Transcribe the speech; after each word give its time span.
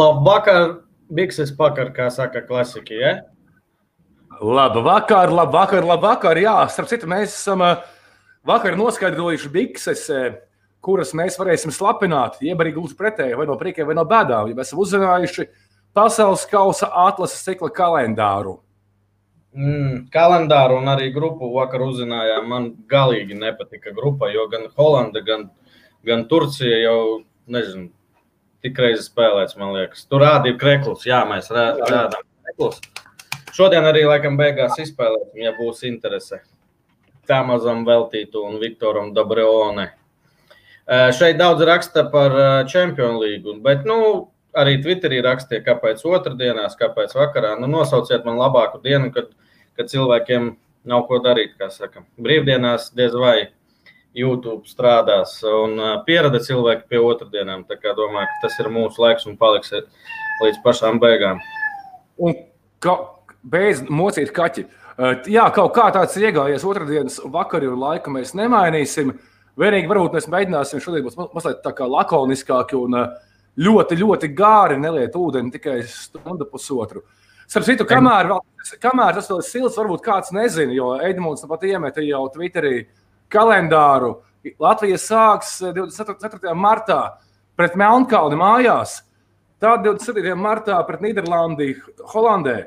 Labvakar, 0.00 0.80
Bikses 1.10 1.50
pakar, 1.56 1.90
kā 1.92 2.06
saka 2.14 2.40
klasiki, 2.46 2.96
ja? 3.02 3.16
Labu 4.40 4.80
vakar, 4.86 5.28
labu 5.28 5.52
vakar, 5.58 5.84
labu 5.84 6.06
vakar. 6.06 6.38
Jā, 6.40 6.54
starp 6.72 6.88
citu, 6.88 7.08
mēs 7.10 7.34
esam 7.34 7.60
uh, 7.66 7.82
vakar 8.46 8.78
noskaidrojuši 8.78 9.50
bikses, 9.52 10.06
uh, 10.14 10.38
kuras 10.80 11.12
mēs 11.18 11.36
varēsim 11.36 11.74
slapināt, 11.74 12.38
jeb 12.40 12.62
arī 12.62 12.72
gluži 12.76 12.96
pretēji, 12.96 13.36
vai 13.36 13.48
no 13.50 13.58
priekiem, 13.60 13.90
vai 13.90 13.98
no 13.98 14.06
bēdām. 14.08 14.48
Ja 14.48 14.56
mēs 14.56 14.70
esam 14.70 14.80
uzzinājuši 14.86 15.48
pasaules 15.96 16.46
kausa 16.48 16.88
atlases 17.04 17.44
cikla 17.44 17.68
kalendāru. 17.74 18.56
Mm, 19.50 20.06
kalendāru 20.14 20.78
un 20.78 20.88
arī 20.94 21.10
grupu 21.12 21.50
vakar 21.56 21.82
uzzinājām. 21.90 22.48
Man 22.48 22.72
galīgi 22.88 23.36
nepatika 23.36 23.92
grupa, 23.92 24.30
jo 24.32 24.46
gan 24.52 24.70
Holanda, 24.78 25.20
gan, 25.26 25.48
gan 26.06 26.24
Turcija 26.30 26.84
jau, 26.86 27.00
nezinu, 27.50 27.90
tik 28.64 28.78
reizi 28.80 29.06
spēlēts, 29.06 29.56
man 29.60 29.74
liekas. 29.76 30.06
Tur 30.10 30.24
rādīja 30.24 30.58
kreklus, 30.60 31.06
jā, 31.08 31.20
mēs 31.28 31.50
rā, 31.54 31.70
rādām 31.80 32.24
kreklus. 32.44 32.80
Šodien 33.56 33.86
arī 33.88 34.04
laikam 34.06 34.36
beigās 34.38 34.78
izspēlēsim, 34.80 35.40
ja 35.42 35.54
būs 35.58 35.82
interese. 35.88 36.42
Tamazam 37.28 37.84
Veltītu 37.86 38.42
un 38.46 38.58
Viktoram 38.62 39.12
Dabreone. 39.14 39.90
Šeit 41.14 41.38
daudz 41.38 41.62
raksta 41.66 42.04
par 42.10 42.34
Champions 42.70 43.20
League, 43.22 43.58
bet, 43.62 43.84
nu, 43.86 44.30
arī 44.58 44.80
Twitterī 44.82 45.20
rakstīja, 45.22 45.62
kāpēc 45.66 46.02
otrdienās, 46.08 46.74
kāpēc 46.78 47.14
vakarā. 47.14 47.54
Nu, 47.60 47.68
nosauciet 47.70 48.26
man 48.26 48.40
labāku 48.40 48.80
dienu, 48.82 49.12
kad, 49.14 49.30
kad 49.78 49.92
cilvēkiem 49.92 50.52
nav 50.90 51.06
ko 51.06 51.20
darīt, 51.22 51.54
kā 51.60 51.68
saka. 51.70 52.02
Brīvdienās 52.18 52.90
diez 52.96 53.14
vai 53.14 53.36
YouTube 54.16 54.66
strādās 54.66 55.36
un 55.46 55.78
pierada 56.06 56.40
cilvēki 56.42 56.88
pie 56.90 57.00
otrdienām. 57.04 57.64
Tā 57.68 57.78
kā 57.78 57.94
domāju, 57.94 58.26
ka 58.26 58.46
tas 58.46 58.58
ir 58.58 58.70
mūsu 58.72 59.02
laiks 59.04 59.28
un 59.30 59.38
paliks 59.38 59.72
līdz 60.40 60.60
pašām 60.64 60.98
beigām. 61.02 61.40
Un 62.18 62.36
ka, 62.82 62.96
beidz 63.46 63.84
mocīt 63.88 64.32
kaķi. 64.36 64.66
Jā, 65.32 65.46
kaut 65.54 65.72
kā 65.76 65.86
tāds 65.94 66.18
iegājies 66.20 66.66
otrdienas 66.68 67.20
vakarā, 67.32 67.70
un 67.72 67.80
laika 67.80 68.12
mēs 68.12 68.34
nemainīsim. 68.36 69.14
Vienīgi 69.60 69.88
varbūt 69.90 70.16
mēs 70.16 70.28
mēģināsim 70.32 70.82
šodien 70.82 71.06
būt 71.06 71.32
mazliet 71.34 71.62
tā 71.64 71.72
kā 71.76 71.86
lakoniskāki 71.88 72.76
un 72.78 72.98
ļoti, 73.60 73.96
ļoti 74.00 74.30
gāri 74.36 74.76
neliet 74.80 75.16
ūdeni 75.16 75.52
tikai 75.54 75.80
stundu 75.88 76.46
pusotru. 76.50 77.02
Starp 77.50 77.66
citu, 77.66 77.86
kamēr, 77.88 78.28
vēl, 78.30 78.42
kamēr 78.78 79.16
tas 79.16 79.26
vēl 79.30 79.40
ir 79.42 79.46
silts, 79.48 79.78
varbūt 79.80 80.04
kāds 80.04 80.30
nezina, 80.36 80.70
jo 80.76 80.92
Edmunds 81.02 81.42
pat 81.50 81.64
iemeta 81.66 82.04
jau 82.04 82.22
Twitterī 82.30 82.84
kalendāru. 83.30 84.18
Latvija 84.60 84.98
sāks 85.00 85.58
24. 85.60 86.54
martā 86.56 87.00
pret 87.58 87.76
Melnkalni 87.76 88.38
mājās, 88.40 89.00
tad 89.60 89.84
27. 89.84 90.36
martā 90.40 90.78
pret 90.88 91.02
Nīderlandi, 91.04 91.74
Holandē. 92.14 92.58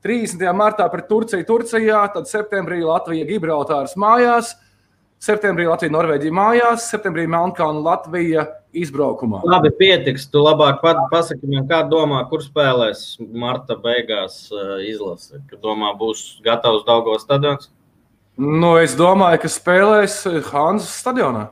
30. 0.00 0.40
martā 0.56 0.86
pret 0.88 1.10
Turciju, 1.10 1.44
Turcijā, 1.44 2.00
tad 2.14 2.24
septembrī 2.24 2.80
Latvija, 2.80 3.26
Gibraltāras 3.28 3.92
mājās, 4.00 4.54
septembrī 5.20 5.66
Latvija, 5.68 5.92
Norvēģija 5.92 6.32
mājās, 6.32 6.86
septembrī 6.88 7.26
Melnkalna, 7.28 7.82
Latvija 7.84 8.46
izbraukumā. 8.72 9.42
Labi, 9.44 9.68
pietiks. 9.76 10.24
Tu 10.32 10.40
labāk 10.40 10.80
pasaki 11.12 11.50
man, 11.50 11.66
kā 11.68 11.82
domā, 11.90 12.22
kur 12.30 12.40
spēlēs 12.40 13.20
marta 13.20 13.76
beigās 13.76 14.46
izlase. 14.86 15.42
Kad 15.50 15.60
domā, 15.60 15.92
būs 16.00 16.40
gatavs 16.46 16.86
Daugavas 16.88 17.26
stadions? 17.28 17.68
Nu, 18.38 18.76
es 18.80 18.94
domāju, 18.96 19.42
ka 19.42 19.50
spēlēs 19.52 20.22
Hanzas 20.52 20.92
stadionā. 21.02 21.48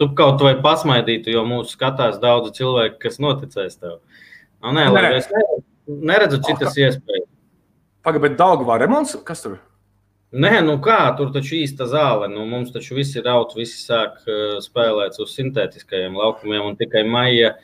Tu 0.00 0.08
kaut 0.16 0.40
vai 0.40 0.54
pasmaidītu, 0.64 1.30
jo 1.34 1.44
mūsu 1.44 1.76
skatās 1.76 2.18
daudzi 2.20 2.54
cilvēki, 2.56 2.98
kas 3.02 3.20
noticēs 3.20 3.76
tev. 3.76 3.98
Nu, 4.64 4.72
nē, 4.76 4.86
nē. 4.92 5.10
Es 5.18 5.28
neredzu 5.86 6.40
citas 6.44 6.72
oh, 6.72 6.80
iespējas. 6.86 7.26
Pagaid, 8.04 8.22
bet 8.24 8.38
Daugavā 8.40 8.78
remonts? 8.80 9.16
Kas 9.26 9.44
tur? 9.44 9.58
Nē, 10.30 10.60
nu 10.62 10.76
kā, 10.82 10.98
tur 11.18 11.32
taču 11.34 11.56
īsta 11.58 11.88
zāle. 11.90 12.28
Nu, 12.30 12.44
mums 12.48 12.70
taču 12.72 12.94
visi 12.96 13.18
ir 13.18 13.28
auto, 13.28 13.58
visi 13.58 13.80
sāk 13.82 14.20
uh, 14.24 14.56
spēlēt 14.62 15.18
uz 15.20 15.34
sintētiskajiem 15.34 16.16
laukumiem, 16.16 16.68
un 16.70 16.78
tikai 16.78 17.02
maija, 17.08 17.56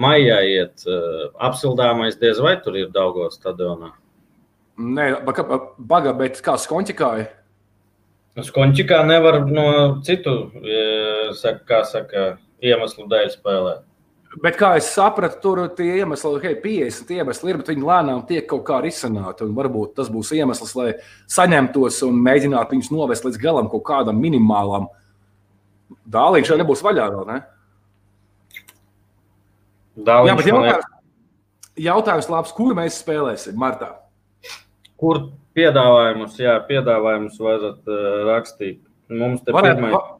maijā 0.00 0.38
iet 0.48 0.86
uh, 0.88 1.28
apsildāmais 1.50 2.16
diez 2.18 2.40
vai 2.42 2.56
tur 2.64 2.78
ir 2.80 2.88
Daugavas 2.94 3.36
stadionā. 3.38 3.92
Nē, 4.78 5.08
baga, 5.26 6.12
bet 6.14 6.38
kā 6.44 6.54
skonķikāja? 6.60 7.26
Skonķikā 8.46 9.00
nevar 9.08 9.40
no 9.50 9.66
citu, 10.06 10.52
saka, 11.34 11.64
kā 11.66 11.80
saka, 11.88 12.26
iemeslu 12.62 13.08
dēļ 13.10 13.32
spēlēt. 13.34 13.84
Bet 14.42 14.58
kā 14.60 14.74
es 14.78 14.90
sapratu, 14.92 15.40
tur 15.42 15.60
tie 15.74 16.02
iemesli, 16.02 16.30
okay, 16.36 16.54
50 16.62 17.10
iemesli 17.16 17.50
ir, 17.50 17.58
bet 17.58 17.70
viņi 17.72 17.86
lēnām 17.88 18.20
tiek 18.28 18.44
kaut 18.46 18.62
kā 18.68 18.78
risināti. 18.84 19.46
Varbūt 19.56 19.96
tas 19.96 20.10
būs 20.12 20.30
iemesls, 20.36 20.74
lai 20.76 20.92
saņemtos 21.32 22.02
un 22.06 22.20
mēģinātu 22.26 22.76
viņus 22.76 22.92
novest 22.92 23.26
līdz 23.26 23.40
galam 23.42 23.70
kaut 23.72 23.86
kādam 23.88 24.20
minimālam. 24.20 24.90
Dāliņš 26.06 26.52
jau 26.52 26.58
nebūs 26.60 26.84
vaļā 26.84 27.08
vēl, 27.14 27.24
ne? 27.32 27.38
Dāliņš 30.06 30.30
Jā, 30.30 30.36
bet 30.38 30.52
jautājums, 30.52 30.92
jautājums 31.88 32.30
labs, 32.36 32.54
kur 32.54 32.76
mēs 32.78 33.00
spēlēsim 33.02 33.58
martā? 33.58 33.96
Kur 34.98 35.24
piedāvājumus, 35.58 36.38
jā, 36.42 36.58
piedāvājumus 36.68 37.40
varat 37.42 37.90
uh, 37.90 38.06
rakstīt? 38.28 38.80
Mums 39.08 39.44
te 39.44 39.54
Varētu, 39.54 39.80
pirmais... 39.80 39.94
va 39.94 40.18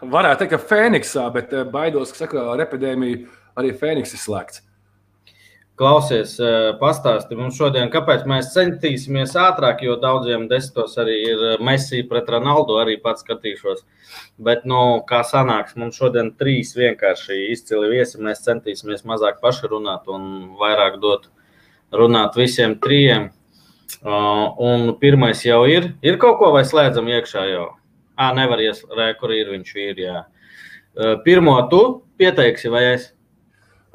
varētu 0.00 0.44
teikt, 0.44 0.54
ka 0.54 0.62
Fēniksā, 0.70 1.26
bet 1.34 1.52
eh, 1.54 1.66
baidos, 1.68 2.12
ka 2.12 2.24
sakarā 2.24 2.54
ar 2.54 2.62
epidēmiju 2.66 3.26
arī 3.56 3.74
Fēniks 3.76 4.14
ir 4.16 4.22
slēgts. 4.22 4.62
Klausies, 5.76 6.38
eh, 6.40 6.70
pastāsti 6.80 7.36
mums 7.36 7.56
šodien, 7.58 7.90
kāpēc 7.92 8.24
mēs 8.28 8.54
centīsimies 8.54 9.34
ātrāk, 9.36 9.82
jo 9.84 9.98
daudziem 10.00 10.46
desmitos 10.48 10.96
arī 11.00 11.16
ir 11.26 11.44
eh, 11.52 11.64
Messi 11.64 12.02
pret 12.08 12.28
Ronaldu, 12.32 12.78
arī 12.80 12.96
pats 13.02 13.24
skatīšos. 13.24 13.84
Bet, 14.40 14.64
nu, 14.68 15.02
kā 15.08 15.20
sanāks, 15.24 15.76
mums 15.76 16.00
šodien 16.00 16.32
trīs 16.40 16.74
vienkārši 16.76 17.42
izcili 17.52 17.92
viesi. 17.92 18.20
Mēs 18.22 18.44
centīsimies 18.46 19.04
mazāk 19.08 19.42
paši 19.44 19.72
runāt 19.72 20.08
un 20.12 20.56
vairāk 20.60 21.00
dot 21.02 21.28
runāt 21.92 22.36
visiem 22.36 22.78
trijiem. 22.80 23.30
Un 24.04 24.92
pirmais 25.00 25.42
jau 25.44 25.64
ir. 25.70 25.92
Ir 26.02 26.18
kaut 26.22 26.38
ko 26.40 26.52
vai 26.54 26.64
slēdzam 26.66 27.08
iekšā 27.10 27.44
jau? 27.52 27.68
Ah, 28.16 28.32
nevar 28.36 28.62
ieslēgt, 28.64 29.20
kur 29.20 29.34
ir 29.34 29.52
viņš. 29.52 29.72
Ir, 29.90 30.02
jā. 30.06 30.24
Pirmo 31.24 31.56
tu 31.70 31.82
pieteiksi, 32.18 32.70
vai 32.72 32.84
es? 32.94 33.10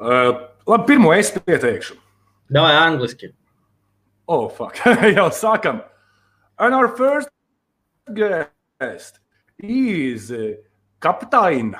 Uh, 0.02 0.48
labi, 0.66 0.86
pirmo 0.92 1.12
es 1.14 1.32
pieteikšu. 1.34 1.96
Davai 2.52 2.74
angliski. 2.78 3.32
Oh, 4.28 4.48
fuck. 4.48 4.76
Jau 5.16 5.28
sākam. 5.30 5.82
And 6.58 6.74
our 6.74 6.88
first 6.96 7.28
guest 8.14 9.18
is 9.58 10.30
Kaptain 11.00 11.74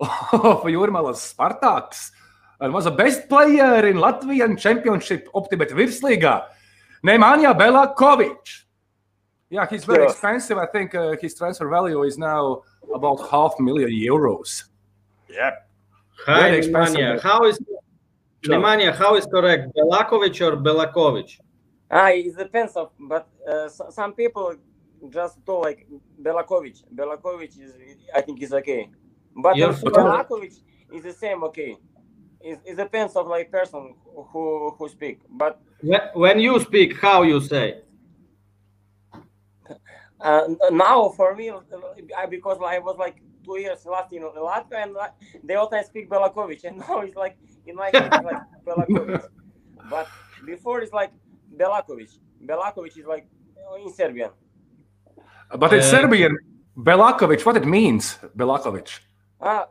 of 0.00 0.62
Jurmalas 0.64 1.34
Spartaks 1.34 2.10
and 2.60 2.72
was 2.72 2.86
a 2.86 2.90
best 2.90 3.28
player 3.28 3.86
in 3.86 3.96
Latvian 3.96 4.58
Championship 4.58 5.28
Optimate 5.34 5.70
Virslīgā. 5.70 6.44
Nemanja 7.04 7.56
Belakovic. 7.56 8.64
Yeah, 9.48 9.66
he's 9.68 9.84
very 9.84 10.04
Yes. 10.04 10.12
expensive. 10.12 10.58
I 10.58 10.66
think 10.66 10.94
uh, 10.94 11.16
his 11.20 11.34
transfer 11.34 11.68
value 11.68 12.02
is 12.04 12.16
now 12.18 12.62
about 12.94 13.28
half 13.30 13.58
million 13.58 13.90
euros. 13.90 14.64
Yeah. 15.28 15.56
Hi, 16.26 16.60
Nemanja. 16.60 17.20
How 17.20 17.44
is 17.44 17.58
Nemanja, 18.44 18.94
how 18.94 19.16
is 19.16 19.26
correct? 19.26 19.74
Belakovic 19.76 20.40
or 20.40 20.56
Belakovic? 20.56 21.38
Ah, 21.90 22.08
it 22.10 22.36
depends 22.36 22.76
of, 22.76 22.90
but 22.98 23.28
uh, 23.48 23.68
so, 23.68 23.90
some 23.90 24.12
people 24.12 24.54
just 25.10 25.44
do 25.44 25.60
like 25.60 25.86
Belakovic. 26.22 26.84
Belakovic 26.94 27.58
is, 27.60 27.72
I 28.14 28.20
think, 28.20 28.40
is 28.42 28.52
okay. 28.52 28.88
But 29.36 29.56
You're 29.56 29.68
also 29.68 29.90
fine. 29.90 30.04
Belakovic 30.04 30.54
is 30.92 31.02
the 31.02 31.12
same. 31.12 31.42
Okay. 31.44 31.76
It, 32.40 32.60
it 32.64 32.76
depends 32.76 33.16
of 33.16 33.26
like 33.26 33.50
person 33.50 33.94
who 34.32 34.70
who 34.78 34.88
speak. 34.88 35.20
But 35.28 35.60
When, 35.82 36.00
when 36.14 36.40
you 36.40 36.58
speak, 36.60 36.98
how 37.00 37.22
you 37.22 37.40
say? 37.40 37.82
uh, 40.20 40.48
now 40.70 41.08
for 41.10 41.34
me, 41.34 41.50
uh, 41.50 41.60
I- 42.16 42.26
because 42.26 42.58
I 42.64 42.78
was 42.78 42.96
like 42.98 43.22
two 43.44 43.58
years 43.58 43.84
last 43.86 44.12
in 44.12 44.22
Latvia, 44.22 44.82
and 44.82 44.92
like, 44.94 45.12
they 45.44 45.54
all 45.54 45.68
time 45.68 45.84
speak 45.84 46.08
Belakovic, 46.08 46.64
and 46.68 46.78
now 46.78 47.00
it's 47.00 47.16
like 47.16 47.36
in 47.66 47.76
my 47.76 47.86
head 47.90 48.12
it's 48.14 48.24
like 48.24 48.38
Belakovic. 48.66 49.22
But 49.90 50.08
before 50.46 50.80
it's 50.80 50.92
like 50.92 51.12
Belakovic. 51.56 52.10
Belakovic 52.44 52.96
is 52.98 53.06
like 53.06 53.26
in 53.84 53.92
Serbian. 53.92 54.30
But 55.58 55.72
in 55.72 55.80
Uh, 55.80 55.82
Serbian, 55.82 56.38
Belakovic, 56.76 57.44
what 57.44 57.56
it 57.56 57.66
means, 57.66 58.16
Belakovic? 58.36 59.00
Uh, 59.40 59.64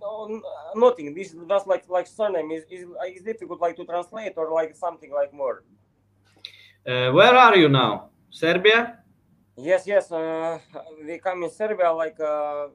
no, 0.00 0.42
nothing. 0.74 1.14
This 1.14 1.32
is 1.32 1.40
just 1.48 1.66
like 1.66 1.88
like 1.88 2.06
surname 2.06 2.50
is 2.50 2.64
is 2.68 2.84
is 3.14 3.22
difficult 3.22 3.60
like 3.60 3.76
to 3.76 3.84
translate 3.84 4.32
or 4.36 4.50
like 4.52 4.74
something 4.74 5.12
like 5.12 5.32
more. 5.32 5.62
Uh, 6.86 7.10
where 7.12 7.34
are 7.34 7.56
you 7.56 7.68
now? 7.68 8.10
Serbia? 8.30 8.98
Yes, 9.56 9.86
yes. 9.86 10.10
Uh, 10.10 10.58
we 11.04 11.18
come 11.18 11.44
in 11.44 11.50
Serbia 11.50 11.92
like 11.92 12.18
uh, 12.20 12.68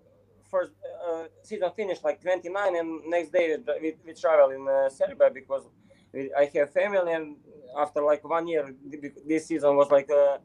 first 0.50 0.72
uh, 1.08 1.26
season 1.44 1.72
finished 1.76 2.04
like 2.04 2.22
29, 2.22 2.76
and 2.76 3.02
next 3.08 3.32
day 3.32 3.58
we, 3.82 3.96
we 4.06 4.14
travel 4.14 4.52
in 4.52 4.68
uh, 4.68 4.90
Serbia 4.90 5.30
because 5.30 5.64
we, 6.14 6.32
I 6.34 6.50
have 6.56 6.72
family, 6.72 7.14
and 7.14 7.36
after 7.78 8.02
like 8.02 8.24
one 8.28 8.48
year, 8.48 8.74
this 9.28 9.48
season 9.48 9.76
was 9.76 9.92
like 9.92 10.10
uh, 10.10 10.38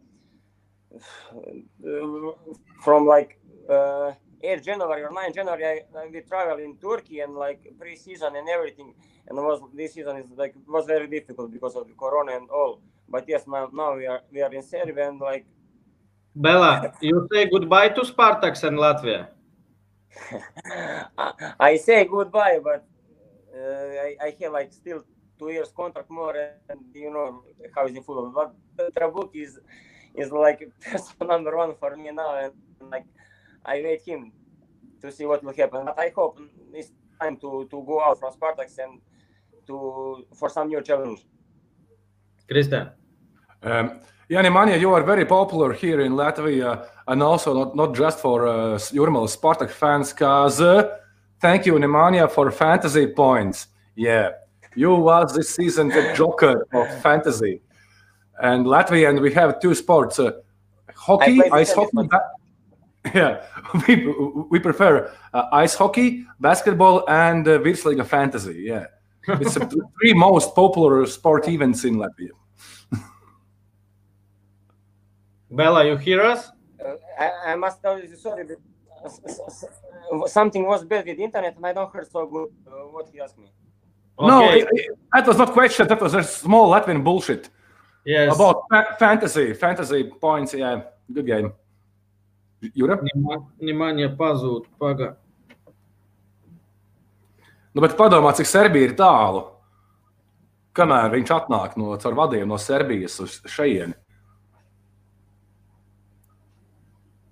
from 2.83 3.07
like 3.07 3.39
uh, 3.69 4.13
8 4.43 4.63
January 4.63 5.03
or 5.03 5.11
9 5.13 5.33
January, 5.33 5.65
I, 5.65 6.07
we 6.13 6.21
travel 6.23 6.59
in 6.59 6.77
Turkey 6.77 7.21
and 7.21 7.35
like 7.35 7.73
pre-season 7.79 8.37
and 8.37 8.49
everything, 8.49 8.95
and 9.29 9.39
was 9.39 9.61
this 9.75 9.95
season 9.95 10.17
is 10.19 10.31
like 10.37 10.55
was 10.69 10.87
very 10.87 11.07
difficult 11.07 11.53
because 11.53 11.75
of 11.77 11.87
the 11.87 11.95
corona 11.95 12.37
and 12.37 12.49
all. 12.51 12.81
But 13.09 13.25
yes, 13.29 13.45
now 13.47 13.71
now 13.73 13.97
we 13.97 14.07
are 14.07 14.23
we 14.33 14.43
are 14.43 14.53
in 14.53 14.63
Serbia 14.63 15.09
and 15.09 15.21
like. 15.21 15.47
Bella, 16.35 16.93
you 17.01 17.27
say 17.33 17.49
goodbye 17.49 17.89
to 17.91 18.03
Spartaks 18.03 18.63
and 18.65 18.77
Latvia. 18.79 19.29
I 21.61 21.77
say 21.77 22.05
goodbye, 22.05 22.61
but 22.63 22.87
uh, 23.57 23.61
I, 24.07 24.17
I 24.23 24.37
have 24.41 24.53
like 24.53 24.73
still 24.73 25.03
two 25.39 25.51
years 25.51 25.73
contract 25.75 26.11
more, 26.11 26.37
and 26.69 26.81
you 26.95 27.11
know 27.11 27.43
how 27.75 27.87
is 27.87 27.97
in 27.97 28.03
football. 28.03 28.53
But 28.77 28.95
Trabuk 28.95 29.31
is 29.35 29.59
is 30.15 30.31
like 30.31 30.69
person 30.81 31.27
number 31.27 31.57
one 31.57 31.75
for 31.75 31.97
me 31.97 32.11
now, 32.13 32.37
and 32.37 32.53
like 32.91 33.07
I 33.67 33.83
wait 33.83 34.03
him 34.03 34.33
to 35.03 35.11
see 35.13 35.27
what 35.27 35.43
will 35.43 35.53
happen. 35.53 35.85
But 35.85 35.99
I 35.99 36.13
hope 36.15 36.41
it's 36.73 36.93
time 37.21 37.37
to 37.39 37.67
to 37.71 37.85
go 37.87 38.03
out 38.03 38.19
from 38.21 38.33
Spartaks 38.33 38.79
and 38.79 39.01
to 39.67 40.25
for 40.35 40.49
some 40.49 40.69
new 40.69 40.81
challenge. 40.81 41.27
Christian. 42.49 42.91
Um, 43.63 44.01
yeah, 44.29 44.43
Nemanja, 44.43 44.79
you 44.79 44.93
are 44.93 45.03
very 45.03 45.25
popular 45.25 45.73
here 45.73 46.01
in 46.01 46.13
Latvia, 46.13 46.89
and 47.07 47.23
also 47.23 47.55
not, 47.55 47.77
not 47.77 47.95
just 47.95 48.19
for 48.19 48.47
uh, 48.47 48.75
Jurmala 48.77 49.29
Spartak 49.29 49.71
fans, 49.71 50.13
because 50.13 50.61
uh, 50.61 50.99
thank 51.41 51.65
you, 51.67 51.75
Nemanja, 51.75 52.31
for 52.31 52.51
fantasy 52.51 53.07
points. 53.07 53.69
Yeah, 53.95 54.31
you 54.75 54.95
was 54.95 55.35
this 55.35 55.55
season 55.55 55.89
the 55.89 56.13
joker 56.17 56.67
of 56.73 57.03
fantasy. 57.03 57.61
And 58.41 58.67
Latvia, 58.67 59.09
and 59.11 59.21
we 59.21 59.33
have 59.33 59.61
two 59.61 59.75
sports: 59.75 60.19
uh, 60.19 60.33
hockey, 60.95 61.43
ice 61.51 61.73
hockey. 61.73 62.09
yeah, 63.21 63.47
we, 63.89 64.07
we 64.51 64.59
prefer 64.59 65.11
uh, 65.33 65.45
ice 65.53 65.75
hockey, 65.75 66.27
basketball, 66.39 67.09
and 67.09 67.49
uh, 67.49 67.59
Virslīga 67.59 68.05
fantasy. 68.05 68.65
Yeah, 68.67 68.87
it's 69.41 69.55
the 69.55 69.89
three 69.99 70.13
most 70.13 70.55
popular 70.55 71.07
sport 71.07 71.49
events 71.49 71.85
in 71.85 71.97
Latvia. 71.97 72.35
Bella, 75.51 75.87
you 75.87 75.97
hear 75.97 76.23
us? 76.23 76.51
Uh, 76.85 76.97
I, 77.19 77.53
I, 77.53 77.55
must 77.55 77.81
tell 77.81 77.99
you, 77.99 78.15
sorry, 78.17 78.45
but 78.45 80.29
something 80.29 80.67
was 80.67 80.85
bad 80.85 81.07
with 81.07 81.19
internet, 81.19 81.57
and 81.57 81.65
I 81.65 81.73
don't 81.73 81.91
hear 81.93 82.05
so 82.05 82.27
good 82.27 82.51
uh, 82.67 82.71
what 82.93 83.09
he 83.11 83.21
asked 83.21 83.39
me. 83.39 83.47
Okay. 84.19 84.29
No, 84.29 84.51
it, 84.51 84.69
it, 84.73 84.99
that 85.15 85.27
was 85.27 85.39
not 85.39 85.53
question. 85.53 85.89
That 85.89 86.03
was 86.03 86.13
a 86.13 86.23
small 86.23 86.71
Latvian 86.71 87.03
bullshit. 87.03 87.49
Yes. 88.05 88.35
About 88.35 88.65
fa 88.71 88.97
fantasy, 88.99 89.55
fantasy 89.55 90.05
points. 90.05 90.53
Yeah, 90.53 90.83
good 91.13 91.27
game. 91.27 91.53
Jura? 92.75 92.99
Nemanja 93.61 94.11
pazūd, 94.19 94.67
paga. 94.81 95.15
Nu, 97.77 97.83
bet 97.85 97.97
padomā, 97.99 98.33
cik 98.37 98.49
Serbija 98.49 98.89
ir 98.89 98.97
tālu. 98.97 99.45
Kamēr 100.77 101.11
viņš 101.13 101.33
atnāk 101.33 101.77
no 101.81 101.97
caur 102.01 102.17
vadiem 102.17 102.49
no 102.49 102.59
Serbijas 102.61 103.19
uz 103.25 103.39
šejieni. 103.53 103.97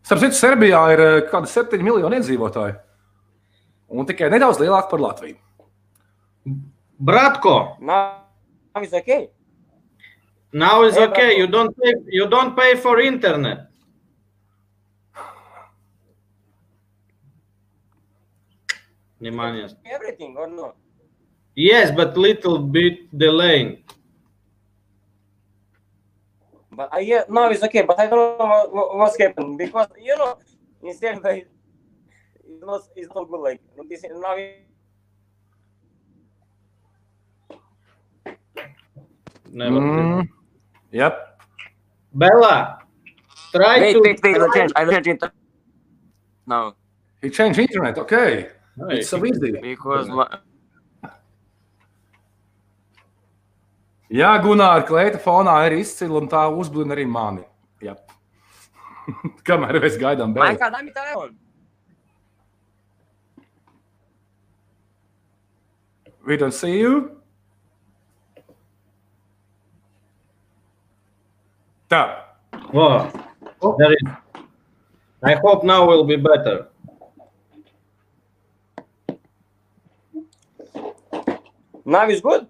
Starp 0.05 0.21
citu, 0.21 0.37
Serbijā 0.37 0.83
ir 0.93 1.01
eh, 1.01 1.15
kādi 1.31 1.49
7 1.49 1.81
miljoni 1.85 2.21
iedzīvotāji. 2.21 2.77
Un 3.95 4.09
tikai 4.09 4.29
nedaudz 4.33 4.61
lielāk 4.61 4.91
par 4.91 5.01
Latviju. 5.01 5.39
Bratko! 7.01 7.79
Now 7.81 8.21
it's 8.83 8.93
okay. 8.93 9.31
Now 10.53 10.85
it's 10.85 10.99
okay. 10.99 11.39
You 11.39 11.47
don't 11.47 11.73
pay, 11.77 11.95
you 12.13 12.29
don't 12.29 12.55
pay 12.55 12.77
for 12.77 13.01
internet. 13.01 13.71
Nemanja. 19.25 19.73
Everything 19.89 20.37
or 20.37 20.47
no? 20.47 20.75
Yes, 21.57 21.91
but 21.91 22.17
little 22.17 22.59
bit 22.59 23.09
delaying. 23.17 23.81
But 26.71 26.93
I 26.93 27.01
yeah, 27.01 27.23
now 27.31 27.49
it's 27.49 27.63
okay. 27.63 27.83
But 27.83 27.99
I 27.99 28.07
don't 28.11 28.37
know 28.39 28.69
what, 28.69 28.99
what's 28.99 29.17
happened 29.17 29.57
because 29.57 29.89
you 29.97 30.17
know 30.19 30.37
instead 30.83 31.23
like, 31.23 31.49
it's 32.45 32.61
not 32.61 32.83
it's 32.97 33.09
not 33.15 33.31
good 33.31 33.41
like 33.41 33.61
this 33.89 34.05
now. 34.05 34.37
Never. 39.55 39.79
Mm, 39.79 40.29
yep. 40.91 41.39
Bella, 42.13 42.83
try 43.55 43.79
wait, 43.79 43.93
to. 43.95 44.01
Wait, 44.03 44.19
wait, 44.23 44.41
wait. 44.41 44.53
Change. 44.53 44.73
I 44.75 44.83
will 44.85 44.93
change 44.93 45.07
it. 45.07 45.23
No. 46.47 46.75
He 47.23 47.31
changed 47.31 47.59
internet. 47.61 47.97
Okay. 47.99 48.51
No, 48.77 48.89
it's 48.89 49.09
so 49.09 49.25
easy. 49.25 49.53
Because. 49.61 50.09
My... 50.09 50.27
Jā, 54.15 54.35
Gunār, 54.43 54.85
kleita 54.87 55.19
fonā 55.19 55.55
ir 55.67 55.79
izcila 55.81 56.21
un 56.21 56.29
tā 56.31 56.45
uzblina 56.53 56.95
arī 56.95 57.07
mani. 57.09 57.43
Jā. 57.83 57.97
Kamēr 59.47 59.81
mēs 59.83 59.99
gaidām. 60.01 60.35
Man 60.37 60.61
kādām 60.61 60.91
ir 60.91 60.95
telefons? 60.95 61.41
We 66.25 66.39
don't 66.41 66.57
see 66.57 66.79
you. 66.79 67.21
Tā. 71.91 72.03
Oh, 72.73 73.77
there 73.79 73.93
is. 73.93 74.09
I 75.23 75.35
hope 75.35 75.65
now 75.65 75.87
will 75.87 76.05
be 76.05 76.17
better. 76.17 76.69
Now 81.85 82.09
is 82.09 82.21
good. 82.21 82.47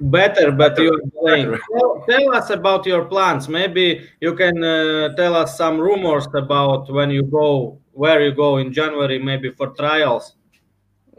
Better, 0.00 0.52
but 0.52 0.78
you're 0.78 1.00
playing. 1.20 1.58
Tell, 1.72 2.04
tell, 2.08 2.34
us 2.34 2.50
about 2.50 2.86
your 2.86 3.06
plans. 3.06 3.48
Maybe 3.48 4.08
you 4.20 4.34
can 4.34 4.62
uh, 4.62 5.14
tell 5.16 5.34
us 5.34 5.58
some 5.58 5.78
rumors 5.78 6.28
about 6.34 6.88
when 6.90 7.10
you 7.10 7.24
go, 7.24 7.80
where 7.92 8.22
you 8.24 8.32
go 8.32 8.58
in 8.58 8.72
January, 8.72 9.18
maybe 9.18 9.50
for 9.50 9.70
trials. 9.70 10.36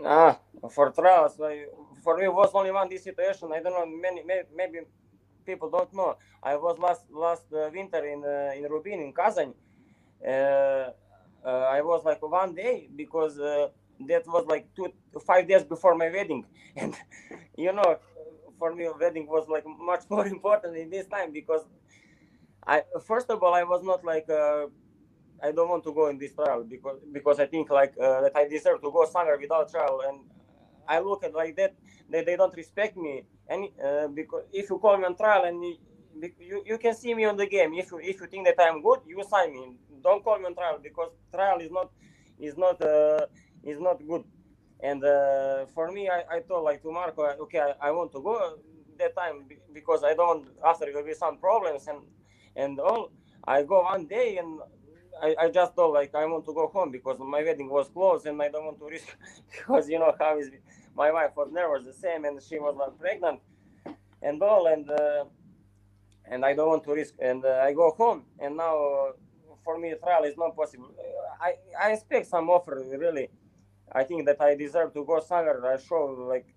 Ah, 0.06 0.40
for 0.72 0.92
trials. 0.92 1.36
For 2.02 2.18
me, 2.18 2.26
it 2.26 2.34
was 2.34 2.52
only 2.54 2.72
one 2.72 2.88
this 2.88 3.04
situation. 3.04 3.52
I 3.52 3.60
don't 3.60 3.74
know. 3.74 3.86
Many, 3.86 4.24
maybe 4.56 4.80
people 5.46 5.70
don't 5.70 5.94
know. 5.94 6.16
I 6.42 6.56
was 6.56 6.80
last 6.80 7.04
last 7.12 7.52
uh, 7.52 7.70
winter 7.74 8.06
in 8.06 8.24
uh, 8.24 8.56
in 8.56 8.64
Rubin 8.72 9.02
in 9.02 9.12
Kazan. 9.12 9.54
Uh, 10.26 10.92
uh, 11.44 11.66
I 11.78 11.82
was 11.82 12.04
like 12.06 12.22
one 12.22 12.56
day 12.56 12.88
because 12.96 13.40
uh, 13.40 13.68
that 14.08 14.28
was 14.28 14.46
like 14.48 14.74
two 14.76 14.92
five 15.26 15.48
days 15.48 15.64
before 15.64 15.96
my 15.96 16.10
wedding, 16.10 16.46
and 16.76 16.96
you 17.58 17.74
know 17.74 18.00
for 18.58 18.74
me 18.76 18.86
a 18.86 18.94
wedding 18.94 19.28
was 19.28 19.48
like 19.48 19.64
much 19.80 20.04
more 20.10 20.28
important 20.36 20.76
in 20.78 20.90
this 20.90 21.08
time 21.08 21.32
because 21.32 21.66
I 22.66 22.84
first 23.06 23.30
of 23.30 23.42
all 23.44 23.54
I 23.54 23.64
was 23.64 23.84
not 23.84 24.04
like 24.06 24.30
uh, 24.30 24.68
I 25.44 25.52
don't 25.52 25.70
want 25.70 25.84
to 25.86 25.94
go 25.94 26.08
in 26.08 26.18
this 26.18 26.34
trial 26.34 26.64
because 26.64 27.00
because 27.12 27.40
I 27.40 27.46
think 27.46 27.70
like 27.70 27.94
uh, 28.02 28.22
that 28.22 28.36
I 28.36 28.48
deserve 28.48 28.82
to 28.82 28.92
go 28.92 29.06
somewhere 29.06 29.38
without 29.40 29.70
trial. 29.72 30.02
And 30.08 30.20
I 30.88 31.00
look 31.00 31.24
at 31.24 31.34
like 31.34 31.56
that 31.58 31.76
they, 32.10 32.24
they 32.24 32.36
don't 32.36 32.56
respect 32.56 32.98
me. 32.98 33.24
And 33.48 33.70
uh, 33.84 34.08
because 34.08 34.44
if 34.52 34.70
you 34.70 34.78
call 34.80 34.98
me 34.98 35.06
on 35.06 35.16
trial 35.16 35.46
and 35.46 35.64
you, 35.64 35.78
you, 36.40 36.64
you 36.66 36.78
can 36.78 36.94
see 36.96 37.14
me 37.14 37.26
on 37.26 37.38
the 37.38 37.48
game. 37.48 37.74
If 37.74 37.92
you 37.92 38.00
if 38.00 38.20
you 38.22 38.28
think 38.28 38.46
that 38.48 38.56
I'm 38.60 38.82
good 38.82 39.00
you 39.08 39.24
sign 39.30 39.54
me. 39.54 39.78
Don't 40.04 40.24
call 40.24 40.40
me 40.40 40.46
on 40.46 40.56
trial 40.56 40.80
because 40.82 41.12
trial 41.34 41.60
is 41.60 41.72
not 41.72 41.92
is 42.40 42.58
not 42.58 42.82
uh, 42.82 43.26
is 43.64 43.80
not 43.80 44.00
good 44.08 44.24
and 44.82 45.04
uh, 45.04 45.66
for 45.76 45.92
me, 45.92 46.10
I, 46.10 46.38
I 46.38 46.40
told 46.42 46.64
like 46.64 46.82
to 46.84 46.92
Marco, 46.92 47.24
okay, 47.24 47.60
I, 47.60 47.90
I 47.90 47.92
want 47.92 48.12
to 48.14 48.22
go 48.22 48.60
that 48.98 49.16
time 49.16 49.46
because 49.74 50.04
I 50.04 50.14
don't 50.14 50.48
after 50.66 50.86
there 50.86 50.94
will 50.96 51.04
be 51.06 51.14
some 51.14 51.38
problems 51.38 51.88
and 51.88 52.00
and 52.56 52.80
all. 52.80 53.12
I 53.46 53.64
go 53.64 53.84
one 53.84 54.06
day 54.08 54.38
and 54.38 54.60
I, 55.22 55.36
I 55.40 55.50
just 55.50 55.76
told 55.76 55.94
like 55.94 56.16
I 56.16 56.26
want 56.26 56.46
to 56.46 56.54
go 56.54 56.68
home 56.68 56.92
because 56.92 57.18
my 57.20 57.44
wedding 57.44 57.70
was 57.70 57.90
close 57.90 58.26
and 58.26 58.42
I 58.42 58.50
don't 58.50 58.66
want 58.66 58.80
to 58.80 58.86
risk 58.86 59.18
because 59.52 59.90
you 59.90 60.00
know 60.00 60.14
how 60.20 60.40
is 60.40 60.50
my 60.96 61.12
wife 61.12 61.32
was 61.36 61.50
nervous 61.52 61.86
the 61.86 61.94
same 61.94 62.26
and 62.26 62.42
she 62.42 62.60
was 62.60 62.76
like 62.78 62.98
pregnant 63.00 63.40
and 64.22 64.42
all 64.42 64.68
and 64.68 64.90
uh, 64.90 65.26
and 66.26 66.46
I 66.46 66.54
don't 66.54 66.70
want 66.70 66.84
to 66.86 66.94
risk 66.94 67.16
and 67.20 67.44
uh, 67.44 67.64
I 67.64 67.74
go 67.74 67.92
home 67.92 68.24
and 68.40 68.58
now 68.58 68.76
uh, 68.78 69.12
for 69.64 69.78
me 69.80 69.94
trial 70.02 70.24
is 70.24 70.38
not 70.38 70.56
possible. 70.56 70.92
I 71.42 71.56
I 71.82 71.92
expect 71.94 72.28
some 72.28 72.50
offer 72.50 72.84
really 72.98 73.30
I 73.94 74.04
think 74.04 74.26
that 74.28 74.42
I 74.42 74.56
deserve 74.56 74.94
to 74.94 75.06
go 75.06 75.20
somewhere. 75.22 75.66
I 75.66 75.78
show 75.78 76.06
like 76.30 76.48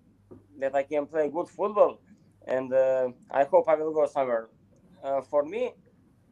that 0.60 0.74
I 0.74 0.84
can 0.84 1.06
play 1.06 1.30
good 1.30 1.48
football, 1.48 2.00
and 2.46 2.72
uh, 2.72 3.10
I 3.30 3.44
hope 3.44 3.68
I 3.68 3.76
will 3.76 3.92
go 3.92 4.06
somewhere. 4.06 4.48
Uh, 5.04 5.22
for 5.22 5.44
me, 5.44 5.72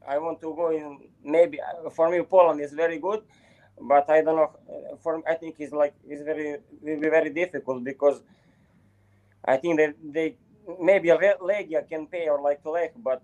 I 0.09 0.19
want 0.19 0.40
to 0.42 0.54
go 0.54 0.71
in 0.71 0.99
maybe 1.25 1.61
uh, 1.61 1.90
for 1.90 2.11
me 2.11 2.23
Poland 2.23 2.61
is 2.61 2.73
very 2.73 2.99
good. 2.99 3.23
but 3.80 4.09
I 4.11 4.23
don't 4.23 4.37
know. 4.37 4.52
uh, 4.71 4.97
For 5.02 5.23
I 5.28 5.35
think 5.35 5.57
it's 5.59 5.73
like 5.73 5.95
it's 6.09 6.23
very 6.23 6.59
will 6.83 7.00
be 7.00 7.09
very 7.11 7.30
difficult 7.30 7.85
because 7.85 8.23
I 9.45 9.57
think 9.59 9.78
that 9.78 9.95
they 10.02 10.37
maybe 10.80 11.09
Legia 11.11 11.88
can 11.88 12.07
pay 12.07 12.28
or 12.28 12.40
like 12.42 12.64
Lech, 12.66 12.92
but 12.97 13.23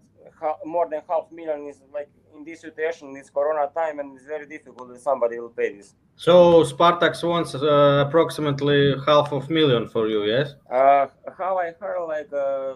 more 0.65 0.89
than 0.89 1.03
half 1.09 1.31
million 1.33 1.67
is 1.67 1.83
like 1.93 2.09
in 2.37 2.45
this 2.45 2.61
situation, 2.61 3.17
it's 3.17 3.31
Corona 3.31 3.71
time, 3.75 3.99
and 3.99 4.17
it's 4.17 4.27
very 4.27 4.47
difficult 4.47 4.93
that 4.93 5.01
somebody 5.01 5.39
will 5.39 5.51
pay 5.51 5.77
this. 5.77 5.95
So 6.17 6.63
Spartak 6.65 7.23
wants 7.23 7.55
uh, 7.55 8.05
approximately 8.07 8.95
half 9.07 9.33
of 9.33 9.51
million 9.51 9.89
for 9.89 10.09
you, 10.09 10.25
yes? 10.25 10.55
Uh, 10.71 11.07
how 11.37 11.59
I 11.59 11.73
heard, 11.81 12.07
like 12.07 12.33
uh, 12.33 12.75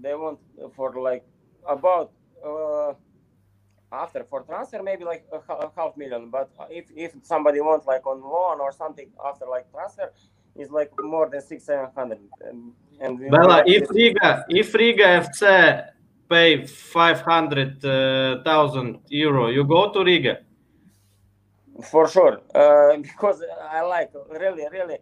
they 0.00 0.14
want 0.14 0.38
for 0.74 1.00
like 1.00 1.24
about 1.68 2.12
uh, 2.44 2.92
after 3.92 4.24
for 4.24 4.42
transfer 4.42 4.82
maybe 4.82 5.04
like 5.04 5.24
a, 5.32 5.52
a 5.52 5.72
half 5.76 5.96
million. 5.96 6.30
But 6.30 6.50
if 6.70 6.86
if 6.94 7.12
somebody 7.22 7.60
wants 7.60 7.86
like 7.86 8.06
on 8.06 8.20
loan 8.20 8.60
or 8.60 8.72
something 8.72 9.08
after 9.24 9.46
like 9.46 9.70
transfer, 9.72 10.12
it's 10.56 10.70
like 10.70 10.90
more 11.00 11.28
than 11.28 11.40
six 11.40 11.64
seven 11.64 11.88
hundred. 11.96 12.20
And, 12.40 12.72
and 13.00 13.30
Bella, 13.30 13.62
if 13.66 13.90
Riga, 13.90 14.44
if 14.48 14.74
Riga 14.74 15.26
FC 15.26 15.86
pay 16.32 16.66
five 16.66 17.20
hundred 17.22 17.84
uh, 17.84 18.42
thousand 18.44 19.00
euro, 19.08 19.48
you 19.56 19.64
go 19.64 19.92
to 19.92 20.00
Riga. 20.04 20.36
for 21.90 22.08
sure, 22.08 22.40
uh, 22.54 22.96
because 23.02 23.42
I 23.70 23.82
like 23.82 24.12
really 24.30 24.66
really. 24.72 24.98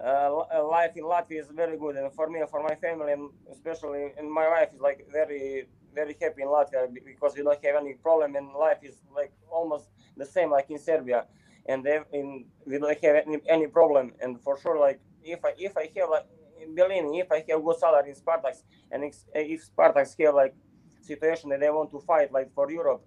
Uh, 0.00 0.44
life 0.70 0.92
in 0.96 1.04
Latvia 1.04 1.40
is 1.40 1.48
very 1.54 1.78
good, 1.78 1.96
and 1.96 2.12
for 2.12 2.28
me, 2.28 2.40
for 2.50 2.62
my 2.62 2.74
family, 2.76 3.12
and 3.12 3.30
especially 3.52 4.12
and 4.18 4.30
my 4.30 4.46
wife 4.48 4.70
is 4.74 4.80
like 4.80 5.06
very, 5.10 5.66
very 5.94 6.14
happy 6.20 6.42
in 6.42 6.48
Latvia 6.48 6.86
because 7.06 7.34
we 7.36 7.42
don't 7.42 7.64
have 7.64 7.76
any 7.76 7.94
problem, 7.94 8.36
and 8.36 8.52
life 8.52 8.80
is 8.82 8.96
like 9.14 9.32
almost 9.50 9.86
the 10.16 10.26
same 10.26 10.50
like 10.50 10.70
in 10.70 10.78
Serbia, 10.78 11.26
and 11.66 11.84
they, 11.84 12.00
in 12.12 12.44
we 12.66 12.78
don't 12.78 12.98
have 13.04 13.16
any, 13.26 13.38
any 13.48 13.66
problem, 13.68 14.12
and 14.22 14.40
for 14.42 14.58
sure, 14.60 14.78
like 14.78 15.00
if 15.24 15.44
I 15.44 15.52
if 15.58 15.76
I 15.78 15.90
have 15.96 16.10
like 16.10 16.26
in 16.30 16.35
Berlin, 16.74 17.14
if 17.14 17.30
I 17.30 17.44
have 17.48 17.64
good 17.64 17.78
salary 17.78 18.10
in 18.10 18.16
Spartaks, 18.16 18.62
and 18.90 19.04
if, 19.04 19.16
if 19.34 19.68
have 19.78 20.34
like 20.34 20.54
situation 21.00 21.50
that 21.50 21.60
they 21.60 21.70
want 21.70 21.90
to 21.92 22.00
fight 22.00 22.32
like 22.32 22.52
for 22.54 22.70
Europe, 22.70 23.04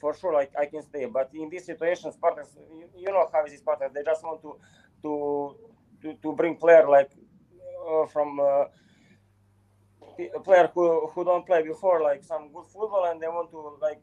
for 0.00 0.14
sure 0.14 0.32
like 0.32 0.52
I 0.58 0.66
can 0.66 0.82
stay. 0.82 1.04
But 1.06 1.30
in 1.34 1.48
this 1.50 1.66
situation, 1.66 2.12
Spartans, 2.12 2.48
you, 2.72 2.88
you 2.96 3.06
know 3.08 3.28
how 3.32 3.44
is 3.44 3.52
it 3.52 3.58
Spartans? 3.60 3.92
They 3.94 4.02
just 4.02 4.22
want 4.22 4.42
to 4.42 4.56
to 5.02 5.56
to, 6.02 6.14
to 6.22 6.32
bring 6.32 6.56
player 6.56 6.88
like 6.88 7.10
uh, 7.88 8.06
from 8.06 8.40
uh, 8.40 8.64
player 10.44 10.70
who 10.74 11.08
who 11.08 11.24
don't 11.24 11.46
play 11.46 11.62
before 11.62 12.02
like 12.02 12.22
some 12.24 12.52
good 12.52 12.66
football 12.66 13.06
and 13.10 13.20
they 13.20 13.28
want 13.28 13.50
to 13.50 13.78
like 13.80 14.00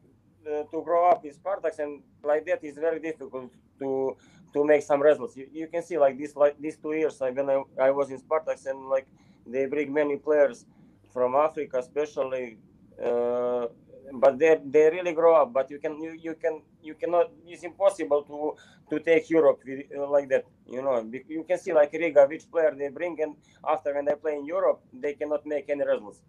uh, 0.48 0.64
to 0.72 0.82
grow 0.84 1.10
up 1.10 1.24
in 1.26 1.32
Spartaks 1.32 1.80
and 1.80 2.02
like 2.24 2.46
that 2.46 2.64
is 2.64 2.76
very 2.76 3.00
difficult 3.00 3.52
to 3.80 4.16
to 4.54 4.66
make 4.66 4.84
some 4.84 5.02
results. 5.02 5.36
You, 5.38 5.48
you 5.52 5.68
can 5.68 5.84
see 5.84 5.98
like 5.98 6.18
this 6.18 6.36
like 6.36 6.60
these 6.60 6.78
two 6.78 6.94
years 6.94 7.20
like 7.22 7.36
when 7.36 7.50
I, 7.50 7.64
I 7.80 7.92
was 7.92 8.12
in 8.12 8.20
Spartaks 8.20 8.66
and 8.66 8.90
like 8.90 9.08
they 9.46 9.66
bring 9.66 9.94
many 9.94 10.18
players 10.18 10.66
from 11.14 11.36
Africa 11.36 11.80
especially 11.80 12.58
uh, 13.04 13.68
but 14.14 14.38
they 14.38 14.60
they 14.66 14.90
really 14.90 15.14
grow 15.14 15.36
up 15.42 15.54
but 15.54 15.70
you 15.72 15.80
can 15.80 16.02
you, 16.02 16.12
you 16.12 16.36
can 16.36 16.62
you 16.82 16.96
cannot 16.96 17.32
it's 17.48 17.64
impossible 17.64 18.24
to 18.24 18.56
to 18.90 19.04
take 19.04 19.30
Europe 19.30 19.62
with, 19.66 19.86
uh, 19.98 20.10
like 20.10 20.28
that 20.30 20.46
you 20.68 20.82
know 20.82 21.10
you 21.28 21.44
can 21.44 21.58
see 21.58 21.74
like 21.74 21.94
Riga 21.94 22.26
which 22.28 22.50
player 22.52 22.74
they 22.78 22.90
bring 22.90 23.22
and 23.22 23.36
after 23.68 23.94
when 23.94 24.06
they 24.06 24.16
play 24.16 24.36
in 24.36 24.46
Europe 24.46 24.82
they 24.94 25.14
cannot 25.14 25.46
make 25.46 25.70
any 25.70 25.86
results 25.86 26.22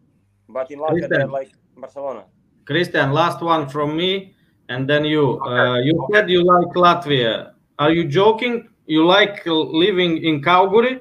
but 0.48 0.70
in 0.70 0.78
Latvia 0.78 1.08
they're 1.08 1.26
like 1.26 1.50
Barcelona 1.76 2.24
Christian, 2.64 3.12
last 3.12 3.42
one 3.42 3.68
from 3.68 3.96
me, 3.96 4.34
and 4.68 4.88
then 4.88 5.04
you. 5.04 5.40
Uh, 5.40 5.78
you 5.78 6.06
said 6.12 6.30
you 6.30 6.44
like 6.44 6.72
Latvia. 6.74 7.51
Are 7.78 7.90
you 7.92 8.04
joking? 8.04 8.68
You 8.86 9.04
like 9.06 9.44
living 9.46 10.22
in 10.24 10.42
Kauguri? 10.42 11.00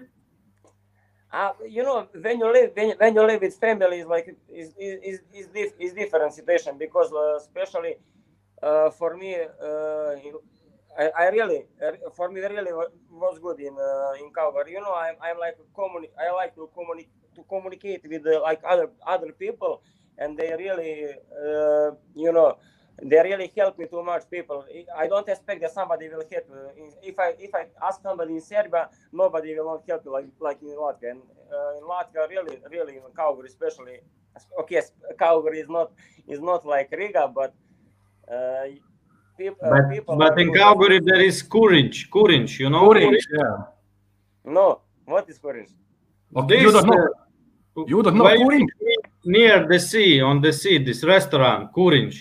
Uh, 1.32 1.52
you 1.68 1.84
know, 1.84 2.08
when 2.22 2.40
you 2.40 2.52
live 2.52 2.72
when, 2.76 2.92
when 2.98 3.14
you 3.16 3.26
live 3.26 3.42
with 3.42 3.56
family, 3.58 4.00
is 4.00 4.08
like 4.08 4.36
is 4.50 4.74
is 4.78 5.20
is 5.34 5.48
is, 5.54 5.74
is 5.80 5.94
different 5.94 6.34
situation 6.34 6.78
because 6.78 7.12
uh, 7.14 7.36
especially 7.38 7.96
uh, 8.62 8.90
for 8.92 9.16
me, 9.18 9.36
uh, 9.36 10.16
I, 10.98 11.10
I 11.18 11.30
really 11.30 11.66
uh, 11.84 12.10
for 12.16 12.30
me 12.32 12.42
really 12.42 12.72
wa- 12.74 12.92
was 13.12 13.40
good 13.40 13.60
in 13.60 13.76
uh, 13.78 14.14
in 14.24 14.32
Kauguri. 14.32 14.72
You 14.72 14.82
know, 14.82 14.94
I'm 14.94 15.16
I'm 15.22 15.38
like 15.40 15.58
communi- 15.76 16.12
I 16.20 16.32
like 16.32 16.56
to 16.56 16.70
communicate 16.74 17.12
to 17.36 17.44
communicate 17.44 18.02
with 18.08 18.26
uh, 18.28 18.42
like 18.42 18.62
other 18.68 18.90
other 19.06 19.32
people, 19.32 19.82
and 20.18 20.38
they 20.38 20.54
really 20.58 21.10
you 22.16 22.32
know 22.32 22.58
they 23.10 23.20
really 23.24 23.52
help 23.58 23.78
me 23.80 23.86
too 23.88 24.04
much 24.04 24.24
people 24.30 24.64
i 24.96 25.08
don't 25.08 25.28
expect 25.28 25.60
that 25.62 25.72
somebody 25.72 26.08
will 26.10 26.24
help 26.32 26.46
uh, 26.52 26.82
in- 26.82 26.94
if 27.12 27.18
i 27.20 27.30
if 27.40 27.54
i 27.56 27.64
ask 27.88 28.02
somebody 28.02 28.34
in 28.34 28.42
serbia 28.42 28.90
nobody 29.12 29.56
will 29.58 29.66
not 29.74 29.82
help 29.90 30.02
you 30.06 30.12
like 30.12 30.28
like 30.48 30.60
in 30.62 30.76
latvia 30.84 31.12
and 31.12 31.22
uh, 31.56 31.78
in 31.78 31.84
latvia 31.94 32.28
really 32.34 32.58
really 32.76 32.96
in 32.98 33.04
kauguri 33.20 33.48
especially 33.54 33.98
okay 34.60 34.78
s- 34.78 34.94
kauguri 35.24 35.60
is 35.64 35.70
not 35.78 35.90
is 36.28 36.40
not 36.50 36.66
like 36.74 36.90
riga 36.92 37.28
but 37.40 37.52
uh, 38.36 38.66
peop- 39.38 39.58
uh, 39.64 39.70
But, 39.74 39.90
people 39.96 40.16
but 40.18 40.32
are 40.34 40.40
in 40.40 40.48
good. 40.52 40.62
Kauguri 40.62 41.00
there 41.10 41.22
is 41.30 41.42
Courage. 41.42 41.98
Courage, 42.16 42.60
you 42.64 42.70
know. 42.70 42.84
Kurīņš, 42.90 43.26
jā. 43.40 43.48
no 44.46 44.68
what 45.06 45.28
is 45.30 45.38
courage 45.40 45.72
Okay, 46.36 46.62
you 46.62 46.72
don't 46.72 46.88
know. 46.92 47.02
uh, 47.78 47.86
You 47.92 48.04
don't 48.04 48.16
know 48.20 48.26
where 48.30 48.38
Kurīņš? 48.38 48.70
Near 49.26 49.68
the 49.72 49.80
sea, 49.80 50.22
on 50.22 50.42
the 50.42 50.52
sea, 50.54 50.78
this 50.90 51.04
restaurant, 51.04 51.74
Courage. 51.74 52.18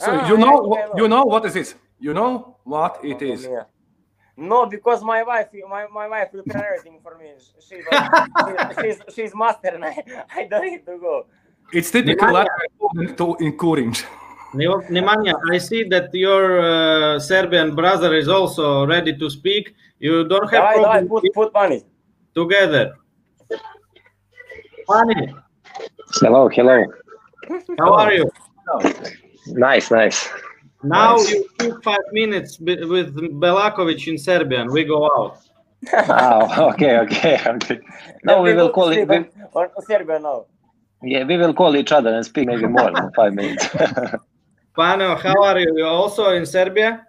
So 0.00 0.08
ah, 0.16 0.28
you 0.28 0.36
know, 0.38 0.56
what, 0.64 0.96
you 0.96 1.08
know 1.08 1.24
what 1.24 1.44
is 1.44 1.52
this? 1.52 1.74
You 1.98 2.14
know 2.14 2.56
what 2.64 3.04
it 3.04 3.20
is? 3.20 3.46
No, 4.34 4.64
because 4.64 5.04
my 5.04 5.22
wife, 5.22 5.48
my, 5.68 5.86
my 5.92 6.08
wife 6.08 6.32
prepared 6.32 6.64
everything 6.78 7.00
for 7.02 7.18
me. 7.18 7.34
She, 7.60 7.76
she, 7.76 8.82
she's, 8.82 9.14
she's 9.14 9.34
master, 9.34 9.68
and 9.74 9.84
I, 9.84 10.02
I 10.34 10.44
don't 10.46 10.64
need 10.64 10.86
to 10.86 10.96
go. 10.96 11.26
It's 11.70 11.90
typical 11.90 12.46
to 13.18 13.36
encourage. 13.40 14.04
Nemanja, 14.54 15.34
I 15.52 15.58
see 15.58 15.84
that 15.90 16.08
your 16.14 16.60
uh, 16.60 17.18
Serbian 17.20 17.76
brother 17.76 18.14
is 18.14 18.28
also 18.28 18.86
ready 18.86 19.14
to 19.18 19.28
speak. 19.28 19.74
You 19.98 20.26
don't 20.26 20.48
have 20.50 20.76
to 20.76 20.80
problem. 20.80 21.08
Put, 21.08 21.34
put 21.34 21.52
money 21.52 21.84
together. 22.34 22.96
Money. 24.88 25.34
Hello, 26.14 26.48
hello. 26.48 26.84
How 27.78 27.94
are 27.94 28.12
you? 28.14 28.30
Hello. 28.66 28.92
Nice, 29.46 29.90
nice. 29.90 30.28
Now 30.82 31.16
Nice. 31.16 31.30
you 31.30 31.44
speak 31.54 31.74
five 31.84 32.06
minutes 32.12 32.56
bi- 32.56 32.84
with 32.84 33.14
Belakovic 33.40 34.06
in 34.08 34.16
Serbian. 34.18 34.70
We 34.72 34.84
go 34.84 35.04
out. 35.06 35.38
Oh, 35.92 36.70
okay, 36.70 36.98
okay, 36.98 37.40
okay. 37.46 37.80
No, 38.24 38.42
we 38.42 38.50
Then 38.50 38.58
will 38.58 38.70
call 38.70 38.88
it. 38.90 38.96
speak 38.96 39.08
We, 39.08 39.16
on, 39.54 39.68
on 39.76 39.82
Serbia 39.86 40.18
now. 40.18 40.46
yeah, 41.02 41.24
we 41.24 41.36
will 41.36 41.54
call 41.54 41.74
each 41.76 41.92
other 41.92 42.14
and 42.14 42.24
speak 42.24 42.46
maybe 42.46 42.66
more 42.66 42.90
than 42.92 43.10
five 43.12 43.34
minutes. 43.34 43.64
Pano, 44.76 45.18
how 45.20 45.42
are 45.42 45.58
you? 45.58 45.72
You're 45.76 45.86
also 45.86 46.30
in 46.30 46.46
Serbia? 46.46 47.06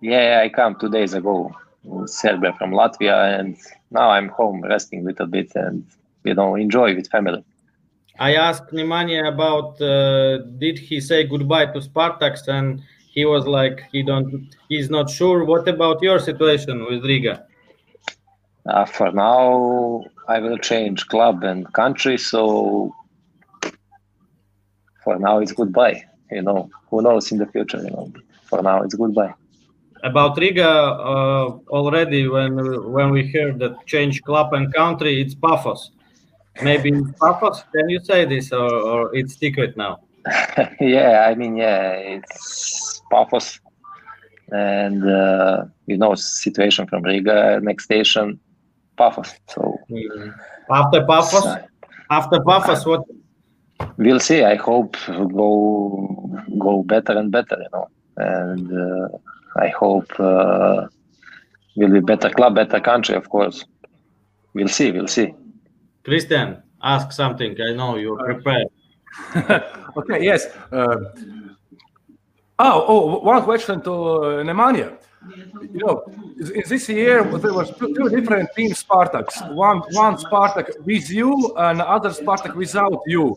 yeah, 0.00 0.40
I 0.42 0.48
come 0.48 0.76
two 0.78 0.90
days 0.90 1.14
ago 1.14 1.54
in 1.84 2.06
Serbia 2.08 2.52
from 2.58 2.72
Latvia, 2.72 3.38
and 3.38 3.56
now 3.90 4.10
I'm 4.10 4.28
home 4.28 4.62
resting 4.62 5.00
a 5.00 5.04
little 5.04 5.26
bit 5.26 5.52
and 5.54 5.84
you 6.24 6.34
know 6.34 6.54
enjoy 6.56 6.94
with 6.94 7.08
family. 7.10 7.44
I 8.18 8.36
asked 8.36 8.72
Nemanja 8.72 9.26
about 9.26 9.80
uh, 9.82 10.38
did 10.58 10.78
he 10.78 11.00
say 11.00 11.24
goodbye 11.24 11.66
to 11.66 11.80
Spartaks, 11.80 12.46
and 12.46 12.80
he 13.12 13.24
was 13.24 13.46
like 13.46 13.82
he 13.90 14.02
don't, 14.02 14.54
he's 14.68 14.88
not 14.88 15.10
sure. 15.10 15.44
What 15.44 15.66
about 15.68 16.00
your 16.00 16.18
situation 16.20 16.84
with 16.84 17.04
Riga? 17.04 17.44
Uh, 18.66 18.84
for 18.84 19.10
now, 19.10 20.04
I 20.28 20.38
will 20.38 20.58
change 20.58 21.06
club 21.08 21.42
and 21.42 21.70
country, 21.74 22.16
so 22.16 22.94
for 25.02 25.18
now 25.18 25.40
it's 25.40 25.52
goodbye. 25.52 26.04
You 26.30 26.42
know, 26.42 26.70
who 26.90 27.02
knows 27.02 27.30
in 27.32 27.38
the 27.38 27.46
future? 27.46 27.78
You 27.78 27.90
know, 27.90 28.12
for 28.44 28.62
now 28.62 28.82
it's 28.82 28.94
goodbye. 28.94 29.34
About 30.04 30.38
Riga, 30.38 30.68
uh, 30.68 31.58
already 31.68 32.28
when 32.28 32.56
when 32.92 33.10
we 33.10 33.26
heard 33.32 33.58
that 33.58 33.86
change 33.86 34.22
club 34.22 34.52
and 34.52 34.72
country, 34.72 35.20
it's 35.20 35.34
Paphos. 35.34 35.90
Maybe 36.62 36.92
Paphos. 37.20 37.64
Can 37.74 37.88
you 37.88 38.00
say 38.00 38.24
this, 38.24 38.52
or, 38.52 38.70
or 38.72 39.14
it's 39.16 39.36
secret 39.36 39.76
now? 39.76 40.00
yeah, 40.80 41.26
I 41.28 41.34
mean, 41.34 41.56
yeah, 41.56 41.92
it's 41.92 43.02
Paphos, 43.10 43.60
and 44.52 45.08
uh, 45.08 45.64
you 45.86 45.96
know, 45.96 46.14
situation 46.14 46.86
from 46.86 47.02
Riga, 47.02 47.60
next 47.62 47.84
station, 47.84 48.40
Paphos. 48.96 49.32
So 49.48 49.78
Mm. 49.90 50.34
After 50.70 51.04
Paphos, 51.04 51.44
after 52.10 52.40
Paphos, 52.40 52.86
what? 52.86 53.02
we'll 53.98 54.20
see. 54.20 54.42
I 54.42 54.54
hope 54.54 54.96
go 55.06 56.40
go 56.58 56.82
better 56.82 57.18
and 57.18 57.30
better, 57.30 57.56
you 57.60 57.68
know, 57.72 57.88
and 58.16 58.72
uh, 58.72 59.08
I 59.60 59.68
hope 59.68 60.10
uh, 60.18 60.86
will 61.76 61.90
be 61.90 62.00
better 62.00 62.30
club, 62.30 62.54
better 62.54 62.80
country, 62.80 63.14
of 63.14 63.28
course. 63.28 63.64
We'll 64.54 64.68
see. 64.68 64.90
We'll 64.92 65.08
see. 65.08 65.34
Christian, 66.04 66.62
ask 66.82 67.12
something. 67.12 67.56
I 67.60 67.72
know 67.72 67.96
you're 67.96 68.22
prepared. 68.22 68.68
okay, 69.96 70.22
yes. 70.22 70.46
Uh, 70.70 70.96
oh, 72.58 72.84
oh, 72.88 73.18
one 73.20 73.42
question 73.42 73.80
to 73.82 73.92
uh, 73.92 74.44
Nemanja. 74.44 74.98
you 75.72 75.80
know, 75.80 76.04
in 76.38 76.62
this 76.68 76.88
year 76.88 77.24
there 77.24 77.54
was 77.54 77.70
two, 77.78 77.94
two 77.94 78.08
different 78.10 78.50
teams, 78.54 78.84
Spartaks. 78.84 79.54
One 79.54 79.78
one 79.92 80.16
Spartak 80.16 80.68
with 80.84 81.08
you 81.10 81.54
and 81.56 81.80
other 81.80 82.10
Spartak 82.10 82.54
without 82.54 83.00
you. 83.06 83.36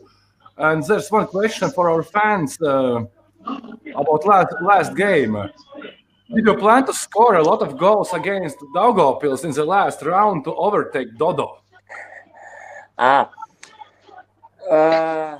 And 0.58 0.84
there's 0.84 1.10
one 1.10 1.28
question 1.28 1.70
for 1.72 1.89
our 1.89 2.04
fans 2.04 2.58
uh, 2.62 3.06
about 3.96 4.26
last 4.26 4.56
last 4.62 4.96
game. 4.96 5.38
Did 6.36 6.46
you 6.46 6.56
plan 6.56 6.86
to 6.88 6.94
score 6.94 7.36
a 7.36 7.44
lot 7.44 7.62
of 7.62 7.78
goals 7.78 8.12
against 8.12 8.58
Daugavpils 8.76 9.46
in 9.46 9.52
the 9.52 9.63
last 9.63 10.02
round 10.02 10.44
to 10.44 10.54
overtake 10.56 11.15
Dodo? 11.18 11.62
Ah. 12.98 13.30
Uh, 14.70 15.38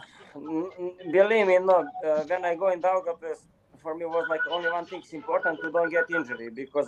believe 1.12 1.48
me, 1.48 1.58
no. 1.60 1.88
Uh, 2.06 2.24
when 2.24 2.46
I 2.46 2.56
go 2.56 2.70
in 2.70 2.82
Daugavpils, 2.82 3.42
for 3.82 3.96
me 3.96 4.06
was 4.06 4.28
like 4.30 4.42
only 4.52 4.70
one 4.70 4.86
thing 4.86 5.02
is 5.02 5.14
important 5.14 5.60
to 5.62 5.72
don't 5.72 5.90
get 5.90 6.06
injury 6.10 6.50
because 6.50 6.88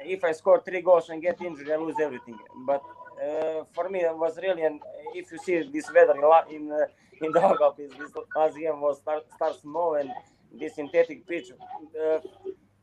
if 0.00 0.24
I 0.24 0.32
score 0.32 0.62
three 0.62 0.80
goals 0.80 1.08
and 1.10 1.20
get 1.20 1.40
injured, 1.40 1.70
I 1.70 1.76
lose 1.76 1.96
everything. 2.00 2.38
But 2.66 2.82
uh, 3.22 3.64
for 3.72 3.88
me, 3.88 4.00
it 4.00 4.16
was 4.16 4.38
really, 4.38 4.62
and 4.62 4.80
if 5.14 5.30
you 5.32 5.38
see 5.38 5.68
this 5.72 5.90
weather 5.92 6.14
in 6.50 6.72
uh, 6.72 6.86
in 7.20 7.32
Daugavpils, 7.32 7.96
this 7.98 8.12
last 8.34 8.56
game 8.56 8.80
was 8.80 8.98
start, 8.98 9.24
start 9.34 9.60
snow 9.60 9.94
and 9.94 10.10
this 10.52 10.74
synthetic 10.76 11.26
pitch. 11.26 11.50
Uh, 12.00 12.18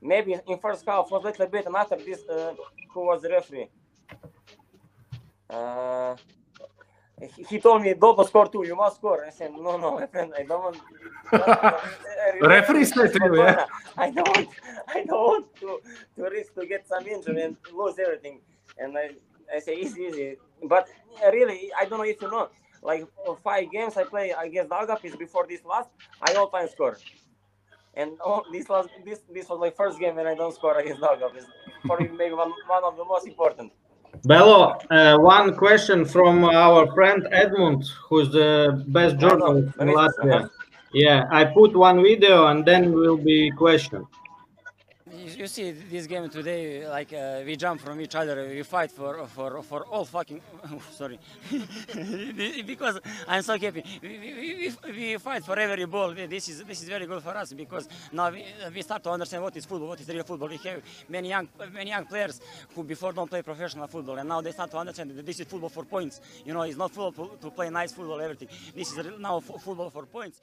maybe 0.01 0.35
in 0.47 0.57
first 0.59 0.85
half 0.85 1.09
was 1.11 1.23
a 1.23 1.27
little 1.27 1.47
bit, 1.47 1.65
and 1.65 1.75
after 1.75 1.97
this, 1.97 2.23
uh, 2.29 2.53
who 2.93 3.01
was 3.07 3.21
the 3.21 3.29
referee? 3.29 3.69
Uh, 5.49 6.15
he, 7.47 7.59
told 7.59 7.81
me, 7.81 7.93
Dodo 7.93 8.23
score 8.23 8.47
two, 8.47 8.65
you 8.65 8.75
must 8.75 8.97
score. 8.97 9.25
I 9.25 9.29
said, 9.29 9.51
no, 9.51 9.77
no, 9.77 9.99
my 9.99 10.07
friend, 10.07 10.33
I 10.37 10.43
don't 10.43 10.63
want. 10.63 10.77
Referee 12.41 12.85
said 12.85 13.13
to 13.13 13.19
you, 13.23 13.37
yeah? 13.37 13.65
I 13.97 14.11
don't 14.11 14.27
want, 14.27 14.49
I 14.87 15.03
don't 15.03 15.27
want 15.31 15.55
to, 15.57 15.79
to 16.15 16.23
risk 16.29 16.55
to 16.55 16.65
get 16.65 16.87
some 16.87 17.05
injury 17.07 17.41
and 17.43 17.57
lose 17.73 17.99
everything. 17.99 18.39
And 18.77 18.97
I, 18.97 19.11
I 19.53 19.59
say, 19.59 19.75
easy, 19.75 20.01
easy. 20.03 20.37
But 20.63 20.87
really, 21.31 21.71
I 21.79 21.85
don't 21.85 21.99
know 21.99 22.05
if 22.05 22.21
you 22.21 22.29
know, 22.29 22.49
like 22.81 23.07
five 23.43 23.71
games 23.71 23.95
I 23.97 24.03
play 24.03 24.33
against 24.37 24.69
Daugavpils 24.69 25.17
before 25.17 25.45
this 25.47 25.63
last, 25.65 25.89
I 26.21 26.33
all 26.33 26.49
time 26.49 26.67
score. 26.67 26.97
And 27.95 28.19
all, 28.25 28.43
this 28.51 28.67
was 28.67 28.87
this 29.05 29.19
this 29.31 29.47
was 29.49 29.59
my 29.59 29.69
first 29.69 29.99
game 29.99 30.15
when 30.15 30.25
I 30.25 30.33
don't 30.33 30.53
score 30.53 30.79
against. 30.79 31.01
For 31.85 31.99
me, 31.99 32.07
maybe 32.07 32.33
one, 32.33 32.51
one 32.67 32.83
of 32.83 32.97
the 32.97 33.05
most 33.05 33.27
important. 33.27 33.71
Bello, 34.25 34.79
uh, 34.89 35.17
one 35.17 35.53
question 35.53 36.05
from 36.05 36.45
our 36.45 36.89
friend 36.93 37.27
Edmund, 37.31 37.83
who's 38.07 38.31
the 38.31 38.81
best 38.87 39.17
journalist 39.17 39.75
in 39.81 39.89
Latvia. 39.89 40.49
Yeah, 40.93 41.27
I 41.29 41.43
put 41.43 41.75
one 41.75 42.01
video 42.01 42.47
and 42.47 42.65
then 42.65 42.93
will 42.93 43.17
be 43.17 43.51
question. 43.51 44.07
You, 45.23 45.47
see 45.47 45.71
this 45.71 46.05
game 46.05 46.29
today, 46.29 46.87
like 46.87 47.13
uh, 47.13 47.41
we 47.45 47.55
jump 47.55 47.79
from 47.79 48.01
each 48.01 48.13
other, 48.13 48.45
we 48.45 48.61
fight 48.63 48.91
for 48.91 49.25
for 49.27 49.63
for 49.63 49.85
all 49.85 50.03
fucking. 50.03 50.41
sorry, 50.91 51.17
because 52.65 52.99
I'm 53.27 53.41
so 53.41 53.57
happy. 53.57 53.83
We, 54.01 54.09
we, 54.19 54.75
we, 54.85 54.91
we 54.91 55.17
fight 55.17 55.45
for 55.45 55.57
every 55.57 55.85
ball. 55.85 56.13
This 56.13 56.49
is 56.49 56.63
this 56.65 56.81
is 56.83 56.89
very 56.89 57.05
good 57.05 57.23
for 57.23 57.37
us 57.37 57.53
because 57.53 57.87
now 58.11 58.31
we, 58.31 58.43
we 58.75 58.81
start 58.81 59.01
to 59.03 59.11
understand 59.11 59.43
what 59.43 59.55
is 59.55 59.65
football, 59.65 59.87
what 59.89 60.01
is 60.01 60.09
real 60.09 60.23
football. 60.23 60.49
We 60.49 60.57
have 60.57 60.81
many 61.07 61.29
young 61.29 61.47
many 61.71 61.91
young 61.91 62.05
players 62.05 62.41
who 62.75 62.83
before 62.83 63.13
don't 63.13 63.29
play 63.29 63.41
professional 63.41 63.87
football, 63.87 64.17
and 64.17 64.27
now 64.27 64.41
they 64.41 64.51
start 64.51 64.71
to 64.71 64.77
understand 64.77 65.11
that 65.11 65.25
this 65.25 65.39
is 65.39 65.47
football 65.47 65.69
for 65.69 65.85
points. 65.85 66.19
You 66.45 66.53
know, 66.53 66.63
it's 66.63 66.77
not 66.77 66.91
football 66.91 67.29
to 67.41 67.49
play 67.49 67.69
nice 67.69 67.93
football, 67.93 68.19
everything. 68.19 68.49
This 68.75 68.91
is 68.91 69.19
now 69.19 69.39
football 69.39 69.89
for 69.89 70.05
points. 70.05 70.41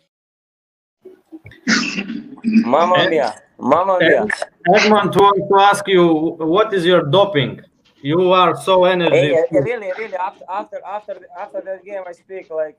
Mamma 2.44 3.08
mia, 3.08 3.34
mamma 3.58 3.98
mia. 3.98 4.26
Edmund 4.74 5.14
wants 5.16 5.48
to 5.48 5.60
ask 5.60 5.86
you, 5.88 6.04
what 6.38 6.72
is 6.74 6.84
your 6.84 7.02
doping? 7.02 7.60
You 8.02 8.32
are 8.32 8.56
so 8.56 8.84
Hey, 8.84 8.92
energetic. 8.92 9.52
uh, 9.54 9.60
really, 9.62 9.92
really, 9.98 10.14
after 10.16 10.44
after 10.48 10.80
after 10.86 11.16
after 11.38 11.60
that 11.62 11.84
game, 11.84 12.02
I 12.06 12.12
speak 12.12 12.50
like 12.50 12.78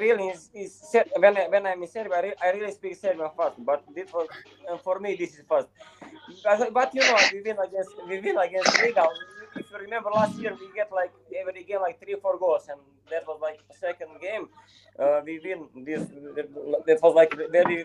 really 0.00 0.28
is, 0.28 0.50
is 0.54 0.96
when 1.16 1.36
I, 1.36 1.48
when 1.48 1.66
I'm 1.66 1.82
in 1.82 1.88
Serbia, 1.88 2.16
I, 2.16 2.22
re- 2.22 2.34
I 2.42 2.50
really 2.52 2.72
speak 2.72 2.96
Serbian 2.96 3.30
fast. 3.36 3.56
But 3.58 3.84
this 3.94 4.12
was 4.12 4.28
uh, 4.70 4.78
for 4.78 4.98
me, 5.00 5.16
this 5.16 5.34
is 5.34 5.44
fast. 5.48 5.68
But, 6.44 6.72
but 6.72 6.94
you 6.94 7.02
know, 7.02 7.16
we 7.32 7.42
win 7.42 7.56
against 7.58 7.90
we 8.08 8.20
win 8.20 8.38
against 8.38 8.80
Riga. 8.82 9.06
If 9.56 9.70
you 9.70 9.78
remember 9.78 10.10
last 10.10 10.38
year, 10.38 10.56
we 10.58 10.68
get 10.74 10.90
like 10.92 11.12
every 11.40 11.64
game 11.64 11.80
like 11.80 12.00
three 12.00 12.16
four 12.20 12.38
goals, 12.38 12.68
and 12.68 12.80
that 13.10 13.26
was 13.26 13.38
like 13.40 13.60
second 13.70 14.10
game. 14.20 14.48
Uh, 14.98 15.20
we 15.24 15.38
win 15.44 15.68
this. 15.84 16.02
That 16.86 16.98
was 17.02 17.14
like 17.14 17.34
very 17.50 17.84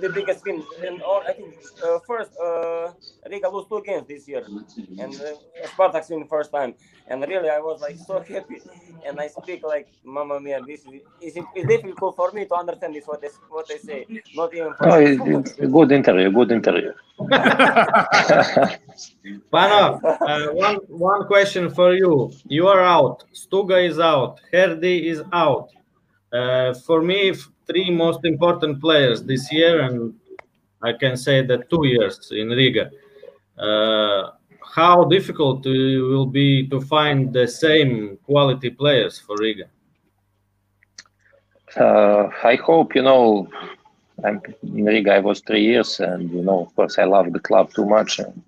the 0.00 0.08
biggest 0.10 0.44
win. 0.44 0.62
And 0.86 1.02
all, 1.02 1.22
I 1.26 1.32
think 1.32 1.54
uh, 1.84 1.98
first 2.06 2.30
uh, 2.42 2.92
Riga 3.30 3.48
lose 3.48 3.66
two 3.68 3.82
games 3.84 4.06
this 4.08 4.26
year, 4.28 4.44
and 4.98 5.14
uh, 5.20 5.34
Spartak 5.68 6.08
win 6.10 6.26
first 6.26 6.50
time. 6.52 6.74
And 7.06 7.22
really, 7.26 7.48
I 7.48 7.58
was 7.60 7.80
like 7.80 7.96
so 7.98 8.20
happy. 8.28 8.60
And 9.06 9.20
I 9.20 9.28
speak 9.28 9.62
like, 9.62 9.88
"Mamma 10.04 10.40
mia!" 10.40 10.60
This 10.66 10.84
is 10.86 11.00
it's, 11.20 11.36
it's 11.54 11.66
difficult 11.68 12.16
for 12.16 12.32
me 12.32 12.44
to 12.46 12.54
understand 12.54 12.94
this 12.94 13.06
what 13.06 13.20
they 13.20 13.28
what 13.48 13.68
they 13.68 13.78
say. 13.78 14.06
Not 14.34 14.52
even. 14.54 14.74
For 14.74 14.88
Oh, 14.88 14.98
it- 15.00 15.20
it's 15.26 15.58
a 15.58 15.66
good 15.68 15.92
interview, 15.92 16.30
good 16.32 16.50
interview. 16.50 16.92
Pano, 19.52 20.00
uh, 20.04 20.52
one, 20.52 20.76
one 20.88 21.26
question 21.26 21.70
for 21.70 21.94
you. 21.94 22.30
You 22.46 22.68
are 22.68 22.80
out. 22.96 23.24
Stuga 23.42 23.78
is 23.90 23.98
out. 23.98 24.40
Herdi 24.52 24.96
is 25.12 25.20
out. 25.32 25.68
Uh, 26.32 26.74
for 26.86 26.98
me, 27.10 27.34
three 27.68 27.90
most 27.90 28.20
important 28.24 28.80
players 28.80 29.22
this 29.30 29.44
year, 29.52 29.74
and 29.86 30.14
I 30.82 30.92
can 31.02 31.16
say 31.16 31.36
that 31.50 31.70
two 31.70 31.84
years 31.86 32.16
in 32.32 32.48
Riga. 32.48 32.90
Uh, 33.68 34.30
how 34.78 35.04
difficult 35.04 35.66
it 35.66 36.00
will 36.12 36.30
be 36.40 36.68
to 36.68 36.80
find 36.80 37.32
the 37.32 37.46
same 37.64 38.18
quality 38.28 38.70
players 38.70 39.18
for 39.18 39.36
Riga? 39.38 39.66
Uh, 41.76 42.28
I 42.44 42.54
hope, 42.56 42.94
you 42.94 43.02
know, 43.02 43.48
I'm 44.24 44.40
in 44.62 44.84
Riga, 44.84 45.14
I 45.14 45.20
was 45.20 45.40
three 45.40 45.64
years, 45.64 46.00
and, 46.00 46.30
you 46.30 46.42
know, 46.42 46.60
of 46.64 46.74
course, 46.76 46.98
I 46.98 47.04
love 47.04 47.32
the 47.32 47.40
club 47.40 47.72
too 47.72 47.86
much. 47.86 48.18
And, 48.18 48.42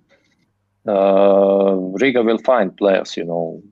uh, 0.87 1.75
Riga 2.03 2.23
will 2.23 2.39
find 2.39 2.77
players, 2.77 3.17
you 3.17 3.25
know, 3.25 3.63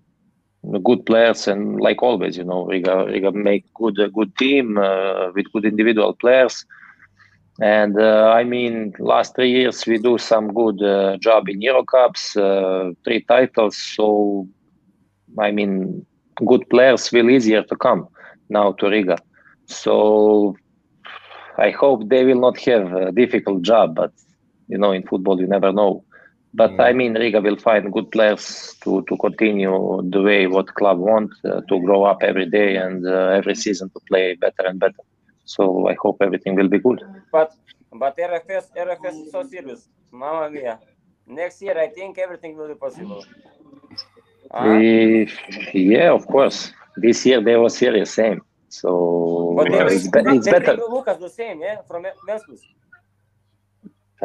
good 0.84 1.04
players, 1.06 1.46
and 1.48 1.80
like 1.80 2.02
always, 2.02 2.36
you 2.36 2.44
know, 2.44 2.64
Riga, 2.66 3.06
Riga 3.06 3.32
make 3.32 3.64
good, 3.74 3.98
a 3.98 4.08
good 4.08 4.36
team 4.36 4.78
uh, 4.78 5.30
with 5.34 5.50
good 5.52 5.64
individual 5.64 6.14
players. 6.14 6.64
And 7.60 7.98
uh, 8.00 8.30
I 8.34 8.44
mean, 8.44 8.94
last 8.98 9.34
three 9.34 9.50
years 9.50 9.86
we 9.86 9.98
do 9.98 10.18
some 10.18 10.52
good 10.52 10.82
uh, 10.82 11.16
job 11.18 11.48
in 11.48 11.60
Euro 11.62 11.84
Cups, 11.84 12.36
uh, 12.36 12.90
three 13.04 13.24
titles. 13.28 13.76
So, 13.76 14.46
I 15.38 15.50
mean, 15.50 16.04
good 16.46 16.68
players 16.70 17.10
will 17.12 17.30
easier 17.30 17.62
to 17.62 17.76
come 17.76 18.08
now 18.48 18.72
to 18.72 18.88
Riga. 18.88 19.18
So 19.66 20.56
I 21.58 21.70
hope 21.70 22.08
they 22.08 22.24
will 22.24 22.40
not 22.40 22.58
have 22.60 22.92
a 22.92 23.12
difficult 23.12 23.62
job, 23.62 23.94
but 23.96 24.12
you 24.68 24.78
know, 24.78 24.92
in 24.92 25.02
football 25.06 25.40
you 25.40 25.46
never 25.46 25.72
know. 25.72 26.04
But 26.60 26.72
Mm. 26.72 26.80
I 26.88 26.92
mean, 26.92 27.12
Riga 27.22 27.40
will 27.40 27.56
find 27.68 27.92
good 27.96 28.10
players 28.10 28.44
to, 28.84 29.02
to 29.08 29.16
continue 29.26 29.74
the 30.14 30.22
way 30.28 30.46
what 30.46 30.74
club 30.74 30.98
want 30.98 31.30
uh, 31.44 31.60
to 31.68 31.74
grow 31.86 32.04
up 32.04 32.18
every 32.22 32.46
day 32.58 32.76
and 32.76 33.06
uh, 33.06 33.38
every 33.38 33.54
season 33.54 33.88
to 33.94 34.00
play 34.10 34.34
better 34.44 34.64
and 34.70 34.78
better. 34.80 35.04
So 35.44 35.88
I 35.88 35.94
hope 36.02 36.18
everything 36.20 36.54
will 36.56 36.68
be 36.68 36.78
good. 36.80 37.00
But 37.32 37.50
but 37.92 38.16
RFS 38.18 38.66
RFS 38.76 39.16
is 39.22 39.30
so 39.30 39.42
serious. 39.42 39.88
Mamma 40.12 40.50
mia. 40.50 40.80
Next 41.26 41.62
year, 41.62 41.78
I 41.78 41.88
think 41.88 42.18
everything 42.18 42.56
will 42.56 42.68
be 42.68 42.74
possible. 42.86 43.22
Uh, 44.50 44.80
We- 44.80 45.28
yeah, 45.74 46.10
of 46.12 46.26
course. 46.26 46.72
This 46.96 47.24
year 47.26 47.40
they 47.42 47.56
were 47.56 47.70
serious, 47.70 48.10
same. 48.14 48.40
So 48.68 48.90
but 49.56 49.68
they 49.70 49.80
uh, 49.80 49.86
it's, 49.86 50.08
be- 50.08 50.20
it's 50.34 50.46
they 50.46 50.52
better. 50.54 50.76
Lucas 50.76 51.18
the 51.18 51.28
same, 51.28 51.60
yeah, 51.60 51.82
from 51.82 52.04
Venskus. 52.26 52.62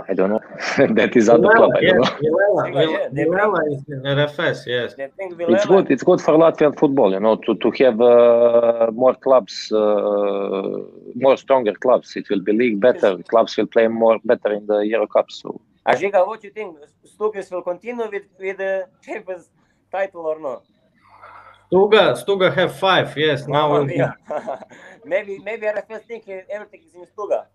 I 0.10 0.14
don't 0.16 0.30
know. 0.32 0.42
that 0.96 1.16
is 1.16 1.30
other 1.30 1.50
club. 1.56 1.72
I 1.78 1.82
don't 1.82 1.98
know. 1.98 2.04
Vilela, 2.04 2.74
Yeah, 2.74 2.82
yeah, 2.82 3.08
they 3.12 3.24
bring- 3.26 3.34
Vilela 3.34 3.74
is 3.76 3.84
in 3.88 4.02
RFS, 4.02 4.66
yes. 4.66 4.94
They 4.96 5.08
bring 5.16 5.36
It's 5.54 5.66
good. 5.66 5.92
It's 5.92 6.04
good 6.04 6.20
for 6.22 6.34
Latvian 6.34 6.78
football, 6.80 7.12
you 7.12 7.20
know, 7.20 7.36
to 7.46 7.56
to 7.64 7.72
have 7.84 8.02
uh, 8.02 8.90
more 8.92 9.16
clubs, 9.26 9.72
uh, 9.72 10.80
more 11.26 11.38
stronger 11.38 11.74
clubs. 11.74 12.16
It 12.16 12.26
will 12.30 12.42
be 12.42 12.54
league 12.54 12.80
better. 12.80 13.18
Clubs 13.32 13.56
will 13.58 13.68
play 13.68 13.88
more 13.88 14.18
better 14.26 14.52
in 14.54 14.66
the 14.66 14.80
Euro 14.94 15.08
Cup. 15.08 15.28
So 15.30 15.62
Ajika, 15.88 16.26
what 16.28 16.42
do 16.42 16.48
you 16.48 16.54
think? 16.54 16.78
Stugis 17.06 17.52
will 17.52 17.62
continue 17.62 18.10
with 18.10 18.24
with 18.40 18.58
the 18.58 18.88
Champions 19.06 19.50
title 19.92 20.26
or 20.26 20.40
not? 20.40 20.64
Stuga, 21.72 22.04
Stuga 22.22 22.54
have 22.54 22.76
five, 22.76 23.16
yes. 23.18 23.48
Now, 23.48 23.70
Mamma 23.70 23.86
we'll- 23.86 24.60
maybe 25.06 25.40
maybe 25.40 25.66
RFS 25.68 26.04
think 26.10 26.24
everything 26.30 26.82
is 26.88 26.94
in 26.96 27.06
Stuga. 27.14 27.46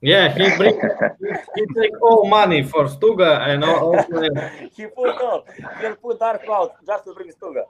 Yeah, 0.00 0.32
he 0.32 0.56
bring, 0.56 0.80
he 1.54 1.66
take 1.74 2.02
all 2.02 2.28
money 2.28 2.62
for 2.62 2.84
Stuga 2.86 3.48
and 3.48 3.64
all, 3.64 3.94
all 3.94 4.40
he 4.76 4.86
put 4.86 5.20
all. 5.20 5.46
He'll 5.80 5.96
put 5.96 6.18
Dark 6.18 6.44
Cloud 6.44 6.70
just 6.86 7.04
to 7.04 7.14
bring 7.14 7.30
Stuga. 7.30 7.64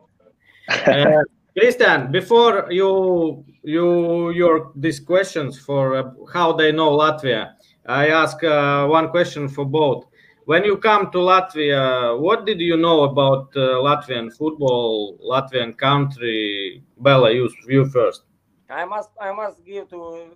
Uh, 0.68 1.22
Christian, 1.58 2.12
before 2.12 2.68
you 2.70 3.44
you 3.62 4.30
your 4.30 4.72
these 4.76 5.00
questions 5.00 5.58
for 5.58 5.96
uh, 5.96 6.10
how 6.32 6.52
they 6.52 6.70
know 6.72 6.90
Latvia, 6.96 7.52
I 7.86 8.08
ask 8.08 8.42
uh, 8.44 8.86
one 8.86 9.08
question 9.10 9.48
for 9.48 9.64
both. 9.64 10.04
when 10.48 10.64
you 10.64 10.78
come 10.78 11.10
to 11.10 11.18
Latvia, 11.18 12.18
what 12.18 12.46
did 12.46 12.58
you 12.58 12.78
know 12.78 13.02
about 13.02 13.48
uh, 13.54 13.84
Latvian 13.84 14.34
football, 14.34 15.18
Latvian 15.22 15.76
country? 15.76 16.82
Bella, 16.96 17.30
you, 17.30 17.50
you 17.66 17.84
first. 17.84 18.22
I 18.70 18.84
must 18.84 19.10
I 19.20 19.32
must 19.32 19.64
give 19.64 19.88
to 19.90 20.28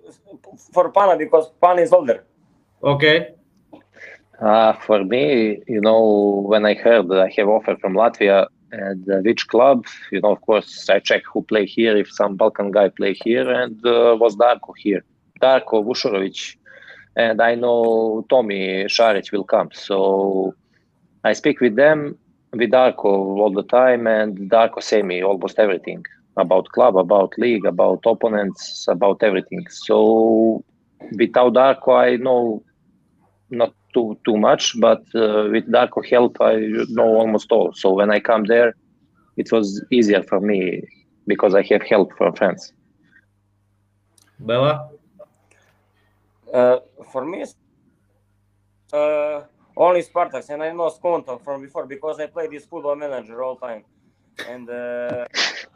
for 0.73 0.91
Pana 0.91 1.17
because 1.17 1.51
Pana 1.61 1.83
is 1.83 1.93
older. 1.93 2.25
Okay. 2.83 3.35
Uh, 4.41 4.73
for 4.73 5.05
me, 5.05 5.63
you 5.69 5.81
know, 5.81 6.45
when 6.49 6.65
I 6.67 6.75
heard 6.75 7.09
that 7.09 7.21
I 7.21 7.33
have 7.37 7.49
offer 7.49 7.77
from 7.77 7.95
Latvia 7.95 8.47
and 8.73 9.09
uh, 9.09 9.19
which 9.19 9.47
club, 9.49 9.87
you 10.11 10.21
know, 10.21 10.33
of 10.33 10.41
course, 10.41 10.89
I 10.89 10.99
check 10.99 11.23
who 11.31 11.43
play 11.43 11.67
here, 11.67 11.97
if 11.97 12.11
some 12.11 12.37
Balkan 12.37 12.71
guy 12.73 12.89
play 12.89 13.13
here, 13.13 13.49
and 13.49 13.77
uh, 13.87 14.17
was 14.19 14.35
Darko 14.35 14.73
here. 14.77 15.05
Darko 15.41 15.85
Vušorović, 15.85 16.57
and 17.17 17.41
I 17.41 17.55
know 17.55 18.27
Tommy 18.31 18.85
Šarić 18.85 19.31
will 19.31 19.45
come. 19.45 19.69
So 19.75 20.55
I 21.23 21.35
speak 21.35 21.61
with 21.61 21.77
them, 21.77 22.19
with 22.53 22.71
Darko 22.71 23.39
all 23.39 23.53
the 23.53 23.63
time, 23.63 24.07
and 24.07 24.51
Darko 24.51 24.83
say 24.83 25.03
me 25.03 25.23
almost 25.23 25.59
everything 25.59 26.05
about 26.37 26.69
club, 26.69 26.97
about 26.97 27.33
league, 27.39 27.65
about 27.67 28.01
opponents, 28.07 28.87
about 28.89 29.23
everything. 29.23 29.67
So 29.69 30.65
without 31.19 31.55
Darko, 31.55 31.97
I 31.97 32.17
know 32.17 32.63
not 33.51 33.75
too 33.93 34.19
too 34.25 34.37
much, 34.37 34.79
but 34.81 35.03
uh, 35.15 35.49
with 35.53 35.71
Darko 35.71 36.05
help, 36.09 36.41
I 36.41 36.57
know 36.89 37.17
almost 37.17 37.53
all. 37.53 37.73
So 37.75 37.93
when 37.93 38.11
I 38.11 38.21
come 38.21 38.45
there, 38.45 38.75
it 39.37 39.53
was 39.53 39.85
easier 39.91 40.23
for 40.23 40.41
me 40.41 40.83
because 41.27 41.55
I 41.55 41.63
have 41.71 41.83
help 41.83 42.17
from 42.17 42.35
friends. 42.35 42.73
Bella? 44.39 44.91
Uh, 46.53 46.79
for 47.13 47.25
me, 47.25 47.45
uh, 48.93 49.43
only 49.77 50.03
Spartak, 50.03 50.49
and 50.51 50.63
I 50.63 50.73
know 50.73 50.91
Skonto 50.91 51.43
from 51.43 51.63
before 51.63 51.87
because 51.87 52.21
I 52.21 52.27
play 52.27 52.47
this 52.49 52.67
football 52.67 52.97
manager 52.97 53.43
all 53.43 53.57
time. 53.57 53.85
And 54.49 54.69
uh, 54.71 55.27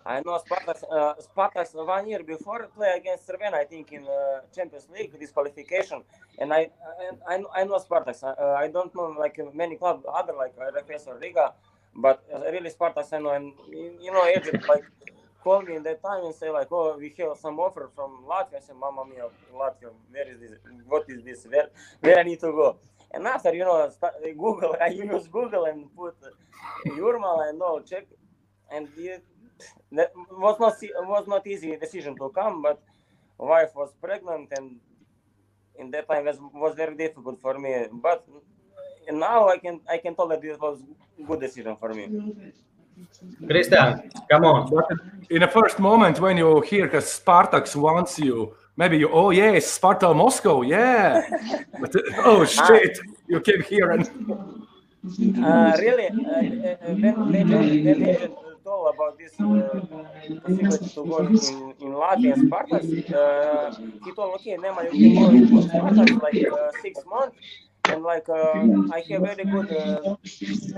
I 0.05 0.21
know 0.21 0.38
Spartak, 0.38 0.83
uh, 0.90 1.85
one 1.85 2.09
year 2.09 2.23
before 2.23 2.69
play 2.75 2.95
against 2.97 3.29
Cervena, 3.29 3.55
I 3.55 3.64
think 3.64 3.92
in 3.92 4.05
uh, 4.05 4.40
Champions 4.55 4.88
League 4.92 5.19
disqualification. 5.19 6.03
And 6.38 6.53
I 6.53 6.71
I, 7.29 7.42
I 7.55 7.64
know 7.64 7.79
Spartak. 7.79 8.23
Uh, 8.23 8.55
I 8.55 8.69
don't 8.69 8.95
know 8.95 9.14
like 9.19 9.38
many 9.55 9.77
clubs 9.77 10.05
other 10.12 10.33
like 10.33 10.57
RFS 10.57 11.07
or 11.07 11.19
Riga, 11.19 11.53
but 11.95 12.25
really 12.53 12.71
Spartak 12.71 13.12
I 13.12 13.19
know. 13.19 13.31
And 13.31 13.53
you 13.69 14.12
know, 14.12 14.25
agent 14.27 14.66
like 14.69 14.85
call 15.42 15.62
me 15.62 15.77
in 15.77 15.83
that 15.85 16.03
time 16.03 16.25
and 16.25 16.35
say 16.35 16.51
like, 16.51 16.69
oh, 16.73 16.97
we 16.99 17.14
have 17.19 17.37
some 17.38 17.61
offer 17.61 17.90
from 17.95 18.25
Latvia. 18.29 18.57
I 18.57 18.61
say, 18.61 18.73
Mamma 18.79 19.05
mia, 19.05 19.29
Latvia, 19.55 19.90
where 20.11 20.29
is 20.29 20.40
this? 20.40 20.53
What 20.87 21.05
is 21.09 21.23
this? 21.25 21.47
Where 21.47 21.69
where 22.01 22.19
I 22.19 22.23
need 22.25 22.40
to 22.40 22.51
go? 22.53 22.79
And 23.12 23.27
after 23.27 23.55
you 23.55 23.64
know, 23.64 23.88
start, 23.90 24.14
Google, 24.37 24.77
I 24.83 24.88
use 24.88 25.29
Google 25.29 25.66
and 25.66 25.95
put 25.95 26.16
Jurmal 26.87 27.49
and 27.49 27.59
no 27.59 27.81
check, 27.81 28.07
and 28.70 28.88
it 28.96 29.24
that 29.92 30.12
was 30.31 30.59
not 30.61 30.74
was 31.09 31.26
not 31.26 31.46
easy 31.46 31.76
decision 31.76 32.16
to 32.16 32.29
come, 32.31 32.62
but 32.62 32.83
wife 33.38 33.74
was 33.74 33.92
pregnant 34.00 34.48
and 34.57 34.76
in 35.79 35.90
that 35.90 36.09
time 36.09 36.24
was 36.24 36.38
was 36.52 36.74
very 36.74 36.96
difficult 36.96 37.40
for 37.40 37.59
me. 37.59 37.87
But 37.92 38.26
now 39.11 39.48
I 39.48 39.59
can 39.59 39.81
I 39.88 39.98
can 39.98 40.14
tell 40.14 40.29
that 40.29 40.42
this 40.42 40.59
was 40.59 40.83
good 41.26 41.40
decision 41.40 41.76
for 41.76 41.94
me. 41.94 42.05
Christian, 43.46 44.11
come 44.31 44.44
on. 44.44 44.70
But 44.70 44.87
in 45.31 45.40
the 45.40 45.48
first 45.48 45.79
moment 45.79 46.18
when 46.20 46.37
you 46.38 46.61
hear 46.62 46.88
that 46.88 47.02
Spartak 47.02 47.74
wants 47.76 48.18
you, 48.18 48.55
maybe 48.76 48.96
you, 48.98 49.11
oh 49.11 49.31
yes, 49.31 49.66
Sparta 49.66 50.14
Moscow, 50.14 50.62
yeah. 50.62 51.20
but, 51.81 51.94
oh 52.18 52.44
shit, 52.44 52.98
you 53.29 53.40
came 53.40 53.62
here 53.62 53.90
and. 53.90 54.09
Uh, 55.07 55.76
really, 55.79 56.07
uh, 56.09 56.94
when 56.94 57.31
legend, 57.31 58.00
when 58.00 58.37
told 58.66 58.94
about 58.94 59.14
this 59.18 59.35
uh, 59.40 59.81
possibility 60.42 60.90
to 60.96 61.02
go 61.07 61.18
in, 61.46 61.57
in 61.85 61.90
Latvia 62.02 62.33
and 62.35 62.42
Spartak, 62.50 62.85
uh, 63.14 63.70
he 64.05 64.11
told, 64.12 64.35
okay, 64.37 64.57
Nema, 64.57 64.83
you 64.92 64.98
can 64.98 65.14
go 65.14 65.31
in 65.31 65.46
Spartak 65.70 66.11
like 66.22 66.42
uh, 66.52 66.70
six 66.83 67.05
months 67.07 67.37
and 67.88 68.02
like 68.02 68.29
uh, 68.29 68.66
I 68.92 69.05
have 69.11 69.22
very 69.22 69.44
good 69.44 69.70
uh, 69.70 70.16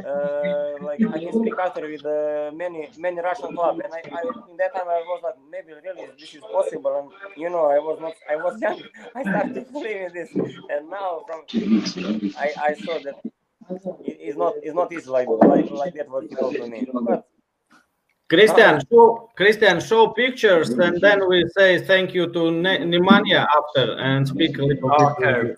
uh, 0.06 0.78
like 0.82 1.00
I 1.12 1.18
can 1.18 1.32
speak 1.32 1.54
after 1.58 1.82
with 1.88 2.04
uh, 2.04 2.50
many 2.54 2.90
many 2.98 3.20
Russian 3.20 3.54
club 3.54 3.80
and 3.84 3.92
I, 3.92 4.02
I, 4.12 4.22
in 4.50 4.56
that 4.58 4.74
time 4.74 4.88
I 4.88 5.00
was 5.06 5.20
like 5.24 5.34
maybe 5.50 5.72
really 5.84 6.08
this 6.20 6.34
is 6.34 6.42
possible 6.52 6.94
and 6.98 7.10
you 7.36 7.50
know 7.50 7.66
I 7.66 7.78
was 7.78 7.98
not 8.00 8.14
I 8.30 8.36
was 8.36 8.60
young. 8.62 8.80
I 9.14 9.22
started 9.22 9.66
playing 9.72 10.12
this 10.14 10.30
and 10.70 10.90
now 10.90 11.22
from 11.26 11.42
I, 12.36 12.52
I 12.68 12.74
saw 12.74 12.98
that 13.00 13.16
it's 14.04 14.36
not 14.36 14.54
it's 14.62 14.74
not 14.74 14.92
easy 14.92 15.10
like 15.10 15.28
like, 15.28 15.70
like 15.70 15.94
that 15.94 16.08
what 16.08 16.30
you 16.30 16.36
told 16.36 16.56
to 16.56 16.66
me. 16.66 16.86
But 16.92 17.27
Christian, 18.28 18.80
show, 18.90 19.30
Christian, 19.36 19.80
show 19.80 20.08
pictures 20.08 20.68
and 20.70 20.80
mm-hmm. 20.80 20.98
then 20.98 21.28
we 21.28 21.44
say 21.56 21.78
thank 21.80 22.12
you 22.12 22.30
to 22.32 22.50
ne- 22.50 22.78
Nemanja 22.78 23.46
after 23.56 23.94
and 23.98 24.28
speak 24.28 24.58
a 24.58 24.62
little 24.62 24.90
bit. 24.90 25.00
Okay. 25.00 25.54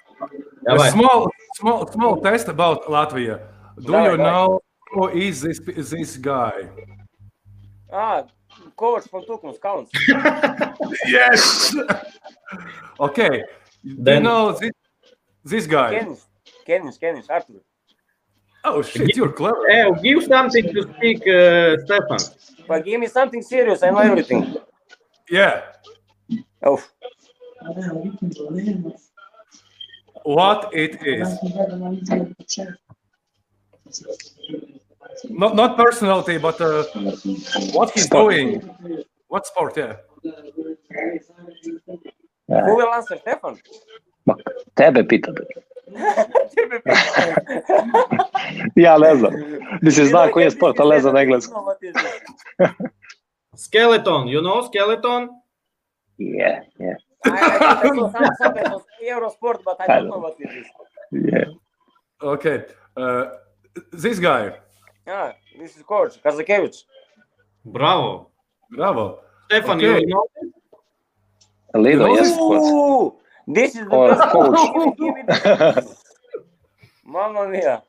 A 0.68 0.90
small, 0.90 1.30
small, 1.56 1.86
small 1.90 2.20
test 2.20 2.48
about 2.48 2.84
Latvia. 2.84 3.40
Do 3.80 3.92
you 3.92 4.16
know 4.16 4.60
who 4.92 5.08
is 5.08 5.40
this 5.40 5.58
this 5.58 6.16
guy? 6.16 6.68
Ah, 7.92 8.24
course 8.80 9.06
from 9.06 9.22
Tukums 9.24 9.60
counts. 9.60 9.90
yes. 11.06 11.76
okay. 12.98 13.44
Then, 13.84 14.04
Do 14.04 14.12
you 14.12 14.20
know 14.20 14.52
this, 14.52 14.72
this 15.44 15.66
guy? 15.66 15.90
Kenis, 15.94 16.24
Kenis, 16.66 16.98
Kenis, 16.98 17.26
Arthur. 17.28 17.60
Oh 18.64 18.82
shit, 18.82 19.16
you're 19.16 19.32
clever. 19.32 19.64
Hey, 19.70 19.86
give 20.02 20.24
something 20.24 20.68
to 20.74 20.82
speak, 20.94 21.26
uh, 21.28 21.76
Stefan. 21.86 22.30
but 22.68 22.84
give 22.84 23.00
me 23.00 23.08
something 23.08 23.42
serious 23.42 23.82
I 23.82 23.90
know 23.90 23.98
everything 24.00 24.46
Yeah. 25.30 25.62
oh 26.64 26.82
What 30.24 30.70
it 30.74 30.98
is? 31.06 31.40
Not 35.30 35.56
not 35.56 35.76
personality, 35.78 36.38
but 36.38 36.60
uh, 36.60 36.84
what 37.72 37.90
he's 37.90 38.08
Sport. 38.08 38.10
doing. 38.10 38.62
What 39.28 39.46
sport? 39.46 39.76
Yeah. 39.76 39.96
who 42.64 42.76
will 42.76 42.92
answer 42.94 43.18
Stefan 43.18 43.60
Ma, 44.26 44.34
tebe 44.76 45.04
pitam. 45.04 45.36
Ja 48.76 48.98
ne 48.98 49.16
znam. 49.16 49.32
Mislim, 49.82 50.06
zna 50.06 50.30
koji 50.30 50.44
je 50.44 50.50
sport, 50.50 50.80
ali 50.80 50.94
ne 50.94 51.00
znam 51.00 51.16
engleski. 51.16 51.52
Skeleton, 53.66 54.28
you 54.28 54.40
know 54.40 54.62
skeleton? 54.66 55.28
Yeah, 56.18 56.62
yeah, 56.78 56.96
Eurosport, 59.02 59.64
but 59.64 59.76
I 59.80 59.86
don't 59.88 60.08
know 60.08 60.20
what 60.20 60.40
it 60.40 60.50
is. 60.60 60.66
yeah. 61.10 61.48
Okay. 62.22 62.58
Uh, 62.96 63.24
this 64.02 64.18
guy. 64.20 64.50
Ah, 65.06 65.32
this 65.58 65.76
is 65.76 65.82
coach 65.82 66.22
Kazakevich. 66.22 66.84
Bravo. 67.64 68.30
Bravo. 68.76 69.18
Stefan, 69.46 69.76
Okay. 69.78 70.00
you 70.00 70.06
know? 70.06 70.24
Lido, 71.74 72.06
know 72.06 72.14
yes, 72.16 72.32
of 72.32 72.38
course. 72.38 73.12
Ooh, 73.50 73.54
this 73.54 73.74
is 73.74 73.88
the 73.88 73.96
Or 73.96 74.08
best 74.08 74.28
coach. 74.30 74.56
Give 74.74 74.84
me- 74.84 74.94
give 74.98 75.84
me. 75.86 75.92
Mamma 77.04 77.48
mia. 77.48 77.82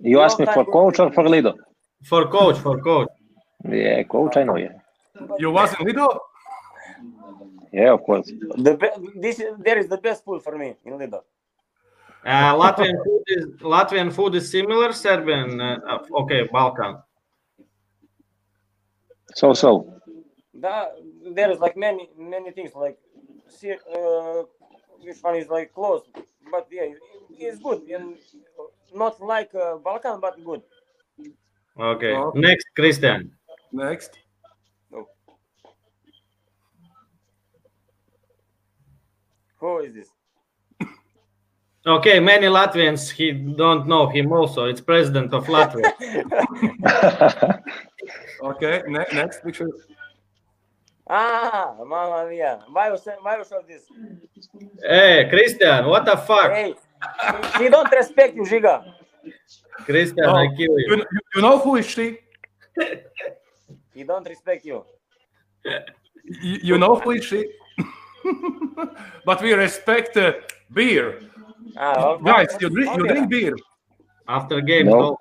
You 0.00 0.20
ask 0.20 0.38
me 0.38 0.46
for 0.46 0.64
coach 0.64 0.98
or 1.00 1.12
for 1.12 1.28
Lido? 1.28 1.54
For 2.04 2.28
coach, 2.28 2.58
for 2.58 2.80
coach. 2.80 3.08
Yeah, 3.68 4.02
coach, 4.04 4.36
I 4.36 4.44
know, 4.44 4.56
yeah. 4.56 4.74
You 5.38 5.50
was 5.50 5.74
in 5.78 5.86
Lido? 5.86 6.20
Yeah, 7.72 7.92
of 7.92 8.02
course. 8.02 8.32
The 8.56 8.76
be- 8.76 9.20
this 9.20 9.40
is, 9.40 9.58
there 9.58 9.78
is 9.78 9.88
the 9.88 9.98
best 9.98 10.24
food 10.24 10.42
for 10.42 10.56
me 10.56 10.76
in 10.84 10.98
Lido. 10.98 11.24
Uh, 12.24 12.54
Latvian 12.54 12.96
food 13.04 13.22
is 13.26 13.46
Latvian 13.60 14.12
food 14.12 14.34
is 14.34 14.50
similar 14.50 14.92
Serbian. 14.92 15.60
Uh, 15.60 15.78
uh, 15.88 16.20
okay, 16.22 16.48
Balkan. 16.52 16.98
So, 19.34 19.54
so. 19.54 20.00
Da, 20.58 20.86
there 21.32 21.50
is 21.50 21.60
like 21.60 21.76
many 21.76 22.10
many 22.18 22.50
things 22.50 22.72
like 22.74 22.98
see 23.50 23.72
uh, 23.72 24.42
which 25.00 25.18
one 25.22 25.36
is 25.36 25.48
like 25.48 25.72
close, 25.74 26.02
but 26.50 26.66
yeah, 26.70 26.92
it's 27.30 27.58
good 27.58 27.82
and 27.82 28.16
not 28.94 29.20
like 29.20 29.54
uh, 29.54 29.76
Balkan, 29.76 30.20
but 30.20 30.42
good. 30.44 30.62
Okay. 31.78 32.12
Okay. 32.12 32.40
Next, 32.40 32.66
Christian. 32.74 33.32
Next. 33.72 34.18
Who 39.60 39.78
is 39.80 39.94
this? 39.94 40.08
Okay, 41.86 42.20
many 42.20 42.46
Latvians 42.46 43.10
he 43.10 43.32
don't 43.32 43.86
know 43.88 44.06
him 44.08 44.32
also. 44.32 44.66
It's 44.66 44.80
president 44.80 45.32
of 45.32 45.46
Latvia. 45.46 45.92
Okay. 48.40 48.82
Ne- 48.86 49.04
next 49.12 49.42
picture. 49.42 49.68
Ah, 51.08 51.74
mamma 51.78 52.26
mia! 52.28 52.60
Why 52.70 52.90
you 52.90 52.98
say, 52.98 53.14
why 53.20 53.36
you 53.38 53.44
show 53.44 53.62
this? 53.66 53.84
hey, 54.82 55.26
Christian, 55.30 55.86
what 55.86 56.04
the 56.04 56.16
fuck? 56.16 56.50
Hey, 56.52 56.74
She 57.56 57.68
don't 57.68 57.90
respect 57.92 58.34
you, 58.36 58.42
Giga. 58.42 58.84
Christian, 59.86 60.24
Oh, 60.24 60.34
I 60.34 60.46
kill 60.48 60.78
You, 60.78 60.86
you. 60.88 60.96
you, 60.96 61.20
you 61.36 61.42
know 61.42 61.58
who 61.58 61.76
is 61.76 61.86
she? 61.86 62.18
He 63.94 64.04
don't 64.04 64.26
respect 64.28 64.64
you. 64.64 64.84
You, 66.24 66.58
you 66.62 66.78
know 66.78 66.96
who 66.96 67.12
is 67.12 67.24
she? 67.24 67.46
but 69.24 69.40
we 69.42 69.52
respect 69.54 70.16
uh, 70.16 70.32
beer. 70.72 71.20
Ah, 71.76 71.94
well, 71.96 72.18
Guys, 72.18 72.56
you 72.60 72.68
drink, 72.70 72.96
you 72.96 73.06
drink 73.06 73.28
beer. 73.30 73.56
After 74.28 74.60
game, 74.60 74.86
No. 74.86 74.98
no. 75.00 75.16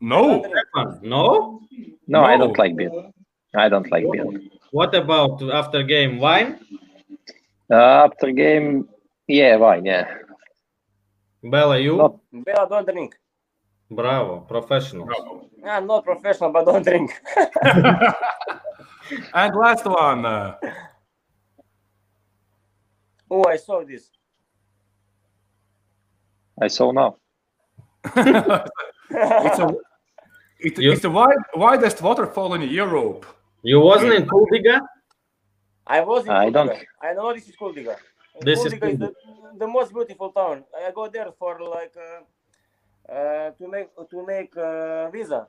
No. 0.00 0.42
Stefan, 0.42 1.00
no? 1.02 1.60
No, 2.06 2.24
I 2.24 2.36
don't 2.36 2.56
like 2.58 2.76
beer. 2.76 2.90
I 3.54 3.68
don't 3.68 3.90
like 3.90 4.04
beer. 4.10 4.26
What 4.74 4.92
about 4.92 5.40
after 5.54 5.84
game 5.84 6.18
wine? 6.18 6.58
Uh, 7.70 8.10
after 8.10 8.32
game, 8.32 8.88
yeah, 9.28 9.54
wine, 9.54 9.84
yeah. 9.84 10.04
Bella, 11.44 11.78
you? 11.78 11.96
Not- 11.96 12.18
Bella, 12.32 12.66
don't 12.68 12.84
drink. 12.84 13.14
Bravo, 13.88 14.40
professional. 14.40 15.06
I'm 15.64 15.86
not 15.86 16.04
professional, 16.04 16.50
but 16.50 16.64
don't 16.66 16.84
drink. 16.84 17.12
And 19.34 19.54
last 19.54 19.84
one. 19.84 20.26
Uh, 20.26 20.56
oh, 23.30 23.44
I 23.46 23.56
saw 23.56 23.84
this. 23.84 24.10
I 26.60 26.66
saw 26.66 26.90
now. 26.90 27.18
it's 28.16 29.58
a, 29.60 29.68
it, 30.58 30.78
You- 30.78 30.90
it's 30.92 31.02
the 31.02 31.10
wide, 31.10 31.36
widest 31.54 32.02
waterfall 32.02 32.54
in 32.54 32.62
Europe. 32.62 33.24
You 33.64 33.80
wasn't 33.80 34.12
in 34.12 34.26
Kuldiga? 34.26 34.76
I 35.86 36.00
was 36.02 36.24
in 36.26 36.30
I 36.32 36.46
Kuldiga. 36.50 36.52
don't- 36.52 36.86
I 37.02 37.12
know 37.14 37.32
this 37.32 37.48
is 37.48 37.56
Kuldiga. 37.56 37.96
This 38.40 38.64
is 38.64 38.74
Kuldiga 38.74 38.92
is 38.92 38.98
the, 38.98 39.10
the 39.58 39.66
most 39.66 39.92
beautiful 39.94 40.30
town. 40.32 40.64
I 40.86 40.90
go 40.92 41.08
there 41.08 41.30
for 41.38 41.58
like 41.60 41.94
uh, 41.96 43.12
uh, 43.12 43.50
to 43.58 43.64
make 43.68 43.88
to 44.10 44.26
make 44.26 44.52
uh, 44.56 45.08
visa. 45.10 45.48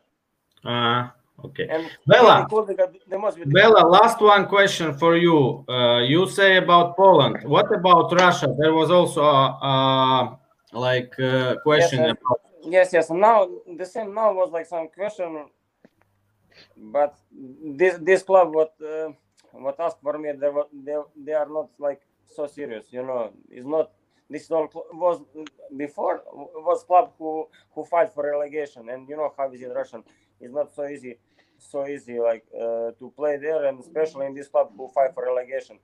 Uh, 0.63 1.09
okay. 1.43 1.67
And 1.69 1.91
Bella. 2.07 2.47
Kuldiga, 2.49 2.85
the 3.07 3.19
most 3.19 3.35
beautiful. 3.35 3.59
Bella, 3.59 3.81
last 3.85 4.21
one 4.21 4.45
question 4.47 4.93
for 4.97 5.17
you. 5.17 5.65
Uh, 5.67 5.99
you 5.99 6.27
say 6.29 6.55
about 6.57 6.95
Poland. 6.95 7.43
What 7.43 7.67
about 7.75 8.11
Russia? 8.13 8.47
There 8.57 8.73
was 8.73 8.89
also 8.91 9.21
a, 9.23 9.43
a 9.71 10.39
like 10.71 11.13
uh, 11.19 11.55
question 11.67 11.99
Yes, 11.99 12.11
about. 12.15 12.39
Yes, 12.75 12.93
yes. 12.93 13.09
Now 13.09 13.47
the 13.77 13.85
same 13.85 14.13
now 14.13 14.31
was 14.33 14.51
like 14.51 14.65
some 14.67 14.87
question, 14.87 15.45
but 16.77 17.17
this 17.31 17.97
this 18.01 18.23
club 18.23 18.53
what 18.53 18.73
uh, 18.81 19.09
what 19.53 19.79
asked 19.79 20.01
for 20.01 20.17
me 20.19 20.31
they 20.33 20.49
were, 20.49 20.67
they 20.73 20.97
they 21.17 21.33
are 21.33 21.49
not 21.49 21.69
like 21.79 22.01
so 22.25 22.47
serious. 22.47 22.87
You 22.91 23.03
know, 23.03 23.31
it's 23.49 23.67
not. 23.67 23.91
This 24.29 24.51
all 24.51 24.69
was 24.93 25.21
before 25.77 26.23
was 26.33 26.83
club 26.83 27.13
who 27.19 27.47
who 27.75 27.85
fight 27.85 28.13
for 28.13 28.25
relegation, 28.29 28.89
and 28.89 29.07
you 29.09 29.17
know 29.17 29.33
how 29.37 29.51
is 29.51 29.61
in 29.61 29.71
Russian. 29.71 30.03
It's 30.41 30.53
not 30.53 30.73
so 30.75 30.87
easy, 30.87 31.19
so 31.59 31.87
easy 31.87 32.19
like 32.19 32.45
uh, 32.55 32.91
to 32.99 33.13
play 33.15 33.37
there, 33.37 33.65
and 33.65 33.79
especially 33.79 34.27
in 34.27 34.35
this 34.35 34.47
club 34.49 34.71
who 34.77 34.89
fight 34.89 35.13
for 35.13 35.25
relegation. 35.25 35.79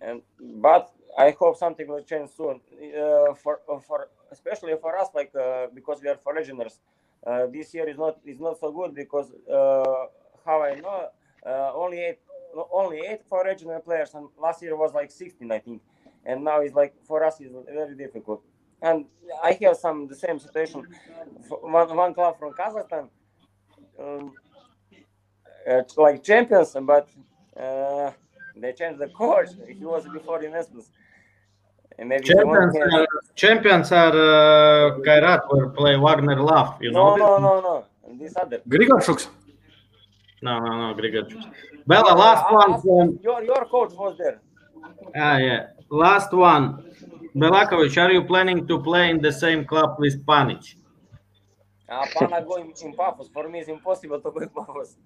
And 0.00 0.22
but 0.40 0.90
I 1.18 1.32
hope 1.32 1.56
something 1.56 1.88
will 1.88 2.02
change 2.04 2.30
soon. 2.30 2.60
Uh, 2.96 3.34
for 3.34 3.60
for 3.86 4.08
especially 4.32 4.74
for 4.80 4.98
us, 4.98 5.08
like 5.14 5.34
uh, 5.36 5.68
because 5.74 6.00
we 6.02 6.08
are 6.08 6.16
foreigners, 6.16 6.80
uh, 7.26 7.46
this 7.52 7.74
year 7.74 7.88
is 7.88 7.98
not 7.98 8.18
is 8.26 8.40
not 8.40 8.58
so 8.60 8.72
good 8.72 8.94
because 8.94 9.32
uh, 9.52 10.06
how 10.46 10.62
I 10.62 10.76
know 10.80 11.08
uh, 11.46 11.72
only 11.74 12.00
eight 12.00 12.20
only 12.72 13.00
eight 13.06 13.24
foreigner 13.28 13.80
players, 13.80 14.14
and 14.14 14.28
last 14.38 14.62
year 14.62 14.76
was 14.76 14.94
like 14.94 15.10
sixteen, 15.10 15.52
I 15.52 15.58
think, 15.60 15.82
and 16.26 16.44
now 16.44 16.60
it's 16.60 16.74
like 16.74 16.94
for 17.06 17.24
us 17.24 17.40
it's 17.40 17.54
very 17.72 17.96
difficult. 17.96 18.42
And 18.82 19.06
I 19.42 19.58
have 19.62 19.76
some 19.76 20.08
the 20.08 20.16
same 20.16 20.38
situation. 20.38 20.86
One 21.48 21.96
one 21.96 22.14
club 22.14 22.38
from 22.38 22.54
Kazakhstan, 22.54 23.08
um, 24.00 24.36
uh, 25.70 25.82
like 25.96 26.22
champions, 26.24 26.76
but. 26.82 27.08
Uh, 27.56 28.12
they 28.56 28.72
changed 28.72 29.00
the 29.00 29.08
coach. 29.08 29.50
He 29.68 29.84
was 29.84 30.06
before 30.08 30.40
in 30.40 30.46
investments. 30.46 30.90
And 32.00 32.08
maybe 32.08 32.24
Champions 32.24 32.74
have- 32.76 32.92
are, 32.94 33.06
champions 33.34 33.92
are 33.92 34.16
uh, 34.16 34.98
Kairat 35.06 35.42
where 35.50 35.68
play 35.68 35.96
Wagner 35.96 36.40
Love. 36.42 36.70
You 36.80 36.90
No, 36.92 37.14
know 37.14 37.16
no, 37.16 37.38
no, 37.38 37.60
no, 37.60 37.84
no. 38.08 38.16
This 38.18 38.34
other. 38.36 38.58
Grigoršuks. 38.68 39.28
No, 40.42 40.58
no, 40.58 40.70
no, 40.80 40.94
Grigorchuk. 40.98 41.42
Bella, 41.86 42.12
last 42.26 42.44
Uh, 42.50 42.54
one 42.60 42.72
uh, 42.72 42.78
from 42.80 43.18
Your 43.22 43.42
your 43.50 43.62
coach 43.74 43.92
was 44.02 44.16
there. 44.22 44.38
Ah, 45.14 45.36
yeah. 45.36 45.66
Last 45.90 46.32
one. 46.32 46.64
Belakovic, 47.36 47.94
are 48.02 48.10
you 48.16 48.24
planning 48.24 48.66
to 48.66 48.74
play 48.88 49.10
in 49.10 49.18
the 49.20 49.30
same 49.44 49.64
club 49.70 49.90
with 49.98 50.14
Panic? 50.26 50.62
Uh, 51.88 52.06
Pana 52.16 52.38
go 52.48 52.54
in, 52.62 52.72
in 52.84 52.92
Paphos. 52.94 53.28
For 53.34 53.44
me, 53.48 53.60
it's 53.60 53.68
impossible 53.68 54.20
to 54.24 54.30
go 54.30 54.38
in 54.40 54.48
Paphos. 54.48 54.96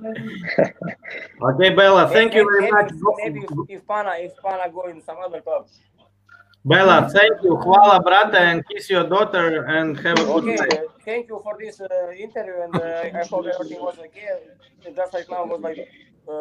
Okay, 1.42 1.70
Bella, 1.74 2.08
thank 2.08 2.34
you 2.34 2.44
very 2.44 2.62
maybe, 2.62 2.72
much. 2.72 2.92
Maybe 3.22 3.40
if, 3.40 3.80
if 3.80 3.86
Pana 3.86 4.12
if 4.18 4.32
Pana 4.42 4.70
go 4.72 4.88
in 4.88 5.02
some 5.02 5.16
other 5.24 5.40
club. 5.40 5.66
Bella, 6.64 7.10
thank 7.12 7.42
you. 7.42 7.56
Hvala, 7.56 8.02
brate, 8.02 8.34
and 8.36 8.66
kiss 8.68 8.88
your 8.88 9.04
daughter 9.06 9.64
and 9.64 9.98
have 10.00 10.18
a 10.18 10.24
good 10.24 10.44
Okay, 10.44 10.54
night. 10.56 10.72
uh, 10.72 10.82
thank 11.04 11.28
you 11.28 11.38
for 11.42 11.56
this 11.58 11.80
uh, 11.80 12.10
interview, 12.18 12.54
and 12.62 12.74
uh, 12.74 13.18
I 13.20 13.24
hope 13.26 13.46
everything 13.46 13.80
was 13.80 13.98
okay. 13.98 14.28
Just 14.96 15.12
like 15.12 15.28
now 15.30 15.44
was 15.44 15.60
like 15.60 15.78
uh, 16.26 16.32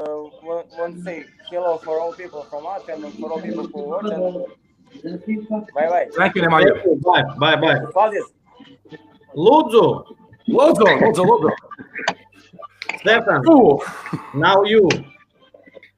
want, 0.41 0.67
want 0.77 0.95
to 0.97 1.03
say 1.03 1.25
hello 1.49 1.77
for 1.77 1.99
all 1.99 2.13
people 2.13 2.43
from 2.43 2.65
us 2.65 2.83
and 2.87 3.13
for 3.15 3.31
all 3.33 3.41
people 3.41 3.67
who 3.67 3.81
watch. 3.83 4.05
And 4.05 4.45
bye 5.75 5.87
bye. 5.89 6.07
Thank 6.15 6.35
you, 6.35 6.41
Nemanja. 6.43 7.01
Bye, 7.03 7.23
bye, 7.37 7.55
bye. 7.57 7.79
Valdis. 7.93 8.23
Lūdzu, 9.35 10.05
Lūdzu, 10.47 10.85
lūdzu, 11.01 11.23
lūdzu. 11.25 11.51
Stefan, 13.03 13.43
Ooh. 13.49 13.79
now 14.33 14.63
you. 14.63 14.89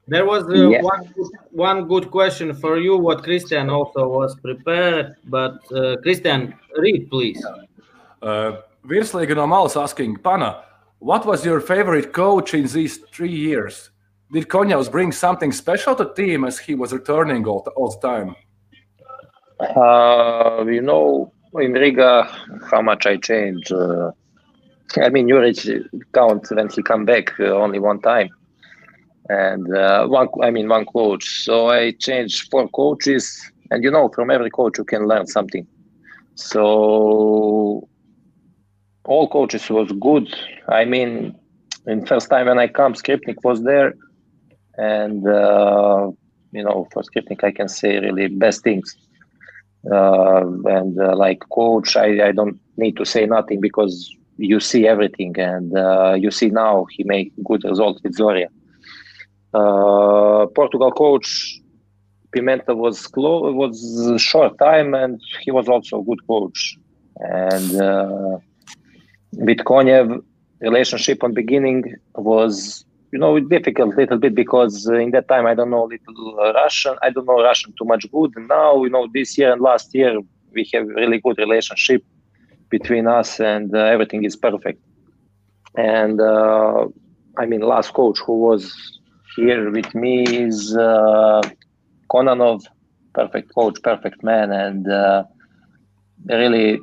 There 0.08 0.24
was 0.24 0.44
uh, 0.44 0.54
Yeah. 0.54 0.82
one, 0.82 1.02
good- 1.14 1.32
one 1.50 1.88
good 1.88 2.10
question 2.10 2.54
for 2.54 2.78
you, 2.78 2.96
what 2.96 3.22
Christian 3.24 3.70
also 3.70 4.06
was 4.08 4.36
prepared, 4.36 5.16
but 5.24 5.54
uh, 5.72 5.96
Christian, 6.02 6.54
read, 6.76 7.08
please. 7.10 7.44
Uh, 8.22 8.52
Virslīga 8.86 9.34
no 9.34 9.46
malas 9.46 9.76
asking, 9.80 10.16
Pana, 10.18 10.62
what 11.00 11.26
was 11.26 11.44
your 11.44 11.60
favorite 11.60 12.12
coach 12.12 12.54
in 12.54 12.66
these 12.66 12.98
three 13.14 13.34
years? 13.48 13.90
Did 14.32 14.48
Konyaus 14.48 14.90
bring 14.90 15.12
something 15.12 15.52
special 15.52 15.94
to 15.96 16.12
team 16.14 16.44
as 16.44 16.58
he 16.58 16.74
was 16.74 16.92
returning 16.92 17.46
all 17.46 17.62
the, 17.62 17.70
all 17.72 17.90
the 17.90 18.00
time? 18.08 18.34
Uh, 19.60 20.64
you 20.66 20.82
know, 20.82 21.32
in 21.60 21.72
Riga, 21.72 22.24
how 22.70 22.82
much 22.82 23.06
I 23.06 23.16
changed. 23.16 23.72
Uh, 23.72 24.10
I 24.98 25.08
mean, 25.10 25.28
Juric 25.28 25.58
count 26.14 26.46
when 26.50 26.68
he 26.68 26.82
come 26.82 27.04
back 27.04 27.38
uh, 27.40 27.44
only 27.64 27.78
one 27.78 28.00
time, 28.00 28.28
and 29.28 29.66
uh, 29.74 30.06
one. 30.06 30.28
I 30.42 30.50
mean, 30.50 30.68
one 30.68 30.86
coach. 30.86 31.24
So 31.44 31.68
I 31.68 31.92
changed 31.98 32.48
four 32.50 32.68
coaches, 32.68 33.24
and 33.70 33.82
you 33.82 33.90
know, 33.90 34.08
from 34.14 34.30
every 34.30 34.50
coach 34.50 34.78
you 34.78 34.84
can 34.84 35.06
learn 35.06 35.26
something. 35.26 35.66
So 36.34 37.88
all 39.04 39.28
coaches 39.28 39.68
was 39.70 39.90
good. 40.00 40.28
I 40.68 40.84
mean, 40.84 41.34
in 41.86 42.06
first 42.06 42.28
time 42.30 42.46
when 42.46 42.58
I 42.58 42.68
come, 42.68 42.94
Skripnik 42.94 43.36
was 43.44 43.62
there, 43.62 43.94
and 44.76 45.26
uh, 45.26 46.10
you 46.52 46.62
know, 46.64 46.86
for 46.92 47.02
Skripnik 47.02 47.42
I 47.44 47.52
can 47.52 47.68
say 47.68 47.98
really 47.98 48.28
best 48.28 48.62
things 48.62 48.96
uh, 49.92 50.42
and 50.76 50.98
uh, 51.00 51.16
like 51.16 51.38
coach 51.52 51.96
I, 51.96 52.28
I 52.28 52.32
don't 52.32 52.58
need 52.76 52.96
to 52.96 53.04
say 53.04 53.26
nothing 53.26 53.60
because 53.60 54.10
you 54.38 54.60
see 54.60 54.86
everything 54.86 55.38
and 55.38 55.76
uh, 55.76 56.14
you 56.14 56.30
see 56.30 56.50
now 56.50 56.86
he 56.90 57.04
made 57.04 57.32
good 57.44 57.64
results 57.64 58.00
with 58.02 58.16
Zoria. 58.16 58.48
Uh, 59.54 60.46
Portugal 60.54 60.92
coach 60.92 61.60
Pimenta 62.34 62.74
was 62.76 63.06
close 63.06 63.54
was 63.54 64.20
short 64.20 64.58
time 64.58 64.94
and 64.94 65.20
he 65.40 65.50
was 65.50 65.68
also 65.68 66.00
a 66.00 66.04
good 66.04 66.26
coach. 66.26 66.76
And 67.18 67.80
uh, 67.80 68.38
with 69.32 69.58
Konyev 69.58 70.22
relationship 70.60 71.22
on 71.24 71.32
beginning 71.32 71.94
was 72.14 72.84
you 73.12 73.18
know 73.18 73.38
difficult 73.40 73.96
little 73.96 74.18
bit 74.18 74.34
because 74.34 74.88
uh, 74.88 74.94
in 74.94 75.10
that 75.12 75.28
time 75.28 75.46
I 75.46 75.54
don't 75.54 75.70
know 75.70 75.84
little 75.84 76.40
uh, 76.40 76.52
Russian 76.52 76.96
I 77.02 77.10
don't 77.10 77.26
know 77.26 77.42
Russian 77.42 77.72
too 77.78 77.86
much 77.86 78.04
good. 78.10 78.32
And 78.36 78.48
now 78.48 78.84
you 78.84 78.90
know 78.90 79.08
this 79.12 79.38
year 79.38 79.52
and 79.52 79.60
last 79.60 79.94
year 79.94 80.20
we 80.52 80.68
have 80.74 80.86
really 80.88 81.20
good 81.20 81.38
relationship 81.38 82.04
between 82.70 83.06
us 83.06 83.40
and 83.40 83.74
uh, 83.74 83.78
everything 83.78 84.24
is 84.24 84.36
perfect 84.36 84.80
and 85.76 86.20
uh, 86.20 86.86
I 87.38 87.46
mean 87.46 87.60
last 87.60 87.92
coach 87.94 88.18
who 88.24 88.38
was 88.48 88.72
here 89.36 89.70
with 89.70 89.94
me 89.94 90.24
is 90.24 90.76
uh, 90.76 91.42
Kononov 92.12 92.62
perfect 93.14 93.52
coach 93.54 93.76
perfect 93.82 94.22
man 94.22 94.50
and 94.52 94.88
uh, 94.90 95.24
really 96.28 96.78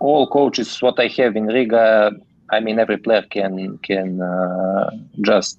all 0.00 0.28
coaches 0.28 0.80
what 0.82 0.98
I 0.98 1.08
have 1.18 1.36
in 1.36 1.46
Riga 1.46 2.10
I 2.52 2.60
mean, 2.60 2.78
every 2.80 2.98
player 2.98 3.22
can 3.30 3.78
can 3.84 4.20
uh, 4.20 4.90
just 5.22 5.58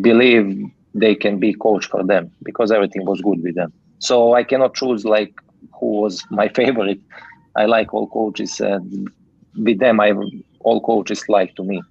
believe 0.00 0.46
they 0.94 1.14
can 1.14 1.38
be 1.38 1.54
coach 1.54 1.86
for 1.86 2.04
them 2.04 2.30
because 2.44 2.70
everything 2.70 3.04
was 3.04 3.20
good 3.20 3.42
with 3.42 3.54
them. 3.56 3.72
So 3.98 4.34
I 4.34 4.44
cannot 4.44 4.74
choose 4.74 5.04
like 5.04 5.32
who 5.78 6.00
was 6.02 6.22
my 6.30 6.48
favorite. 6.60 7.00
I 7.56 7.66
like 7.66 7.92
all 7.92 8.08
coaches, 8.08 8.60
and 8.60 9.10
with 9.56 9.78
them, 9.78 10.00
I 10.00 10.12
all 10.60 10.80
coaches 10.80 11.28
like 11.28 11.54
to 11.56 11.64
me. 11.64 11.82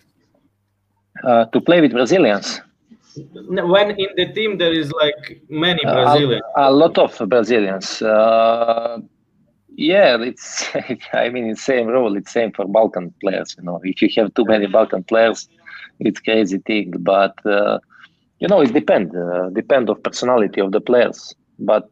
uh, 1.25 1.45
to 1.47 1.61
play 1.61 1.81
with 1.81 1.93
Brazilians, 1.93 2.61
When 3.17 3.91
in 3.93 4.09
the 4.17 4.27
team 4.33 4.59
there 4.59 4.73
is 4.73 4.93
like 4.93 5.43
many 5.49 5.85
Uh, 5.85 5.93
Brazilians. 5.93 6.43
a, 6.57 6.63
a 6.69 6.73
lot 6.73 6.99
of 6.99 7.11
Brazilians. 7.29 8.03
Uh, 8.03 8.99
yeah, 9.77 10.17
it's. 10.21 10.69
I 11.13 11.29
mean, 11.31 11.51
it's 11.51 11.63
same 11.65 11.87
rule. 11.89 12.17
It's 12.17 12.33
same 12.33 12.53
for 12.53 12.67
Balkan 12.67 13.15
players. 13.21 13.55
You 13.59 13.65
know, 13.65 13.81
if 13.85 14.03
you 14.03 14.09
have 14.17 14.35
too 14.35 14.45
many 14.45 14.67
Balkan 14.67 15.05
players, 15.05 15.49
it's 16.01 16.21
crazy 16.21 16.59
thing. 16.59 16.93
But 17.01 17.35
uh, 17.47 17.79
you 18.41 18.49
know, 18.49 18.61
it 18.61 18.73
depends. 18.73 19.15
Uh, 19.15 19.51
depend 19.53 19.89
of 19.91 20.03
personality 20.03 20.61
of 20.61 20.73
the 20.73 20.81
players. 20.81 21.35
But 21.59 21.89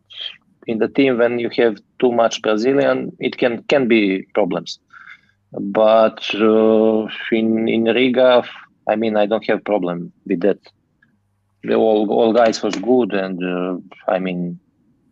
in 0.66 0.78
the 0.78 0.88
team, 0.88 1.18
when 1.18 1.38
you 1.38 1.50
have 1.56 1.78
too 1.98 2.12
much 2.12 2.42
Brazilian, 2.42 3.12
it 3.18 3.36
can 3.38 3.62
can 3.64 3.88
be 3.88 4.26
problems. 4.34 4.78
But 5.52 6.20
uh, 6.34 7.06
in 7.32 7.68
in 7.68 7.84
Riga, 7.84 8.44
I 8.88 8.96
mean, 8.96 9.16
I 9.16 9.26
don't 9.26 9.46
have 9.46 9.64
problem 9.64 10.12
with 10.26 10.40
that 10.40 10.58
the 11.64 11.74
all 11.74 12.00
all 12.10 12.32
guys 12.32 12.62
was 12.62 12.74
good 12.76 13.12
and 13.24 13.38
uh, 13.42 13.76
I 14.14 14.18
mean 14.18 14.58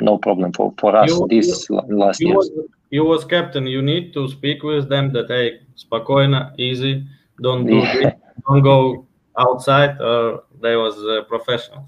no 0.00 0.18
problem 0.18 0.52
for 0.52 0.72
for 0.80 0.94
us 0.96 1.10
You- 1.10 1.26
this 1.28 1.68
la- 1.70 1.86
last 2.04 2.20
You 2.20 2.28
year. 2.28 2.36
was, 2.36 2.50
you 2.90 3.04
was 3.12 3.24
captain. 3.24 3.66
You 3.66 3.82
need 3.82 4.12
to 4.14 4.28
speak 4.28 4.62
with 4.62 4.88
them 4.88 5.12
that 5.14 5.28
hey, 5.28 5.60
spokojna, 5.82 6.40
easy, 6.58 6.94
don't 7.40 7.64
do 7.66 7.76
Yeah. 7.76 8.12
don't 8.48 8.62
go 8.62 9.06
outside. 9.38 9.92
Or 10.00 10.42
they 10.62 10.76
was 10.76 10.96
uh, 10.98 11.22
professional. 11.28 11.82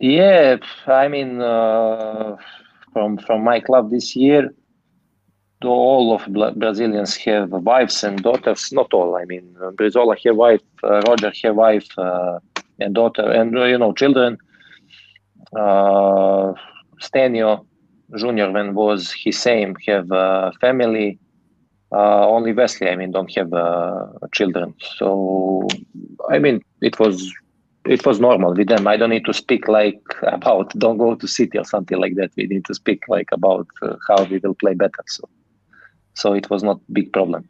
Yeah, 0.00 0.56
I 0.86 1.08
mean 1.08 1.40
uh, 1.40 2.36
from 2.92 3.18
from 3.26 3.38
my 3.44 3.58
club 3.60 3.90
this 3.90 4.14
year, 4.16 4.42
all 5.64 6.14
of 6.16 6.22
Brazilians 6.58 7.16
have 7.26 7.50
wives 7.50 8.04
and 8.04 8.22
daughters. 8.22 8.70
Not 8.72 8.92
all, 8.92 9.16
I 9.16 9.24
mean 9.24 9.56
Brizola 9.76 10.16
have 10.24 10.36
wife, 10.36 10.62
uh, 10.82 11.00
Roger 11.08 11.32
have 11.42 11.56
wife 11.56 11.88
uh, 11.98 12.38
and 12.80 12.94
daughter, 12.94 13.30
and 13.30 13.56
uh, 13.56 13.64
you 13.64 13.78
know 13.78 13.92
children. 13.92 14.38
Uh, 15.56 16.52
Stenio 17.00 17.66
Junior 18.16 18.50
when 18.52 18.74
was 18.74 19.12
his 19.12 19.38
same 19.38 19.76
have 19.86 20.10
uh, 20.12 20.52
family. 20.60 21.18
Uh, 21.92 22.26
only 22.26 22.52
Wesley, 22.52 22.88
I 22.88 22.96
mean, 22.96 23.12
don't 23.12 23.32
have 23.36 23.52
uh, 23.52 24.06
children. 24.32 24.74
So, 24.96 25.68
I 26.28 26.40
mean, 26.40 26.60
it 26.80 26.98
was 26.98 27.32
it 27.86 28.04
was 28.04 28.18
normal 28.18 28.54
with 28.54 28.68
them. 28.68 28.88
I 28.88 28.96
don't 28.96 29.10
need 29.10 29.26
to 29.26 29.34
speak 29.34 29.68
like 29.68 30.00
about 30.22 30.70
don't 30.78 30.98
go 30.98 31.14
to 31.14 31.28
city 31.28 31.58
or 31.58 31.64
something 31.64 31.98
like 32.00 32.14
that. 32.16 32.30
We 32.36 32.46
need 32.46 32.64
to 32.66 32.74
speak 32.74 33.04
like 33.08 33.28
about 33.32 33.68
uh, 33.82 33.96
how 34.08 34.24
we 34.24 34.38
will 34.38 34.54
play 34.54 34.74
better. 34.74 35.04
So, 35.06 35.28
so 36.14 36.32
it 36.32 36.50
was 36.50 36.62
not 36.62 36.80
big 36.92 37.12
problem. 37.12 37.48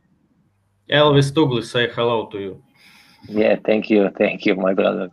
Elvis 0.90 1.32
Tuglis 1.32 1.70
say 1.70 1.88
hello 1.88 2.26
to 2.26 2.38
you. 2.38 2.63
Yeah, 3.28 3.56
thank 3.64 3.90
you, 3.90 4.10
thank 4.18 4.44
you, 4.46 4.54
my 4.56 4.74
brother. 4.74 5.10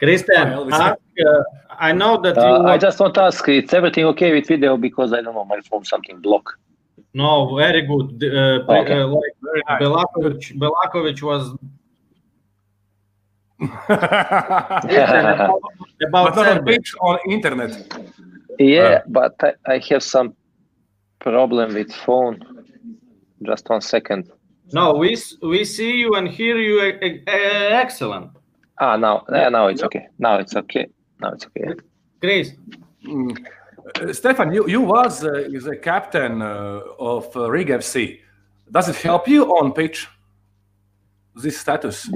Christian, 0.00 0.48
ask, 0.72 0.96
uh, 1.26 1.42
I 1.78 1.92
know 1.92 2.20
that 2.22 2.36
you. 2.36 2.42
Uh, 2.42 2.64
I 2.64 2.76
just 2.76 2.98
want 2.98 3.14
to 3.14 3.22
ask, 3.22 3.48
it's 3.48 3.72
everything 3.72 4.04
okay 4.06 4.32
with 4.32 4.48
video 4.48 4.76
because 4.76 5.12
I 5.12 5.22
don't 5.22 5.34
know 5.34 5.44
my 5.44 5.60
phone 5.70 5.84
something 5.84 6.20
block. 6.20 6.58
no, 7.14 7.54
very 7.56 7.82
good. 7.86 8.18
The, 8.20 8.64
Uh, 8.68 8.80
Okay. 8.80 9.00
uh, 9.00 9.06
like 9.06 9.34
nice. 9.68 9.82
Belakovic, 9.82 10.58
Belakovic 10.58 11.22
was 11.22 11.54
about, 13.60 15.60
about 16.08 16.36
not 16.36 16.38
on 16.38 16.44
Serbia. 16.56 16.76
pitch, 16.78 16.94
on 17.00 17.18
internet. 17.28 17.72
Yeah, 18.58 19.00
but 19.06 19.34
I, 19.42 19.52
I 19.74 19.80
have 19.90 20.02
some 20.02 20.34
problem 21.20 21.74
with 21.74 21.92
phone. 21.92 22.36
Just 23.42 23.68
one 23.68 23.80
second. 23.80 24.30
No, 24.72 24.94
we 24.94 25.16
we 25.42 25.64
see 25.64 25.92
you 25.96 26.14
and 26.14 26.28
hear 26.28 26.56
you. 26.58 26.80
uh, 26.80 27.30
uh, 27.30 27.82
excellent, 27.82 28.30
Ah, 28.78 28.96
now, 28.96 29.24
yeah, 29.30 29.48
now 29.48 29.66
it's 29.66 29.82
okay. 29.82 30.06
Now 30.18 30.38
it's 30.38 30.56
okay. 30.56 30.86
Now 31.20 31.32
it's 31.32 31.46
okay. 31.46 31.74
Chris. 32.20 32.52
Mm. 33.04 33.36
Uh, 34.00 34.12
Stefan, 34.12 34.52
you, 34.52 34.66
you 34.68 34.80
was 34.80 35.24
uh, 35.24 35.32
is 35.32 35.66
a 35.66 35.76
captain 35.76 36.42
uh, 36.42 36.80
of 36.98 37.34
uh, 37.36 37.50
Riga 37.50 37.78
FC. 37.78 38.20
Does 38.70 38.88
it 38.88 38.96
help 38.96 39.26
you 39.28 39.44
on 39.58 39.72
pitch? 39.72 40.08
This 41.36 41.58
status? 41.58 42.08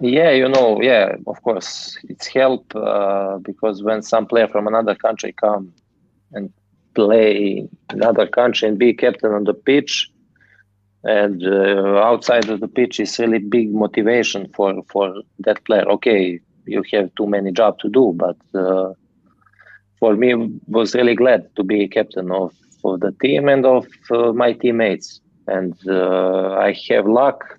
Yeah, 0.00 0.30
you 0.30 0.48
know, 0.48 0.80
yeah, 0.82 1.16
of 1.26 1.42
course, 1.42 1.98
it's 2.08 2.26
help 2.26 2.74
uh, 2.74 3.38
because 3.38 3.82
when 3.82 4.02
some 4.02 4.26
player 4.26 4.48
from 4.48 4.66
another 4.66 4.94
country 4.94 5.32
come 5.32 5.72
and 6.32 6.52
play 6.94 7.68
another 7.90 8.26
country 8.26 8.68
and 8.68 8.78
be 8.78 8.92
captain 8.94 9.32
on 9.32 9.44
the 9.44 9.54
pitch, 9.54 10.10
and 11.04 11.42
uh, 11.44 12.00
outside 12.02 12.48
of 12.48 12.60
the 12.60 12.68
pitch 12.68 13.00
is 13.00 13.18
really 13.18 13.38
big 13.38 13.72
motivation 13.72 14.48
for 14.54 14.82
for 14.90 15.14
that 15.40 15.64
player. 15.64 15.88
Okay, 15.88 16.40
you 16.66 16.82
have 16.92 17.14
too 17.14 17.26
many 17.26 17.52
job 17.52 17.78
to 17.80 17.88
do, 17.88 18.14
but 18.16 18.38
uh, 18.54 18.92
for 19.98 20.16
me, 20.16 20.34
was 20.66 20.94
really 20.94 21.14
glad 21.14 21.48
to 21.56 21.62
be 21.62 21.88
captain 21.88 22.30
of, 22.30 22.52
of 22.84 23.00
the 23.00 23.12
team 23.22 23.48
and 23.48 23.66
of 23.66 23.86
uh, 24.10 24.32
my 24.32 24.52
teammates, 24.52 25.20
and 25.46 25.74
uh, 25.88 26.52
I 26.52 26.76
have 26.88 27.06
luck 27.06 27.58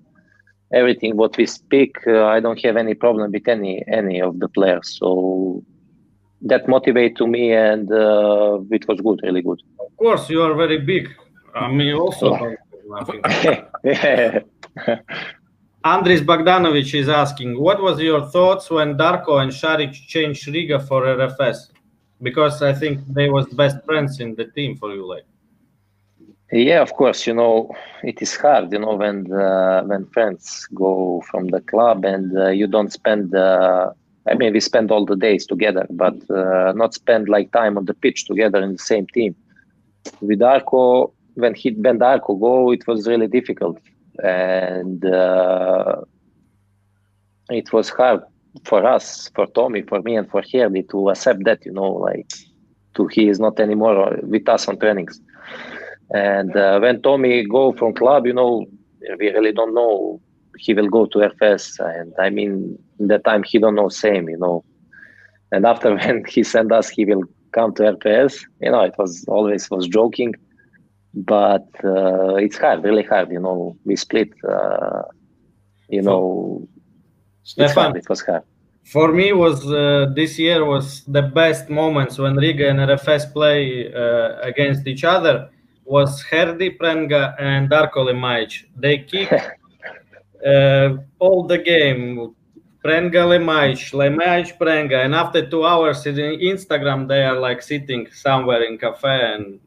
everything 0.71 1.17
what 1.17 1.35
we 1.35 1.47
speak 1.47 1.97
uh, 2.05 2.25
i 2.25 2.39
don't 2.39 2.63
have 2.63 2.77
any 2.77 2.93
problem 2.93 3.31
with 3.31 3.47
any 3.47 3.83
any 3.87 4.21
of 4.21 4.39
the 4.39 4.47
players 4.49 4.97
so 4.99 5.63
that 6.41 6.67
motivate 6.67 7.15
to 7.15 7.25
me 7.25 7.51
and 7.51 7.91
uh, 7.91 8.59
it 8.69 8.87
was 8.87 9.01
good 9.01 9.19
really 9.23 9.41
good 9.41 9.59
Of 9.79 10.05
course, 10.05 10.29
you 10.29 10.41
are 10.41 10.55
very 10.55 10.77
big. 10.77 11.09
I 11.53 11.67
mean, 11.69 11.93
also. 11.93 12.55
Nothing. 12.89 13.21
yeah. 13.83 14.39
Andris 15.85 16.21
Bogdanovic 16.21 16.93
is 16.93 17.07
asking, 17.07 17.59
what 17.59 17.81
was 17.81 17.99
your 17.99 18.25
thoughts 18.25 18.69
when 18.69 18.97
Darko 18.97 19.41
and 19.41 19.51
Šarić 19.51 19.93
changed 20.07 20.47
Riga 20.47 20.79
for 20.79 21.03
RFS? 21.03 21.69
Because 22.21 22.61
I 22.61 22.73
think 22.73 22.99
they 23.07 23.29
was 23.29 23.45
best 23.47 23.77
friends 23.85 24.19
in 24.19 24.35
the 24.35 24.45
team 24.45 24.75
for 24.75 24.93
you, 24.93 25.05
like. 25.07 25.25
yeah 26.51 26.81
of 26.81 26.91
course 26.93 27.27
you 27.27 27.33
know 27.39 27.69
it 28.11 28.17
is 28.25 28.35
hard 28.35 28.65
you 28.73 28.79
know 28.79 28.95
when 28.95 29.31
uh, 29.31 29.83
when 29.89 30.03
friends 30.15 30.67
go 30.73 31.21
from 31.29 31.43
the 31.55 31.61
club 31.71 32.03
and 32.13 32.35
uh, 32.35 32.47
you 32.59 32.67
don't 32.75 32.91
spend 32.91 33.35
uh, 33.35 33.85
i 34.31 34.33
mean 34.39 34.51
we 34.51 34.59
spend 34.59 34.89
all 34.93 35.05
the 35.05 35.19
days 35.27 35.45
together 35.45 35.85
but 36.03 36.17
uh, 36.31 36.71
not 36.81 36.91
spend 37.01 37.29
like 37.35 37.47
time 37.51 37.77
on 37.77 37.85
the 37.85 37.93
pitch 37.93 38.19
together 38.25 38.59
in 38.67 38.71
the 38.77 38.85
same 38.93 39.05
team 39.17 39.31
with 40.21 40.41
Arco, 40.41 41.13
when 41.39 41.53
he 41.55 41.75
Arco 42.01 42.35
go, 42.35 42.71
it 42.71 42.87
was 42.87 43.07
really 43.07 43.27
difficult, 43.27 43.79
and 44.23 45.03
uh, 45.05 46.01
it 47.49 47.71
was 47.73 47.89
hard 47.89 48.21
for 48.65 48.85
us, 48.85 49.29
for 49.35 49.45
Tommy, 49.47 49.81
for 49.81 50.01
me, 50.01 50.15
and 50.15 50.29
for 50.29 50.41
Herdi 50.41 50.89
to 50.89 51.09
accept 51.09 51.43
that. 51.45 51.65
You 51.65 51.73
know, 51.73 51.91
like 51.93 52.31
to 52.95 53.07
he 53.07 53.29
is 53.29 53.39
not 53.39 53.59
anymore 53.59 54.17
with 54.23 54.47
us 54.49 54.67
on 54.67 54.77
trainings. 54.79 55.19
And 56.11 56.55
uh, 56.55 56.79
when 56.79 57.01
Tommy 57.01 57.45
go 57.45 57.71
from 57.71 57.93
club, 57.93 58.25
you 58.25 58.33
know, 58.33 58.65
we 59.19 59.29
really 59.29 59.51
don't 59.51 59.73
know 59.73 60.19
he 60.59 60.73
will 60.73 60.89
go 60.89 61.05
to 61.05 61.19
RFS, 61.19 61.79
and 61.79 62.13
I 62.19 62.29
mean, 62.29 62.77
that 62.99 63.23
time 63.23 63.43
he 63.43 63.59
don't 63.59 63.75
know 63.75 63.89
same, 63.89 64.29
you 64.29 64.37
know. 64.37 64.63
And 65.51 65.65
after 65.65 65.95
when 65.99 66.25
he 66.25 66.43
sent 66.43 66.71
us, 66.71 66.89
he 66.89 67.05
will 67.05 67.23
come 67.53 67.73
to 67.75 67.83
RFS. 67.83 68.43
You 68.61 68.71
know, 68.71 68.81
it 68.81 68.93
was 68.97 69.25
always 69.27 69.69
was 69.71 69.87
joking, 69.87 70.35
but 71.13 71.67
uh, 71.83 72.35
it's 72.35 72.57
hard, 72.57 72.83
really 72.83 73.03
hard. 73.03 73.31
You 73.31 73.39
know, 73.39 73.77
we 73.85 73.95
split. 73.95 74.31
Uh, 74.43 75.03
you 75.89 76.01
know, 76.01 76.67
it's 77.41 77.51
Stefan. 77.51 77.95
It 77.95 78.07
was 78.09 78.21
hard. 78.21 78.43
for 78.91 79.13
me 79.13 79.33
was 79.33 79.65
uh, 79.71 80.11
this 80.15 80.39
year 80.39 80.65
was 80.65 81.03
the 81.05 81.21
best 81.21 81.69
moments 81.69 82.17
when 82.17 82.35
Riga 82.35 82.69
and 82.69 82.79
RFS 82.79 83.31
play 83.31 83.93
uh, 83.93 84.39
against 84.41 84.87
each 84.87 85.03
other 85.03 85.49
was 85.85 86.23
Herdi 86.23 86.77
Prenga 86.77 87.35
and 87.39 87.69
Darko 87.69 88.01
Lemajić. 88.09 88.65
They 88.75 88.99
kick 88.99 89.31
uh, 90.45 90.97
all 91.19 91.43
the 91.43 91.59
game. 91.59 92.35
Prenga 92.83 93.23
Lemajić, 93.33 93.93
Lemajić 93.93 94.57
Prenga, 94.57 95.03
and 95.05 95.13
after 95.13 95.47
two 95.47 95.65
hours 95.65 96.05
in 96.07 96.15
Instagram 96.15 97.07
they 97.07 97.23
are 97.23 97.39
like 97.39 97.61
sitting 97.61 98.07
somewhere 98.11 98.63
in 98.63 98.77
cafe 98.77 99.33
and 99.33 99.59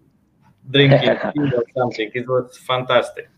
drinking 0.70 1.08
or 1.08 1.64
something. 1.76 2.10
It 2.14 2.28
was 2.28 2.56
fantastic. 2.58 3.28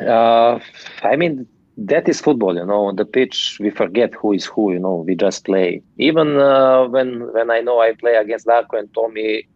Uh, 0.00 0.58
I 1.02 1.16
mean, 1.16 1.46
that 1.76 2.08
is 2.08 2.20
football, 2.20 2.56
you 2.56 2.64
know. 2.64 2.86
On 2.86 2.96
the 2.96 3.04
pitch, 3.04 3.58
we 3.60 3.70
forget 3.70 4.14
who 4.14 4.32
is 4.32 4.44
who, 4.46 4.72
you 4.72 4.78
know. 4.78 5.04
We 5.06 5.14
just 5.14 5.44
play. 5.44 5.82
Even 5.98 6.36
uh, 6.38 6.86
when 6.88 7.32
when 7.32 7.50
I 7.50 7.60
know 7.60 7.80
I 7.80 7.92
play 7.92 8.14
against 8.14 8.46
Darko 8.46 8.78
and 8.78 8.92
Tommy, 8.94 9.48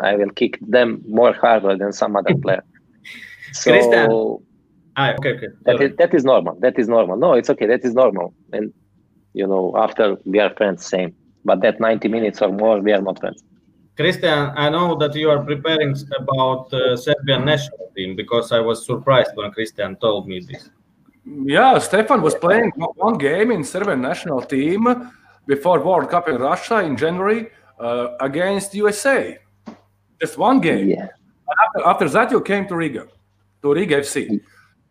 I 0.00 0.16
will 0.16 0.30
kick 0.30 0.58
them 0.60 1.02
more 1.08 1.32
harder 1.32 1.76
than 1.76 1.92
some 1.92 2.16
other 2.16 2.34
player. 2.42 2.62
So 3.52 3.72
Christian. 3.72 4.38
Ah, 4.98 5.12
okay, 5.18 5.34
okay. 5.36 5.48
that 5.64 5.82
is, 5.82 5.96
that 5.98 6.14
is 6.14 6.24
normal. 6.24 6.58
That 6.60 6.78
is 6.78 6.88
normal. 6.88 7.18
No, 7.18 7.34
it's 7.34 7.50
okay. 7.50 7.66
That 7.66 7.84
is 7.84 7.92
normal. 7.92 8.34
And 8.52 8.72
you 9.34 9.46
know, 9.46 9.74
after 9.76 10.16
we 10.24 10.38
are 10.40 10.52
friends, 10.54 10.86
same. 10.86 11.14
But 11.44 11.60
that 11.60 11.78
90 11.78 12.08
minutes 12.08 12.40
or 12.40 12.50
more, 12.50 12.80
we 12.80 12.92
are 12.92 13.02
not 13.02 13.20
friends. 13.20 13.42
Christian, 13.96 14.52
I 14.56 14.68
know 14.68 14.94
that 14.96 15.14
you 15.14 15.30
are 15.30 15.42
preparing 15.42 15.96
about 16.18 16.72
uh, 16.72 16.96
Serbian 16.96 17.46
national 17.46 17.90
team 17.96 18.14
because 18.14 18.52
I 18.52 18.60
was 18.60 18.84
surprised 18.84 19.30
when 19.34 19.50
Christian 19.52 19.96
told 19.96 20.28
me 20.28 20.40
this. 20.40 20.68
Yeah, 21.24 21.78
Stefan 21.78 22.20
was 22.20 22.34
playing 22.34 22.72
one 22.76 23.16
game 23.18 23.50
in 23.50 23.64
Serbian 23.64 24.02
national 24.02 24.42
team 24.42 25.10
before 25.46 25.82
World 25.82 26.10
Cup 26.10 26.28
in 26.28 26.36
Russia 26.36 26.80
in 26.80 26.96
January 26.96 27.48
uh, 27.80 28.08
against 28.20 28.74
USA. 28.74 29.38
Just 30.20 30.36
one 30.36 30.60
game. 30.60 30.90
Yeah. 30.90 31.08
After, 31.64 31.88
after 31.88 32.08
that, 32.10 32.30
you 32.30 32.40
came 32.42 32.68
to 32.68 32.76
Riga, 32.76 33.06
to 33.62 33.72
Riga 33.74 34.00
FC. 34.00 34.40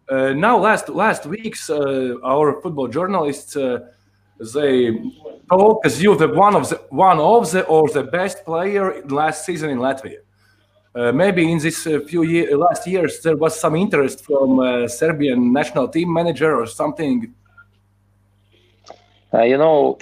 Uh, 0.10 0.34
now, 0.34 0.58
last 0.58 0.89
last 0.89 1.26
weeks, 1.26 1.70
uh, 1.70 2.16
our 2.24 2.62
football 2.62 2.88
journalists 2.88 3.56
uh, 3.56 3.80
they 4.40 4.92
told 5.50 5.82
as 5.86 6.02
you 6.02 6.16
the 6.16 6.28
one 6.28 6.56
of 6.56 6.70
the 6.70 6.82
one 6.90 7.20
of 7.20 7.52
the 7.52 7.64
or 7.66 7.88
the 7.90 8.04
best 8.04 8.44
player 8.46 9.02
last 9.08 9.46
season 9.46 9.70
in 9.70 9.80
Latvia. 9.80 10.20
Uh, 10.94 11.12
maybe 11.12 11.52
in 11.52 11.58
this 11.58 11.86
uh, 11.88 12.00
few 12.08 12.24
year, 12.24 12.58
last 12.58 12.88
years 12.88 13.20
there 13.22 13.36
was 13.36 13.60
some 13.60 13.76
interest 13.76 14.24
from 14.24 14.60
uh, 14.60 14.88
Serbian 14.88 15.52
national 15.52 15.90
team 15.90 16.12
manager 16.14 16.56
or 16.56 16.66
something. 16.66 17.34
Uh, 19.34 19.42
you 19.42 19.58
know, 19.58 19.98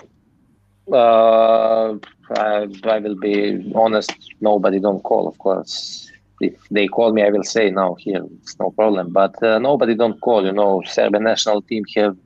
uh, 0.91 1.95
I, 2.35 2.67
I 2.83 2.99
will 2.99 3.15
be 3.15 3.71
honest. 3.73 4.13
Nobody 4.39 4.79
don't 4.79 5.01
call, 5.01 5.27
of 5.27 5.37
course. 5.39 6.11
If 6.41 6.53
they 6.69 6.87
call 6.87 7.11
me, 7.11 7.23
I 7.23 7.29
will 7.29 7.43
say 7.43 7.71
now 7.71 7.95
here 7.95 8.23
it's 8.41 8.59
no 8.59 8.69
problem. 8.69 9.11
But 9.11 9.41
uh, 9.41 9.57
nobody 9.57 9.95
don't 9.95 10.19
call. 10.21 10.45
You 10.45 10.51
know, 10.51 10.83
Serbian 10.85 11.23
national 11.23 11.63
team 11.63 11.85
have 11.95 12.17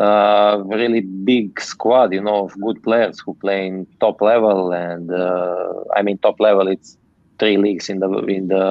uh, 0.00 0.62
really 0.66 1.00
big 1.00 1.60
squad. 1.60 2.12
You 2.12 2.22
know, 2.22 2.46
of 2.46 2.60
good 2.60 2.82
players 2.82 3.20
who 3.20 3.34
play 3.34 3.66
in 3.66 3.86
top 4.00 4.20
level, 4.20 4.72
and 4.72 5.10
uh, 5.12 5.74
I 5.94 6.02
mean 6.02 6.18
top 6.18 6.40
level. 6.40 6.68
It's 6.68 6.96
three 7.38 7.56
leagues 7.56 7.88
in 7.88 8.00
the 8.00 8.08
in 8.24 8.48
the 8.48 8.64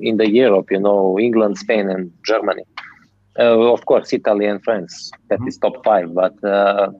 in 0.00 0.18
the 0.18 0.30
Europe. 0.30 0.70
You 0.70 0.80
know, 0.80 1.18
England, 1.18 1.58
Spain, 1.58 1.88
and 1.88 2.12
Germany. 2.24 2.64
Uh, 3.38 3.72
of 3.72 3.86
course, 3.86 4.12
Italy 4.12 4.46
and 4.46 4.62
France. 4.62 5.10
That 5.28 5.40
is 5.46 5.56
top 5.56 5.82
five. 5.84 6.14
But 6.14 6.42
uh, 6.44 6.90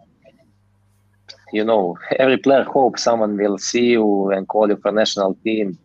you 1.52 1.64
know, 1.64 1.98
every 2.18 2.38
player 2.38 2.64
hopes 2.64 3.02
someone 3.02 3.36
will 3.36 3.58
see 3.58 3.90
you 3.90 4.30
and 4.30 4.48
call 4.48 4.68
you 4.68 4.76
for 4.76 4.92
national 4.92 5.34
team, 5.44 5.78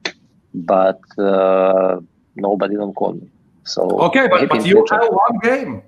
but 0.54 1.02
uh, 1.18 2.00
nobody 2.36 2.76
don't 2.76 2.94
call 2.94 3.14
me. 3.14 3.28
So 3.64 3.82
Okay, 4.08 4.28
but, 4.30 4.48
but 4.48 4.66
you 4.66 4.86
have 4.92 5.10
one 5.10 5.40
game. 5.42 5.84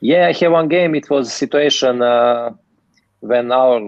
Yeah, 0.00 0.28
I 0.28 0.32
have 0.32 0.52
one 0.52 0.68
game. 0.68 0.94
It 0.94 1.08
was 1.10 1.28
a 1.28 1.30
situation 1.30 2.02
uh, 2.02 2.50
when 3.20 3.50
our, 3.52 3.80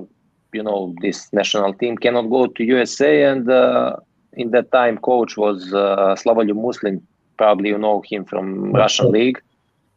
you 0.53 0.63
know, 0.63 0.95
this 1.01 1.33
national 1.33 1.75
team 1.75 1.97
cannot 1.97 2.31
go 2.31 2.47
to 2.47 2.65
USA, 2.65 3.25
and 3.25 3.49
uh, 3.51 3.97
in 4.33 4.51
that 4.53 4.73
time, 4.73 4.99
coach 4.99 5.37
was 5.37 5.73
uh, 5.73 6.15
Slavoljub 6.19 6.61
Muslin. 6.61 7.07
Probably 7.37 7.71
you 7.71 7.79
know 7.79 8.03
him 8.05 8.25
from 8.25 8.73
Russian 8.73 9.13
league. 9.13 9.41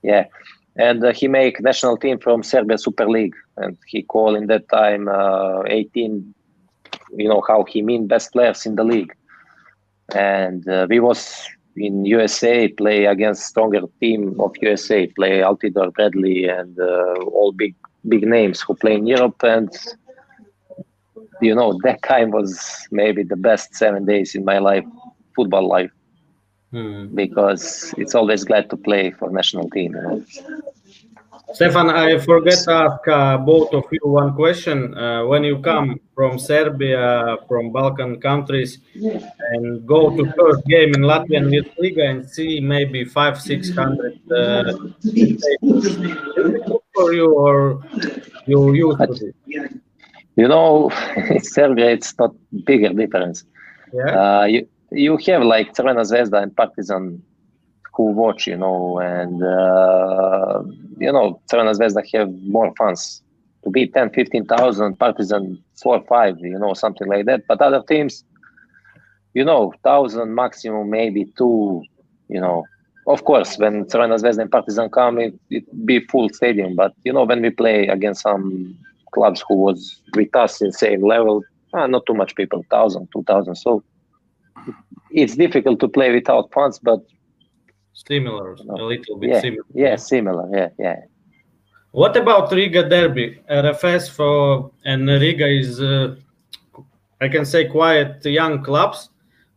Yeah, 0.03 0.25
and 0.75 1.03
uh, 1.03 1.11
he 1.11 1.27
make 1.27 1.61
national 1.61 1.97
team 1.97 2.19
from 2.19 2.43
Serbia 2.43 2.77
Super 2.77 3.09
League, 3.09 3.35
and 3.57 3.77
he 3.87 4.03
call 4.03 4.35
in 4.35 4.47
that 4.47 4.69
time 4.69 5.07
uh, 5.07 5.63
18. 5.67 6.33
You 7.17 7.29
know 7.29 7.43
how 7.47 7.63
he 7.63 7.81
mean 7.81 8.07
best 8.07 8.31
players 8.31 8.65
in 8.65 8.75
the 8.75 8.83
league, 8.83 9.13
and 10.13 10.67
uh, 10.67 10.87
we 10.89 10.99
was 10.99 11.47
in 11.75 12.05
USA 12.05 12.67
play 12.67 13.05
against 13.05 13.45
stronger 13.45 13.81
team 13.99 14.35
of 14.39 14.55
USA, 14.61 15.07
play 15.07 15.39
Altidore, 15.39 15.93
Bradley, 15.93 16.45
and 16.47 16.77
uh, 16.79 17.13
all 17.37 17.51
big 17.51 17.75
big 18.07 18.23
names 18.23 18.61
who 18.61 18.75
play 18.75 18.95
in 18.95 19.07
Europe. 19.07 19.41
And 19.43 19.69
you 21.41 21.55
know 21.55 21.77
that 21.83 22.01
time 22.03 22.31
was 22.31 22.87
maybe 22.91 23.23
the 23.23 23.35
best 23.35 23.75
seven 23.75 24.05
days 24.05 24.35
in 24.35 24.45
my 24.45 24.59
life, 24.59 24.85
football 25.35 25.67
life, 25.67 25.91
Hmm. 26.71 27.07
because 27.13 27.93
it's 27.97 28.15
always 28.15 28.43
glad 28.43 28.69
to 28.69 28.77
play 28.77 29.11
for 29.11 29.29
national 29.29 29.69
team. 29.69 29.93
You 29.95 30.01
know? 30.01 30.23
Stefan, 31.53 31.89
I 31.89 32.17
forget 32.17 32.59
to 32.65 32.71
ask 32.71 33.07
uh, 33.07 33.37
both 33.37 33.73
of 33.73 33.83
you 33.91 33.99
one 34.03 34.33
question. 34.35 34.97
Uh, 34.97 35.25
when 35.25 35.43
you 35.43 35.59
come 35.59 35.99
from 36.15 36.39
Serbia, 36.39 37.37
from 37.47 37.71
Balkan 37.71 38.19
countries, 38.21 38.79
and 38.95 39.85
go 39.85 40.15
to 40.15 40.31
first 40.37 40.65
game 40.65 40.93
in 40.95 41.01
Latvian 41.01 41.51
Liga 41.77 42.05
and 42.05 42.29
see 42.29 42.59
maybe 42.59 43.03
five, 43.03 43.39
six 43.39 43.69
hundred 43.73 44.19
uh, 44.31 44.73
for 46.93 47.13
you, 47.13 47.33
or 47.33 47.83
you 48.45 48.73
used 48.73 48.99
to 48.99 49.27
it? 49.27 49.35
You 50.35 50.47
know, 50.47 50.91
in 51.29 51.43
Serbia 51.43 51.91
it's 51.91 52.17
not 52.17 52.33
bigger 52.65 52.93
difference. 52.93 53.43
Yeah. 53.93 54.11
Uh, 54.19 54.45
you 54.45 54.67
you 54.91 55.17
have 55.27 55.43
like 55.43 55.73
Crvena 55.73 56.03
Zvezda 56.03 56.41
and 56.43 56.55
Partizan 56.55 57.21
who 57.93 58.11
watch, 58.11 58.47
you 58.47 58.57
know, 58.57 58.99
and 58.99 59.43
uh, 59.43 60.63
you 60.97 61.11
know 61.11 61.41
Crvena 61.51 61.73
Zvezda 61.75 62.03
have 62.13 62.31
more 62.43 62.73
fans 62.77 63.21
to 63.63 63.69
be 63.69 63.87
10, 63.87 64.11
15,000, 64.11 64.97
Partizan 64.97 65.63
four, 65.81 66.03
five, 66.07 66.37
you 66.39 66.57
know, 66.57 66.73
something 66.73 67.07
like 67.07 67.25
that. 67.25 67.45
But 67.47 67.61
other 67.61 67.83
teams, 67.87 68.23
you 69.33 69.45
know, 69.45 69.73
thousand 69.83 70.33
maximum, 70.35 70.89
maybe 70.89 71.25
two, 71.37 71.83
you 72.27 72.41
know. 72.41 72.65
Of 73.07 73.23
course, 73.23 73.57
when 73.57 73.85
Crvena 73.85 74.19
Zvezda 74.19 74.43
and 74.43 74.51
Partizan 74.51 74.89
come, 74.89 75.19
it, 75.19 75.33
it 75.49 75.85
be 75.85 75.99
full 76.01 76.29
stadium. 76.29 76.75
But 76.75 76.93
you 77.03 77.11
know, 77.11 77.23
when 77.23 77.41
we 77.41 77.49
play 77.49 77.87
against 77.87 78.21
some 78.21 78.77
clubs 79.13 79.43
who 79.47 79.55
was 79.55 80.01
with 80.15 80.35
us 80.35 80.61
in 80.61 80.71
same 80.71 81.05
level, 81.05 81.43
uh, 81.73 81.87
not 81.87 82.05
too 82.05 82.13
much 82.13 82.35
people, 82.35 82.63
thousand, 82.69 83.07
two 83.11 83.23
thousand. 83.23 83.55
So 83.55 83.83
it's 85.09 85.35
difficult 85.35 85.79
to 85.79 85.87
play 85.87 86.11
without 86.13 86.51
fans, 86.53 86.79
but 86.79 86.99
Similar, 88.07 88.53
a 88.53 88.83
little 88.83 89.17
bit 89.17 89.29
yeah, 89.29 89.41
similar. 89.41 89.65
yeah, 89.73 89.95
similar, 89.95 90.49
yeah, 90.55 90.69
yeah. 90.79 90.99
What 91.91 92.15
about 92.15 92.51
Riga 92.51 92.87
Derby? 92.87 93.39
RFS 93.49 94.09
for 94.09 94.71
and 94.85 95.07
Riga 95.07 95.47
is, 95.47 95.81
uh, 95.81 96.15
I 97.19 97.27
can 97.27 97.45
say, 97.45 97.67
quite 97.67 98.25
young 98.25 98.63
clubs 98.63 99.09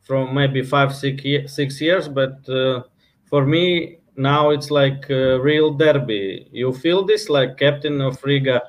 from 0.03 0.35
maybe 0.35 0.63
five, 0.63 0.95
six, 0.95 1.23
six 1.53 1.81
years. 1.81 2.09
But 2.09 2.47
uh, 2.49 2.83
for 3.27 3.47
me 3.47 3.99
now 4.17 4.51
it's 4.51 4.71
like 4.71 5.09
a 5.11 5.41
real 5.41 5.73
derby. 5.73 6.49
You 6.53 6.73
feel 6.73 7.05
this 7.05 7.29
like 7.29 7.57
captain 7.57 8.01
of 8.01 8.23
Riga, 8.23 8.63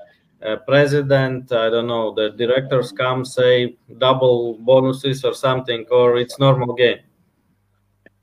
uh, 0.45 0.57
president. 0.67 1.51
I 1.51 1.69
don't 1.69 1.87
know. 1.87 2.13
The 2.13 2.31
directors 2.31 2.91
come 2.91 3.25
say 3.25 3.77
double 3.97 4.57
bonuses 4.59 5.23
or 5.23 5.33
something, 5.33 5.85
or 5.91 6.17
it's 6.17 6.39
normal 6.39 6.73
game. 6.73 6.99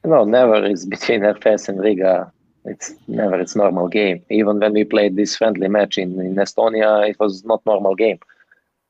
No, 0.04 0.24
never 0.24 0.64
is 0.64 0.84
between 0.86 1.22
RFS 1.22 1.68
and 1.68 1.80
Riga. 1.80 2.32
It's 2.64 2.94
never 3.08 3.40
it's 3.40 3.56
normal 3.56 3.88
game. 3.88 4.24
Even 4.30 4.58
when 4.60 4.72
we 4.72 4.84
played 4.84 5.16
this 5.16 5.36
friendly 5.36 5.68
match 5.68 5.98
in, 5.98 6.20
in 6.20 6.36
Estonia, 6.36 7.08
it 7.08 7.18
was 7.18 7.44
not 7.44 7.64
normal 7.66 7.94
game. 7.94 8.18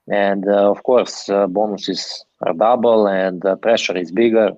And 0.08 0.46
uh, 0.48 0.70
of 0.70 0.82
course, 0.82 1.28
uh, 1.28 1.46
bonuses 1.46 2.24
are 2.42 2.54
double 2.54 3.06
and 3.06 3.44
uh, 3.44 3.56
pressure 3.56 3.96
is 3.96 4.10
bigger 4.10 4.50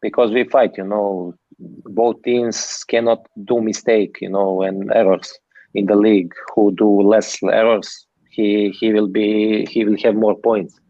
because 0.00 0.30
we 0.32 0.44
fight. 0.44 0.76
You 0.76 0.84
know, 0.84 1.34
both 1.58 2.22
teams 2.22 2.84
cannot 2.84 3.26
do 3.44 3.60
mistake. 3.60 4.18
You 4.20 4.30
know, 4.30 4.62
and 4.62 4.90
errors 4.92 5.38
in 5.74 5.86
the 5.86 5.96
league. 5.96 6.32
Who 6.54 6.74
do 6.74 7.02
less 7.02 7.38
errors, 7.42 8.06
he 8.30 8.70
he 8.70 8.92
will 8.92 9.08
be 9.08 9.66
he 9.70 9.84
will 9.84 9.98
have 10.02 10.14
more 10.14 10.36
points. 10.38 10.80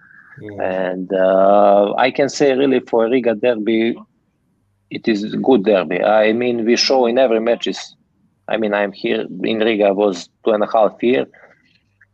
And 0.63 1.13
uh, 1.13 1.95
I 1.97 2.11
can 2.11 2.29
say 2.29 2.53
really 2.55 2.81
for 2.81 3.09
Riga 3.09 3.35
derby, 3.35 3.97
it 4.91 5.09
is 5.09 5.35
good 5.37 5.65
derby. 5.65 6.03
I 6.03 6.33
mean, 6.33 6.65
we 6.65 6.77
show 6.77 7.07
in 7.07 7.19
every 7.19 7.41
matches. 7.41 7.97
I 8.49 8.57
mean, 8.57 8.75
I'm 8.75 8.93
here 8.93 9.27
in 9.43 9.59
Riga 9.59 9.93
was 9.93 10.29
two 10.45 10.53
and 10.53 10.63
a 10.63 10.69
half 10.73 11.03
year, 11.03 11.27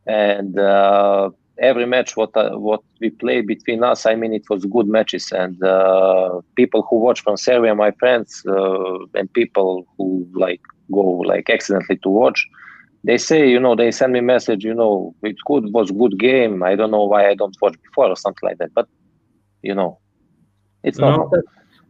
and 0.07 0.59
uh, 0.59 1.31
every 1.59 1.87
match 1.87 2.17
what 2.17 2.35
uh, 2.37 2.51
what 2.59 2.81
we 3.01 3.11
play 3.11 3.43
between 3.43 3.85
us, 3.85 4.07
I 4.07 4.15
mean, 4.15 4.33
it 4.33 4.49
was 4.49 4.65
good 4.65 4.89
matches, 4.89 5.31
and 5.33 5.63
uh, 5.63 6.41
people 6.57 6.87
who 6.89 6.97
watch 6.99 7.21
from 7.21 7.37
Serbia, 7.37 7.75
my 7.75 7.91
friends, 7.93 8.43
uh, 8.49 8.99
and 9.15 9.33
people 9.33 9.87
who 9.97 10.27
like 10.35 10.63
go 10.91 11.01
like 11.01 11.51
accidentally 11.51 11.99
to 11.99 12.09
watch, 12.09 12.47
they 13.05 13.19
say, 13.19 13.49
you 13.49 13.61
know, 13.61 13.75
they 13.75 13.91
send 13.91 14.13
me 14.13 14.21
message, 14.21 14.65
you 14.65 14.75
know, 14.75 15.15
it 15.23 15.37
good, 15.47 15.73
was 15.73 15.91
good 15.91 16.19
game. 16.19 16.63
I 16.63 16.75
don't 16.75 16.91
know 16.91 17.05
why 17.05 17.29
I 17.29 17.35
don't 17.35 17.57
watch 17.61 17.77
before 17.83 18.09
or 18.09 18.17
something 18.17 18.49
like 18.49 18.59
that, 18.59 18.73
but 18.75 18.89
you 19.63 19.75
know, 19.75 19.99
it's 20.83 20.99
not. 20.99 21.19
No, 21.19 21.29
that, 21.31 21.45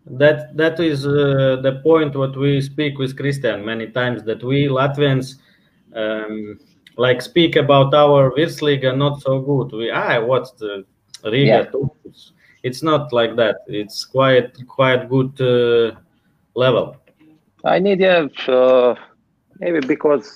that 0.07 0.57
that 0.57 0.81
is 0.81 1.07
uh, 1.07 1.59
the 1.63 1.81
point 1.83 2.17
what 2.17 2.37
we 2.37 2.61
speak 2.61 2.99
with 2.99 3.17
Christian 3.17 3.65
many 3.65 3.87
times 3.87 4.25
that 4.25 4.43
we 4.43 4.67
Latvians 4.67 5.37
um, 5.95 6.59
like 6.97 7.23
speak 7.23 7.57
about 7.57 7.95
our 7.95 8.31
Virslīga 8.33 8.97
not 8.97 9.21
so 9.23 9.41
good. 9.41 9.77
We 9.77 9.91
I 9.91 10.19
watched 10.19 10.59
the 10.59 10.85
Riga. 11.25 11.71
Yeah. 11.73 12.11
It's 12.63 12.83
not 12.83 13.13
like 13.13 13.37
that. 13.37 13.57
It's 13.67 14.05
quite 14.05 14.55
quite 14.67 15.09
good 15.09 15.41
uh, 15.41 15.97
level. 16.55 16.97
I 17.65 17.79
need 17.79 18.01
yeah, 18.01 18.27
uh, 18.49 18.95
maybe 19.59 19.81
because 19.87 20.31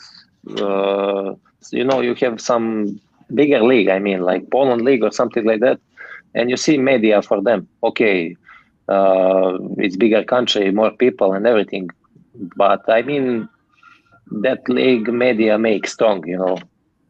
uh, 0.61 1.35
you 1.71 1.85
know 1.85 2.01
you 2.01 2.15
have 2.17 2.41
some 2.41 3.01
bigger 3.35 3.63
league. 3.63 3.89
I 3.89 3.99
mean, 3.99 4.23
like 4.23 4.51
Poland 4.51 4.83
league 4.83 5.03
or 5.03 5.13
something 5.13 5.45
like 5.45 5.61
that, 5.61 5.81
and 6.35 6.51
you 6.51 6.57
see 6.57 6.79
media 6.79 7.23
for 7.23 7.43
them. 7.43 7.69
Okay, 7.83 8.37
uh, 8.89 9.59
it's 9.79 9.97
bigger 9.97 10.25
country, 10.25 10.71
more 10.71 10.93
people, 10.93 11.33
and 11.33 11.47
everything. 11.47 11.91
But 12.57 12.89
I 12.89 13.03
mean, 13.03 13.49
that 14.43 14.69
league 14.69 15.09
media 15.09 15.59
makes 15.59 15.93
strong. 15.93 16.27
You 16.27 16.39
know, 16.39 16.59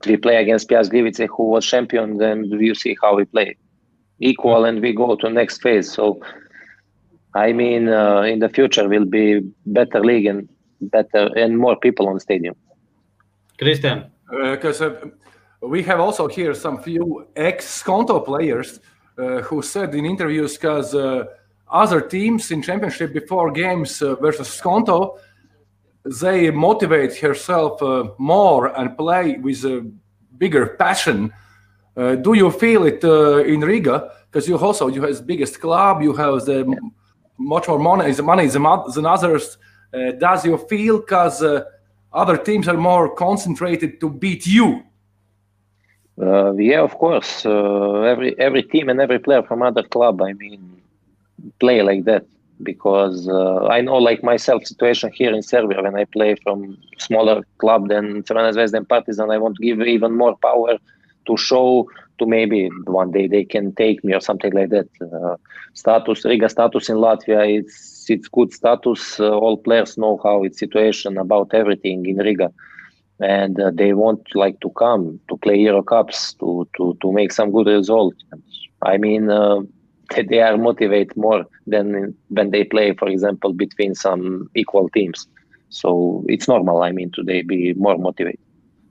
we 0.07 0.16
play 0.16 0.37
against 0.37 0.68
Piast 0.68 0.91
Gliwice, 0.91 1.29
who 1.37 1.45
was 1.45 1.66
champion, 1.66 2.20
and 2.22 2.47
you 2.61 2.74
see 2.74 2.97
how 3.03 3.16
we 3.16 3.24
play, 3.24 3.57
equal, 4.20 4.64
and 4.64 4.81
we 4.81 4.93
go 4.93 5.16
to 5.16 5.31
next 5.31 5.62
phase. 5.62 5.93
So, 5.93 6.20
I 7.35 7.53
mean, 7.53 7.89
uh, 7.89 8.22
in 8.22 8.39
the 8.39 8.49
future 8.49 8.89
will 8.89 9.05
be 9.05 9.41
better 9.66 10.01
league 10.01 10.27
and 10.27 10.49
better 10.81 11.31
and 11.37 11.59
more 11.59 11.77
people 11.77 12.09
on 12.09 12.14
the 12.14 12.20
stadium. 12.20 12.55
Christian, 13.59 14.11
because 14.31 14.83
uh, 14.83 15.09
we 15.62 15.83
have 15.83 16.01
also 16.01 16.29
here 16.29 16.55
some 16.55 16.83
few 16.83 17.27
ex-Skonto 17.35 18.24
players 18.24 18.81
uh, 19.18 19.41
who 19.43 19.62
said 19.62 19.95
in 19.95 20.05
interviews 20.05 20.57
because 20.57 20.95
uh, 20.95 21.24
other 21.69 22.01
teams 22.01 22.51
in 22.51 22.62
championship 22.62 23.12
before 23.12 23.51
games 23.51 24.03
uh, 24.03 24.14
versus 24.17 24.49
Skonto, 24.49 25.19
they 26.21 26.51
motivate 26.51 27.17
herself 27.17 27.83
uh, 27.83 28.05
more 28.19 28.69
and 28.79 28.97
play 28.97 29.39
with 29.39 29.64
a 29.64 29.89
bigger 30.39 30.67
passion. 30.79 31.33
Uh, 31.97 32.14
do 32.14 32.35
you 32.35 32.51
feel 32.51 32.85
it 32.85 33.03
in 33.49 33.61
Riga? 33.61 34.12
Because 34.31 34.49
you 34.49 34.59
also 34.59 34.89
you 34.89 35.03
have 35.03 35.17
the 35.17 35.23
biggest 35.23 35.61
club, 35.61 36.03
you 36.03 36.12
have 36.12 36.45
the 36.45 36.77
much 37.39 37.69
more 37.69 37.79
money, 37.79 38.12
the 38.12 38.23
money 38.23 38.47
than, 38.47 39.07
others. 39.07 39.59
Does 40.19 40.45
you 40.45 40.59
feel 40.59 41.01
because 41.01 41.43
other 42.12 42.37
teams 42.37 42.69
are 42.69 42.77
more 42.77 43.14
concentrated 43.14 43.99
to 44.01 44.11
beat 44.11 44.47
you? 44.47 44.83
Uh, 46.21 46.53
yeah, 46.55 46.81
of 46.81 46.97
course. 46.97 47.45
Uh, 47.45 48.01
every 48.03 48.39
every 48.39 48.62
team 48.62 48.89
and 48.89 49.01
every 49.01 49.19
player 49.19 49.43
from 49.43 49.62
other 49.62 49.83
club, 49.83 50.23
I 50.23 50.33
mean, 50.33 50.76
play 51.61 51.82
like 51.82 52.05
that 52.05 52.24
because 52.62 53.28
uh, 53.28 53.66
I 53.66 53.80
know, 53.82 53.97
like 53.97 54.22
myself, 54.22 54.64
situation 54.64 55.11
here 55.12 55.32
in 55.34 55.43
Serbia 55.43 55.82
when 55.82 55.97
I 55.97 56.05
play 56.05 56.37
from 56.43 56.76
smaller 56.99 57.43
club 57.59 57.89
than 57.89 58.22
Crvena 58.22 58.53
Zvezda 58.55 58.78
and 58.78 58.89
Partizan, 58.89 59.30
I 59.30 59.39
want 59.39 59.57
to 59.57 59.62
give 59.62 59.80
even 59.80 60.16
more 60.16 60.37
power 60.43 60.78
to 61.26 61.37
show 61.37 61.89
to 62.18 62.26
maybe 62.26 62.68
one 62.87 63.11
day 63.11 63.26
they 63.26 63.45
can 63.45 63.74
take 63.74 64.03
me 64.05 64.14
or 64.14 64.20
something 64.20 64.53
like 64.53 64.70
that. 64.70 64.89
Uh, 65.01 65.37
status 65.74 66.24
Riga 66.24 66.49
status 66.49 66.89
in 66.89 66.97
Latvia, 66.97 67.59
it's 67.59 68.07
it's 68.09 68.28
good 68.28 68.53
status. 68.53 69.20
Uh, 69.20 69.30
all 69.30 69.57
players 69.59 69.99
know 69.99 70.18
how 70.22 70.45
it's 70.45 70.59
situation 70.59 71.18
about 71.18 71.53
everything 71.53 72.07
in 72.07 72.16
Riga 72.16 72.51
and 73.20 73.61
uh, 73.61 73.70
they 73.74 73.93
want 73.93 74.20
like 74.34 74.61
to 74.61 74.70
come 74.70 75.20
to 75.28 75.37
play 75.39 75.57
Euro 75.57 75.82
Cups 75.82 76.34
to 76.34 76.66
to 76.76 76.97
to 77.01 77.12
make 77.12 77.32
some 77.32 77.51
good 77.51 77.66
result. 77.66 78.14
I 78.82 78.97
mean, 78.99 79.30
uh, 79.30 79.61
they 80.29 80.41
are 80.41 80.57
motivated 80.57 81.17
more 81.17 81.45
than 81.67 82.14
when 82.29 82.51
they 82.51 82.64
play, 82.64 82.95
for 82.95 83.09
example, 83.09 83.53
between 83.53 83.95
some 83.95 84.49
equal 84.55 84.89
teams. 84.91 85.27
So 85.69 86.25
it's 86.29 86.47
normal. 86.49 86.83
I 86.83 86.93
mean, 86.93 87.11
today 87.12 87.43
be 87.43 87.75
more 87.75 87.99
motivated, 87.99 88.41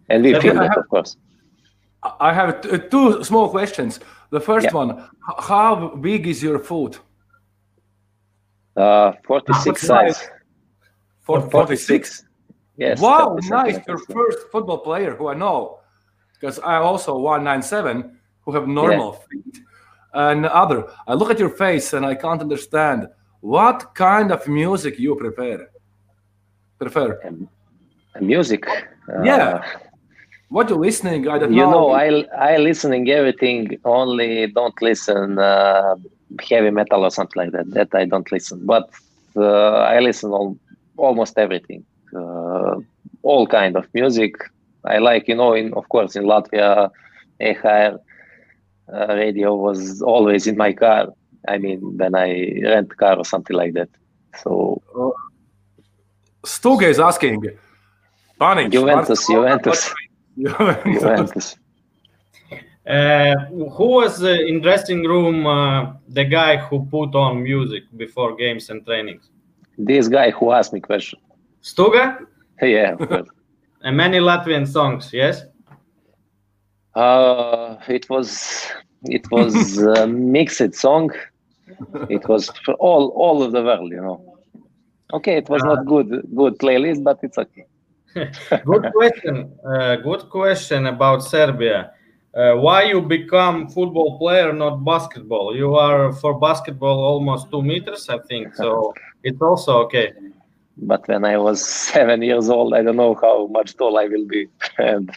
and 0.10 0.24
we 0.24 0.34
feel 0.40 0.58
I 0.60 0.64
that, 0.64 0.70
have- 0.70 0.78
of 0.84 0.90
course. 0.90 1.18
I 2.20 2.34
have 2.34 2.62
t- 2.62 2.78
two 2.92 3.24
small 3.24 3.50
questions. 3.50 4.00
The 4.30 4.40
first 4.40 4.66
Yeah. 4.66 4.74
one: 4.84 4.90
How 5.52 5.96
big 6.10 6.28
is 6.28 6.44
your 6.44 6.60
foot? 6.60 7.00
Uh, 8.76 9.14
46 9.26 9.66
What's 9.66 9.82
size. 9.88 10.30
For 11.22 11.42
46. 11.42 12.24
Yes. 12.78 13.00
Wow, 13.02 13.38
nice! 13.50 13.80
Your 13.88 13.98
first 13.98 14.40
football 14.52 14.80
player 14.80 15.16
who 15.16 15.30
I 15.30 15.34
know, 15.34 15.80
because 16.34 16.60
I 16.60 16.76
also 16.76 17.18
197 17.18 18.20
who 18.42 18.52
have 18.52 18.68
normal 18.68 19.14
feet. 19.14 19.60
And 20.16 20.46
other, 20.46 20.80
I 21.08 21.14
look 21.14 21.30
at 21.30 21.40
your 21.40 21.50
face 21.50 21.92
and 21.94 22.06
I 22.06 22.16
can't 22.16 22.42
understand 22.42 23.08
what 23.42 23.94
kind 23.96 24.32
of 24.32 24.48
music 24.48 24.98
you 24.98 25.16
prefer. 25.16 25.68
Prefer? 26.80 27.20
And 27.24 27.48
music. 28.22 28.64
Uh, 29.10 29.24
Yeah. 29.24 29.62
What 30.50 30.70
you 30.70 30.78
listening? 30.78 31.28
I 31.28 31.38
don't 31.40 31.54
you 31.54 31.66
know. 31.66 31.72
know 31.72 31.88
i 31.92 32.08
i 32.52 32.58
listening 32.70 33.04
everything 33.10 33.62
only 33.84 34.32
don't 34.60 34.80
listen 34.90 35.38
uh, 35.40 35.96
heavy 36.50 36.72
metal 36.80 37.02
or 37.08 37.12
something 37.18 37.40
like 37.42 37.52
that 37.56 37.68
that 37.78 37.90
i 38.02 38.04
don't 38.12 38.30
listen 38.32 38.58
but 38.74 38.86
uh, 39.36 39.78
i 39.96 40.00
listen 40.00 40.30
al- 40.40 40.58
almost 40.98 41.34
everything 41.46 41.82
uh, 42.20 42.76
all 43.30 43.46
kind 43.60 43.74
of 43.80 43.86
music 44.00 44.34
i 44.94 44.98
like 45.10 45.24
you 45.28 45.36
know 45.42 45.54
in 45.62 45.74
of 45.80 45.86
course 45.94 46.12
in 46.20 46.24
latvia 46.32 46.90
EHR 47.42 47.92
uh, 48.94 49.08
radio 49.16 49.56
was 49.56 50.02
always 50.02 50.48
in 50.48 50.56
my 50.58 50.72
car 50.74 51.08
i 51.48 51.58
mean 51.58 51.80
when 51.98 52.16
i 52.16 52.30
rent 52.64 52.96
car 52.98 53.16
or 53.18 53.26
something 53.26 53.56
like 53.56 53.74
that 53.74 53.90
so 54.44 54.82
Stuge 56.46 56.84
is 56.84 57.00
asking. 57.00 57.44
Panic. 58.40 58.72
juventus 58.72 59.26
juventus 59.28 59.94
Juventus. 60.38 60.94
juventus 61.02 61.56
uh, 62.88 63.34
who 63.50 63.88
was 64.00 64.24
uh, 64.24 64.28
in 64.50 64.62
dressing 64.62 65.02
room 65.04 65.48
uh, 65.48 65.94
the 66.10 66.24
guy 66.24 66.58
who 66.58 66.86
put 66.86 67.16
on 67.16 67.42
music 67.42 67.84
before 67.98 68.36
games 68.36 68.70
and 68.70 68.86
trainings? 68.86 69.30
this 69.78 70.08
guy 70.08 70.30
who 70.32 70.52
asked 70.52 70.72
me 70.74 70.80
question 70.80 71.20
Stuga 71.64 72.20
yeah 72.62 72.96
and 73.86 73.96
many 73.98 74.18
Latvian 74.20 74.68
songs. 74.68 75.14
Yes. 75.14 75.44
Uh, 76.96 77.76
it 77.88 78.10
was 78.10 78.68
it 79.04 79.30
was 79.32 79.78
a 80.00 80.08
mixed 80.08 80.74
song. 80.76 81.12
It 82.10 82.28
was 82.28 82.50
for 82.64 82.76
all 82.76 83.10
all 83.10 83.44
of 83.44 83.52
the 83.52 83.64
world, 83.64 83.92
you 83.92 84.02
know. 84.02 84.38
Okay, 85.14 85.38
it 85.38 85.50
was 85.50 85.64
not 85.64 85.86
good 85.86 86.10
good 86.36 86.58
playlist, 86.58 87.04
but 87.04 87.20
it's 87.22 87.38
okay. 87.38 87.66
Good 88.66 88.94
question. 88.94 89.52
Uh, 89.66 89.98
good 89.98 90.30
question 90.30 90.86
about 90.88 91.22
Serbia. 91.22 91.92
Uh, 92.34 92.54
why 92.54 92.84
you 92.84 93.02
become 93.02 93.68
football 93.68 94.18
player, 94.18 94.54
not 94.54 94.86
basketball? 94.86 95.54
You 95.54 95.76
are 95.76 96.14
for 96.14 96.40
basketball 96.40 96.98
almost 97.04 97.52
two 97.52 97.62
meters, 97.62 98.08
I 98.08 98.20
think. 98.20 98.56
So 98.56 98.94
it's 99.24 99.42
also 99.42 99.80
okay. 99.84 100.14
But 100.78 101.06
when 101.10 101.26
I 101.26 101.38
was 101.38 101.66
seven 101.66 102.22
years 102.22 102.50
old, 102.50 102.74
I 102.74 102.84
don't 102.84 102.96
know 102.96 103.16
how 103.16 103.48
much 103.48 103.76
tall 103.76 103.98
I 103.98 104.06
will 104.08 104.26
be. 104.28 104.48
And 104.78 105.10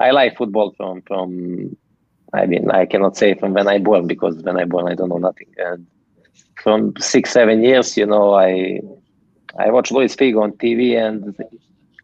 I 0.00 0.10
like 0.10 0.36
football 0.36 0.72
from 0.76 1.02
from. 1.06 1.76
I 2.34 2.46
mean, 2.46 2.70
I 2.70 2.84
cannot 2.86 3.16
say 3.16 3.34
from 3.34 3.54
when 3.54 3.68
I 3.68 3.78
born 3.78 4.06
because 4.06 4.36
when 4.42 4.58
I 4.58 4.64
born, 4.64 4.88
I 4.88 4.94
don't 4.94 5.08
know 5.08 5.18
nothing. 5.18 5.48
And 5.58 5.86
from 6.62 6.94
six 6.98 7.30
seven 7.32 7.62
years, 7.62 7.96
you 7.96 8.06
know, 8.06 8.34
I 8.34 8.80
I 9.58 9.70
watch 9.70 9.90
Luis 9.90 10.14
Figo 10.16 10.42
on 10.42 10.52
TV, 10.52 10.96
and 10.96 11.34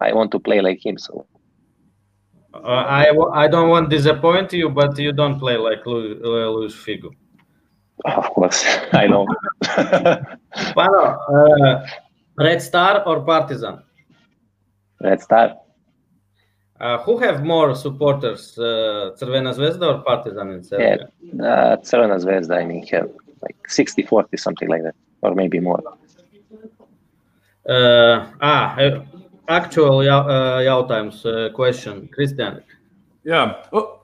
I 0.01 0.13
want 0.13 0.31
to 0.33 0.41
play 0.41 0.61
like 0.61 0.85
him. 0.85 0.99
So 0.99 1.27
Uh, 2.55 2.85
I, 2.89 3.07
w- 3.07 3.31
I 3.33 3.49
don't 3.49 3.69
want 3.69 3.91
to 3.91 3.97
disappoint 3.97 4.53
you, 4.53 4.69
but 4.71 4.99
you 4.99 5.13
don't 5.13 5.39
play 5.39 5.57
like 5.57 5.85
Lu- 5.87 6.21
uh, 6.25 6.51
Luis 6.51 6.75
Figo. 6.75 7.11
Of 8.05 8.31
course, 8.31 8.65
I 8.93 9.07
know. 9.07 9.27
Pano, 10.77 11.17
uh, 11.29 11.87
Red 12.39 12.61
Star 12.63 13.03
or 13.07 13.25
Partizan? 13.25 13.83
Let's 15.01 15.25
start. 15.25 15.53
Uh, 16.85 16.99
who 17.05 17.17
have 17.17 17.43
more 17.43 17.75
supporters, 17.75 18.59
uh, 18.59 19.17
Crvena 19.19 19.55
Zvezda 19.55 19.87
or 19.95 20.03
Partizan 20.05 20.51
in 20.51 20.59
Yeah, 20.59 20.63
Serbia? 20.63 21.09
uh, 21.41 21.77
Crvena 21.79 22.17
Zvezda, 22.23 22.59
I 22.59 22.65
mean, 22.67 22.87
have 22.89 23.09
like 23.41 23.57
60 23.67 24.03
40, 24.03 24.37
something 24.37 24.69
like 24.69 24.83
that, 24.83 24.95
or 25.23 25.35
maybe 25.35 25.61
more. 25.61 25.83
Uh, 27.67 28.27
ah, 28.43 28.77
uh, 28.77 29.03
actual 29.49 30.03
jau- 30.05 30.29
uh, 30.29 30.61
jautājums, 30.61 31.25
uh, 31.25 31.51
question, 31.55 32.07
Kristian. 32.15 32.63
Yeah. 33.25 33.63
Oh. 33.73 34.01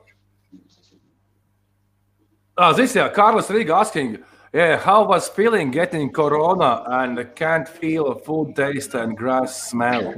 Oh, 2.57 2.73
this 2.73 2.95
yeah, 2.95 3.09
Carlos 3.09 3.47
Rig 3.51 3.69
asking, 3.69 4.17
yeah, 4.53 4.77
how 4.77 5.03
was 5.03 5.29
feeling 5.29 5.69
getting 5.69 6.11
corona 6.11 6.83
and 6.87 7.35
can't 7.35 7.67
feel 7.67 8.15
food 8.15 8.55
taste 8.55 8.95
and 8.95 9.15
grass 9.15 9.69
smell? 9.69 10.15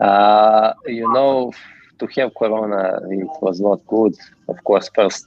Uh, 0.00 0.72
you 0.86 1.10
know, 1.12 1.52
to 1.98 2.06
have 2.16 2.34
corona, 2.34 3.00
it 3.10 3.28
was 3.42 3.60
not 3.60 3.86
good. 3.86 4.14
Of 4.48 4.62
course, 4.64 4.90
first 4.94 5.24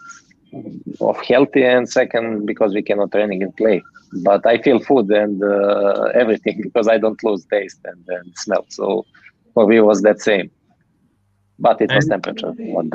of 1.01 1.17
healthy 1.21 1.63
and 1.63 1.89
second 1.89 2.45
because 2.45 2.74
we 2.74 2.82
cannot 2.82 3.11
training 3.11 3.43
and 3.43 3.55
play. 3.55 3.82
But 4.24 4.45
I 4.45 4.59
feel 4.59 4.80
food 4.80 5.09
and 5.09 5.43
uh, 5.43 6.09
everything 6.13 6.61
because 6.67 6.88
I 6.88 6.97
don't 6.97 7.21
lose 7.24 7.45
taste 7.45 7.80
and, 7.86 8.03
and 8.07 8.32
smell. 8.36 8.65
So 8.69 9.05
for 9.53 9.67
me, 9.67 9.78
it 9.78 9.82
was 9.82 10.01
that 10.01 10.21
same. 10.21 10.51
But 11.59 11.82
it 11.82 11.91
was 11.93 12.07
temperature. 12.07 12.53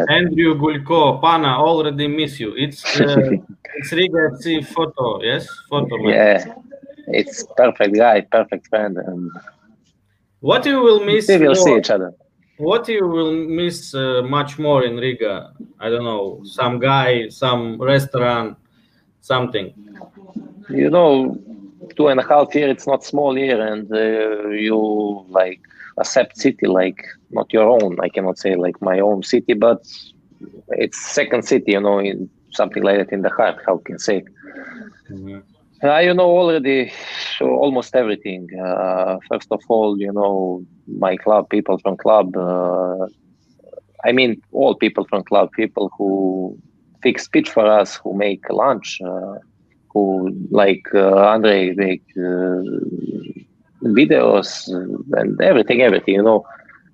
Andrew 0.09 0.59
Gulko, 0.59 1.21
Pana, 1.21 1.59
already 1.59 2.09
miss 2.09 2.41
you. 2.41 2.55
It's 2.57 2.85
uh, 3.01 3.31
it's 3.77 3.93
Riga 3.93 4.31
FC 4.33 4.67
photo, 4.67 5.23
yes, 5.23 5.47
photo. 5.71 5.97
man. 5.99 6.13
Yeah, 6.13 6.55
it's 7.07 7.47
perfect 7.57 7.95
guy, 7.95 8.21
perfect 8.23 8.67
friend, 8.67 8.99
and 8.99 9.31
What 10.41 10.65
you 10.67 10.81
will 10.81 11.05
miss? 11.05 11.29
we 11.29 11.39
will 11.39 11.55
see 11.55 11.77
each 11.77 11.91
other. 11.91 12.15
What 12.59 12.89
you 12.89 13.07
will 13.07 13.33
miss 13.33 13.95
uh, 13.95 14.23
much 14.23 14.59
more 14.59 14.85
in 14.85 14.97
Riga? 14.97 15.53
I 15.79 15.91
don't 15.91 16.05
know, 16.05 16.41
some 16.45 16.79
guy, 16.79 17.29
some 17.29 17.81
restaurant, 17.81 18.57
something. 19.21 19.73
You 20.69 20.91
know, 20.91 21.39
two 21.97 22.09
and 22.09 22.21
a 22.21 22.27
half 22.27 22.55
year. 22.55 22.69
It's 22.69 22.87
not 22.87 23.05
small 23.05 23.39
year, 23.39 23.61
and 23.61 23.91
uh, 23.93 24.49
you 24.49 25.25
like 25.29 25.61
accept 25.99 26.37
city 26.37 26.67
like 26.67 27.05
not 27.31 27.53
your 27.53 27.69
own. 27.69 27.99
I 28.01 28.09
cannot 28.09 28.39
say 28.39 28.55
like 28.55 28.81
my 28.83 29.01
own 29.01 29.23
city, 29.23 29.55
but 29.55 29.87
it's 30.69 30.99
second 30.99 31.43
city. 31.45 31.73
You 31.73 31.81
know, 31.81 31.99
in 31.99 32.29
something 32.53 32.83
like 32.83 32.99
that 32.99 33.13
in 33.13 33.23
the 33.23 33.31
heart. 33.31 33.59
How 33.67 33.79
can 33.79 33.99
say? 33.99 34.25
Uh, 35.83 35.99
you 35.99 36.13
know 36.13 36.29
already 36.29 36.93
almost 37.41 37.95
everything. 37.95 38.49
Uh, 38.61 39.19
first 39.29 39.47
of 39.51 39.61
all, 39.69 39.97
you 39.99 40.13
know 40.13 40.65
my 40.87 41.17
club, 41.17 41.49
people 41.51 41.79
from 41.79 41.97
club. 41.97 42.37
Uh, 42.37 43.07
I 44.05 44.13
mean, 44.13 44.41
all 44.53 44.75
people 44.75 45.07
from 45.09 45.23
club, 45.25 45.51
people 45.53 45.91
who 45.97 46.59
fix 47.03 47.29
pitch 47.29 47.49
for 47.49 47.67
us, 47.67 47.97
who 48.03 48.15
make 48.15 48.41
lunch, 48.51 48.99
uh, 49.05 49.35
who 49.93 50.31
like 50.51 50.83
uh, 50.95 51.15
Andre 51.35 51.73
make 51.75 52.03
uh, 52.17 52.63
videos 53.85 54.67
and 55.13 55.41
everything, 55.41 55.83
everything. 55.83 56.15
You 56.15 56.23
know, 56.23 56.45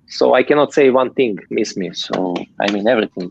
so 0.07 0.35
I 0.35 0.43
cannot 0.43 0.73
say 0.73 0.91
one 0.91 1.11
thing 1.13 1.39
miss 1.49 1.75
me. 1.75 1.91
So 1.93 2.35
I 2.59 2.71
mean 2.71 2.87
everything. 2.87 3.29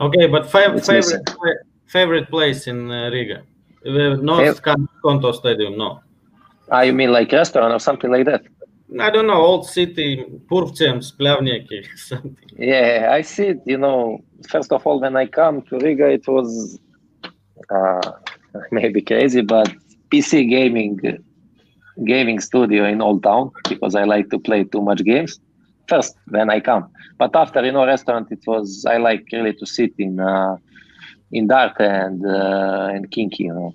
Okay, 0.00 0.26
but 0.26 0.44
fav- 0.44 0.84
favorite 0.84 1.26
pla- 1.26 1.62
favorite 1.86 2.28
place 2.30 2.66
in 2.66 2.90
uh, 2.90 3.10
Riga? 3.10 3.42
Not 3.84 4.42
Fav- 4.44 4.62
Kan- 4.62 4.88
Konto 5.02 5.32
Stadium, 5.34 5.76
no. 5.78 6.00
Ah, 6.70 6.82
you 6.82 6.92
mean 6.92 7.12
like 7.12 7.32
restaurant 7.32 7.72
or 7.72 7.80
something 7.80 8.10
like 8.10 8.26
that? 8.26 8.42
I 8.98 9.10
don't 9.10 9.26
know, 9.26 9.40
old 9.40 9.66
city, 9.66 10.24
Purvciems, 10.50 11.12
Splavniki, 11.12 11.86
something. 11.96 12.36
Yeah, 12.56 13.08
I 13.12 13.22
see 13.22 13.48
it. 13.48 13.60
You 13.64 13.78
know, 13.78 14.18
first 14.48 14.72
of 14.72 14.86
all, 14.86 15.00
when 15.00 15.16
I 15.16 15.26
come 15.26 15.62
to 15.62 15.78
Riga, 15.78 16.08
it 16.08 16.26
was 16.28 16.78
uh, 17.70 18.12
maybe 18.72 19.00
crazy, 19.00 19.40
but 19.42 19.72
PC 20.12 20.48
gaming 20.48 21.00
gaming 22.04 22.40
studio 22.40 22.84
in 22.86 23.00
Old 23.02 23.22
Town 23.22 23.50
because 23.68 23.94
I 23.94 24.04
like 24.04 24.30
to 24.30 24.38
play 24.38 24.64
too 24.64 24.80
much 24.82 25.04
games. 25.04 25.38
First, 25.88 26.16
when 26.28 26.50
I 26.50 26.60
come, 26.60 26.88
but 27.18 27.34
after 27.34 27.64
you 27.64 27.72
know, 27.72 27.84
restaurant, 27.86 28.28
it 28.30 28.40
was 28.46 28.84
I 28.88 28.96
like 28.98 29.24
really 29.32 29.54
to 29.54 29.66
sit 29.66 29.92
in 29.98 30.20
uh, 30.20 30.56
in 31.32 31.46
dark 31.48 31.76
and 31.80 32.24
uh, 32.26 32.88
and 32.94 33.10
kinky. 33.10 33.44
You 33.44 33.54
know, 33.54 33.74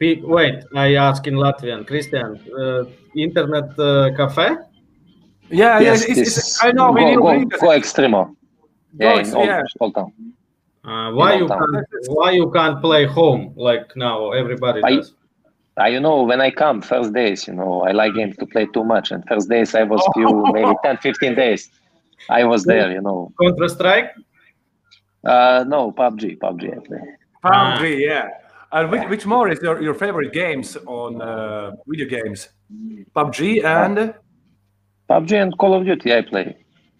Wait, 0.00 0.62
I 0.74 0.94
ask 0.96 1.26
in 1.26 1.34
Latvian. 1.34 1.86
Christian, 1.86 2.38
uh, 2.58 2.84
internet 3.14 3.78
uh, 3.78 4.10
cafe? 4.16 4.56
Yeah, 5.48 5.78
yes, 5.80 5.80
yeah. 5.80 5.92
It's, 5.92 6.20
this 6.20 6.36
it's, 6.38 6.64
I 6.64 6.72
know. 6.72 6.90
we 6.92 7.00
go 7.00 7.06
need 7.08 7.16
go, 7.18 7.30
Riga. 7.32 7.58
go 7.58 7.68
extremo. 7.68 8.36
Yeah, 8.98 9.12
Go 9.12 9.14
in 9.14 9.20
ex- 9.20 9.34
Old, 9.34 9.46
yeah. 9.46 9.62
Old 9.80 9.94
Town. 9.94 10.12
Uh, 10.84 11.12
why 11.12 11.34
you 11.36 11.48
Town. 11.48 11.58
can't? 11.72 11.86
Why 12.08 12.30
you 12.32 12.50
can't 12.50 12.80
play 12.82 13.06
home 13.06 13.52
like 13.56 13.96
now? 13.96 14.32
Everybody 14.32 14.82
I- 14.84 14.96
does. 14.96 15.14
Uh, 15.78 15.84
you 15.84 16.00
know, 16.00 16.22
when 16.22 16.40
I 16.40 16.50
come 16.50 16.80
first 16.80 17.12
days, 17.12 17.46
you 17.46 17.52
know, 17.52 17.82
I 17.82 17.92
like 17.92 18.14
games 18.14 18.34
to 18.38 18.46
play 18.46 18.66
too 18.72 18.82
much. 18.82 19.10
And 19.10 19.22
first 19.28 19.50
days 19.50 19.74
I 19.74 19.82
was 19.82 20.00
few, 20.14 20.42
maybe 20.54 20.72
10, 20.82 20.96
15 20.98 21.34
days. 21.34 21.68
I 22.30 22.44
was 22.44 22.64
there, 22.64 22.90
you 22.90 23.02
know. 23.02 23.30
Counter 23.38 23.68
Strike. 23.68 24.10
Uh, 25.26 25.64
no, 25.66 25.92
PUBG, 25.92 26.38
PUBG 26.38 26.62
I 26.76 26.78
play. 26.86 27.00
PUBG, 27.44 28.00
yeah. 28.00 28.28
And 28.72 28.90
which, 28.90 29.08
which 29.08 29.26
more 29.26 29.48
is 29.48 29.60
your, 29.62 29.80
your 29.82 29.94
favorite 29.94 30.32
games 30.32 30.76
on 30.86 31.20
uh, 31.22 31.72
video 31.86 32.06
games? 32.08 32.48
PUBG 33.14 33.64
and 33.64 34.14
PUBG 35.08 35.32
and 35.42 35.56
Call 35.58 35.74
of 35.74 35.84
Duty 35.84 36.12
I 36.14 36.22
play. 36.22 36.56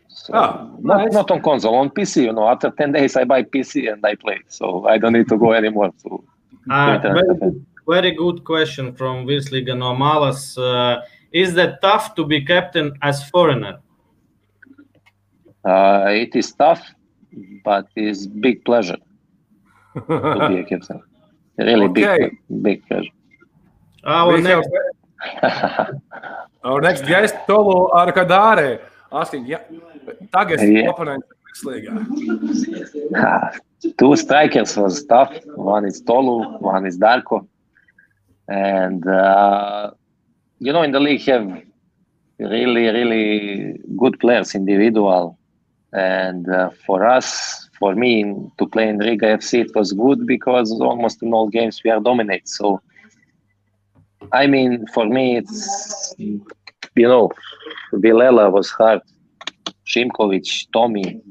So, 0.08 0.32
Ah, 0.34 0.66
not, 0.80 0.98
nice. 1.04 1.12
not 1.12 1.30
on 1.30 1.42
console, 1.42 1.74
on 1.74 1.90
PC, 1.90 2.22
you 2.24 2.32
know. 2.32 2.48
After 2.48 2.70
10 2.70 2.92
days 2.92 3.16
I 3.16 3.24
buy 3.24 3.42
PC 3.42 3.92
and 3.92 4.04
I 4.04 4.14
play. 4.14 4.38
So 4.48 4.86
I 4.86 4.96
don't 4.98 5.12
need 5.12 5.28
to 5.28 5.36
go 5.38 5.52
anymore. 5.52 5.92
So 5.98 6.24
Uh, 6.70 6.98
very, 6.98 7.34
good, 7.42 7.66
very 7.86 8.10
good 8.12 8.42
question 8.44 8.92
from 8.94 9.26
Visliga 9.26 9.74
Normalas. 9.84 10.56
Uh, 10.58 11.02
is 11.32 11.54
that 11.54 11.80
tough 11.82 12.14
to 12.16 12.24
be 12.24 12.40
captain 12.44 12.92
as 13.02 13.28
foreigner? 13.30 13.74
uh, 15.64 16.06
it 16.08 16.34
is 16.34 16.52
tough, 16.52 16.82
but 17.64 17.86
it's 17.96 18.26
big 18.26 18.64
pleasure 18.64 18.96
to 19.94 20.46
be 20.48 20.58
a 20.60 20.64
captain. 20.70 21.02
Really 21.58 21.86
Okay. 21.86 22.18
big, 22.18 22.62
big 22.62 22.86
pleasure. 22.88 23.10
Our 24.04 24.38
next, 24.40 24.68
our 26.64 26.80
next 26.80 27.02
guest, 27.06 27.34
Tolu 27.46 27.88
Arkadare, 27.92 28.80
asking, 29.12 29.46
yeah, 29.46 29.62
tagad 30.32 30.60
Yeah. 30.60 30.90
opponent 30.90 31.24
Two 33.98 34.14
strikers 34.16 34.76
was 34.76 35.04
tough. 35.06 35.32
One 35.54 35.86
is 35.86 36.00
Tolu, 36.02 36.58
one 36.58 36.84
is 36.86 36.98
Darko. 36.98 37.46
And, 38.48 39.06
uh, 39.06 39.90
you 40.58 40.72
know, 40.72 40.82
in 40.82 40.92
the 40.92 41.00
league 41.00 41.22
have 41.22 41.46
really, 42.38 42.86
really 42.98 43.80
good 43.96 44.18
players, 44.20 44.54
individual. 44.54 45.38
And 45.92 46.48
uh, 46.48 46.70
for 46.86 47.06
us, 47.06 47.68
for 47.78 47.94
me, 47.94 48.34
to 48.58 48.66
play 48.66 48.88
in 48.88 48.98
Riga 48.98 49.26
FC, 49.38 49.66
it 49.66 49.74
was 49.74 49.92
good 49.92 50.26
because 50.26 50.72
almost 50.72 51.22
in 51.22 51.32
all 51.32 51.48
games 51.48 51.80
we 51.84 51.90
are 51.90 52.00
dominate. 52.00 52.48
So, 52.48 52.80
I 54.32 54.46
mean, 54.46 54.86
for 54.92 55.06
me, 55.06 55.38
it's, 55.38 56.14
you 56.18 56.42
know, 56.96 57.30
Vilela 57.92 58.50
was 58.50 58.70
hard. 58.70 59.00
Shimkovic, 59.86 60.66
Tommy, 60.72 61.22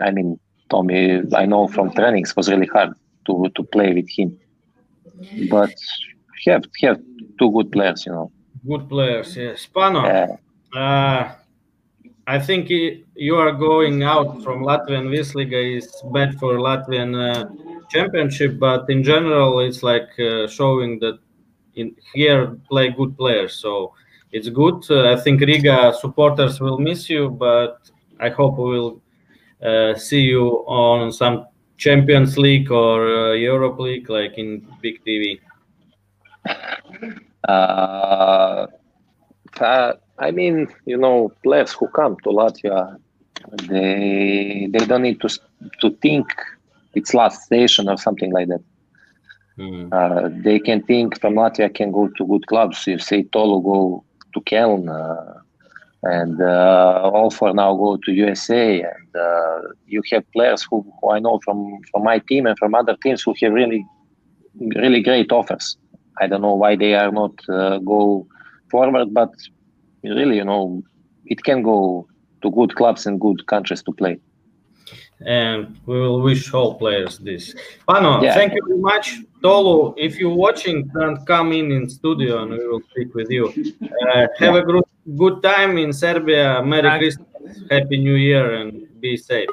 I 0.00 0.10
mean, 0.10 0.38
Tommy, 0.68 1.22
I 1.34 1.46
know 1.46 1.68
from 1.68 1.92
trainings 1.92 2.34
was 2.36 2.50
really 2.50 2.66
hard 2.66 2.92
to, 3.26 3.50
to 3.54 3.62
play 3.62 3.94
with 3.94 4.08
him. 4.10 4.38
But 5.48 5.72
have 6.46 6.64
have 6.82 7.00
two 7.38 7.50
good 7.52 7.72
players, 7.72 8.04
you 8.06 8.12
know. 8.12 8.30
good 8.66 8.88
players. 8.88 9.36
Yes, 9.36 9.68
Pano. 9.72 10.38
Uh, 10.74 11.32
I 12.26 12.38
think 12.38 12.70
i- 12.70 12.96
you 13.14 13.34
are 13.36 13.52
going 13.52 14.02
out 14.02 14.42
from 14.42 14.62
Latvian 14.68 15.06
Virslīga 15.14 15.60
is 15.78 15.86
bad 16.16 16.30
for 16.40 16.52
Latvian 16.68 17.10
uh, 17.28 17.44
championship, 17.90 18.58
but 18.58 18.88
in 18.88 19.02
general, 19.02 19.60
it's 19.60 19.82
like 19.82 20.08
uh, 20.18 20.46
showing 20.48 20.98
that 21.00 21.18
in 21.76 21.94
here 22.14 22.56
play 22.70 22.88
good 22.90 23.16
players. 23.18 23.54
So 23.54 23.92
it's 24.32 24.48
good. 24.48 24.78
Uh, 24.90 25.12
I 25.12 25.16
think 25.20 25.40
Riga 25.40 25.92
supporters 26.00 26.60
will 26.60 26.78
miss 26.78 27.10
you, 27.10 27.30
but 27.30 27.78
I 28.20 28.30
hope 28.30 28.56
we 28.58 28.70
will 28.78 29.00
uh, 29.62 29.94
see 29.96 30.22
you 30.22 30.46
on 30.66 31.12
some 31.12 31.46
Champions 31.76 32.38
League 32.38 32.70
or 32.70 32.96
uh, 33.08 33.32
Europe 33.32 33.78
League, 33.78 34.08
like 34.08 34.38
in 34.38 34.66
big 34.82 35.04
TV. 35.04 35.40
Uh, 39.60 39.94
I 40.18 40.30
mean, 40.30 40.68
you 40.84 40.96
know, 40.96 41.32
players 41.42 41.72
who 41.72 41.88
come 41.88 42.16
to 42.24 42.30
Latvia, 42.30 42.98
they 43.68 44.68
they 44.70 44.86
don't 44.86 45.02
need 45.02 45.20
to 45.20 45.28
to 45.80 45.90
think 46.02 46.26
it's 46.94 47.14
last 47.14 47.42
station 47.42 47.88
or 47.88 47.98
something 47.98 48.32
like 48.32 48.48
that. 48.48 48.62
Mm. 49.58 49.92
Uh, 49.92 50.30
they 50.42 50.58
can 50.58 50.82
think 50.82 51.20
from 51.20 51.34
Latvia 51.34 51.72
can 51.72 51.92
go 51.92 52.08
to 52.16 52.26
good 52.26 52.46
clubs. 52.46 52.86
You 52.86 52.98
say 52.98 53.22
Tolu 53.22 53.62
go 53.62 54.04
to 54.34 54.40
Köln, 54.40 54.88
uh, 54.88 55.40
and 56.02 56.40
uh, 56.40 57.10
all 57.12 57.30
for 57.30 57.52
now 57.52 57.74
go 57.74 57.96
to 57.96 58.12
USA. 58.12 58.80
And 58.80 59.16
uh, 59.16 59.60
you 59.86 60.02
have 60.12 60.30
players 60.32 60.66
who, 60.68 60.84
who 61.00 61.10
I 61.10 61.18
know 61.20 61.40
from 61.44 61.78
from 61.90 62.04
my 62.04 62.18
team 62.18 62.46
and 62.46 62.58
from 62.58 62.74
other 62.74 62.96
teams 63.02 63.22
who 63.22 63.34
have 63.42 63.52
really 63.52 63.86
really 64.76 65.02
great 65.02 65.30
offers. 65.32 65.76
I 66.20 66.26
don't 66.28 66.42
know 66.42 66.54
why 66.54 66.76
they 66.76 66.94
are 66.94 67.10
not 67.10 67.32
uh, 67.48 67.78
go 67.78 68.26
forward, 68.74 69.08
but 69.20 69.32
really, 70.18 70.36
you 70.42 70.46
know, 70.50 70.64
it 71.32 71.40
can 71.48 71.58
go 71.72 72.06
to 72.42 72.50
good 72.58 72.72
clubs 72.78 73.02
and 73.06 73.14
good 73.26 73.40
countries 73.52 73.82
to 73.86 73.92
play. 74.00 74.14
And 75.26 75.60
we 75.88 75.96
will 76.02 76.20
wish 76.28 76.42
all 76.56 76.70
players 76.82 77.14
this. 77.28 77.44
Pano, 77.88 78.10
Yeah. 78.22 78.34
thank 78.38 78.50
you 78.56 78.62
very 78.68 78.82
much. 78.92 79.06
Tolu, 79.44 79.76
if 80.06 80.12
you're 80.18 80.38
watching, 80.46 80.76
then 80.96 81.10
come 81.32 81.48
in 81.60 81.66
in 81.76 81.82
studio 81.98 82.32
and 82.42 82.50
we 82.58 82.64
will 82.70 82.84
speak 82.90 83.10
with 83.18 83.30
you. 83.36 83.44
Uh, 84.04 84.26
have 84.44 84.56
a 84.62 84.64
good, 84.68 84.84
good 85.22 85.36
time 85.50 85.72
in 85.84 85.90
Serbia. 86.04 86.46
Merry 86.72 86.88
Thanks. 86.88 87.00
Christmas, 87.02 87.52
Happy 87.74 87.96
New 88.08 88.18
Year, 88.28 88.44
and 88.58 88.70
be 89.04 89.12
safe. 89.30 89.52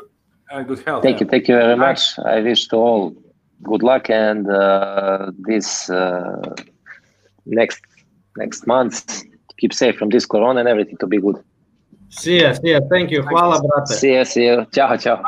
And 0.52 0.68
good 0.70 0.82
health. 0.88 1.04
Thank 1.08 1.18
yeah. 1.18 1.24
you, 1.26 1.28
thank 1.34 1.44
you 1.50 1.56
very 1.64 1.78
much. 1.88 2.02
I 2.36 2.38
wish 2.50 2.62
to 2.72 2.76
all 2.86 3.04
good 3.70 3.84
luck 3.92 4.06
and 4.28 4.44
uh, 4.50 5.32
this 5.50 5.68
uh, 5.90 6.56
next 7.60 7.82
next 8.38 8.68
month 8.68 9.24
keep 9.62 9.74
safe 9.74 9.96
from 9.98 10.10
this 10.10 10.26
corona 10.26 10.60
and 10.60 10.68
everything 10.70 10.98
to 10.98 11.08
be 11.08 11.20
good. 11.20 11.38
See 12.10 12.42
ya, 12.42 12.54
see 12.54 12.72
ya. 12.72 12.80
Thank 12.90 13.12
you. 13.12 13.22
Hvala, 13.22 13.62
brate. 13.62 13.88
See 13.88 14.16
you, 14.16 14.26
see 14.26 14.46
you. 14.46 14.66
Ciao, 14.74 14.98
ciao. 14.98 15.24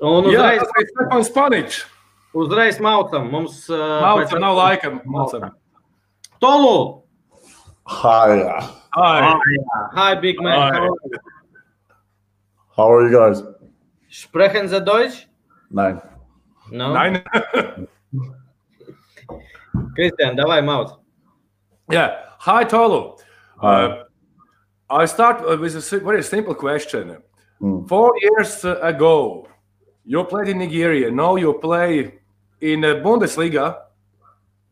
Un 0.00 0.24
Jā, 0.30 0.30
uzreiz, 0.30 0.60
tas 0.62 0.82
ir 0.82 0.86
Stefans 0.92 1.30
Paničs. 1.34 1.78
uzreiz 2.34 2.76
maucam. 2.78 3.30
Mums 3.32 3.64
uh, 3.70 3.78
Maucam, 4.02 4.40
nav 4.40 4.54
laika. 4.58 4.90
Maucam. 5.04 5.50
Tolu! 6.40 7.02
Hi. 7.86 8.36
Ai, 8.94 9.32
Hi, 9.94 10.14
big 10.14 10.40
man. 10.40 10.58
Hi. 10.58 10.78
How 10.78 10.84
are 10.84 11.00
you? 11.04 11.18
How 12.76 12.92
are 12.92 13.08
you 13.08 13.12
guys? 13.16 13.42
Sprechen 14.10 14.68
Sie 14.68 14.80
Deutsch? 14.80 15.26
Nine. 15.70 16.00
No? 16.70 16.92
nein. 16.92 17.22
Christian, 19.94 20.36
давай, 20.36 20.62
Маут. 20.62 20.98
Yeah. 21.90 22.16
Hi, 22.40 22.64
Tolu. 22.64 23.16
Uh, 23.60 24.04
I 24.88 25.06
start 25.06 25.42
uh, 25.44 25.56
with 25.56 25.74
a 25.74 25.98
very 26.00 26.22
simple 26.22 26.54
question. 26.54 27.18
Mm. 27.60 27.88
Four 27.88 28.14
years 28.20 28.64
uh, 28.64 28.78
ago, 28.80 29.48
you 30.04 30.22
played 30.24 30.48
in 30.48 30.58
Nigeria. 30.58 31.10
Now 31.10 31.36
you 31.36 31.54
play 31.54 32.20
in 32.60 32.80
the 32.82 33.00
Bundesliga. 33.04 33.78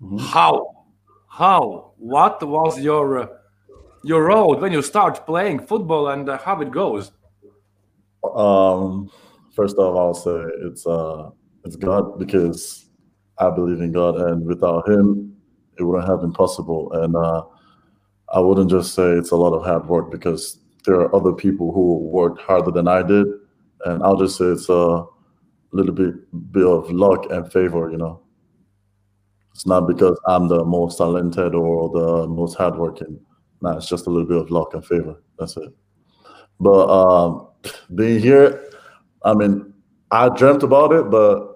Mm-hmm. 0.00 0.18
How? 0.18 0.86
How? 1.28 1.92
What 1.98 2.42
was 2.42 2.80
your 2.80 3.30
your 4.04 4.24
road 4.24 4.60
when 4.60 4.72
you 4.72 4.82
start 4.82 5.26
playing 5.26 5.66
football 5.66 6.08
and 6.08 6.28
how 6.28 6.60
it 6.60 6.70
goes? 6.70 7.10
Um, 8.34 9.10
first 9.54 9.76
all, 9.78 9.98
I'll 9.98 10.14
say 10.14 10.38
it's 10.66 10.86
uh, 10.86 11.30
it's 11.64 11.76
God 11.76 12.18
because 12.18 12.85
I 13.38 13.50
believe 13.50 13.80
in 13.80 13.92
God, 13.92 14.16
and 14.16 14.46
without 14.46 14.88
Him, 14.88 15.36
it 15.78 15.82
wouldn't 15.82 16.08
have 16.08 16.20
been 16.20 16.32
possible. 16.32 16.92
And 16.92 17.14
uh, 17.16 17.44
I 18.32 18.40
wouldn't 18.40 18.70
just 18.70 18.94
say 18.94 19.10
it's 19.10 19.30
a 19.30 19.36
lot 19.36 19.54
of 19.54 19.64
hard 19.64 19.86
work 19.86 20.10
because 20.10 20.58
there 20.84 20.96
are 20.96 21.14
other 21.14 21.32
people 21.32 21.72
who 21.72 21.98
worked 21.98 22.40
harder 22.40 22.70
than 22.70 22.88
I 22.88 23.02
did, 23.02 23.26
and 23.84 24.02
I'll 24.02 24.16
just 24.16 24.38
say 24.38 24.46
it's 24.46 24.68
a 24.68 25.04
little 25.72 25.92
bit 25.94 26.14
bit 26.52 26.66
of 26.66 26.90
luck 26.90 27.26
and 27.30 27.50
favor. 27.52 27.90
You 27.90 27.98
know, 27.98 28.22
it's 29.52 29.66
not 29.66 29.86
because 29.86 30.18
I'm 30.26 30.48
the 30.48 30.64
most 30.64 30.98
talented 30.98 31.54
or 31.54 31.90
the 31.90 32.26
most 32.26 32.56
hardworking. 32.56 33.20
Nah, 33.60 33.76
it's 33.76 33.88
just 33.88 34.06
a 34.06 34.10
little 34.10 34.28
bit 34.28 34.38
of 34.38 34.50
luck 34.50 34.74
and 34.74 34.84
favor. 34.84 35.22
That's 35.38 35.56
it. 35.56 35.72
But 36.60 36.88
um, 36.88 37.48
being 37.94 38.20
here, 38.20 38.70
I 39.24 39.34
mean, 39.34 39.72
I 40.10 40.28
dreamt 40.28 40.62
about 40.62 40.92
it, 40.92 41.10
but 41.10 41.55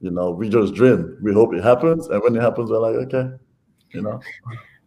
you 0.00 0.10
know, 0.10 0.30
we 0.30 0.48
just 0.48 0.74
dream. 0.74 1.16
We 1.22 1.32
hope 1.32 1.54
it 1.54 1.62
happens, 1.62 2.08
and 2.08 2.22
when 2.22 2.36
it 2.36 2.42
happens, 2.42 2.70
we're 2.70 2.78
like, 2.78 2.96
okay, 3.06 3.30
you 3.92 4.02
know. 4.02 4.20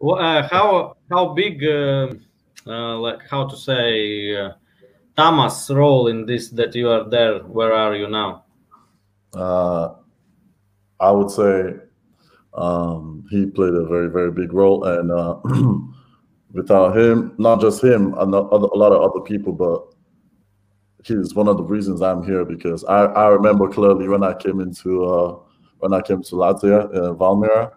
Wh- 0.01 0.20
Uh, 0.22 0.47
how 0.47 0.95
how 1.10 1.34
big, 1.34 1.64
uh, 1.64 2.08
uh, 2.68 2.97
like 2.99 3.20
how 3.30 3.47
to 3.47 3.55
say, 3.58 4.36
uh, 4.36 4.51
Thomas' 5.16 5.70
role 5.72 6.08
in 6.08 6.26
this 6.26 6.49
that 6.51 6.76
you 6.76 6.89
are 6.89 7.10
there? 7.10 7.39
Where 7.39 7.74
are 7.74 7.95
you 7.95 8.08
now? 8.08 8.43
Uh, 9.34 9.95
I 10.99 11.12
would 11.12 11.30
say 11.32 11.76
um, 12.53 13.26
he 13.30 13.45
played 13.45 13.74
a 13.74 13.86
very, 13.86 14.10
very 14.10 14.32
big 14.32 14.53
role, 14.53 14.84
and 14.86 15.12
uh, 15.12 15.38
without 16.53 16.95
him, 16.97 17.34
not 17.38 17.62
just 17.62 17.84
him, 17.84 18.14
a 18.18 18.26
no- 18.26 18.47
other- 18.49 18.68
a 18.74 18.78
lot 18.78 18.91
of 18.91 19.01
other 19.01 19.22
people, 19.26 19.53
but 19.53 19.93
he's 21.04 21.34
one 21.34 21.48
of 21.48 21.58
the 21.58 21.64
reasons 21.64 22.02
I'm 22.02 22.24
here 22.24 22.45
because 22.45 22.84
I, 22.86 23.06
I 23.06 23.28
remember 23.30 23.70
clearly 23.70 24.08
when 24.08 24.24
I 24.24 24.34
came 24.34 24.60
into 24.60 25.06
uh, 25.06 25.39
when 25.80 25.93
I 25.93 26.02
came 26.02 26.24
to 26.24 26.36
Latvia, 26.36 26.86
uh, 26.93 27.14
Valmiera, 27.14 27.72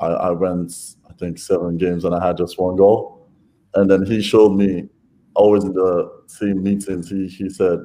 I, 0.00 0.06
I 0.06 0.30
went 0.30 0.72
I 1.08 1.12
think 1.14 1.38
seven 1.38 1.78
games 1.78 2.04
and 2.04 2.14
I 2.14 2.24
had 2.24 2.36
just 2.36 2.58
one 2.58 2.76
goal, 2.76 3.30
and 3.74 3.90
then 3.90 4.04
he 4.04 4.20
showed 4.22 4.54
me 4.54 4.88
always 5.34 5.64
in 5.64 5.72
the 5.72 6.10
team 6.38 6.62
meetings. 6.62 7.08
He 7.08 7.26
he 7.26 7.48
said, 7.48 7.80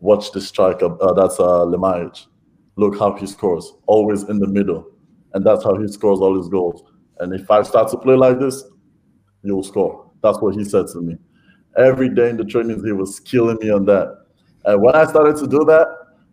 "Watch 0.00 0.32
this 0.32 0.48
striker. 0.48 0.96
Uh, 1.02 1.12
that's 1.14 1.40
uh. 1.40 1.64
Look 2.76 2.98
how 2.98 3.14
he 3.14 3.26
scores. 3.26 3.74
Always 3.86 4.22
in 4.24 4.38
the 4.38 4.46
middle, 4.46 4.86
and 5.34 5.44
that's 5.44 5.62
how 5.62 5.76
he 5.76 5.88
scores 5.88 6.20
all 6.20 6.36
his 6.36 6.48
goals. 6.48 6.82
And 7.20 7.34
if 7.34 7.50
I 7.50 7.62
start 7.62 7.90
to 7.90 7.98
play 7.98 8.16
like 8.16 8.38
this, 8.38 8.64
you'll 9.42 9.62
score." 9.62 10.10
That's 10.22 10.40
what 10.40 10.54
he 10.54 10.64
said 10.64 10.86
to 10.92 11.00
me. 11.00 11.16
Every 11.76 12.08
day 12.08 12.30
in 12.30 12.36
the 12.36 12.44
trainings, 12.44 12.84
he 12.84 12.92
was 12.92 13.20
killing 13.20 13.58
me 13.60 13.70
on 13.70 13.84
that. 13.86 14.24
And 14.64 14.82
when 14.82 14.94
I 14.94 15.04
started 15.06 15.36
to 15.36 15.46
do 15.46 15.64
that, 15.64 15.86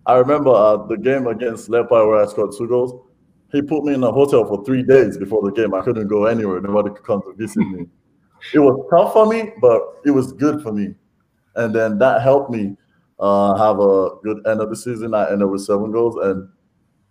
I 0.06 0.16
remember 0.16 0.52
uh, 0.52 0.78
the 0.88 0.98
game 0.98 1.28
against 1.28 1.70
Lepa 1.70 1.90
where 1.90 2.22
I 2.22 2.26
scored 2.28 2.52
two 2.58 2.68
goals. 2.68 3.08
He 3.52 3.62
put 3.62 3.84
me 3.84 3.94
in 3.94 4.04
a 4.04 4.12
hotel 4.12 4.46
for 4.46 4.64
three 4.64 4.84
days 4.84 5.18
before 5.18 5.42
the 5.42 5.52
game. 5.52 5.74
I 5.74 5.82
couldn't 5.82 6.08
go 6.08 6.26
anywhere. 6.26 6.62
Nobody 6.62 6.94
could 6.94 7.06
come 7.06 7.22
to 7.24 7.34
visit 7.34 7.60
me. 7.60 7.86
It 8.54 8.60
was 8.60 8.86
tough 8.90 9.14
for 9.14 9.26
me, 9.26 9.52
but 9.60 9.82
it 10.06 10.12
was 10.12 10.34
good 10.34 10.62
for 10.62 10.72
me. 10.72 10.96
And 11.56 11.74
then 11.74 11.98
that 12.00 12.22
helped 12.22 12.52
me 12.52 12.78
uh, 13.20 13.56
have 13.58 13.80
a 13.80 14.12
good 14.24 14.46
end 14.48 14.62
of 14.62 14.70
the 14.70 14.76
season. 14.76 15.14
I 15.14 15.32
ended 15.32 15.50
with 15.50 15.62
seven 15.62 15.92
goals, 15.92 16.16
and 16.24 16.48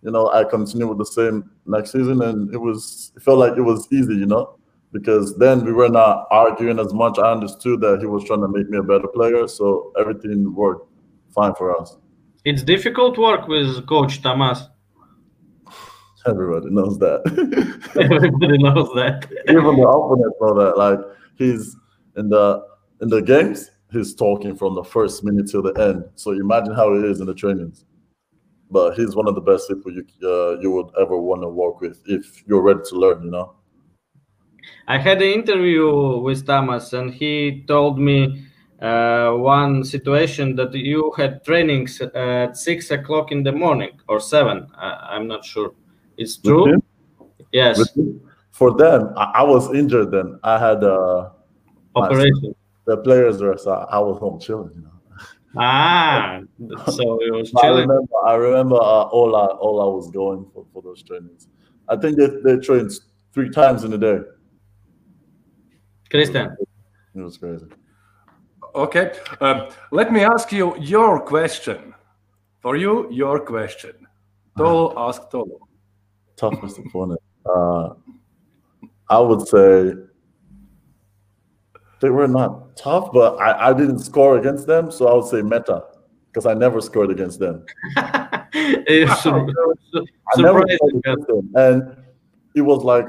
you 0.02 0.10
know 0.10 0.30
I 0.30 0.44
continued 0.44 0.88
with 0.88 0.98
the 0.98 1.06
same 1.06 1.50
next 1.66 1.92
season, 1.92 2.22
and 2.22 2.52
it 2.54 2.58
was 2.58 3.12
it 3.16 3.22
felt 3.22 3.38
like 3.38 3.56
it 3.56 3.62
was 3.62 3.86
easy, 3.92 4.14
you 4.14 4.26
know, 4.26 4.57
because 4.92 5.36
then 5.36 5.64
we 5.64 5.72
were 5.72 5.88
not 5.88 6.26
arguing 6.30 6.78
as 6.78 6.92
much. 6.94 7.18
I 7.18 7.32
understood 7.32 7.80
that 7.82 8.00
he 8.00 8.06
was 8.06 8.24
trying 8.24 8.40
to 8.40 8.48
make 8.48 8.68
me 8.68 8.78
a 8.78 8.82
better 8.82 9.08
player, 9.08 9.46
so 9.48 9.92
everything 9.98 10.54
worked 10.54 10.90
fine 11.34 11.54
for 11.54 11.78
us. 11.78 11.96
It's 12.44 12.62
difficult 12.62 13.18
work 13.18 13.48
with 13.48 13.86
Coach 13.86 14.22
Thomas. 14.22 14.62
Everybody 16.26 16.70
knows 16.70 16.98
that. 16.98 17.20
Everybody 18.00 18.58
knows 18.58 18.88
that. 18.94 19.28
Even 19.48 19.76
the 19.76 19.88
opponents 19.88 20.36
know 20.40 20.54
that. 20.54 20.78
Like 20.78 21.00
he's 21.36 21.76
in 22.16 22.28
the 22.28 22.64
in 23.00 23.08
the 23.08 23.20
games, 23.20 23.70
he's 23.92 24.14
talking 24.14 24.56
from 24.56 24.74
the 24.74 24.84
first 24.84 25.22
minute 25.24 25.50
till 25.50 25.62
the 25.62 25.72
end. 25.80 26.04
So 26.14 26.32
imagine 26.32 26.74
how 26.74 26.94
it 26.94 27.04
is 27.04 27.20
in 27.20 27.26
the 27.26 27.34
trainings. 27.34 27.84
But 28.70 28.94
he's 28.94 29.16
one 29.16 29.28
of 29.28 29.34
the 29.34 29.40
best 29.40 29.68
people 29.68 29.92
you 29.92 30.04
uh, 30.22 30.58
you 30.60 30.70
would 30.70 30.88
ever 31.00 31.18
want 31.18 31.42
to 31.42 31.48
work 31.48 31.80
with 31.80 32.02
if 32.06 32.42
you're 32.46 32.62
ready 32.62 32.80
to 32.88 32.96
learn. 32.96 33.22
You 33.24 33.30
know. 33.30 33.57
I 34.86 34.98
had 34.98 35.20
an 35.22 35.28
interview 35.28 36.18
with 36.18 36.46
Thomas, 36.46 36.92
and 36.92 37.12
he 37.12 37.64
told 37.66 37.98
me 37.98 38.46
uh, 38.80 39.32
one 39.32 39.84
situation 39.84 40.56
that 40.56 40.72
you 40.74 41.12
had 41.16 41.44
trainings 41.44 42.00
at 42.00 42.56
six 42.56 42.90
o'clock 42.90 43.32
in 43.32 43.42
the 43.42 43.52
morning 43.52 43.90
or 44.08 44.20
seven. 44.20 44.66
I, 44.76 45.10
I'm 45.10 45.26
not 45.26 45.44
sure. 45.44 45.72
It's 46.16 46.36
true. 46.36 46.80
Yes, 47.52 47.80
For 48.50 48.76
them, 48.76 49.12
I, 49.16 49.24
I 49.36 49.42
was 49.42 49.72
injured 49.74 50.10
then. 50.10 50.38
I 50.42 50.58
had 50.58 50.82
uh, 50.82 51.30
operation. 51.94 52.54
the 52.86 52.96
players 52.98 53.40
were. 53.40 53.56
so 53.56 53.72
I 53.72 53.98
was 53.98 54.18
home 54.18 54.40
chilling. 54.40 54.72
You 54.74 54.82
know. 54.82 54.98
Ah, 55.56 56.40
so 56.86 57.18
it 57.22 57.32
was 57.32 57.52
I 57.56 57.62
chilling. 57.62 57.88
remember, 57.88 58.12
I 58.24 58.34
remember 58.34 58.76
uh, 58.76 59.04
all 59.10 59.36
I 59.36 59.46
all 59.46 59.80
I 59.80 59.86
was 59.96 60.10
going 60.10 60.46
for, 60.52 60.66
for 60.72 60.82
those 60.82 61.02
trainings. 61.02 61.48
I 61.88 61.96
think 61.96 62.18
they, 62.18 62.28
they 62.44 62.58
trained 62.58 62.92
three 63.32 63.50
times 63.50 63.84
in 63.84 63.92
a 63.92 63.98
day. 63.98 64.18
Christian, 66.10 66.56
It 67.14 67.20
was 67.20 67.36
crazy. 67.36 67.66
Okay. 68.74 69.12
Um, 69.40 69.68
let 69.92 70.12
me 70.12 70.22
ask 70.22 70.52
you 70.52 70.76
your 70.78 71.20
question. 71.20 71.94
For 72.60 72.76
you, 72.76 73.10
your 73.12 73.40
question. 73.40 73.94
Tolu 74.56 74.92
ask 74.96 75.30
Tolu. 75.30 75.58
toughest 76.36 76.78
opponent. 76.78 77.20
Uh, 77.46 77.90
I 79.08 79.20
would 79.20 79.46
say 79.46 79.94
they 82.00 82.10
were 82.10 82.28
not 82.28 82.76
tough, 82.76 83.10
but 83.12 83.36
I, 83.40 83.70
I 83.70 83.72
didn't 83.72 84.00
score 84.00 84.38
against 84.38 84.66
them, 84.66 84.90
so 84.90 85.08
I 85.08 85.14
would 85.14 85.26
say 85.26 85.42
Metta 85.42 85.84
because 86.26 86.46
I 86.46 86.54
never 86.54 86.80
scored 86.80 87.10
against 87.10 87.38
them. 87.38 87.64
it's 88.52 89.22
sur- 89.22 89.46
sur- 89.92 90.04
I 90.36 90.42
never 90.42 90.62
scored 90.68 90.94
against 90.96 91.26
them, 91.26 91.50
and 91.54 91.96
it 92.54 92.62
was 92.62 92.82
like 92.84 93.06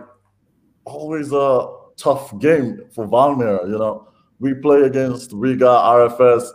always 0.86 1.32
a 1.34 1.79
tough 2.00 2.38
game 2.39 2.82
for 2.93 3.08
Valmiera. 3.08 3.68
You 3.70 3.78
know, 3.78 4.08
we 4.39 4.54
play 4.54 4.82
against 4.82 5.32
Riga, 5.34 5.66
RFS. 5.66 6.50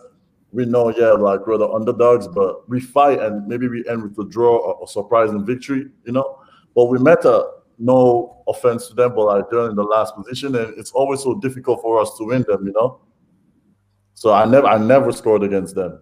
We 0.52 0.64
know, 0.64 0.90
yeah, 0.90 1.12
like 1.12 1.46
we're 1.46 1.58
the 1.58 1.68
underdogs, 1.68 2.28
but 2.28 2.68
we 2.68 2.80
fight 2.80 3.20
and 3.20 3.46
maybe 3.46 3.68
we 3.68 3.84
end 3.88 4.02
with 4.02 4.18
a 4.18 4.30
draw 4.30 4.56
or 4.56 4.84
a 4.84 4.86
surprising 4.86 5.44
victory. 5.44 5.86
You 6.04 6.12
know, 6.12 6.38
but 6.74 6.86
we 6.86 6.98
met 6.98 7.24
a 7.24 7.50
no 7.78 8.42
offense 8.46 8.88
to 8.88 8.94
them, 8.94 9.14
but 9.14 9.24
like 9.24 9.50
they're 9.50 9.68
in 9.68 9.76
the 9.76 9.82
last 9.82 10.14
position, 10.14 10.54
and 10.54 10.78
it's 10.78 10.92
always 10.92 11.22
so 11.22 11.34
difficult 11.34 11.80
for 11.82 12.00
us 12.00 12.16
to 12.18 12.24
win 12.24 12.44
them, 12.48 12.66
you 12.66 12.72
know. 12.72 13.00
So 14.14 14.32
I 14.32 14.44
never, 14.44 14.66
I 14.66 14.78
never 14.78 15.10
scored 15.12 15.42
against 15.42 15.74
them. 15.74 16.00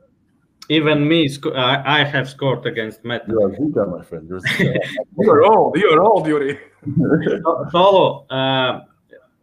Even 0.69 1.09
me, 1.09 1.29
sco- 1.29 1.55
I, 1.55 2.01
I 2.01 2.05
have 2.05 2.29
scored 2.29 2.67
against 2.67 3.05
Metta. 3.05 3.25
You're 3.29 3.53
a 3.53 3.57
Zika, 3.57 3.99
my 3.99 4.05
friend. 4.05 4.29
You're. 4.29 4.41
You're 5.19 5.45
old. 5.45 5.77
You're 5.77 6.01
old, 6.01 6.27
Yuri. 6.27 6.59
Solo, 7.71 8.27
uh, 8.29 8.81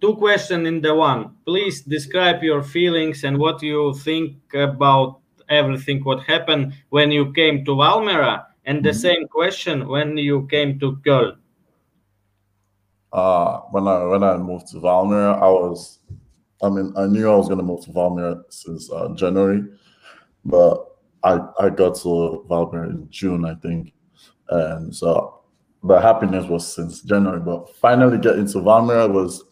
two 0.01 0.15
questions 0.15 0.67
in 0.67 0.81
the 0.81 0.93
one. 0.95 1.35
Please 1.45 1.81
describe 1.81 2.43
your 2.43 2.63
feelings 2.63 3.23
and 3.23 3.37
what 3.37 3.61
you 3.61 3.93
think 3.95 4.37
about 4.53 5.19
everything 5.49 6.03
what 6.03 6.23
happened 6.23 6.73
when 6.89 7.11
you 7.11 7.33
came 7.33 7.65
to 7.65 7.71
Valmiera, 7.75 8.45
and 8.65 8.83
the 8.83 8.93
same 8.93 9.27
question 9.27 9.87
when 9.87 10.17
you 10.17 10.47
came 10.47 10.79
to 10.79 10.97
Köln. 11.05 11.37
uh, 13.13 13.59
when 13.71 13.87
I 13.87 14.03
when 14.03 14.23
I 14.23 14.37
moved 14.37 14.67
to 14.67 14.77
Valmiera, 14.77 15.35
I 15.41 15.49
was, 15.49 15.99
I 16.61 16.69
mean, 16.69 16.93
I 16.97 17.05
knew 17.07 17.29
I 17.29 17.35
was 17.35 17.49
gonna 17.49 17.63
move 17.63 17.83
to 17.85 17.91
Valmiera 17.91 18.43
since 18.49 18.91
uh, 18.91 19.09
January, 19.15 19.63
but 20.45 20.97
I 21.23 21.39
I 21.59 21.69
got 21.69 21.95
to 22.01 22.45
Valmiera 22.49 22.89
in 22.89 23.07
June, 23.09 23.45
I 23.45 23.55
think, 23.55 23.93
and 24.49 24.95
so 24.95 25.41
the 25.83 25.99
happiness 25.99 26.45
was 26.47 26.71
since 26.73 27.01
January. 27.01 27.39
But 27.39 27.75
finally 27.77 28.17
getting 28.17 28.45
to 28.47 28.59
Valmiera 28.59 29.11
was 29.11 29.43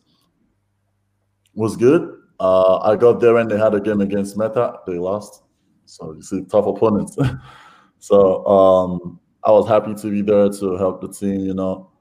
was 1.57 1.75
good. 1.75 2.15
Uh, 2.39 2.77
I 2.77 2.95
got 2.95 3.19
there 3.19 3.37
and 3.37 3.49
they 3.49 3.57
had 3.57 3.73
a 3.73 3.81
game 3.81 3.99
against 3.99 4.37
Metta. 4.37 4.79
They 4.85 4.99
lost, 4.99 5.41
so 5.85 6.13
you 6.13 6.21
see, 6.21 6.43
tough 6.45 6.67
opponents. 6.67 7.17
so 7.99 8.45
um, 8.45 9.19
I 9.43 9.51
was 9.51 9.67
happy 9.67 9.95
to 9.95 10.11
be 10.11 10.21
there 10.21 10.49
to 10.49 10.77
help 10.77 11.01
the 11.01 11.11
team, 11.11 11.39
you 11.39 11.55
know, 11.55 11.91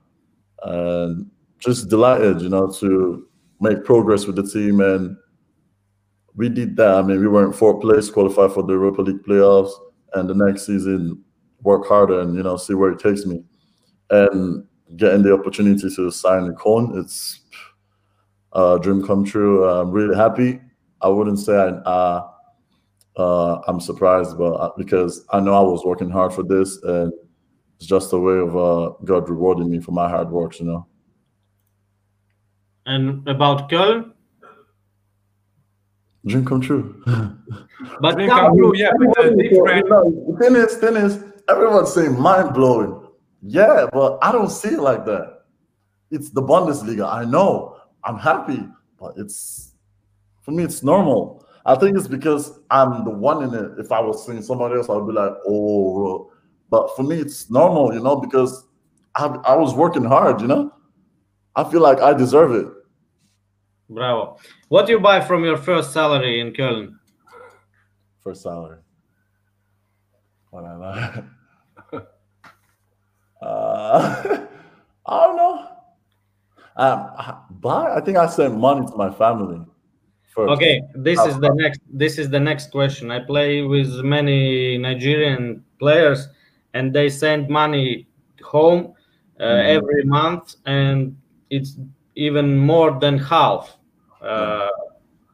and 0.62 1.30
just 1.58 1.88
delighted, 1.88 2.42
you 2.42 2.50
know, 2.50 2.70
to 2.70 3.26
make 3.60 3.82
progress 3.82 4.26
with 4.26 4.36
the 4.36 4.42
team. 4.46 4.80
And 4.80 5.16
we 6.34 6.50
did 6.50 6.76
that. 6.76 6.96
I 6.96 7.02
mean, 7.02 7.18
we 7.18 7.28
were 7.28 7.46
in 7.46 7.54
fourth 7.54 7.80
place, 7.80 8.10
qualified 8.10 8.52
for 8.52 8.62
the 8.62 8.74
Europa 8.74 9.00
League 9.00 9.22
playoffs, 9.22 9.72
and 10.12 10.28
the 10.28 10.34
next 10.34 10.66
season 10.66 11.24
work 11.62 11.86
harder 11.86 12.20
and 12.20 12.36
you 12.36 12.42
know 12.42 12.58
see 12.58 12.74
where 12.74 12.92
it 12.92 12.98
takes 12.98 13.24
me. 13.24 13.42
And 14.10 14.66
getting 14.96 15.22
the 15.22 15.32
opportunity 15.32 15.88
to 15.96 16.10
sign 16.10 16.44
a 16.44 16.52
Cone, 16.52 16.98
it's 16.98 17.40
a 18.56 18.78
dream 18.80 19.06
come 19.06 19.24
true. 19.24 19.68
I'm 19.68 19.90
really 19.90 20.16
happy. 20.16 20.60
I 21.02 21.08
wouldn't 21.08 21.38
say 21.38 21.54
I, 21.54 21.68
uh, 21.68 22.28
uh, 23.16 23.60
I'm 23.68 23.80
surprised, 23.80 24.38
but 24.38 24.52
uh, 24.52 24.70
because 24.76 25.24
I 25.30 25.40
know 25.40 25.52
I 25.54 25.60
was 25.60 25.84
working 25.84 26.10
hard 26.10 26.32
for 26.32 26.42
this, 26.42 26.82
and 26.82 27.12
it's 27.76 27.86
just 27.86 28.12
a 28.12 28.18
way 28.18 28.38
of 28.38 28.56
uh, 28.56 28.94
God 29.04 29.28
rewarding 29.28 29.70
me 29.70 29.80
for 29.80 29.92
my 29.92 30.08
hard 30.08 30.30
work, 30.30 30.58
you 30.58 30.66
know. 30.66 30.86
And 32.86 33.28
about 33.28 33.68
Köln, 33.70 34.12
Dream 36.24 36.44
come 36.44 36.60
true. 36.60 37.02
but 38.00 38.16
Dream 38.16 38.30
come 38.30 38.56
true, 38.56 38.76
yeah, 38.76 38.90
but 38.98 39.36
different. 39.38 39.86
The 39.86 40.36
thing 40.40 40.56
is, 40.56 40.74
thing 40.76 40.96
is, 40.96 41.22
everyone's 41.48 41.92
saying 41.92 42.18
mind 42.18 42.54
blowing. 42.54 43.02
Yeah, 43.42 43.86
but 43.92 44.18
I 44.22 44.32
don't 44.32 44.50
see 44.50 44.70
it 44.70 44.80
like 44.80 45.04
that. 45.04 45.42
It's 46.10 46.30
the 46.30 46.42
Bundesliga. 46.42 47.06
I 47.12 47.24
know. 47.24 47.76
I'm 48.06 48.18
happy, 48.18 48.66
but 48.98 49.14
it's 49.16 49.74
for 50.42 50.52
me, 50.52 50.62
it's 50.62 50.84
normal. 50.84 51.44
I 51.66 51.74
think 51.74 51.96
it's 51.96 52.06
because 52.06 52.60
I'm 52.70 53.04
the 53.04 53.10
one 53.10 53.42
in 53.42 53.52
it. 53.52 53.72
If 53.78 53.90
I 53.90 54.00
was 54.00 54.24
seeing 54.24 54.40
somebody 54.40 54.76
else, 54.76 54.88
I'd 54.88 55.04
be 55.06 55.12
like, 55.12 55.32
oh. 55.48 56.30
But 56.70 56.94
for 56.94 57.02
me, 57.02 57.18
it's 57.18 57.50
normal, 57.50 57.92
you 57.92 58.00
know, 58.00 58.16
because 58.16 58.64
I, 59.16 59.26
I 59.26 59.56
was 59.56 59.74
working 59.74 60.04
hard, 60.04 60.40
you 60.40 60.46
know. 60.46 60.72
I 61.56 61.64
feel 61.68 61.80
like 61.80 61.98
I 61.98 62.12
deserve 62.14 62.52
it. 62.52 62.72
Bravo. 63.90 64.38
What 64.68 64.86
do 64.86 64.92
you 64.92 65.00
buy 65.00 65.20
from 65.20 65.44
your 65.44 65.56
first 65.56 65.92
salary 65.92 66.40
in 66.40 66.52
Köln? 66.52 66.96
First 68.20 68.42
salary. 68.42 68.78
What 70.50 70.64
I 70.64 70.76
like. 70.76 72.04
uh, 73.42 74.46
I 75.06 75.26
don't 75.26 75.36
know. 75.36 75.75
Um, 76.76 76.98
I- 77.16 77.38
but 77.50 77.90
I 77.92 78.00
think 78.00 78.16
I 78.18 78.26
sent 78.26 78.56
money 78.58 78.86
to 78.86 78.96
my 78.96 79.10
family. 79.10 79.60
First. 80.34 80.52
Okay, 80.52 80.82
this 80.94 81.18
is 81.24 81.38
the 81.40 81.50
next. 81.54 81.80
This 81.88 82.18
is 82.18 82.28
the 82.28 82.40
next 82.40 82.70
question. 82.70 83.10
I 83.10 83.20
play 83.20 83.62
with 83.62 83.88
many 84.04 84.76
Nigerian 84.76 85.64
players, 85.78 86.28
and 86.74 86.92
they 86.92 87.08
send 87.08 87.48
money 87.48 88.06
home 88.42 88.92
uh, 89.40 89.44
Mhm. 89.44 89.76
every 89.76 90.04
month, 90.04 90.56
and 90.66 91.16
it's 91.50 91.78
even 92.14 92.56
more 92.58 92.98
than 93.00 93.16
half. 93.18 93.76
Uh, 94.20 94.68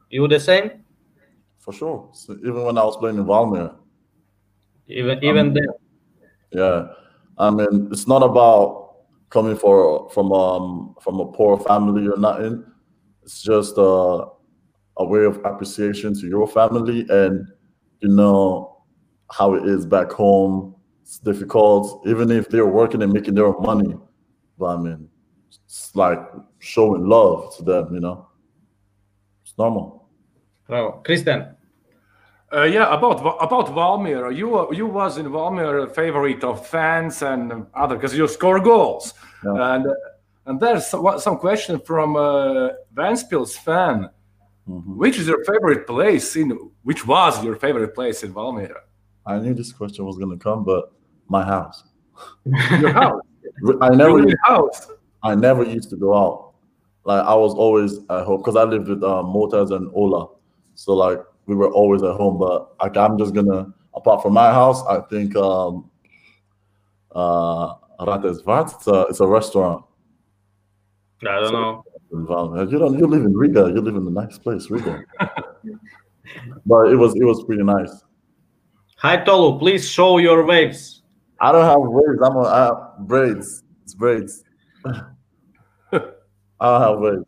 you 0.09 0.27
the 0.27 0.39
same? 0.39 0.83
for 1.59 1.71
sure. 1.71 2.09
So 2.11 2.33
even 2.43 2.63
when 2.65 2.77
I 2.77 2.83
was 2.83 2.97
playing 2.97 3.17
in 3.17 3.25
Valmir, 3.25 3.71
Even 4.87 5.23
even 5.23 5.47
Um, 5.47 5.53
then. 5.53 5.67
yeah. 6.51 6.87
I 7.37 7.49
mean, 7.49 7.87
it's 7.91 8.05
not 8.07 8.21
about 8.21 8.82
coming 9.33 9.57
for 9.57 10.07
from 10.11 10.31
um 10.31 10.95
from 11.01 11.19
a 11.19 11.25
poor 11.25 11.57
family 11.59 12.07
or 12.07 12.17
nothing. 12.17 12.63
It's 13.23 13.41
just 13.41 13.77
uh, 13.77 14.25
a 14.97 15.05
way 15.05 15.25
of 15.25 15.37
appreciation 15.43 16.13
to 16.19 16.27
your 16.27 16.47
family 16.47 17.05
and 17.09 17.47
you 18.01 18.09
know 18.09 18.83
how 19.31 19.55
it 19.55 19.65
is 19.67 19.85
back 19.87 20.11
home. 20.11 20.75
It's 21.01 21.17
difficult, 21.17 22.05
even 22.05 22.29
if 22.31 22.47
they're 22.47 22.67
working 22.67 23.01
and 23.01 23.11
making 23.11 23.33
their 23.33 23.47
own 23.47 23.61
money. 23.61 23.95
But 24.59 24.65
I 24.65 24.77
mean, 24.77 25.09
it's 25.65 25.95
like 25.95 26.19
showing 26.59 27.07
love 27.07 27.55
to 27.57 27.63
them, 27.63 27.93
you 27.93 28.01
know. 28.01 28.27
It's 29.43 29.57
normal. 29.57 30.09
Bravo, 30.67 31.01
Christian. 31.03 31.55
Uh, 32.53 32.63
yeah, 32.63 32.93
about 32.93 33.19
about 33.41 33.67
Valmiera. 33.73 34.35
You 34.35 34.71
you 34.73 34.85
was 34.85 35.17
in 35.17 35.25
Valmiera 35.25 35.93
favorite 35.93 36.43
of 36.43 36.65
fans 36.67 37.23
and 37.23 37.65
other 37.73 37.95
because 37.95 38.15
you 38.15 38.27
score 38.27 38.59
goals. 38.59 39.13
Yeah. 39.43 39.75
And 39.75 39.87
uh, 39.87 39.93
and 40.45 40.59
there's 40.59 40.85
some, 40.87 41.19
some 41.19 41.37
question 41.37 41.79
from 41.79 42.15
uh, 42.15 42.69
Ventspils 42.93 43.57
fan. 43.57 44.09
Mhm. 44.69 44.95
Which 44.95 45.17
is 45.17 45.27
your 45.27 45.43
favorite 45.45 45.87
place 45.87 46.35
in? 46.35 46.49
Which 46.83 47.07
was 47.07 47.43
your 47.43 47.55
favorite 47.55 47.95
place 47.95 48.23
in 48.23 48.33
Valmiera? 48.33 48.81
I 49.25 49.39
knew 49.39 49.53
this 49.53 49.71
question 49.71 50.05
was 50.05 50.17
gonna 50.17 50.37
come, 50.37 50.63
but 50.63 50.91
my 51.27 51.43
house. 51.43 51.83
Your 52.79 52.93
house. 52.93 53.21
I 53.81 53.89
never 53.89 54.19
Your 54.19 54.37
house. 54.43 54.87
I 55.23 55.33
never 55.35 55.63
used 55.63 55.89
to 55.89 55.95
go 55.95 56.13
out. 56.15 56.53
Like 57.05 57.25
I 57.25 57.33
was 57.33 57.53
always 57.53 57.97
at 58.09 58.25
home 58.25 58.37
because 58.37 58.55
I 58.55 58.63
lived 58.63 58.87
with 58.87 59.03
um, 59.03 59.25
Motaz 59.27 59.71
and 59.71 59.89
Ola, 59.93 60.27
so 60.75 60.93
like 60.93 61.19
we 61.45 61.55
were 61.55 61.71
always 61.71 62.03
at 62.03 62.15
home. 62.15 62.37
But 62.37 62.73
like 62.81 62.97
I'm 62.97 63.17
just 63.17 63.33
gonna, 63.33 63.73
apart 63.93 64.21
from 64.21 64.33
my 64.33 64.51
house, 64.51 64.83
I 64.87 65.01
think 65.01 65.35
um, 65.35 65.89
uh, 67.11 67.75
Ratesvat. 67.99 68.75
It's 68.75 68.87
a 68.87 69.01
it's 69.09 69.19
a 69.19 69.27
restaurant. 69.27 69.85
I 71.21 71.39
don't 71.39 71.53
know. 71.53 71.83
You 72.11 72.79
don't. 72.79 72.99
You 72.99 73.07
live 73.07 73.23
in 73.25 73.35
Riga. 73.35 73.71
You 73.73 73.81
live 73.81 73.95
in 73.95 74.05
a 74.05 74.11
nice 74.11 74.37
place, 74.37 74.69
Riga. 74.69 75.03
but 76.65 76.91
it 76.91 76.95
was 76.95 77.15
it 77.15 77.23
was 77.23 77.43
pretty 77.43 77.63
nice. 77.63 78.03
Hi 78.97 79.17
Tolu, 79.17 79.59
please 79.59 79.87
show 79.87 80.17
your 80.17 80.45
waves. 80.45 81.01
I 81.39 81.51
don't 81.51 81.65
have 81.65 81.79
waves. 81.79 82.21
I'm 82.23 82.35
a 82.35 82.41
I 82.41 82.63
have 82.65 83.07
braids. 83.07 83.63
It's 83.83 83.93
braids. 83.93 84.43
I 84.85 85.01
don't 85.91 86.81
have 86.81 86.99
waves. 86.99 87.25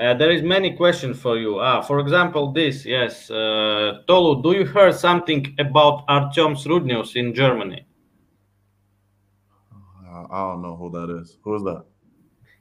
Uh, 0.00 0.14
there 0.14 0.30
is 0.30 0.42
many 0.42 0.76
questions 0.76 1.18
for 1.20 1.36
you. 1.38 1.58
Ah, 1.58 1.82
for 1.82 1.98
example, 1.98 2.52
this. 2.52 2.86
Yes, 2.86 3.30
uh, 3.30 3.98
Tolu, 4.06 4.42
do 4.42 4.52
you 4.52 4.64
hear 4.64 4.92
something 4.92 5.54
about 5.58 6.06
Artjoms 6.06 6.64
Rudņevs 6.66 7.16
in 7.16 7.34
Germany? 7.34 7.84
Uh, 10.06 10.24
I 10.30 10.38
don't 10.52 10.62
know 10.62 10.76
who 10.76 10.90
that 10.90 11.10
is. 11.20 11.38
Who 11.42 11.54
is 11.56 11.62
that? 11.64 11.84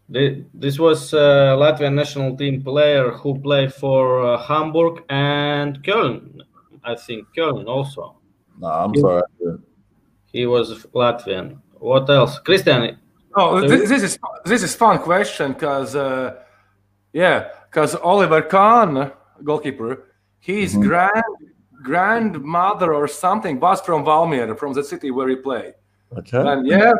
The- 0.09 0.45
This 0.53 0.79
was 0.79 1.13
a 1.13 1.55
Latvian 1.61 1.93
national 1.93 2.35
team 2.37 2.63
player 2.63 3.11
who 3.11 3.39
played 3.39 3.71
for 3.73 4.25
uh, 4.25 4.37
Hamburg 4.47 5.03
and 5.09 5.83
Köln. 5.83 6.39
I 6.83 6.95
think 6.95 7.27
Köln 7.37 7.67
also. 7.67 8.15
No, 8.59 8.67
I'm 8.67 8.95
sorry. 8.95 9.21
He 10.31 10.45
was 10.47 10.85
Latvian. 10.93 11.59
What 11.79 12.09
else? 12.09 12.39
Christian, 12.39 12.97
Oh, 13.39 13.61
this, 13.61 13.87
this 13.87 14.01
is 14.01 14.17
this 14.45 14.63
is 14.63 14.73
fun 14.75 14.97
question 14.97 15.53
because 15.53 15.95
uh, 15.95 16.33
yeah, 17.13 17.49
because 17.69 17.95
Oliver 17.95 18.41
Kahn, 18.41 19.11
goalkeeper, 19.43 20.05
his 20.39 20.75
Mhm. 20.75 20.81
grand 20.83 21.23
grandmother 21.83 22.93
or 22.93 23.07
something 23.07 23.59
was 23.59 23.79
from 23.81 24.03
Valmiera, 24.03 24.57
from 24.57 24.73
the 24.73 24.83
city 24.83 25.11
where 25.11 25.29
he 25.29 25.35
played. 25.35 25.73
Okay. 26.17 26.37
And 26.37 26.65
yeah, 26.67 26.91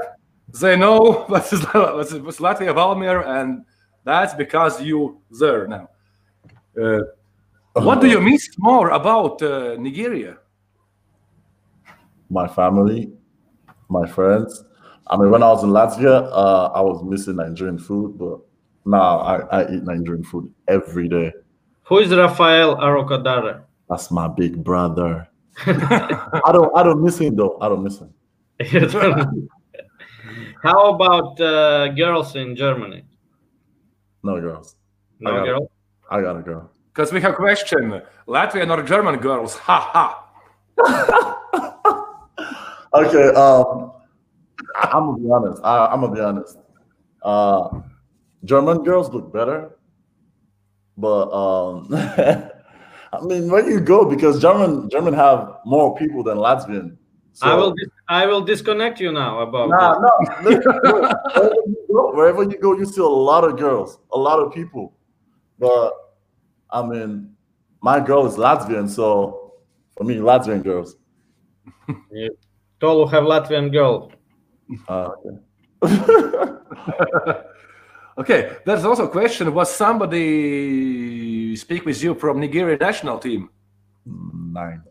they 0.61 0.75
know 0.77 1.25
what's 1.27 1.51
Latvia 1.51 2.73
Valmiera, 2.73 3.41
and 3.41 3.65
that's 4.03 4.33
because 4.33 4.81
you 4.81 5.19
there 5.39 5.67
now. 5.67 5.89
Uh, 6.79 7.01
what 7.73 8.01
do 8.01 8.07
you 8.07 8.21
miss 8.21 8.47
more 8.57 8.89
about 8.91 9.41
uh, 9.41 9.75
Nigeria? 9.77 10.37
my 12.29 12.47
family, 12.47 13.11
my 13.89 14.05
friends. 14.05 14.63
I 15.07 15.15
mean, 15.17 15.31
when 15.31 15.41
I 15.43 15.49
was 15.49 15.63
in 15.63 15.69
Latvia, 15.69 16.29
uh, 16.31 16.65
I 16.75 16.81
was 16.81 17.01
missing 17.03 17.37
Nigerian 17.37 17.79
food, 17.79 18.17
but 18.17 18.39
now 18.87 19.19
I, 19.19 19.61
I 19.61 19.73
eat 19.73 19.83
Nigerian 19.83 20.23
food 20.23 20.53
every 20.67 21.07
day. 21.07 21.31
Who 21.83 21.99
is 21.99 22.13
Rafael 22.13 22.77
Arokodare? 22.77 23.61
That's 23.89 24.11
my 24.11 24.27
big 24.27 24.63
brother. 24.63 25.27
I 25.65 26.49
don't 26.51 26.75
I 26.75 26.83
don't 26.83 27.03
miss 27.03 27.19
him 27.19 27.35
though. 27.35 27.57
I 27.61 27.69
don't 27.69 27.83
miss 27.83 27.99
him. 27.99 28.13
How 30.63 30.93
about 30.93 31.39
uh, 31.39 31.89
girls 31.89 32.35
in 32.35 32.55
Germany? 32.55 33.03
No 34.23 34.39
girls. 34.41 34.75
No 35.19 35.31
I 35.31 35.37
got, 35.37 35.45
girls. 35.45 35.69
I 36.09 36.21
got 36.21 36.37
a 36.37 36.41
girl. 36.41 36.71
Because 36.93 37.11
we 37.13 37.21
have 37.21 37.33
a 37.33 37.35
question: 37.35 38.01
Latvian 38.27 38.69
or 38.75 38.81
German 38.83 39.19
girls? 39.19 39.55
Ha 39.57 39.79
ha. 39.93 40.23
Okay, 42.93 43.27
um, 43.35 43.91
I'm 44.75 45.05
gonna 45.05 45.17
be 45.19 45.29
honest. 45.29 45.61
I, 45.63 45.87
I'm 45.87 46.01
gonna 46.01 46.15
be 46.15 46.21
honest. 46.21 46.57
Uh, 47.21 47.81
German 48.43 48.83
girls 48.83 49.09
look 49.09 49.33
better, 49.33 49.77
but 50.97 51.31
um, 51.31 51.87
I 53.13 53.21
mean, 53.21 53.49
where 53.49 53.67
you 53.69 53.79
go 53.79 54.05
because 54.05 54.41
German 54.41 54.89
German 54.89 55.13
have 55.13 55.57
more 55.65 55.95
people 55.95 56.23
than 56.23 56.37
Latvian. 56.37 56.97
I 57.41 57.55
will. 57.55 57.73
I 58.09 58.25
will 58.25 58.41
disconnect 58.41 58.99
you 58.99 59.11
now 59.11 59.41
about 59.41 59.69
Nah, 59.69 59.99
no. 59.99 60.09
Wherever 60.41 61.53
you, 61.65 61.85
go, 61.93 62.15
wherever 62.15 62.43
you 62.43 62.57
go, 62.57 62.75
you 62.75 62.85
see 62.85 63.01
a 63.01 63.05
lot 63.05 63.43
of 63.43 63.57
girls, 63.57 63.99
a 64.11 64.17
lot 64.17 64.39
of 64.39 64.53
people. 64.53 64.93
But 65.59 65.93
I 66.71 66.83
mean, 66.85 67.35
my 67.81 67.99
girl 67.99 68.25
is 68.25 68.37
Latvian, 68.37 68.89
so 68.89 69.53
for 69.95 70.03
me, 70.03 70.15
Latvian 70.15 70.63
girls. 70.63 70.97
Tolu 72.79 73.07
have 73.07 73.23
Latvian 73.23 73.71
girl. 73.71 74.11
Uh, 74.87 75.09
okay. 75.83 77.43
Okay, 78.17 78.57
there's 78.65 78.83
also 78.83 79.05
a 79.05 79.09
question: 79.09 79.53
Was 79.53 79.73
somebody 79.73 81.55
speak 81.55 81.85
with 81.85 82.01
you 82.01 82.15
from 82.15 82.39
Nigeria 82.39 82.77
national 82.77 83.19
team? 83.19 83.49
Nine. 84.05 84.81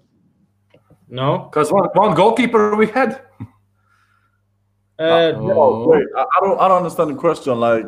No. 1.09 1.49
Because 1.51 1.73
one, 1.73 1.89
one 1.95 2.15
goalkeeper 2.15 2.77
we 2.77 2.87
had. 2.89 3.23
Uh, 4.99 5.33
No, 5.37 5.87
wait. 5.89 6.07
I, 6.17 6.23
I 6.23 6.41
don't. 6.41 6.61
I 6.61 6.69
don't 6.69 6.79
understand 6.79 7.11
the 7.11 7.15
question. 7.15 7.59
Like, 7.61 7.85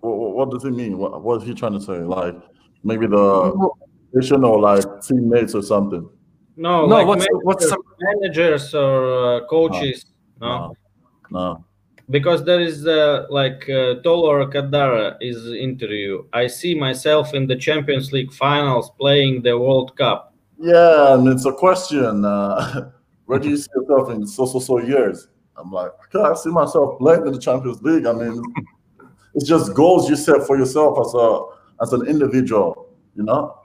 what, 0.00 0.34
what 0.36 0.50
does 0.50 0.64
it 0.64 0.70
mean? 0.72 0.98
What, 0.98 1.22
what 1.22 1.42
is 1.42 1.48
he 1.48 1.54
trying 1.54 1.72
to 1.72 1.80
say? 1.80 1.98
Like, 1.98 2.36
maybe 2.84 3.06
the 3.06 3.70
position 4.12 4.44
or 4.44 4.60
like 4.60 4.84
teammates 5.02 5.54
or 5.54 5.62
something. 5.62 6.08
no. 6.56 6.86
No, 6.86 6.94
like 6.96 7.06
what's- 7.06 7.20
managers, 7.26 7.40
what's 7.44 7.68
some- 7.68 7.82
managers 8.00 8.74
or 8.74 9.36
uh, 9.42 9.46
coaches? 9.46 10.06
no. 10.40 10.48
No. 10.48 10.74
No. 11.30 11.64
Because 12.10 12.44
there 12.44 12.60
is 12.60 12.86
uh, 12.86 13.26
like 13.30 13.68
uh, 13.68 14.02
Tolu 14.02 14.28
Arokodare 14.28 15.16
is 15.20 15.46
interview. 15.46 16.24
I 16.32 16.46
see 16.46 16.74
myself 16.74 17.32
in 17.32 17.46
the 17.46 17.56
Champions 17.56 18.12
League 18.12 18.32
finals 18.32 18.90
playing 18.98 19.42
the 19.42 19.58
World 19.58 19.96
Cup. 19.96 20.34
Yeah, 20.58 21.14
and 21.14 21.26
it's 21.28 21.46
a 21.46 21.52
question. 21.52 22.24
Uh, 22.24 22.90
where 23.26 23.38
do 23.38 23.48
you 23.48 23.56
see 23.56 23.70
yourself 23.74 24.10
in 24.10 24.26
so 24.26 24.44
so 24.46 24.58
so 24.58 24.78
years? 24.80 25.28
I'm 25.56 25.70
like, 25.70 25.92
okay, 26.06 26.28
I 26.28 26.34
see 26.34 26.50
myself 26.50 26.98
playing 26.98 27.26
in 27.26 27.32
the 27.32 27.38
Champions 27.38 27.80
League. 27.82 28.06
I 28.06 28.12
mean, 28.12 28.42
it's 29.34 29.48
just 29.48 29.74
goals 29.74 30.08
you 30.08 30.16
set 30.16 30.46
for 30.46 30.58
yourself 30.58 30.98
as 31.00 31.14
a 31.14 31.40
as 31.82 31.92
an 31.92 32.06
individual. 32.06 32.88
You 33.16 33.22
know, 33.22 33.58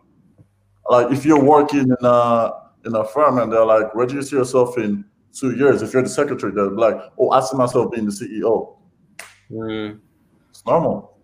like 0.89 1.11
if 1.11 1.25
you're 1.25 1.43
working 1.43 1.81
in 1.81 2.05
a 2.05 2.51
in 2.85 2.95
a 2.95 3.03
firm 3.05 3.39
and 3.39 3.51
they're 3.51 3.65
like, 3.65 3.93
where 3.95 4.05
do 4.05 4.15
you 4.15 4.21
see 4.21 4.35
yourself 4.35 4.77
in 4.77 5.03
two 5.33 5.55
years? 5.55 5.81
If 5.81 5.93
you're 5.93 6.03
the 6.03 6.09
secretary, 6.09 6.51
they're 6.53 6.69
like, 6.71 6.97
oh, 7.17 7.31
I 7.31 7.39
see 7.41 7.55
myself 7.57 7.91
being 7.91 8.05
the 8.05 8.11
CEO. 8.11 8.75
It's 10.49 10.65
normal. 10.65 11.17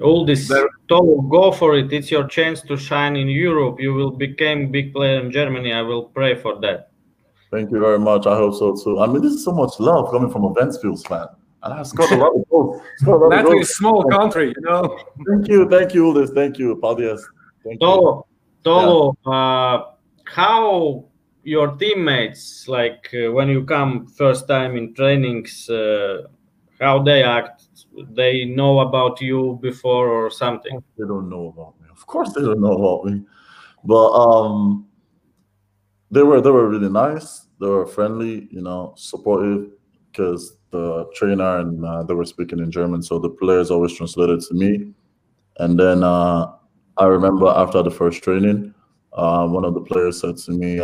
All 0.00 0.26
this 0.26 0.48
There- 0.48 0.68
Tolo, 0.88 1.28
go 1.30 1.52
for 1.52 1.76
it. 1.76 1.92
It's 1.92 2.10
your 2.10 2.26
chance 2.28 2.60
to 2.62 2.76
shine 2.76 3.16
in 3.16 3.28
Europe. 3.28 3.80
You 3.80 3.94
will 3.94 4.10
become 4.10 4.70
big 4.70 4.92
player 4.92 5.20
in 5.20 5.30
Germany. 5.30 5.72
I 5.72 5.82
will 5.82 6.04
pray 6.04 6.34
for 6.34 6.60
that. 6.60 6.90
Thank 7.50 7.70
you 7.70 7.80
very 7.80 7.98
much. 7.98 8.26
I 8.26 8.36
hope 8.36 8.54
so 8.54 8.74
too. 8.76 8.98
I 9.00 9.06
mean, 9.06 9.22
this 9.22 9.32
is 9.32 9.44
so 9.44 9.52
much 9.52 9.78
love 9.78 10.10
coming 10.10 10.30
from 10.30 10.44
a 10.44 10.52
Ventspils 10.52 11.06
fan. 11.06 11.26
And 11.62 11.72
I 11.74 11.82
scored 11.84 12.10
a 12.10 12.16
lot 12.16 12.34
of 12.34 12.48
goals. 12.50 12.82
Scored 12.98 13.22
a 13.22 13.24
lot 13.24 13.32
of 13.32 13.44
Latvia 13.46 13.52
goals. 13.52 13.62
is 13.62 13.70
a 13.70 13.74
small 13.74 14.04
country, 14.10 14.48
you 14.48 14.62
know. 14.62 14.98
Thank 15.28 15.48
you, 15.48 15.68
thank 15.68 15.94
you, 15.94 16.04
Uldis. 16.04 16.34
Thank 16.34 16.58
you, 16.58 16.76
Paldies. 16.76 17.20
Thank 17.64 17.80
you. 17.80 17.86
Tolo, 17.86 18.26
Tolo, 18.64 19.14
uh, 19.24 19.92
how 20.24 21.04
your 21.46 21.76
teammates 21.76 22.66
like 22.66 23.08
uh, 23.14 23.30
when 23.30 23.48
you 23.48 23.64
come 23.64 24.08
first 24.08 24.48
time 24.48 24.76
in 24.76 24.92
trainings, 24.94 25.70
uh, 25.70 26.22
how 26.80 27.00
they 27.00 27.22
act? 27.22 27.62
They 28.10 28.44
know 28.44 28.80
about 28.80 29.20
you 29.20 29.58
before 29.62 30.08
or 30.08 30.28
something. 30.28 30.82
They 30.98 31.06
don't 31.06 31.30
know 31.30 31.54
about 31.56 31.80
me. 31.80 31.86
Of 31.90 32.04
course, 32.06 32.32
they 32.32 32.42
don't 32.42 32.60
know 32.60 32.72
about 32.72 33.04
me. 33.04 33.22
But 33.84 34.10
um, 34.10 34.88
they 36.10 36.24
were 36.24 36.40
they 36.40 36.50
were 36.50 36.68
really 36.68 36.88
nice. 36.90 37.46
They 37.60 37.68
were 37.68 37.86
friendly, 37.86 38.48
you 38.50 38.60
know, 38.60 38.94
supportive. 38.96 39.70
Because 40.10 40.56
the 40.70 41.08
trainer 41.14 41.58
and 41.58 41.84
uh, 41.84 42.02
they 42.02 42.14
were 42.14 42.24
speaking 42.24 42.58
in 42.58 42.70
German, 42.72 43.02
so 43.02 43.18
the 43.18 43.28
players 43.28 43.70
always 43.70 43.92
translated 43.92 44.40
to 44.40 44.54
me. 44.54 44.94
And 45.58 45.78
then 45.78 46.02
uh, 46.02 46.52
I 46.96 47.04
remember 47.04 47.48
after 47.48 47.82
the 47.82 47.90
first 47.90 48.22
training, 48.22 48.74
uh, 49.12 49.46
one 49.46 49.64
of 49.64 49.74
the 49.74 49.82
players 49.82 50.20
said 50.20 50.38
to 50.38 50.52
me, 50.52 50.80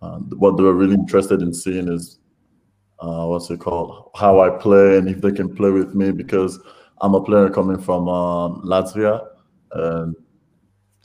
what 0.00 0.56
they 0.56 0.62
were 0.62 0.74
really 0.74 0.94
interested 0.94 1.42
in 1.42 1.52
seeing 1.52 1.88
is 1.88 2.18
uh, 3.00 3.24
what's 3.26 3.50
it 3.50 3.60
called? 3.60 4.10
How 4.16 4.40
I 4.40 4.50
play 4.50 4.98
and 4.98 5.08
if 5.08 5.20
they 5.20 5.32
can 5.32 5.54
play 5.54 5.70
with 5.70 5.94
me 5.94 6.10
because 6.10 6.58
I'm 7.00 7.14
a 7.14 7.22
player 7.22 7.48
coming 7.48 7.78
from 7.78 8.08
um, 8.08 8.62
Latvia, 8.62 9.26
and 9.72 10.16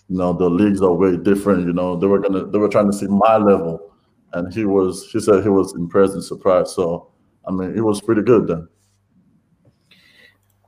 you 0.08 0.18
know 0.18 0.34
the 0.34 0.50
leagues 0.50 0.82
are 0.82 0.94
way 0.94 1.18
different. 1.18 1.66
You 1.66 1.74
know 1.74 1.96
they 1.96 2.08
were 2.08 2.20
gonna 2.20 2.46
they 2.46 2.58
were 2.58 2.70
trying 2.70 2.92
to 2.92 2.98
see 2.98 3.08
my 3.08 3.38
level, 3.38 3.94
and 4.34 4.52
he 4.54 4.66
was 4.66 5.10
he 5.12 5.20
said 5.20 5.44
he 5.44 5.50
was 5.50 5.74
impressed 5.76 6.14
and 6.14 6.24
surprised. 6.24 6.70
So 6.70 7.12
I 7.48 7.52
mean 7.52 7.78
it 7.78 7.82
was 7.82 8.02
pretty 8.02 8.24
good 8.24 8.48
then. 8.48 8.68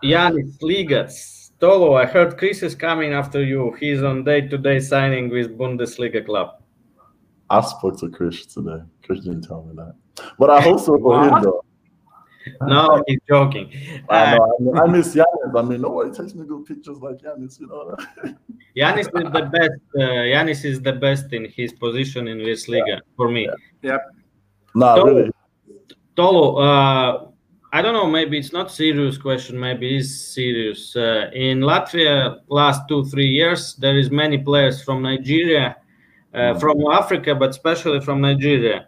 Yanis 0.03 0.57
Ligas. 0.59 1.51
Tolo, 1.59 1.99
I 1.99 2.05
heard 2.05 2.38
Chris 2.38 2.61
is 2.61 2.76
coming 2.76 3.13
after 3.13 3.41
you. 3.41 3.71
He's 3.80 4.03
on 4.03 4.26
day-to-day 4.26 4.82
signing 4.82 5.30
with 5.30 5.57
Bundesliga 5.57 6.23
club. 6.26 6.61
I 7.49 7.61
spoke 7.61 7.99
to 7.99 8.09
Chris 8.09 8.45
today. 8.45 8.81
Chris 9.03 9.21
didn't 9.21 9.43
tell 9.43 9.63
me 9.63 9.73
that, 9.75 9.95
but 10.39 10.49
I 10.49 10.61
hope 10.61 10.79
so 10.79 10.97
for 10.97 11.23
him 11.23 11.43
though. 11.43 11.63
No, 12.61 13.03
he's 13.07 13.19
joking. 13.27 13.71
I, 14.09 14.35
Uh, 14.35 14.39
know, 14.59 14.75
I, 14.83 14.87
miss 14.87 15.15
Yanis. 15.15 15.55
I 15.57 15.61
mean, 15.63 15.81
nobody 15.81 16.11
takes 16.11 16.35
me 16.35 16.45
good 16.45 16.65
pictures 16.65 16.99
like 16.99 17.17
Yanis. 17.17 17.59
You 17.59 17.67
know. 17.67 17.95
Yanis 18.77 19.07
is 19.07 19.31
the 19.33 19.49
best. 19.51 19.81
Uh, 19.97 20.23
Yanis 20.33 20.63
is 20.65 20.81
the 20.81 20.93
best 20.93 21.33
in 21.33 21.45
his 21.45 21.73
position 21.73 22.27
in 22.27 22.37
this 22.37 22.67
liga 22.67 23.01
for 23.17 23.29
me. 23.29 23.49
nah, 24.75 24.95
So- 24.95 25.05
really. 25.05 25.31
Tolo, 26.15 26.61
uh, 26.63 27.27
I 27.73 27.81
don't 27.81 27.93
know. 27.93 28.07
Maybe 28.07 28.37
it's 28.37 28.53
not 28.53 28.71
serious 28.71 29.17
question. 29.17 29.59
Maybe 29.59 29.97
it's 29.97 30.33
serious. 30.33 30.95
Uh, 30.95 31.29
in 31.33 31.59
Latvia, 31.59 32.39
last 32.47 32.87
two 32.87 33.03
three 33.05 33.27
years, 33.27 33.75
there 33.75 33.97
is 33.97 34.09
many 34.11 34.37
players 34.37 34.81
from 34.81 35.01
Nigeria, 35.01 35.65
uh, 35.67 35.79
from 36.59 36.77
Africa, 36.91 37.33
but 37.36 37.49
especially 37.49 38.01
from 38.01 38.21
Nigeria. 38.21 38.88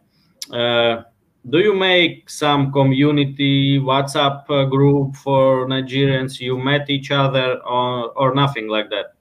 Uh, 0.51 1.03
do 1.49 1.59
you 1.59 1.73
make 1.73 2.29
some 2.29 2.71
community 2.73 3.79
WhatsApp 3.79 4.49
uh, 4.49 4.65
group 4.65 5.15
for 5.15 5.65
Nigerians? 5.67 6.39
You 6.41 6.57
met 6.57 6.89
each 6.89 7.09
other, 7.11 7.59
or 7.63 8.11
or 8.17 8.35
nothing 8.35 8.67
like 8.67 8.89
that? 8.89 9.13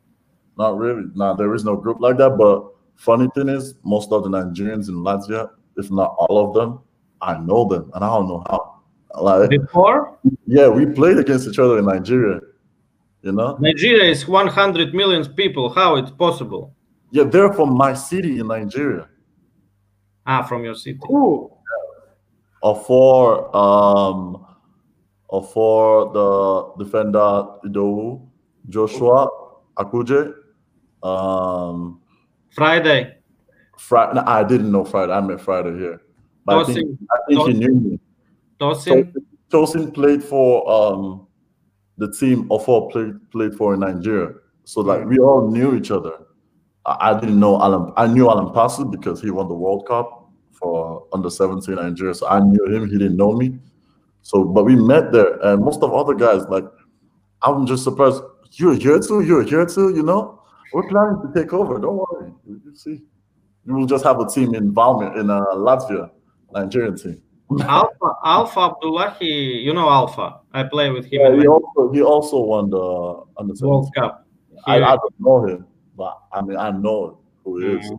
Not 0.58 0.76
really. 0.76 1.04
Nah, 1.14 1.34
there 1.34 1.54
is 1.54 1.64
no 1.64 1.76
group 1.76 2.00
like 2.00 2.16
that. 2.18 2.36
But 2.36 2.64
funny 2.96 3.28
thing 3.34 3.48
is, 3.48 3.74
most 3.84 4.10
of 4.10 4.24
the 4.24 4.30
Nigerians 4.30 4.88
in 4.88 4.96
Latvia, 4.96 5.50
if 5.76 5.90
not 5.90 6.16
all 6.18 6.48
of 6.48 6.54
them, 6.54 6.80
I 7.20 7.38
know 7.38 7.64
them, 7.66 7.90
and 7.94 8.04
I 8.04 8.08
don't 8.08 8.28
know 8.28 8.42
how. 8.50 8.72
Like, 9.20 9.48
Before 9.48 10.18
yeah, 10.46 10.68
we 10.68 10.84
played 10.84 11.18
against 11.18 11.48
each 11.48 11.58
other 11.58 11.78
in 11.78 11.86
Nigeria. 11.86 12.40
You 13.22 13.32
know? 13.32 13.56
Nigeria 13.60 14.10
is 14.10 14.28
100 14.28 14.94
million 14.94 15.24
people. 15.34 15.72
How 15.72 15.96
it's 15.96 16.10
possible? 16.10 16.75
Yeah, 17.16 17.24
they're 17.24 17.50
from 17.50 17.72
my 17.74 17.94
city 17.94 18.40
in 18.40 18.48
Nigeria. 18.48 19.08
Ah, 20.26 20.42
from 20.42 20.64
your 20.64 20.74
city. 20.74 20.98
Ooh. 21.10 21.50
Or 22.62 22.76
for 22.76 23.56
um, 23.56 24.44
or 25.28 25.42
for 25.42 26.12
the 26.12 26.84
defender 26.84 27.46
Idowu, 27.64 28.20
Joshua 28.68 29.28
Akuje. 29.78 30.34
Um, 31.02 32.02
Friday. 32.50 33.16
Friday. 33.78 34.14
No, 34.16 34.24
I 34.26 34.44
didn't 34.44 34.70
know 34.70 34.84
Friday. 34.84 35.12
I 35.12 35.20
met 35.22 35.40
Friday 35.40 35.72
here, 35.78 36.02
but 36.44 36.58
I 36.58 36.64
think 36.64 36.78
Tosin, 36.78 36.98
I 37.10 37.18
think 37.28 37.48
he 37.48 37.54
knew 37.54 37.74
me. 37.80 38.00
Tosin. 38.60 39.14
Tosin 39.50 39.94
played 39.94 40.22
for 40.22 40.68
um, 40.70 41.26
the 41.96 42.12
team 42.12 42.46
Ofo 42.50 42.90
played 42.92 43.14
played 43.30 43.54
for 43.54 43.72
in 43.72 43.80
Nigeria. 43.80 44.34
So 44.64 44.82
like 44.82 45.06
we 45.06 45.18
all 45.18 45.50
knew 45.50 45.74
each 45.76 45.90
other. 45.90 46.25
I, 46.86 47.18
didn't 47.18 47.40
know 47.40 47.60
Alan. 47.60 47.92
I 47.96 48.06
knew 48.06 48.28
Alan 48.28 48.54
Pasu 48.54 48.90
because 48.90 49.20
he 49.20 49.30
won 49.30 49.48
the 49.48 49.54
World 49.54 49.86
Cup 49.86 50.30
for 50.52 51.06
under 51.12 51.30
17 51.30 51.74
Nigeria. 51.74 52.14
So 52.14 52.28
I 52.28 52.40
knew 52.40 52.64
him. 52.66 52.88
He 52.88 52.98
didn't 52.98 53.16
know 53.16 53.32
me. 53.32 53.58
So, 54.22 54.44
but 54.44 54.64
we 54.64 54.74
met 54.74 55.12
there, 55.12 55.38
and 55.42 55.62
most 55.62 55.82
of 55.82 55.92
other 55.92 56.14
guys, 56.14 56.42
like, 56.48 56.64
I'm 57.42 57.66
just 57.66 57.84
surprised. 57.84 58.22
You're 58.52 58.74
here 58.74 58.98
too. 58.98 59.20
You're 59.20 59.44
here 59.44 59.66
too. 59.66 59.94
You 59.94 60.02
know, 60.02 60.42
we're 60.72 60.88
planning 60.88 61.20
to 61.22 61.32
take 61.32 61.52
over. 61.52 61.78
Don't 61.78 61.96
worry. 61.96 62.32
You 62.46 62.60
see, 62.74 63.02
we 63.64 63.74
will 63.74 63.86
just 63.86 64.04
have 64.04 64.18
a 64.20 64.26
team 64.28 64.54
in 64.54 64.72
Valmir 64.72 65.16
in 65.18 65.30
uh, 65.30 65.44
Latvia, 65.54 66.10
Nigerian 66.52 66.96
team. 66.96 67.22
Alpha, 67.60 68.12
Alpha 68.24 68.60
Abdullahi, 68.60 69.26
you 69.26 69.72
know 69.72 69.88
Alpha. 69.88 70.40
I 70.52 70.64
play 70.64 70.90
with 70.90 71.04
him. 71.04 71.20
Yeah, 71.20 71.40
he 71.40 71.46
also 71.46 71.92
he 71.92 72.02
also 72.02 72.40
won 72.40 72.70
the 72.70 73.22
under 73.36 73.54
World 73.64 73.90
17. 73.94 74.02
Cup. 74.02 74.26
I, 74.66 74.76
I 74.76 74.96
don't 74.96 75.20
know 75.20 75.46
him, 75.46 75.66
but 75.96 76.18
I 76.32 76.42
mean 76.42 76.56
I 76.56 76.70
know 76.70 77.18
who 77.44 77.58
he 77.58 77.66
is. 77.78 77.90
Mhm. 77.90 77.98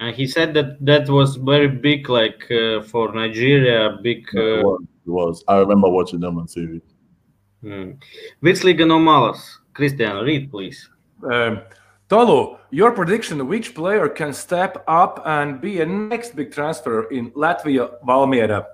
And 0.00 0.16
he 0.16 0.26
said 0.26 0.54
that 0.54 0.84
that 0.84 1.08
was 1.08 1.36
very 1.36 1.68
big, 1.68 2.08
like 2.08 2.50
uh, 2.50 2.82
for 2.82 3.12
Nigeria, 3.14 3.96
big. 4.02 4.26
Yeah, 4.34 4.42
Uh, 4.42 4.58
it, 4.58 4.64
was, 4.64 4.82
it 5.06 5.10
was. 5.10 5.44
I 5.46 5.58
remember 5.58 5.88
watching 5.88 6.20
them 6.20 6.38
on 6.38 6.46
TV. 6.46 6.80
mm. 7.62 7.96
Virslīga 8.42 8.86
no 8.86 8.98
malas? 8.98 9.38
Christian, 9.72 10.16
read 10.24 10.50
please. 10.50 10.88
Um, 11.22 11.60
Tolu, 12.08 12.58
your 12.70 12.90
prediction: 12.92 13.46
which 13.46 13.74
player 13.74 14.08
can 14.08 14.32
step 14.32 14.82
up 14.88 15.22
and 15.24 15.60
be 15.60 15.80
a 15.80 15.86
next 15.86 16.34
big 16.36 16.50
transfer 16.52 17.04
in 17.10 17.30
Latvia, 17.32 17.88
Valmiera? 18.06 18.66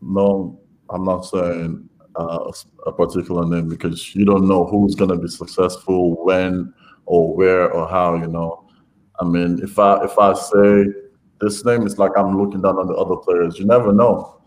No, 0.00 0.58
I'm 0.88 1.04
not 1.04 1.22
saying 1.26 1.88
uh, 2.16 2.50
a 2.86 2.92
particular 2.92 3.44
name 3.46 3.68
because 3.68 4.14
you 4.14 4.24
don't 4.24 4.46
know 4.48 4.64
who's 4.64 4.94
gonna 4.94 5.18
be 5.18 5.28
successful 5.28 6.24
when 6.24 6.72
or 7.08 7.34
where 7.34 7.72
or 7.72 7.88
how. 7.88 8.14
You 8.14 8.28
know, 8.28 8.68
I 9.18 9.24
mean, 9.24 9.60
if 9.62 9.78
I 9.78 10.04
if 10.04 10.18
I 10.18 10.34
say 10.34 10.86
this 11.40 11.64
name, 11.64 11.86
it's 11.86 11.98
like 11.98 12.12
I'm 12.16 12.38
looking 12.40 12.60
down 12.62 12.78
on 12.78 12.86
the 12.86 12.94
other 12.94 13.16
players. 13.16 13.58
You 13.58 13.64
never 13.64 13.92
know. 13.92 14.40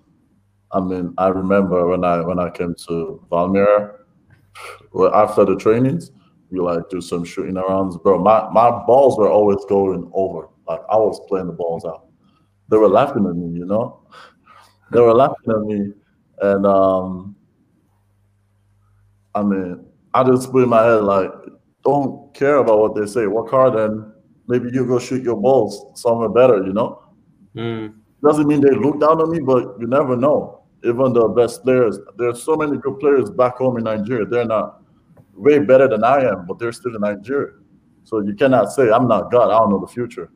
I 0.72 0.80
mean, 0.80 1.14
I 1.18 1.28
remember 1.28 1.88
when 1.88 2.03
I 2.05 2.22
when 2.22 2.39
I 2.39 2.49
came 2.49 2.76
to 2.88 3.26
Valmiera, 3.30 3.95
well, 4.93 5.14
after 5.14 5.43
the 5.43 5.55
trainings, 5.57 6.12
we 6.49 6.59
like 6.59 6.89
do 6.89 7.01
some 7.01 7.26
shooting 7.26 7.55
arounds, 7.55 8.01
bro. 8.01 8.20
My 8.20 8.49
my 8.51 8.70
balls 8.86 9.18
were 9.18 9.30
always 9.30 9.64
going 9.68 10.09
over. 10.14 10.47
Like 10.68 10.82
I 10.89 10.95
was 10.95 11.20
playing 11.28 11.47
the 11.47 11.53
balls 11.53 11.84
out. 11.86 12.05
They 12.70 12.78
were 12.78 12.88
laughing 12.88 13.26
at 13.28 13.36
me, 13.36 13.57
you 13.59 13.66
know. 13.66 13.99
They 14.91 15.01
were 15.01 15.14
laughing 15.14 15.49
at 15.49 15.62
me, 15.62 15.93
and 16.41 16.66
um, 16.66 17.36
I 19.34 19.43
mean, 19.43 19.86
I 20.14 20.24
just 20.24 20.51
put 20.51 20.64
in 20.64 20.70
my 20.70 20.84
head 20.84 21.03
like, 21.03 21.32
don't 21.84 22.34
care 22.34 22.58
about 22.58 22.80
what 22.80 22.96
they 22.96 23.06
say. 23.06 23.28
Work 23.28 23.50
hard, 23.52 23.76
and 23.76 24.12
maybe 24.48 24.70
you 24.72 24.86
go 24.86 25.00
shoot 25.00 25.24
your 25.24 25.38
balls 25.38 25.86
somewhere 26.00 26.30
better. 26.30 26.58
You 26.66 26.74
know, 26.74 27.00
Mm. 27.55 27.93
doesn't 28.24 28.47
mean 28.47 28.62
they 28.62 28.72
look 28.72 29.00
down 29.00 29.22
on 29.22 29.30
me, 29.30 29.39
but 29.39 29.76
you 29.80 29.88
never 29.88 30.16
know. 30.16 30.62
Even 30.84 31.14
the 31.14 31.28
best 31.28 31.64
players, 31.64 32.00
there's 32.18 32.42
so 32.42 32.55
many 32.55 32.78
good 32.78 33.00
players 33.00 33.30
back 33.30 33.58
home 33.58 33.78
in 33.78 33.84
Nigeria. 33.84 34.26
They're 34.26 34.46
not 34.46 34.82
way 35.36 35.60
better 35.60 35.88
than 35.88 36.04
I 36.04 36.24
am, 36.26 36.46
but 36.47 36.58
they're 36.60 36.72
still 36.72 36.96
in 36.96 37.01
Nigeria. 37.01 37.54
So 38.04 38.20
you 38.20 38.34
cannot 38.34 38.72
say 38.72 38.89
I'm 38.92 39.08
not 39.08 39.32
God. 39.32 39.51
I 39.51 39.60
don't 39.60 39.70
know 39.70 39.80
the 39.80 39.88
future. 39.88 40.30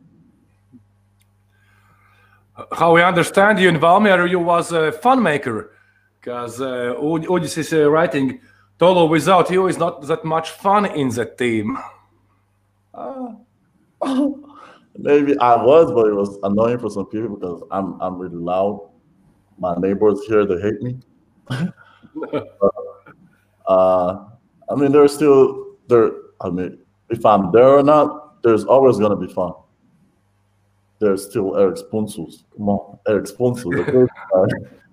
How 2.72 2.94
we 2.94 3.02
understand 3.02 3.60
you 3.60 3.68
in 3.70 3.80
Valmiera, 3.80 4.30
you 4.30 4.40
was 4.40 4.72
a 4.72 4.92
fun 4.92 5.22
maker, 5.22 5.72
because 6.20 6.62
uh, 6.62 6.94
Uldis 6.98 7.58
is 7.58 7.74
uh, 7.74 7.90
writing. 7.90 8.40
Tolu, 8.80 9.08
without 9.08 9.50
you, 9.50 9.68
is 9.68 9.78
not 9.78 10.02
that 10.08 10.26
much 10.26 10.50
fun 10.52 10.86
in 10.86 11.10
the 11.10 11.26
team. 11.26 11.78
Maybe 14.98 15.38
I 15.40 15.56
was, 15.56 15.92
but 15.92 16.08
it 16.08 16.14
was 16.14 16.38
annoying 16.44 16.80
for 16.80 16.90
some 16.90 17.06
people 17.08 17.36
because 17.36 17.62
I'm 17.72 18.00
I'm 18.02 18.18
really 18.18 18.38
loud. 18.38 18.90
My 19.58 19.76
neighbors 19.76 20.22
here 20.28 20.46
they 20.46 20.62
hate 20.62 20.82
me. 20.82 20.98
uh, 23.68 24.26
I 24.70 24.76
mean, 24.76 24.92
there's 24.92 25.14
still 25.14 25.76
there. 25.88 26.12
I 26.42 26.50
mean, 26.50 26.80
if 27.10 27.26
I'm 27.26 27.52
there 27.52 27.78
or 27.78 27.84
not, 27.84 28.42
there's 28.44 28.66
always 28.66 28.98
gonna 28.98 29.18
be 29.18 29.28
fun. 29.28 29.54
There's 31.00 31.26
still 31.26 31.52
Ēriks 31.52 31.90
Punculs. 31.92 32.46
Come 32.56 32.70
on, 32.70 32.98
Ēriks 33.08 33.36
Punculs. 33.38 34.10
Uh, 34.34 34.46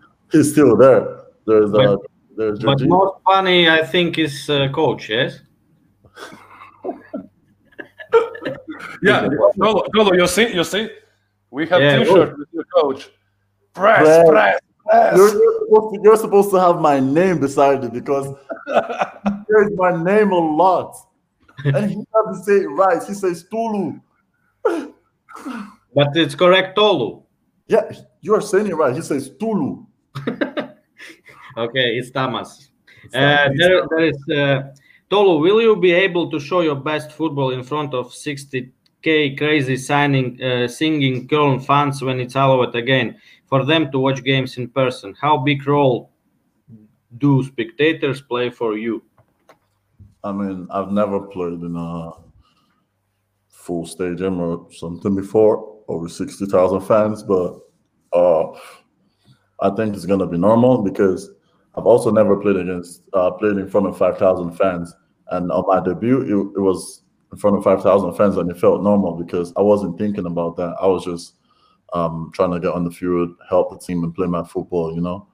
He's 0.32 0.50
still 0.50 0.76
there. 0.76 1.26
There's 1.46 1.72
uh, 1.74 1.96
there's 2.36 2.59
But 2.60 2.78
Jorginho. 2.78 2.88
most 2.88 3.14
funny, 3.24 3.68
I 3.68 3.84
think, 3.84 4.18
is 4.18 4.48
uh, 4.50 4.68
coach. 4.72 5.09
Yes. 5.09 5.40
Yeah, 9.02 9.28
Tolu, 9.59 9.82
Tolu, 9.94 10.16
you 10.16 10.26
see, 10.28 10.54
you 10.54 10.62
see, 10.64 10.88
we 11.50 11.66
have 11.66 11.80
Yeah. 11.80 11.98
T-shirt 11.98 12.38
with 12.38 12.48
your 12.52 12.64
coach. 12.64 13.10
Press, 13.74 14.02
Press. 14.02 14.28
press, 14.28 14.60
press. 14.86 15.16
You're, 15.16 15.32
you're, 15.32 15.59
supposed 15.60 15.94
to, 15.94 16.00
you're 16.02 16.16
supposed 16.16 16.50
to 16.50 16.60
have 16.60 16.80
my 16.80 17.00
name 17.00 17.40
beside 17.40 17.82
it 17.84 17.92
because 17.92 18.26
there's 19.48 19.72
my 19.76 20.02
name 20.02 20.30
a 20.30 20.38
lot. 20.38 20.94
And 21.64 21.90
he 21.90 22.04
doesn't 22.12 22.44
say 22.44 22.59
it 22.64 22.68
right. 22.68 23.02
He 23.02 23.14
says 23.14 23.44
Tulu. 23.50 23.98
But 25.94 26.16
it's 26.16 26.34
correct, 26.34 26.76
Tolu. 26.76 27.22
Yeah, 27.66 27.90
you 28.20 28.34
are 28.34 28.40
saying 28.40 28.66
it 28.68 28.76
right. 28.76 28.94
He 28.94 29.02
says 29.02 29.30
Tulu. 29.38 29.84
Okay, 31.56 31.96
it's 31.98 32.10
Tamas. 32.10 32.70
Uh, 33.14 33.48
there, 33.56 33.86
there 33.90 34.04
is 34.04 34.28
uh, 34.30 34.62
Tolu. 35.10 35.38
Will 35.38 35.60
you 35.60 35.76
be 35.76 35.92
able 35.92 36.30
to 36.30 36.40
show 36.40 36.60
your 36.60 36.76
best 36.76 37.12
football 37.12 37.50
in 37.50 37.62
front 37.62 37.94
of 37.94 38.12
60k 38.12 39.36
crazy 39.36 39.76
signing, 39.76 40.40
uh, 40.42 40.68
singing 40.68 41.28
Köln 41.28 41.64
fans 41.64 42.00
when 42.02 42.20
it's 42.20 42.36
allowed 42.36 42.74
again 42.74 43.18
for 43.46 43.64
them 43.64 43.90
to 43.92 43.98
watch 43.98 44.22
games 44.22 44.56
in 44.56 44.68
person? 44.68 45.14
How 45.20 45.36
big 45.36 45.66
role 45.66 46.10
do 47.18 47.42
spectators 47.42 48.22
play 48.22 48.48
for 48.50 48.78
you? 48.78 49.02
I 50.24 50.32
mean, 50.32 50.68
I've 50.70 50.92
never 50.92 51.20
played 51.20 51.60
in 51.60 51.76
a 51.76 52.12
full 53.48 53.84
stadium 53.84 54.40
or 54.40 54.68
something 54.72 55.14
before, 55.14 55.80
over 55.88 56.08
60,000 56.08 56.80
fans, 56.80 57.22
but 57.22 57.58
uh, 58.12 58.52
I 59.60 59.70
think 59.76 59.94
it's 59.94 60.06
going 60.06 60.20
to 60.20 60.26
be 60.26 60.38
normal 60.38 60.82
because 60.82 61.30
I've 61.74 61.86
also 61.86 62.11
never 62.11 62.36
played 62.36 62.57
against, 62.57 63.03
uh, 63.12 63.31
played 63.32 63.57
in 63.57 63.69
front 63.69 63.86
of 63.86 63.97
5,000 63.97 64.53
fans. 64.53 64.94
And 65.28 65.51
on 65.51 65.65
my 65.66 65.81
debut, 65.81 66.20
it, 66.20 66.59
it 66.59 66.61
was 66.61 67.03
in 67.32 67.39
front 67.39 67.57
of 67.57 67.65
5,000 67.65 68.15
fans 68.15 68.36
and 68.36 68.51
it 68.51 68.59
felt 68.59 68.82
normal 68.82 69.16
because 69.16 69.53
I 69.57 69.62
wasn't 69.62 69.99
thinking 69.99 70.27
about 70.27 70.57
that. 70.57 70.77
I 70.81 70.86
was 70.86 71.05
just 71.05 71.35
um, 71.94 72.31
trying 72.35 72.53
to 72.53 72.61
get 72.61 72.73
on 72.73 72.85
the 72.85 72.90
field, 72.90 73.31
help 73.49 73.70
the 73.70 73.78
team 73.78 74.05
and 74.05 74.15
play 74.15 74.27
my 74.27 74.44
football, 74.44 74.94
you 74.94 75.01
know? 75.01 75.28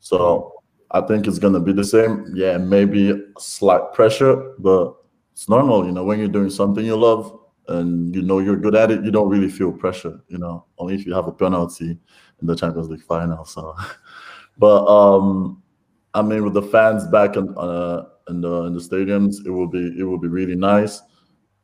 So 0.00 0.52
I 0.90 1.00
think 1.02 1.26
it's 1.26 1.38
going 1.38 1.54
to 1.54 1.60
be 1.60 1.72
the 1.72 1.84
same. 1.84 2.32
Yeah, 2.34 2.58
maybe 2.58 3.12
slight 3.38 3.92
pressure, 3.92 4.54
but 4.58 4.94
it's 5.32 5.48
normal, 5.48 5.86
you 5.86 5.92
know, 5.92 6.04
when 6.04 6.18
you're 6.18 6.28
doing 6.28 6.50
something 6.50 6.84
you 6.84 6.96
love 6.96 7.38
and 7.68 8.14
you 8.14 8.22
know 8.22 8.40
you're 8.40 8.56
good 8.56 8.74
at 8.74 8.90
it, 8.90 9.04
you 9.04 9.10
don't 9.10 9.28
really 9.28 9.48
feel 9.48 9.72
pressure, 9.72 10.20
you 10.28 10.38
know, 10.38 10.66
only 10.78 10.94
if 10.94 11.06
you 11.06 11.14
have 11.14 11.28
a 11.28 11.32
penalty 11.32 11.98
in 12.40 12.46
the 12.46 12.56
Champions 12.56 12.88
League 12.88 13.02
final. 13.02 13.44
So, 13.44 13.74
but 14.58 14.84
um, 14.86 15.62
I 16.14 16.22
mean, 16.22 16.44
with 16.44 16.54
the 16.54 16.62
fans 16.62 17.06
back 17.06 17.36
in, 17.36 17.54
uh, 17.56 18.06
in 18.28 18.40
the 18.40 18.62
in 18.64 18.74
the 18.74 18.80
stadiums, 18.80 19.44
it 19.46 19.50
will 19.50 19.68
be 19.68 19.94
it 19.98 20.02
will 20.02 20.18
be 20.18 20.28
really 20.28 20.56
nice. 20.56 21.02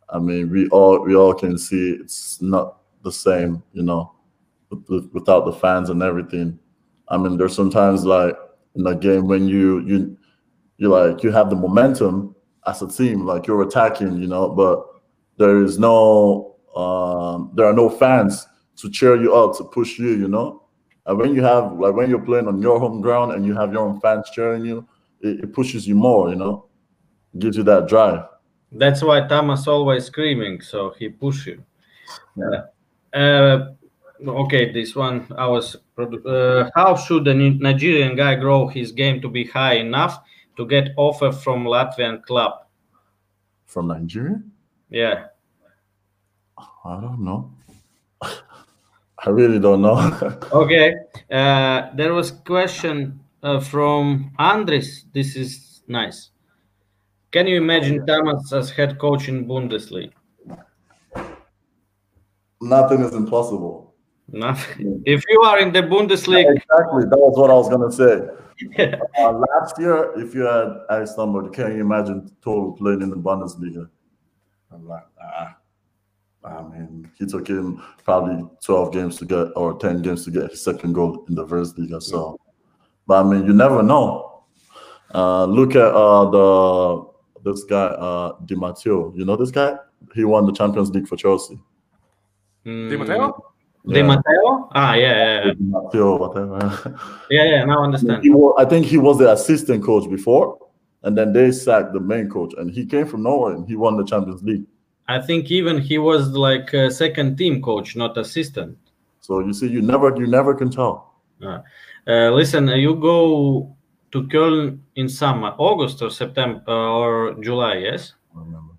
I 0.08 0.18
mean, 0.18 0.50
we 0.50 0.68
all 0.68 1.00
we 1.02 1.16
all 1.16 1.34
can 1.34 1.58
see 1.58 1.90
it's 2.00 2.40
not 2.40 2.78
the 3.02 3.10
same, 3.12 3.62
you 3.72 3.82
know, 3.82 4.12
with, 4.70 4.88
with- 4.88 5.10
without 5.12 5.44
the 5.46 5.52
fans 5.52 5.90
and 5.90 6.02
everything. 6.02 6.58
I 7.08 7.16
mean, 7.18 7.36
there's 7.36 7.54
sometimes 7.54 8.04
like 8.04 8.36
in 8.74 8.86
a 8.86 8.94
game 8.94 9.26
when 9.26 9.48
you 9.48 9.80
you 9.86 10.16
you 10.78 10.88
like 10.88 11.22
you 11.22 11.32
have 11.32 11.50
the 11.50 11.56
momentum 11.56 12.34
as 12.66 12.82
a 12.82 12.88
team, 12.88 13.24
like 13.24 13.46
you're 13.46 13.62
attacking, 13.62 14.20
you 14.20 14.26
know, 14.26 14.48
but 14.50 14.84
there 15.38 15.62
is 15.62 15.78
no 15.78 16.56
um, 16.76 17.50
there 17.54 17.66
are 17.66 17.72
no 17.72 17.88
fans 17.88 18.46
to 18.76 18.90
cheer 18.90 19.16
you 19.20 19.34
up 19.34 19.56
to 19.56 19.64
push 19.64 19.98
you, 19.98 20.10
you 20.10 20.28
know. 20.28 20.62
And 21.06 21.18
when 21.18 21.34
you 21.34 21.42
have 21.42 21.72
like 21.72 21.94
when 21.94 22.10
you're 22.10 22.24
playing 22.24 22.48
on 22.48 22.60
your 22.60 22.80
home 22.80 23.00
ground 23.00 23.32
and 23.32 23.46
you 23.46 23.54
have 23.54 23.72
your 23.72 23.82
own 23.82 24.00
fans 24.00 24.28
cheering 24.30 24.64
you, 24.64 24.86
it, 25.20 25.44
it 25.44 25.52
pushes 25.52 25.86
you 25.86 25.94
more, 25.94 26.30
you 26.30 26.36
know, 26.36 26.66
gives 27.38 27.56
you 27.56 27.62
that 27.64 27.88
drive. 27.88 28.24
That's 28.72 29.02
why 29.02 29.26
Thomas 29.26 29.66
always 29.68 30.06
screaming, 30.06 30.60
so 30.60 30.94
he 30.98 31.08
push 31.08 31.46
you. 31.46 31.62
Uh, 33.14 33.68
okay, 34.26 34.72
this 34.72 34.94
one 34.96 35.26
I 35.38 35.46
was. 35.46 35.76
Uh, 35.96 36.68
how 36.74 36.96
should 36.96 37.26
a 37.28 37.34
Nigerian 37.34 38.16
guy 38.16 38.34
grow 38.34 38.66
his 38.66 38.92
game 38.92 39.20
to 39.22 39.28
be 39.28 39.44
high 39.44 39.74
enough 39.74 40.18
to 40.56 40.66
get 40.66 40.90
offer 40.96 41.32
from 41.32 41.64
Latvian 41.64 42.22
club? 42.22 42.66
From 43.64 43.88
Nigeria? 43.88 44.42
Yeah. 44.90 45.26
I 46.58 47.00
don't 47.00 47.20
know. 47.20 47.50
I 49.26 49.30
really 49.30 49.58
don't 49.58 49.82
know. 49.82 49.96
Okay. 50.52 50.94
Uh, 51.30 51.90
there 51.96 52.14
was 52.14 52.30
question 52.30 53.20
uh, 53.42 53.60
from 53.60 54.32
Andres. 54.38 55.04
This 55.12 55.34
is 55.34 55.82
nice. 55.88 56.30
Can 57.32 57.48
you 57.48 57.56
imagine 57.56 58.06
Thomas 58.06 58.52
as 58.52 58.70
head 58.70 58.98
coach 58.98 59.28
in 59.28 59.46
Bundesliga? 59.46 60.12
Nothing 62.60 63.00
is 63.02 63.14
impossible. 63.14 63.94
Nothing. 64.28 65.02
If 65.04 65.24
you 65.28 65.40
are 65.42 65.58
in 65.58 65.72
the 65.72 65.82
Bundesliga, 65.82 66.56
exactly. 66.56 67.04
That 67.10 67.18
was 67.18 67.36
what 67.36 67.50
I 67.50 67.54
was 67.54 67.68
gonna 67.68 67.92
say. 67.92 68.28
uh, 69.18 69.32
last 69.32 69.78
year, 69.78 70.18
if 70.18 70.34
you 70.34 70.42
had 70.42 70.78
asked 70.88 71.16
somebody, 71.16 71.50
can 71.50 71.74
you 71.74 71.80
imagine 71.80 72.30
Toro 72.42 72.72
playing 72.72 73.02
in 73.02 73.10
the 73.10 73.16
Bundesliga? 73.16 73.88
I'm 74.72 74.86
like, 74.88 75.04
ah. 75.22 75.56
I 76.46 76.62
mean, 76.62 77.10
he 77.18 77.26
took 77.26 77.48
him 77.48 77.82
probably 78.04 78.44
12 78.62 78.92
games 78.92 79.16
to 79.18 79.24
get 79.24 79.48
or 79.56 79.76
10 79.78 80.02
games 80.02 80.24
to 80.24 80.30
get 80.30 80.50
his 80.50 80.62
second 80.62 80.92
goal 80.92 81.24
in 81.28 81.34
the 81.34 81.44
Virslīga. 81.44 82.00
So, 82.02 82.38
but 83.06 83.24
I 83.26 83.28
mean, 83.28 83.46
you 83.46 83.52
never 83.52 83.82
know. 83.82 84.42
Uh, 85.14 85.44
look 85.46 85.74
at 85.74 85.92
uh, 85.94 86.30
the 86.30 87.06
this 87.44 87.64
guy, 87.64 87.84
uh, 87.86 88.32
Di 88.44 88.54
Matteo. 88.54 89.12
You 89.14 89.24
know 89.24 89.36
this 89.36 89.50
guy? 89.50 89.76
He 90.14 90.24
won 90.24 90.46
the 90.46 90.52
Champions 90.52 90.90
League 90.90 91.06
for 91.08 91.16
Chelsea. 91.16 91.58
mm, 92.64 92.90
Di 92.90 92.96
Matteo? 92.96 93.52
Di 93.88 94.02
Matteo? 94.02 94.68
Ah, 94.74 94.94
yeah, 94.94 95.16
yeah, 95.16 95.44
yeah. 95.46 95.52
Di 95.54 95.62
Matteo, 95.64 96.16
whatever. 96.16 96.98
yeah, 97.30 97.44
yeah. 97.44 97.64
Now 97.64 97.80
I 97.80 97.84
understand. 97.84 98.22
He 98.22 98.30
wa- 98.30 98.54
I 98.58 98.64
think 98.64 98.86
he 98.86 98.98
was 98.98 99.18
the 99.18 99.30
assistant 99.32 99.84
coach 99.84 100.08
before, 100.10 100.58
and 101.02 101.16
then 101.16 101.32
they 101.32 101.52
sacked 101.52 101.92
the 101.92 102.00
main 102.00 102.28
coach, 102.28 102.52
and 102.58 102.70
he 102.70 102.84
came 102.84 103.06
from 103.06 103.22
Norway 103.22 103.54
and 103.54 103.66
he 103.68 103.76
won 103.76 103.96
the 103.96 104.04
Champions 104.04 104.42
League. 104.42 104.64
I 105.08 105.20
think 105.20 105.50
even 105.50 105.80
he 105.80 105.98
was 105.98 106.30
like 106.30 106.72
a 106.72 106.90
second 106.90 107.36
team 107.36 107.62
coach, 107.62 107.96
not 107.96 108.18
assistant. 108.18 108.76
So 109.20 109.40
you 109.40 109.52
see, 109.52 109.68
you 109.68 109.82
never, 109.82 110.14
you 110.16 110.26
never 110.26 110.54
can 110.54 110.70
tell. 110.70 111.14
Uh, 111.42 111.60
uh, 112.06 112.30
listen, 112.30 112.68
you 112.68 112.96
go 112.96 113.76
to 114.12 114.22
Köln 114.24 114.80
in 114.96 115.08
summer, 115.08 115.54
August 115.58 116.02
or 116.02 116.10
September 116.10 116.72
or 116.72 117.34
July, 117.42 117.76
yes? 117.78 118.14
I 118.34 118.40
remember. 118.40 118.74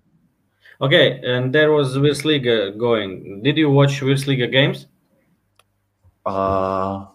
Okay, 0.80 1.20
and 1.24 1.52
there 1.52 1.72
was 1.72 1.96
Virslīga 1.96 2.78
going. 2.78 3.42
Did 3.42 3.56
you 3.56 3.70
watch 3.70 4.00
Virslīga 4.00 4.50
games? 4.50 4.86
Uh 6.24 7.06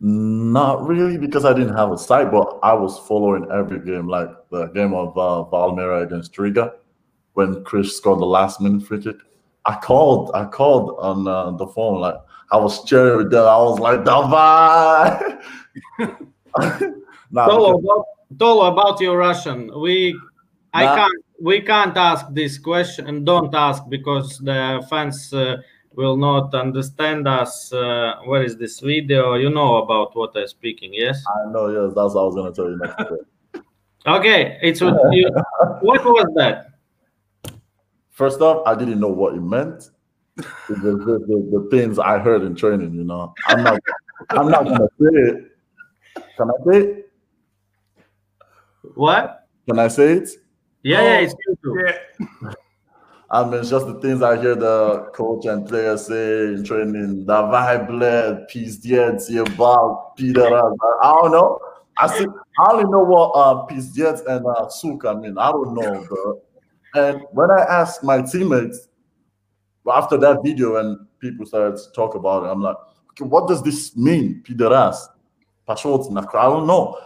not 0.00 0.86
really 0.86 1.18
because 1.18 1.44
I 1.44 1.52
didn't 1.52 1.74
have 1.74 1.90
a 1.90 1.98
site, 1.98 2.30
but 2.30 2.58
I 2.62 2.72
was 2.72 2.98
following 3.00 3.50
every 3.50 3.80
game, 3.80 4.06
like 4.06 4.28
the 4.50 4.66
game 4.66 4.94
of 4.94 5.16
uh, 5.18 5.42
Valmera 5.44 6.02
against 6.02 6.38
Riga 6.38 6.74
when 7.38 7.62
Chris 7.62 7.96
scored 7.96 8.18
the 8.18 8.26
last 8.26 8.60
minute 8.60 8.82
free 8.82 9.00
kick. 9.00 9.14
I 9.64 9.76
called, 9.76 10.32
I 10.34 10.44
called 10.44 10.98
on 10.98 11.28
uh, 11.28 11.52
the 11.52 11.68
phone, 11.68 12.00
like 12.00 12.16
I 12.50 12.56
was 12.56 12.84
cheering 12.84 13.18
with 13.18 13.30
them. 13.30 13.46
I 13.46 13.58
was 13.58 13.78
like, 13.78 14.00
Davai! 14.00 15.40
nah, 17.30 17.48
Tolo 17.48 17.78
about, 17.78 18.04
Tolo, 18.34 18.72
about 18.72 19.00
your 19.00 19.16
Russian. 19.16 19.70
We, 19.80 20.18
I 20.74 20.86
Nah. 20.86 20.96
can't, 20.96 21.24
we 21.40 21.60
can't 21.60 21.96
ask 21.96 22.26
this 22.32 22.58
question 22.58 23.06
and 23.06 23.24
don't 23.24 23.54
ask 23.54 23.84
because 23.88 24.38
the 24.38 24.84
fans 24.90 25.32
uh, 25.32 25.58
will 25.94 26.16
not 26.16 26.52
understand 26.56 27.28
us. 27.28 27.72
Uh, 27.72 28.16
where 28.24 28.42
is 28.42 28.56
this 28.56 28.80
video? 28.80 29.34
You 29.34 29.50
know 29.50 29.76
about 29.76 30.16
what 30.16 30.32
I'm 30.34 30.48
speaking, 30.48 30.90
yes? 30.92 31.22
I 31.28 31.52
know, 31.52 31.68
yes, 31.68 31.94
that's 31.94 32.14
what 32.14 32.22
I 32.22 32.26
was 32.26 32.34
gonna 32.34 32.52
tell 32.52 32.68
you 32.68 32.78
next. 32.82 33.62
Okay, 34.08 34.58
it's 34.60 34.80
what 34.80 34.96
you, 35.12 35.28
what 35.82 36.04
was 36.04 36.26
that? 36.34 36.67
First 38.18 38.40
off, 38.40 38.66
I 38.66 38.74
didn't 38.74 38.98
know 38.98 39.12
what 39.20 39.34
it 39.34 39.40
meant. 39.40 39.90
It 40.36 40.82
was 40.82 40.98
the, 41.06 41.20
the 41.52 41.68
things 41.70 42.00
I 42.00 42.18
heard 42.18 42.42
in 42.42 42.56
training, 42.56 42.92
you 42.94 43.04
know. 43.04 43.32
I'm 43.46 43.62
not 43.62 43.78
I'm 44.30 44.50
not 44.50 44.64
gonna 44.64 44.88
say 45.00 45.06
it. 45.06 45.52
Can 46.36 46.50
I 46.50 46.64
say 46.66 46.78
it? 46.78 47.12
What? 48.96 49.46
Can 49.68 49.78
I 49.78 49.86
say 49.86 50.14
it? 50.14 50.30
Yeah, 50.82 51.02
yeah, 51.02 51.18
it's 51.20 51.34
you. 51.62 51.84
Yeah. 51.86 52.50
I 53.30 53.44
mean, 53.44 53.60
it's 53.60 53.70
just 53.70 53.86
the 53.86 54.00
things 54.00 54.20
I 54.20 54.40
hear 54.40 54.56
the 54.56 55.10
coach 55.14 55.46
and 55.46 55.64
players 55.68 56.06
say 56.06 56.54
in 56.54 56.64
training. 56.64 57.24
Davai 57.24 57.86
bled, 57.86 58.48
peace 58.48 58.78
diet, 58.78 59.22
about 59.30 60.16
Peter. 60.16 60.44
I 60.44 61.12
don't 61.22 61.30
know. 61.30 61.60
I 61.96 62.08
see. 62.08 62.26
I 62.58 62.72
only 62.72 62.90
know 62.90 63.04
what 63.04 63.30
uh, 63.36 63.62
peace 63.66 63.90
diet 63.90 64.22
and 64.26 64.44
uh, 64.44 64.68
souk. 64.68 65.04
I 65.04 65.14
mean, 65.14 65.38
I 65.38 65.52
don't 65.52 65.72
know, 65.72 66.04
bro. 66.08 66.42
And 66.94 67.22
when 67.32 67.50
I 67.50 67.60
asked 67.62 68.02
my 68.02 68.22
teammates 68.22 68.88
after 69.92 70.16
that 70.18 70.42
video, 70.44 70.76
and 70.76 71.06
people 71.20 71.46
started 71.46 71.76
to 71.76 71.92
talk 71.92 72.14
about 72.14 72.44
it, 72.44 72.48
I'm 72.48 72.62
like, 72.62 72.76
okay, 73.10 73.24
what 73.24 73.48
does 73.48 73.62
this 73.62 73.96
mean, 73.96 74.42
Pideras? 74.46 74.96
Pashot, 75.68 76.10
I 76.34 76.42
don't 76.44 76.66
know. 76.66 76.98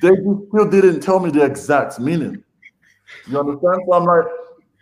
They 0.00 0.10
still 0.10 0.70
didn't 0.70 1.00
tell 1.00 1.20
me 1.20 1.30
the 1.30 1.44
exact 1.44 2.00
meaning. 2.00 2.42
You 3.26 3.38
understand? 3.38 3.82
So 3.86 3.92
I'm 3.92 4.04
like, 4.04 4.24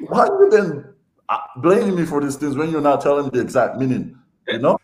why 0.09 0.27
are 0.27 0.45
you 0.45 0.51
then 0.51 0.95
uh, 1.29 1.39
blaming 1.57 1.97
me 1.97 2.07
for 2.07 2.21
these 2.21 2.37
things 2.37 2.57
when 2.57 2.71
you're 2.71 2.81
not 2.81 3.01
telling 3.01 3.25
me 3.25 3.31
the 3.33 3.41
exact 3.41 3.77
meaning? 3.77 4.17
You 4.47 4.59
know? 4.59 4.79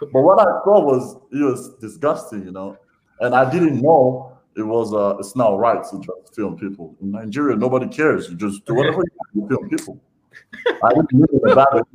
But 0.00 0.22
what 0.22 0.40
I 0.40 0.44
saw 0.64 0.80
was 0.80 1.16
it 1.32 1.42
was 1.42 1.76
disgusting, 1.76 2.44
you 2.44 2.52
know, 2.52 2.78
and 3.20 3.34
I 3.34 3.50
didn't 3.50 3.80
know 3.80 4.29
it 4.56 4.62
was 4.62 4.92
uh 4.92 5.16
it's 5.18 5.36
not 5.36 5.58
right 5.58 5.82
to 5.90 5.98
just 6.00 6.34
film 6.34 6.58
people 6.58 6.96
in 7.00 7.10
Nigeria. 7.12 7.56
Nobody 7.56 7.88
cares. 7.88 8.28
You 8.28 8.36
just 8.36 8.64
do 8.66 8.74
whatever 8.74 9.02
you, 9.02 9.10
want, 9.14 9.30
you 9.34 9.48
film 9.48 9.68
people. 9.68 10.00
I 10.84 10.88
didn't 10.90 11.12
know 11.12 11.52
about 11.52 11.76
it. 11.76 11.86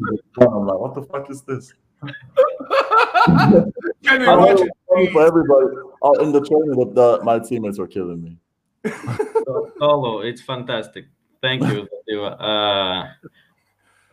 I'm 0.42 0.66
like, 0.66 0.80
what 0.80 0.96
the 0.96 1.04
fuck 1.04 1.30
is 1.30 1.42
this? 1.44 1.74
Can 4.06 4.22
you 4.22 4.28
I 4.30 4.36
know 4.36 4.48
imagine? 4.48 4.70
for 5.12 5.26
everybody. 5.26 5.68
Oh, 6.02 6.14
in 6.22 6.32
the 6.32 6.42
training, 6.42 6.72
the, 6.72 6.92
the, 6.94 7.24
my 7.24 7.40
teammates 7.40 7.80
were 7.80 7.88
killing 7.88 8.22
me. 8.22 8.38
Tolo, 8.86 10.24
it's 10.24 10.42
fantastic. 10.42 11.06
Thank 11.42 11.64
you. 11.64 11.88
Uh, 12.24 13.08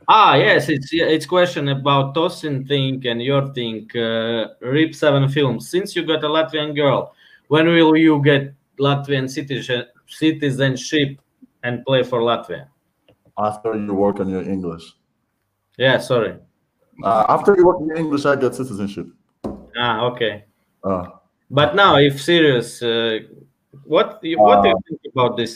ah, 0.09 0.35
yes, 0.35 0.69
it's 0.69 0.89
it's 0.93 1.27
question 1.27 1.69
about 1.69 2.15
Tosin 2.15 2.67
thing 2.67 3.07
and 3.07 3.23
your 3.23 3.53
thing. 3.53 3.89
Uh, 3.95 4.49
Rip 4.61 4.95
Seven 4.95 5.29
Films. 5.29 5.69
Since 5.69 5.95
you 5.95 6.05
got 6.07 6.25
a 6.25 6.29
Latvian 6.29 6.75
girl, 6.75 7.15
when 7.53 7.67
will 7.69 7.95
you 7.97 8.15
get 8.25 8.55
Latvian 8.81 9.29
citizen 9.29 9.85
citizenship 10.09 11.21
and 11.63 11.85
play 11.85 12.03
for 12.03 12.21
Latvia? 12.29 12.65
After 13.37 13.77
you 13.77 13.93
work 13.93 14.21
on 14.21 14.29
your 14.31 14.43
English. 14.55 14.85
Yeah, 15.77 15.99
sorry. 15.99 16.33
Uh, 17.05 17.25
after 17.29 17.55
you 17.57 17.67
work 17.67 17.79
on 17.83 17.89
your 17.89 18.01
English, 18.05 18.25
I 18.25 18.37
get 18.37 18.55
citizenship. 18.55 19.07
Ah, 19.77 20.01
okay. 20.09 20.45
Uh, 20.83 21.05
But 21.51 21.77
now, 21.77 21.97
if 22.01 22.15
serious, 22.21 22.81
uh, 22.83 23.21
what 23.85 24.25
you, 24.25 24.41
what 24.41 24.63
do 24.63 24.69
you 24.73 24.77
Uh, 24.77 24.89
think 24.89 25.01
about 25.13 25.37
this? 25.37 25.53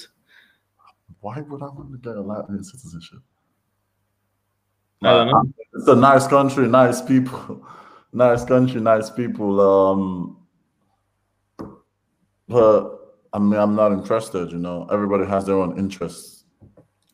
why 1.25 1.41
would 1.49 1.63
I 1.63 1.71
want 1.77 1.89
to 1.97 1.99
get 2.07 2.15
a 2.17 2.25
Latvian 2.31 2.63
citizenship? 2.73 3.21
I 5.03 5.11
don't 5.17 5.29
know. 5.33 5.45
It's 5.75 5.89
a 5.89 5.97
nice 5.97 6.27
country, 6.29 6.69
nice 6.69 7.01
people, 7.01 7.65
nice 8.13 8.45
country, 8.45 8.81
nice 8.81 9.09
people. 9.09 9.51
Um, 9.61 10.03
but 12.49 12.99
I 13.33 13.39
mean, 13.39 13.59
I'm 13.59 13.75
not 13.75 13.93
interested. 13.93 14.53
You 14.53 14.59
know, 14.59 14.89
everybody 14.91 15.27
has 15.27 15.47
their 15.47 15.57
own 15.57 15.79
interests. 15.79 16.45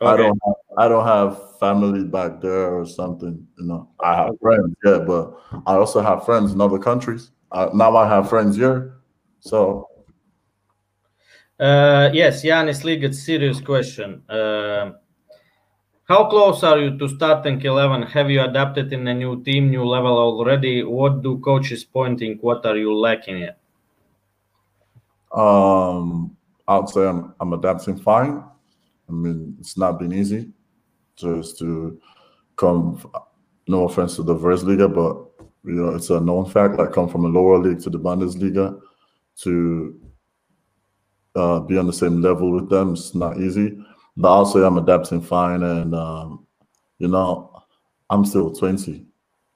I 0.01 0.17
don't. 0.17 0.39
Have, 0.45 0.55
I 0.79 0.89
don't 0.89 1.07
have 1.07 1.59
family 1.61 2.05
back 2.05 2.41
there 2.41 2.75
or 2.75 2.85
something. 2.87 3.47
You 3.59 3.67
know, 3.67 3.89
I 4.03 4.17
have 4.17 4.33
friends, 4.41 4.75
yeah, 4.85 4.99
but 4.99 5.35
I 5.67 5.75
also 5.75 6.01
have 6.01 6.25
friends 6.25 6.53
in 6.53 6.61
other 6.61 6.79
countries. 6.79 7.31
Uh, 7.53 7.71
now 7.73 7.97
I 7.97 8.09
have 8.09 8.29
friends 8.29 8.57
here, 8.57 9.01
so 9.41 9.89
Uh, 11.63 12.11
yes, 12.13 12.43
Yanis 12.43 12.83
Ligat, 12.83 13.15
serious 13.15 13.61
question. 13.61 14.23
Uh, 14.29 14.93
how 16.09 16.29
close 16.29 16.65
are 16.65 16.81
you 16.81 16.99
to 16.99 17.09
starting 17.09 17.61
11? 17.63 18.03
Have 18.03 18.31
you 18.31 18.43
adapted 18.43 18.93
in 18.93 19.07
a 19.07 19.15
new 19.15 19.45
team, 19.45 19.71
new 19.71 19.85
level 19.85 20.19
already? 20.19 20.83
What 20.83 21.23
do 21.23 21.39
coaches 21.39 21.85
pointing? 21.85 22.39
What 22.41 22.67
are 22.67 22.77
you 22.77 22.93
lacking 22.93 23.43
in? 23.43 23.55
Um, 25.33 26.37
I'd 26.69 26.89
say 26.89 27.07
I'm 27.07 27.35
I'm 27.41 27.53
adapting 27.53 27.99
fine. 27.99 28.45
I 29.09 29.13
mean, 29.13 29.57
it's 29.61 29.77
not 29.77 29.99
been 29.99 30.13
easy 30.13 30.51
just 31.17 31.59
to 31.59 32.01
come. 32.57 33.03
No 33.69 33.85
offense 33.85 34.17
to 34.17 34.23
the 34.23 34.35
Virslīga, 34.35 34.93
but 34.93 35.47
you 35.65 35.75
know 35.75 35.95
it's 35.95 36.11
a 36.11 36.21
known 36.21 36.49
fact. 36.49 36.77
Like 36.79 36.93
come 36.93 37.09
from 37.09 37.25
a 37.25 37.29
lower 37.29 37.59
league 37.59 37.81
to 37.83 37.91
the 37.91 37.99
Bundesliga 37.99 38.81
to 39.43 40.01
uh, 41.35 41.61
be 41.61 41.79
on 41.79 41.87
the 41.87 41.93
same 41.93 42.21
level 42.21 42.53
with 42.53 42.69
them. 42.69 42.93
It's 42.93 43.15
not 43.15 43.39
easy. 43.39 43.79
But 44.17 44.29
also, 44.29 44.63
I'm 44.65 44.79
adapting 44.79 45.23
fine, 45.23 45.63
and 45.63 45.95
um, 45.95 46.47
you 46.99 47.09
know, 47.09 47.63
I'm 48.11 48.25
still 48.25 48.53
20. 48.53 49.07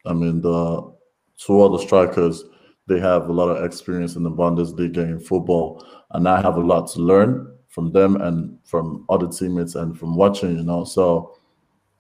I 0.07 0.13
mean, 0.13 0.41
the 0.41 0.93
two 1.39 1.61
other 1.61 1.79
strikers 1.79 2.45
they 2.89 3.01
have 3.01 3.29
a 3.29 3.33
lot 3.33 3.49
of 3.49 3.65
experience 3.65 4.17
in 4.17 4.23
the 4.23 4.31
Bundesliga 4.31 4.99
in 4.99 5.19
football, 5.19 5.85
and 6.11 6.29
I 6.29 6.41
have 6.41 6.57
a 6.57 6.61
lot 6.61 6.89
to 6.93 7.01
learn 7.01 7.53
from 7.69 7.93
them 7.93 8.21
and 8.21 8.59
from 8.65 9.05
other 9.09 9.29
teammates 9.29 9.75
and 9.75 9.99
from 9.99 10.17
watching. 10.17 10.57
You 10.57 10.63
know, 10.63 10.85
so 10.85 11.37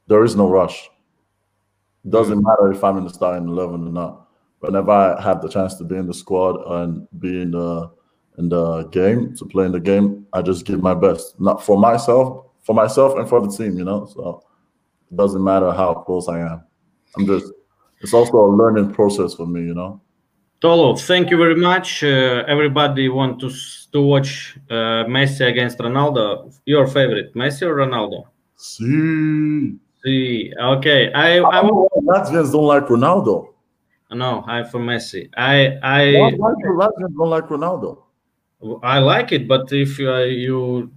there 0.06 0.24
is 0.24 0.36
no 0.36 0.48
rush. 0.48 0.88
Doesn't 2.08 2.38
mm. 2.38 2.44
matter 2.44 2.72
if 2.72 2.84
I'm 2.84 2.98
in 2.98 3.04
the 3.04 3.10
starting 3.10 3.48
eleven 3.48 3.86
or 3.86 3.92
not. 3.92 4.28
Whenever 4.60 4.90
I 4.90 5.20
have 5.20 5.42
the 5.42 5.48
chance 5.48 5.74
to 5.76 5.84
be 5.84 5.96
in 5.96 6.06
the 6.06 6.14
squad 6.14 6.56
and 6.80 7.06
be 7.18 7.42
in 7.42 7.50
the 7.50 7.90
in 8.38 8.48
the 8.48 8.84
game 8.84 9.34
to 9.36 9.44
play 9.44 9.66
in 9.66 9.72
the 9.72 9.80
game, 9.80 10.26
I 10.32 10.42
just 10.42 10.66
give 10.66 10.82
my 10.82 10.94
best. 10.94 11.40
Not 11.40 11.64
for 11.64 11.78
myself, 11.78 12.46
for 12.62 12.74
myself 12.74 13.18
and 13.18 13.28
for 13.28 13.40
the 13.40 13.48
team. 13.48 13.76
You 13.76 13.84
know, 13.84 14.06
so 14.06 14.44
it 15.10 15.16
doesn't 15.16 15.42
matter 15.42 15.72
how 15.72 15.94
close 15.94 16.28
I 16.28 16.40
am. 16.40 16.64
I'm 17.16 17.26
just 17.26 17.52
it's 18.00 18.12
also 18.12 18.36
a 18.36 18.54
learning 18.54 18.92
process 18.92 19.34
for 19.34 19.46
me, 19.46 19.62
you 19.62 19.74
know. 19.74 20.00
Tolo, 20.60 20.98
thank 20.98 21.30
you 21.30 21.36
very 21.36 21.56
much. 21.56 22.02
Uh, 22.02 22.44
everybody 22.48 23.08
want 23.08 23.40
to 23.40 23.50
to 23.92 24.02
watch 24.02 24.58
uh, 24.70 25.04
Messi 25.04 25.46
against 25.46 25.78
Ronaldo. 25.78 26.54
Your 26.64 26.86
favorite, 26.86 27.34
Messi 27.34 27.62
or 27.62 27.76
Ronaldo? 27.76 28.24
See, 28.56 29.78
See, 30.06 30.52
okay. 30.56 31.12
I 31.12 31.38
I 31.38 31.62
want, 31.62 31.90
Latvians 32.06 32.52
don't 32.52 32.70
like 32.70 32.86
Ronaldo. 32.86 33.48
no, 34.12 34.44
I'm 34.46 34.64
for 34.66 34.78
Messi. 34.78 35.28
I 35.36 35.78
I 35.82 36.30
why 36.38 36.52
do 36.62 36.70
Latvians 36.78 37.14
don't 37.18 37.30
like 37.30 37.48
Ronaldo? 37.50 38.02
I 38.84 39.00
like 39.00 39.32
it, 39.32 39.48
but 39.48 39.72
if 39.72 39.98
you 39.98 40.14
you, 40.46 40.92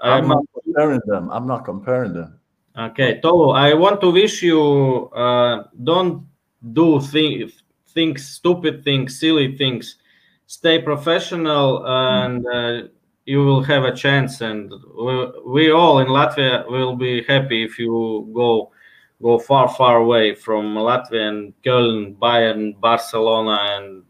I'm 0.00 0.24
I'm, 0.24 0.28
not 0.28 0.44
comparing 0.56 1.02
them. 1.04 1.30
I'm 1.30 1.46
not 1.46 1.66
comparing 1.66 2.14
them. 2.14 2.40
okay, 2.78 3.20
Tolo, 3.20 3.54
I 3.54 3.74
want 3.74 4.00
to 4.00 4.10
wish 4.10 4.42
you 4.42 5.10
uh, 5.12 5.64
don't 5.84 6.26
do 6.72 7.02
things, 7.02 7.62
things, 7.94 8.26
stupid 8.26 8.84
things, 8.84 9.18
silly 9.18 9.56
things. 9.56 9.96
Stay 10.46 10.80
professional, 10.82 11.84
and 11.86 12.46
uh, 12.46 12.88
you 13.24 13.44
will 13.44 13.62
have 13.62 13.84
a 13.84 13.94
chance. 13.94 14.40
And 14.40 14.72
we, 14.98 15.32
we 15.46 15.70
all 15.70 16.00
in 16.00 16.08
Latvia 16.08 16.68
will 16.70 16.96
be 16.96 17.22
happy 17.24 17.64
if 17.64 17.78
you 17.78 18.30
go 18.34 18.70
go 19.22 19.38
far, 19.38 19.68
far 19.68 19.98
away 19.98 20.34
from 20.34 20.74
Latvia 20.74 21.28
and 21.28 21.54
Köln, 21.64 22.16
Bayern, 22.16 22.78
Barcelona, 22.78 23.58
and 23.78 24.02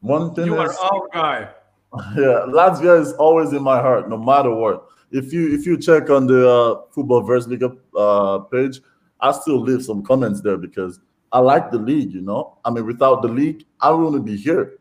One 0.00 0.34
thing 0.34 0.46
You 0.46 0.62
is, 0.62 0.76
are 0.76 0.94
our 0.94 1.08
guy. 1.12 1.48
yeah, 2.16 2.46
Latvia 2.46 3.00
is 3.00 3.12
always 3.14 3.52
in 3.52 3.62
my 3.62 3.80
heart, 3.80 4.08
no 4.08 4.16
matter 4.16 4.54
what. 4.54 4.86
If 5.10 5.32
you 5.32 5.52
if 5.52 5.66
you 5.66 5.76
check 5.76 6.08
on 6.08 6.26
the 6.26 6.48
uh, 6.48 6.82
Football 6.92 7.22
Verse 7.22 7.48
League 7.48 7.64
uh, 7.96 8.38
page, 8.50 8.80
I 9.20 9.32
still 9.32 9.60
leave 9.60 9.82
some 9.82 10.02
comments 10.04 10.40
there 10.40 10.56
because 10.56 11.00
I 11.32 11.38
like 11.38 11.70
the 11.70 11.78
league. 11.78 12.12
You 12.12 12.22
know, 12.22 12.58
I 12.64 12.70
mean, 12.70 12.86
without 12.86 13.22
the 13.22 13.28
league, 13.28 13.64
I 13.80 13.90
wouldn't 13.90 14.24
be 14.24 14.36
here. 14.36 14.78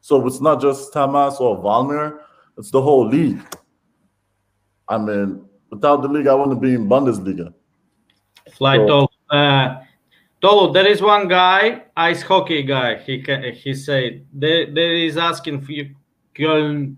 So 0.00 0.26
it's 0.26 0.40
not 0.40 0.60
just 0.60 0.92
Tamaz 0.94 1.40
or 1.40 1.58
Valmir; 1.62 2.20
it's 2.56 2.70
the 2.70 2.80
whole 2.80 3.06
league. 3.08 3.40
I 4.88 4.98
mean, 4.98 5.44
without 5.70 6.02
the 6.02 6.08
league, 6.08 6.26
I 6.28 6.34
wouldn't 6.34 6.60
be 6.60 6.74
in 6.74 6.88
Bundesliga. 6.88 7.52
Fly 8.52 8.76
So- 8.76 8.86
Tolo. 8.86 9.08
Uh, 9.30 9.82
Tolo, 10.42 10.72
there 10.72 10.86
is 10.86 11.02
one 11.02 11.26
guy, 11.28 11.84
ice 11.96 12.22
hockey 12.22 12.62
guy. 12.62 12.98
He 12.98 13.22
can, 13.22 13.42
he 13.52 13.74
said 13.74 14.26
there, 14.32 14.72
there 14.72 14.94
is 14.94 15.16
asking 15.16 15.62
for 15.62 15.72
you, 15.72 15.94
Köln. 16.34 16.96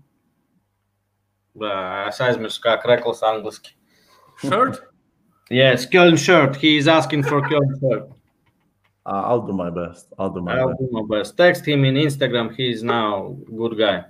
Uh, 1.59 2.05
es 2.07 2.19
aizmirsu, 2.19 2.61
kā 2.61 2.77
krekls. 2.83 3.21
Shirt? 4.37 4.79
Yes, 5.49 5.85
Köln 5.87 6.17
shirt. 6.17 6.55
He 6.57 6.77
is 6.77 6.87
asking 6.87 7.23
for 7.23 7.41
Köln 7.41 7.79
shirt. 7.79 8.09
Uh, 9.09 9.23
I'll 9.25 9.41
do 9.41 9.53
my 9.53 9.71
best. 9.71 10.13
I'll 10.19 10.29
do 10.29 10.39
my 10.39 10.59
I'll 10.59 10.67
best. 10.67 10.79
do 10.81 10.89
my 10.91 11.17
best. 11.17 11.35
Text 11.35 11.65
him 11.65 11.83
in 11.83 11.95
Instagram. 11.95 12.55
He 12.55 12.69
is 12.69 12.83
now 12.83 13.35
good 13.57 13.75
guy. 13.75 14.05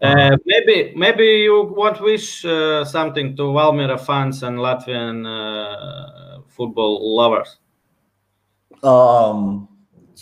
Uh, 0.00 0.36
maybe 0.46 0.92
maybe 0.94 1.24
you 1.24 1.64
want 1.76 2.00
wish 2.00 2.44
uh, 2.44 2.84
something 2.84 3.34
to 3.38 3.42
Valmiera 3.42 3.98
fans 3.98 4.44
and 4.44 4.58
Latvian 4.58 5.26
uh, 5.26 6.42
football 6.46 7.16
lovers. 7.16 7.58
Um, 8.84 9.68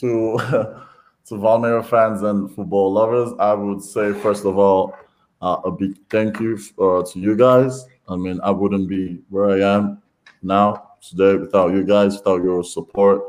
to 0.01 0.39
to 1.27 1.35
Valmiera 1.35 1.85
fans 1.85 2.23
and 2.23 2.51
football 2.51 2.95
lovers, 2.95 3.31
I 3.39 3.53
would 3.53 3.83
say 3.83 4.15
first 4.15 4.47
of 4.47 4.57
all, 4.57 4.95
uh, 5.43 5.61
a 5.67 5.71
big 5.71 5.99
thank 6.09 6.41
you 6.41 6.59
uh, 6.79 7.03
to 7.03 7.21
you 7.21 7.37
guys. 7.37 7.85
I 8.09 8.17
mean, 8.17 8.41
I 8.43 8.53
wouldn't 8.53 8.89
be 8.89 9.21
where 9.29 9.51
I 9.51 9.77
am 9.77 10.01
now 10.41 10.93
today 11.03 11.37
without 11.37 11.75
you 11.75 11.85
guys, 11.85 12.17
without 12.17 12.43
your 12.43 12.65
support, 12.65 13.21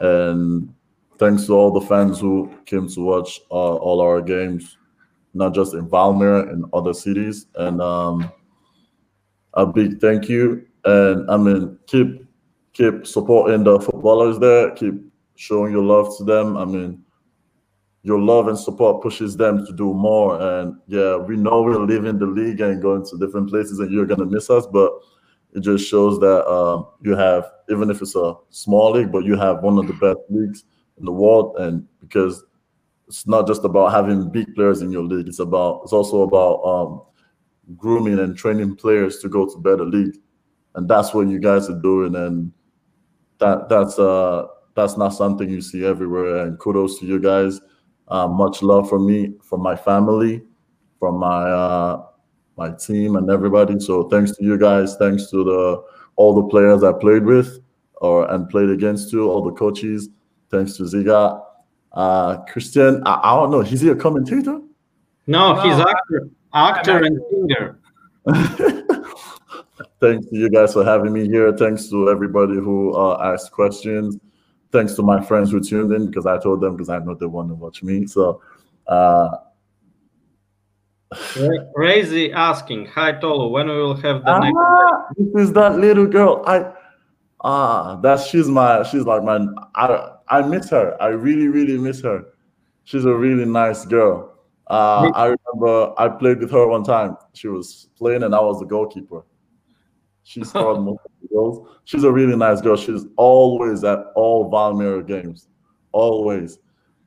and 0.00 0.72
thanks 1.18 1.46
to 1.46 1.54
all 1.54 1.70
the 1.70 1.86
fans 1.86 2.20
who 2.20 2.52
came 2.66 2.88
to 2.88 3.00
watch 3.00 3.40
uh, 3.50 3.76
all 3.76 4.00
our 4.00 4.20
games, 4.20 4.76
not 5.34 5.54
just 5.54 5.74
in 5.74 5.88
Valmiera, 5.88 6.52
in 6.52 6.64
other 6.72 6.94
cities, 6.94 7.46
and 7.56 7.80
um, 7.82 8.30
a 9.54 9.66
big 9.66 10.00
thank 10.00 10.28
you. 10.28 10.66
And 10.84 11.30
I 11.30 11.36
mean, 11.36 11.78
keep 11.86 12.24
keep 12.72 13.06
supporting 13.06 13.64
the 13.64 13.80
footballers 13.80 14.38
there. 14.38 14.70
Keep 14.72 14.94
showing 15.34 15.72
your 15.72 15.82
love 15.82 16.16
to 16.18 16.24
them. 16.24 16.56
I 16.56 16.64
mean, 16.64 17.02
your 18.02 18.20
love 18.20 18.48
and 18.48 18.58
support 18.58 19.02
pushes 19.02 19.36
them 19.36 19.66
to 19.66 19.72
do 19.72 19.92
more. 19.92 20.40
And 20.40 20.76
yeah, 20.86 21.16
we 21.16 21.36
know 21.36 21.62
we're 21.62 21.84
leaving 21.84 22.18
the 22.18 22.26
league 22.26 22.60
and 22.60 22.80
going 22.80 23.04
to 23.06 23.18
different 23.18 23.50
places, 23.50 23.80
and 23.80 23.90
you're 23.90 24.06
gonna 24.06 24.26
miss 24.26 24.48
us. 24.50 24.66
But 24.66 24.92
it 25.54 25.60
just 25.60 25.88
shows 25.88 26.18
that 26.20 26.46
um, 26.46 26.86
you 27.02 27.16
have, 27.16 27.44
even 27.70 27.90
if 27.90 28.02
it's 28.02 28.14
a 28.14 28.34
small 28.50 28.92
league, 28.92 29.10
but 29.10 29.24
you 29.24 29.36
have 29.36 29.62
one 29.62 29.78
of 29.78 29.86
the 29.86 29.94
best 29.94 30.18
leagues 30.28 30.64
in 30.98 31.04
the 31.04 31.12
world. 31.12 31.56
And 31.58 31.86
because 32.00 32.44
it's 33.06 33.26
not 33.26 33.46
just 33.46 33.64
about 33.64 33.92
having 33.92 34.30
big 34.30 34.54
players 34.54 34.82
in 34.82 34.92
your 34.92 35.02
league, 35.02 35.28
it's 35.28 35.38
about 35.38 35.80
it's 35.84 35.92
also 35.92 36.22
about 36.22 36.62
um, 36.64 37.02
grooming 37.76 38.18
and 38.18 38.36
training 38.36 38.76
players 38.76 39.18
to 39.20 39.28
go 39.28 39.46
to 39.46 39.58
better 39.58 39.84
league. 39.84 40.16
And 40.74 40.88
that's 40.88 41.14
what 41.14 41.28
you 41.28 41.38
guys 41.38 41.68
are 41.70 41.80
doing. 41.80 42.14
And 42.14 42.52
that 43.38 43.68
that's 43.68 43.98
uh 43.98 44.46
that's 44.74 44.96
not 44.96 45.10
something 45.10 45.48
you 45.48 45.60
see 45.60 45.84
everywhere. 45.84 46.44
And 46.44 46.58
kudos 46.58 46.98
to 47.00 47.06
you 47.06 47.18
guys. 47.18 47.60
Uh, 48.08 48.26
much 48.26 48.62
love 48.62 48.88
from 48.88 49.06
me, 49.06 49.34
from 49.42 49.60
my 49.60 49.76
family, 49.76 50.42
from 50.98 51.16
my 51.18 51.50
uh, 51.50 52.02
my 52.58 52.70
team, 52.72 53.16
and 53.16 53.30
everybody. 53.30 53.80
So 53.80 54.08
thanks 54.08 54.36
to 54.36 54.44
you 54.44 54.58
guys. 54.58 54.96
Thanks 54.96 55.30
to 55.30 55.44
the 55.44 55.84
all 56.16 56.34
the 56.34 56.48
players 56.48 56.82
I 56.82 56.92
played 56.92 57.24
with 57.24 57.60
or 57.94 58.30
and 58.30 58.48
played 58.50 58.70
against 58.70 59.12
you, 59.12 59.30
all 59.30 59.42
the 59.42 59.52
coaches. 59.52 60.08
Thanks 60.50 60.76
to 60.76 60.82
Ziga. 60.82 61.42
Uh, 61.92 62.38
Christian, 62.44 63.02
I, 63.06 63.20
I 63.22 63.36
don't 63.36 63.50
know. 63.50 63.60
Is 63.60 63.80
he 63.80 63.88
a 63.88 63.94
commentator? 63.94 64.60
No, 65.26 65.54
No, 65.54 65.60
he's 65.62 65.78
actor, 65.78 66.30
actor 66.52 67.04
and 67.04 67.20
singer. 67.30 67.78
Thanks 70.00 70.26
to 70.26 70.36
you 70.36 70.48
guys 70.48 70.72
for 70.72 70.84
having 70.84 71.12
me 71.12 71.26
here. 71.26 71.56
Thanks 71.56 71.88
to 71.90 72.08
everybody 72.08 72.54
who 72.54 72.94
uh, 72.94 73.32
asked 73.32 73.52
questions. 73.52 74.16
Thanks 74.70 74.94
to 74.94 75.02
my 75.02 75.20
friends 75.20 75.50
who 75.50 75.60
tuned 75.60 75.92
in 75.92 76.06
because 76.06 76.26
I 76.26 76.38
told 76.38 76.60
them 76.60 76.76
because 76.76 76.88
I 76.88 76.98
know 76.98 77.14
they 77.14 77.26
want 77.26 77.48
to 77.48 77.54
watch 77.54 77.82
me. 77.82 78.06
So, 78.06 78.42
uh, 78.86 79.28
Ra- 81.12 81.64
Razy 81.76 82.32
asking, 82.32 82.86
"Hi 82.86 83.12
Tolo, 83.12 83.50
when 83.50 83.68
we 83.68 83.76
will 83.76 83.96
have 83.96 84.24
the 84.24 84.38
next?" 84.40 84.56
ah, 84.56 85.06
this 85.16 85.48
is 85.48 85.52
that 85.54 85.78
little 85.78 86.06
girl. 86.06 86.42
I 86.46 86.72
ah, 87.42 87.96
that's 88.02 88.26
she's 88.26 88.48
my 88.48 88.82
she's 88.82 89.04
like 89.04 89.22
my 89.22 89.46
I 89.74 90.10
I 90.28 90.42
miss 90.42 90.68
her. 90.70 91.00
I 91.00 91.08
really 91.08 91.48
really 91.48 91.78
miss 91.78 92.02
her. 92.02 92.24
She's 92.84 93.04
a 93.04 93.14
really 93.14 93.44
nice 93.44 93.84
girl. 93.86 94.34
Uh, 94.68 95.10
I 95.14 95.34
remember 95.34 95.94
I 95.98 96.08
played 96.08 96.40
with 96.40 96.50
her 96.50 96.66
one 96.66 96.84
time. 96.84 97.16
She 97.32 97.48
was 97.48 97.88
playing 97.96 98.22
and 98.22 98.34
I 98.34 98.40
was 98.40 98.60
the 98.60 98.66
goalkeeper. 98.66 99.24
She 100.24 100.44
scored 100.44 100.80
most 100.80 101.00
of 101.06 101.10
the 101.22 101.28
goals. 101.28 101.68
She's 101.84 102.04
a 102.04 102.12
really 102.12 102.36
nice 102.36 102.60
girl. 102.60 102.76
She's 102.76 103.06
always 103.16 103.82
at 103.84 103.98
all 104.14 104.50
Valmiera 104.50 105.06
games. 105.06 105.48
Always. 105.92 106.58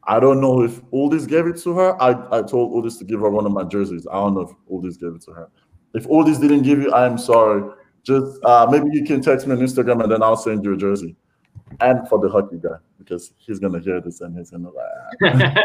I 0.06 0.20
don't 0.20 0.42
know 0.42 0.64
if 0.64 0.82
Uldis 0.92 1.28
gave 1.28 1.46
it 1.48 1.58
to 1.64 1.74
her. 1.76 2.02
I, 2.02 2.40
I 2.40 2.42
told 2.42 2.72
Uldis 2.74 2.98
to 3.00 3.06
give 3.06 3.20
her 3.20 3.30
one 3.30 3.46
of 3.46 3.52
my 3.52 3.64
jerseys. 3.64 4.08
I 4.12 4.16
don't 4.16 4.34
know 4.34 4.42
if 4.42 4.50
Uldis 4.72 5.00
gave 5.00 5.14
it 5.16 5.22
to 5.24 5.32
her. 5.34 5.50
If 5.94 6.08
Uldis 6.08 6.40
didn't 6.42 6.64
give 6.64 6.80
you, 6.80 6.92
I'm 6.94 7.18
sorry. 7.18 7.70
Just 8.04 8.44
uh, 8.44 8.68
maybe 8.72 8.88
you 8.92 9.04
can 9.06 9.22
text 9.22 9.46
me 9.46 9.54
on 9.54 9.60
Instagram 9.60 10.02
and 10.04 10.12
then 10.12 10.24
I'll 10.24 10.36
send 10.38 10.64
you 10.66 10.74
a 10.74 10.78
jersey. 10.78 11.16
And 11.80 12.08
for 12.10 12.20
the 12.20 12.30
hockey 12.30 12.58
guy, 12.58 12.78
because 12.98 13.34
he's 13.38 13.60
gonna 13.60 13.80
hear 13.80 14.02
this 14.02 14.22
and 14.22 14.36
he's 14.38 14.50
gonna 14.50 14.70
like 14.70 15.56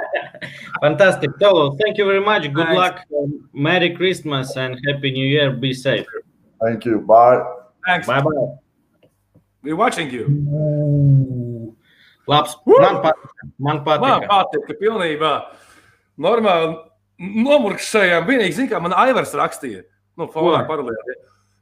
Fantastic, 0.83 1.31
Tolo. 1.41 1.77
Thank 1.83 1.97
you 1.99 2.05
very 2.05 2.21
much. 2.21 2.43
Good 2.53 2.67
Thanks. 2.67 2.77
luck. 2.77 3.01
um, 3.19 3.49
Merry 3.55 3.95
Christmas 3.97 4.57
and 4.57 4.79
Happy 4.87 5.11
New 5.11 5.27
Year. 5.27 5.51
Be 5.53 5.73
safe. 5.73 6.07
thank 6.63 6.85
you. 6.85 7.01
Bye. 7.01 7.43
Thanks. 7.87 8.07
Bye 8.07 8.21
bye. 8.21 8.31
We're 9.63 9.77
watching 9.77 10.11
you. 10.11 11.43
Labs. 12.31 12.57
Man 12.67 13.01
patīk. 13.05 13.31
Man 13.59 13.77
Man 13.77 13.85
patīk. 13.87 14.27
patīk, 14.31 14.67
ka 14.69 14.77
pilnībā 14.81 15.33
normāli 16.19 16.77
nomurkšējām. 17.21 18.27
Vienīgi, 18.29 18.57
zin, 18.61 18.69
kā 18.71 18.81
man 18.83 18.95
Aivars 18.97 19.35
rakstīja, 19.37 19.85
nu, 20.19 20.29
fonā 20.33 20.63
Ko? 20.65 20.69
paralēli. 20.73 21.17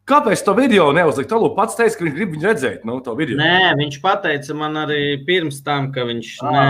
Kāpēc 0.08 0.42
to 0.44 0.52
video 0.58 0.90
neuzlikt? 0.92 1.30
Talu 1.30 1.54
pats 1.56 1.78
teica, 1.78 1.96
ka 1.96 2.04
viņš 2.04 2.14
grib 2.18 2.34
viņu 2.34 2.44
redzēt, 2.44 2.82
nu, 2.84 2.98
to 3.04 3.14
video. 3.16 3.38
Nē, 3.40 3.72
viņš 3.80 4.00
pateica 4.04 4.56
man 4.58 4.76
arī 4.82 5.00
pirms 5.24 5.62
tam, 5.64 5.88
ka 5.94 6.04
viņš. 6.04 6.32
Nē, 6.44 6.66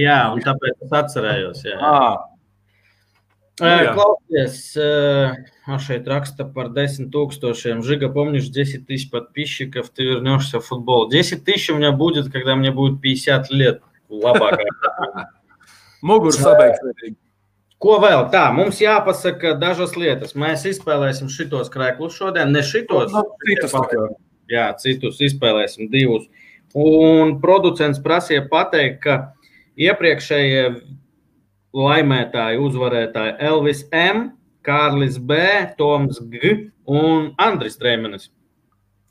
jā, 0.00 0.20
un 0.32 0.40
tāpēc 0.46 0.86
es 0.86 0.94
atcerējos. 1.02 1.64
Jā. 1.68 1.76
Ah, 1.80 2.12
Э, 2.14 2.29
jā. 3.59 3.93
Klausies, 3.95 4.75
э, 4.75 5.45
а 5.65 5.79
šeit 5.79 6.07
raksta 6.11 6.43
par 6.43 6.73
10 6.75 7.11
тысячам. 7.11 7.83
Жига, 7.83 8.09
помнишь, 8.09 8.49
10 8.49 8.85
тысяч 8.85 9.09
подписчиков, 9.09 9.89
ты 9.89 10.03
вернешься 10.03 10.59
в 10.59 10.65
футбол. 10.65 11.09
10 11.09 11.45
тысяч 11.45 11.69
у 11.69 11.77
меня 11.77 11.91
будет, 11.91 12.31
когда 12.31 12.55
мне 12.55 12.71
будет 12.71 13.01
50 13.01 13.49
лет. 13.51 13.81
Labākā. 14.09 14.65
Muguras 16.01 16.37
sabeigts. 16.37 17.15
Ko 17.81 17.97
vēl? 17.99 18.29
Tā, 18.31 18.47
mums 18.55 18.79
jāpasaka 18.79 19.55
dažas 19.59 19.95
lietas. 19.99 20.35
Mēs 20.37 20.63
izspēlēsim 20.69 21.27
šitos 21.31 21.71
krēklus 21.73 22.15
šodien, 22.15 22.53
ne 22.55 22.63
šitos. 22.63 23.13
Citas 23.45 23.73
tā 23.75 23.83
kā. 23.91 24.05
Jā, 24.51 24.67
citus 24.79 25.19
izspēlēsim 25.25 25.89
divus. 25.91 26.27
Un 26.75 27.37
producents 27.41 28.01
prasīja 28.03 28.45
pateikt, 28.51 29.01
ka 29.03 29.17
iepriekšējie 29.79 30.63
laimētāji, 31.76 32.60
uzvarētāji 32.64 33.36
Elvis 33.46 33.84
M, 33.94 34.30
Kārlis 34.66 35.16
B, 35.22 35.38
Toms 35.78 36.20
G 36.32 36.70
un 36.90 37.30
Andris 37.40 37.78
Trēmenis. 37.80 38.28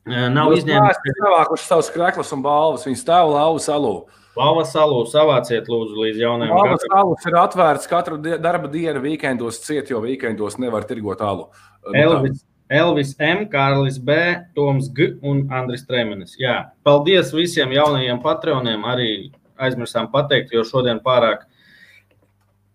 Nav 0.10 0.54
izņēmums. 0.56 1.02
Viņi 1.06 1.18
savākuši 1.20 1.68
savus 1.68 1.90
kreklas 1.94 2.32
un 2.34 2.42
balvas. 2.46 2.86
Viņi 2.88 3.00
stāv 3.00 3.34
lauva 3.34 3.62
salū. 3.62 3.94
Lava 4.40 4.62
salu 4.64 5.02
savāciet 5.10 5.68
lūdzu 5.68 5.98
līdz 6.00 6.22
jaunajam 6.22 6.60
gadam. 6.64 6.78
salus 6.86 7.26
ir 7.28 7.36
atvērts 7.42 7.90
katru 7.92 8.20
darba 8.22 8.70
dienu, 8.72 9.02
weekendos 9.04 9.58
ciet, 9.66 9.90
jo 9.92 10.00
weekendos 10.00 10.56
nevar 10.62 10.86
tirgot 10.88 11.20
alu. 11.26 11.50
Nu. 11.84 11.96
Elvis, 12.00 12.46
Elvis 12.72 13.16
M, 13.20 13.50
Kārlis 13.52 13.98
B, 14.00 14.16
Toms 14.56 14.88
G 14.96 15.12
un 15.26 15.44
Andris 15.52 15.84
Trēmenis. 15.90 16.38
Jā, 16.40 16.70
paldies 16.88 17.34
visiem 17.36 17.74
jaunajiem 17.76 18.22
patroniem. 18.24 18.86
Arī 18.88 19.10
aizmirsām 19.60 20.08
pateikt, 20.14 20.54
jo 20.56 20.64
šodien 20.64 21.04
pārāk. 21.04 21.44
pārāk 21.44 21.59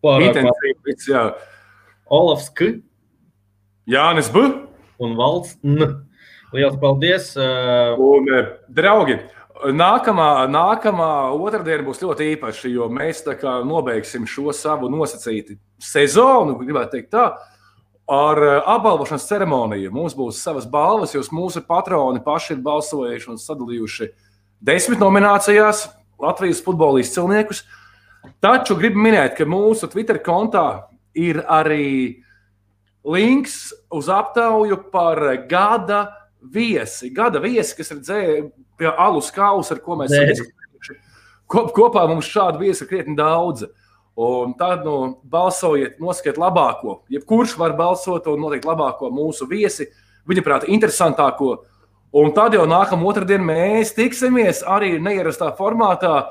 Intensīvi 0.05 0.76
viss, 0.86 1.09
jā. 1.09 1.28
Olafs 2.12 2.51
K 2.52 2.74
Jānis 3.89 4.31
B. 4.32 4.44
un 5.01 5.16
Valds 5.18 5.56
N. 5.64 5.89
Liels 6.55 6.76
paldies! 6.78 7.32
Un, 7.36 8.28
draugi, 8.70 9.16
nākamā, 9.74 10.28
nākamā 10.51 11.09
otrdiena 11.35 11.82
būs 11.86 12.02
ļoti 12.05 12.28
īpaša, 12.36 12.70
jo 12.70 12.86
mēs 12.93 13.24
nobeigsim 13.66 14.26
šo 14.26 14.52
savu 14.55 14.89
nosacītu 14.93 15.59
sezonu, 15.82 16.55
gribētu 16.60 16.94
teikt 16.94 17.10
tā, 17.16 17.32
ar 18.06 18.40
apbalvošanas 18.76 19.26
ceremoniju. 19.28 19.93
Mums 19.93 20.14
būs 20.14 20.43
savas 20.44 20.66
balvas, 20.70 21.14
jo 21.16 21.24
mūsu 21.32 21.64
patroni 21.66 22.22
paši 22.24 22.55
ir 22.55 22.62
balsojuši 22.64 23.31
un 23.32 23.40
sadalījuši 23.40 24.10
desmit 24.64 25.01
nominācijās 25.02 25.89
Latvijas 26.20 26.62
futbola 26.64 27.02
izcilniekus. 27.02 27.64
Taču 28.44 28.76
gribu 28.76 29.00
minēt, 29.00 29.38
ka 29.38 29.46
mūsu 29.48 29.88
Twitter 29.88 30.18
kontā 30.20 30.90
ir 31.16 31.38
arī 31.48 32.20
links 33.08 33.70
uz 33.88 34.10
aptauju 34.12 34.82
par 34.92 35.20
gada 35.48 36.02
viesi. 36.52 37.08
Gada 37.14 37.40
viesi, 37.40 37.72
kas 37.78 37.94
ir 37.94 38.02
dzēri 38.02 38.42
pie 38.76 38.90
alus 38.90 39.30
kausa, 39.32 39.78
ar 39.78 39.80
ko 39.80 39.96
mēs 39.96 40.12
izdarījuši. 40.12 40.98
Kop, 41.48 41.72
kopā 41.76 42.04
mums 42.10 42.28
šādu 42.28 42.60
viesu 42.66 42.84
ir 42.84 42.90
krietni 42.90 43.16
daudz. 43.16 43.64
Un 44.14 44.52
tad 44.60 44.84
nu, 44.86 45.22
balsojiet, 45.24 45.96
noskiet 46.02 46.36
labāko. 46.38 47.00
Jebkurš 47.10 47.56
var 47.58 47.72
balsot 47.78 48.28
un 48.30 48.44
noteikt 48.44 48.68
labāko 48.68 49.08
mūsu 49.10 49.48
viesi, 49.50 49.88
viņa 50.28 50.44
prātā, 50.44 50.68
interesantāko. 50.70 51.56
Un 52.14 52.30
tad 52.36 52.54
jau 52.54 52.68
nākamā 52.68 53.08
otrdiena 53.08 53.48
mēs 53.48 53.96
tiksimies 53.96 54.60
arī 54.68 54.98
neierastā 55.02 55.48
formātā, 55.56 56.28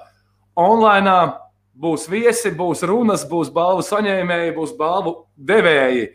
online. 0.56 1.34
Būs 1.74 2.06
viesi, 2.10 2.52
būs 2.54 2.84
runas, 2.86 3.24
būs 3.30 3.50
balvu 3.54 3.82
saņēmēji, 3.86 4.54
būs 4.58 4.76
balvu 4.78 5.16
devēji. 5.38 6.12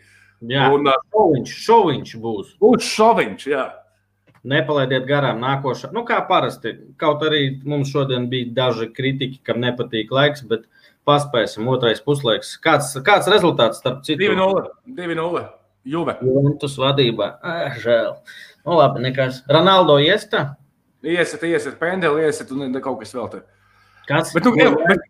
Jā, 0.47 0.69
Un 0.71 0.87
uh, 0.87 0.95
šoviņš, 1.11 1.53
šoviņš 1.65 2.13
būs. 2.23 2.53
būs 2.63 2.87
šoviņš. 2.95 3.47
Jā. 3.51 3.65
Nepalaidiet 4.47 5.03
garām 5.03 5.41
nākošā. 5.43 5.89
Nu, 5.91 6.05
kā 6.07 6.21
parasti, 6.29 6.77
kaut 6.97 7.25
arī 7.27 7.59
mums 7.67 7.91
šodien 7.91 8.29
bija 8.31 8.47
daži 8.55 8.87
kritiķi, 8.95 9.41
kam 9.43 9.59
nepatīk 9.59 10.13
laiks, 10.15 10.45
bet 10.47 10.63
paspēsim 11.07 11.67
otrais 11.67 11.99
puslaiks. 12.05 12.53
Kāds, 12.63 12.93
kāds 13.03 13.27
rezultāts 13.27 13.81
starp 13.83 14.05
citu? 14.07 14.29
2-0. 14.31 14.63
2-0. 14.95 15.43
Juve. 15.89 16.15
Juventus 16.23 16.79
vadībā. 16.79 17.33
Ah, 17.43 17.75
žēl. 17.83 18.15
Nu, 18.63 18.79
labi, 18.79 19.03
nekas. 19.09 19.43
Ronaldo 19.49 19.97
iesta? 20.03 20.53
Iesiet, 21.03 21.43
iesiet, 21.47 21.77
pendeli, 21.79 22.25
iesiet, 22.27 22.51
un 22.51 22.75
kaut 22.83 22.99
kas 23.03 23.15
vēl 23.15 23.29
te. 23.31 23.43
Kāds, 24.09 24.33
Bet, 24.35 24.47
nu, 24.47 24.55
ko, 24.55 24.59
jā, 24.63 24.71
bet, 24.87 25.03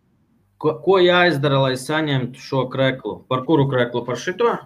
ko, 0.62 0.76
ko 0.84 1.00
jāizdara, 1.02 1.64
lai 1.66 1.78
saņemtu 1.80 2.44
šo 2.44 2.66
kreklu? 2.72 3.22
Par 3.32 3.46
kuru 3.48 3.68
kreklu? 3.72 4.04
Par 4.08 4.20
šito? 4.20 4.58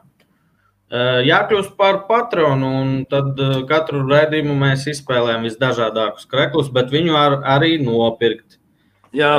Jākļūst 0.94 1.74
par 1.80 2.04
patronu, 2.06 2.70
un 2.84 2.90
tad 3.10 3.40
katru 3.70 4.04
raidījumu 4.06 4.54
mēs 4.60 4.86
izspēlējam 4.92 5.48
visdažādākus 5.48 6.28
kreklus, 6.30 6.70
bet 6.74 6.92
viņu 6.94 7.16
ar, 7.18 7.40
arī 7.56 7.80
nopirkt. 7.82 8.60
jā, 9.16 9.38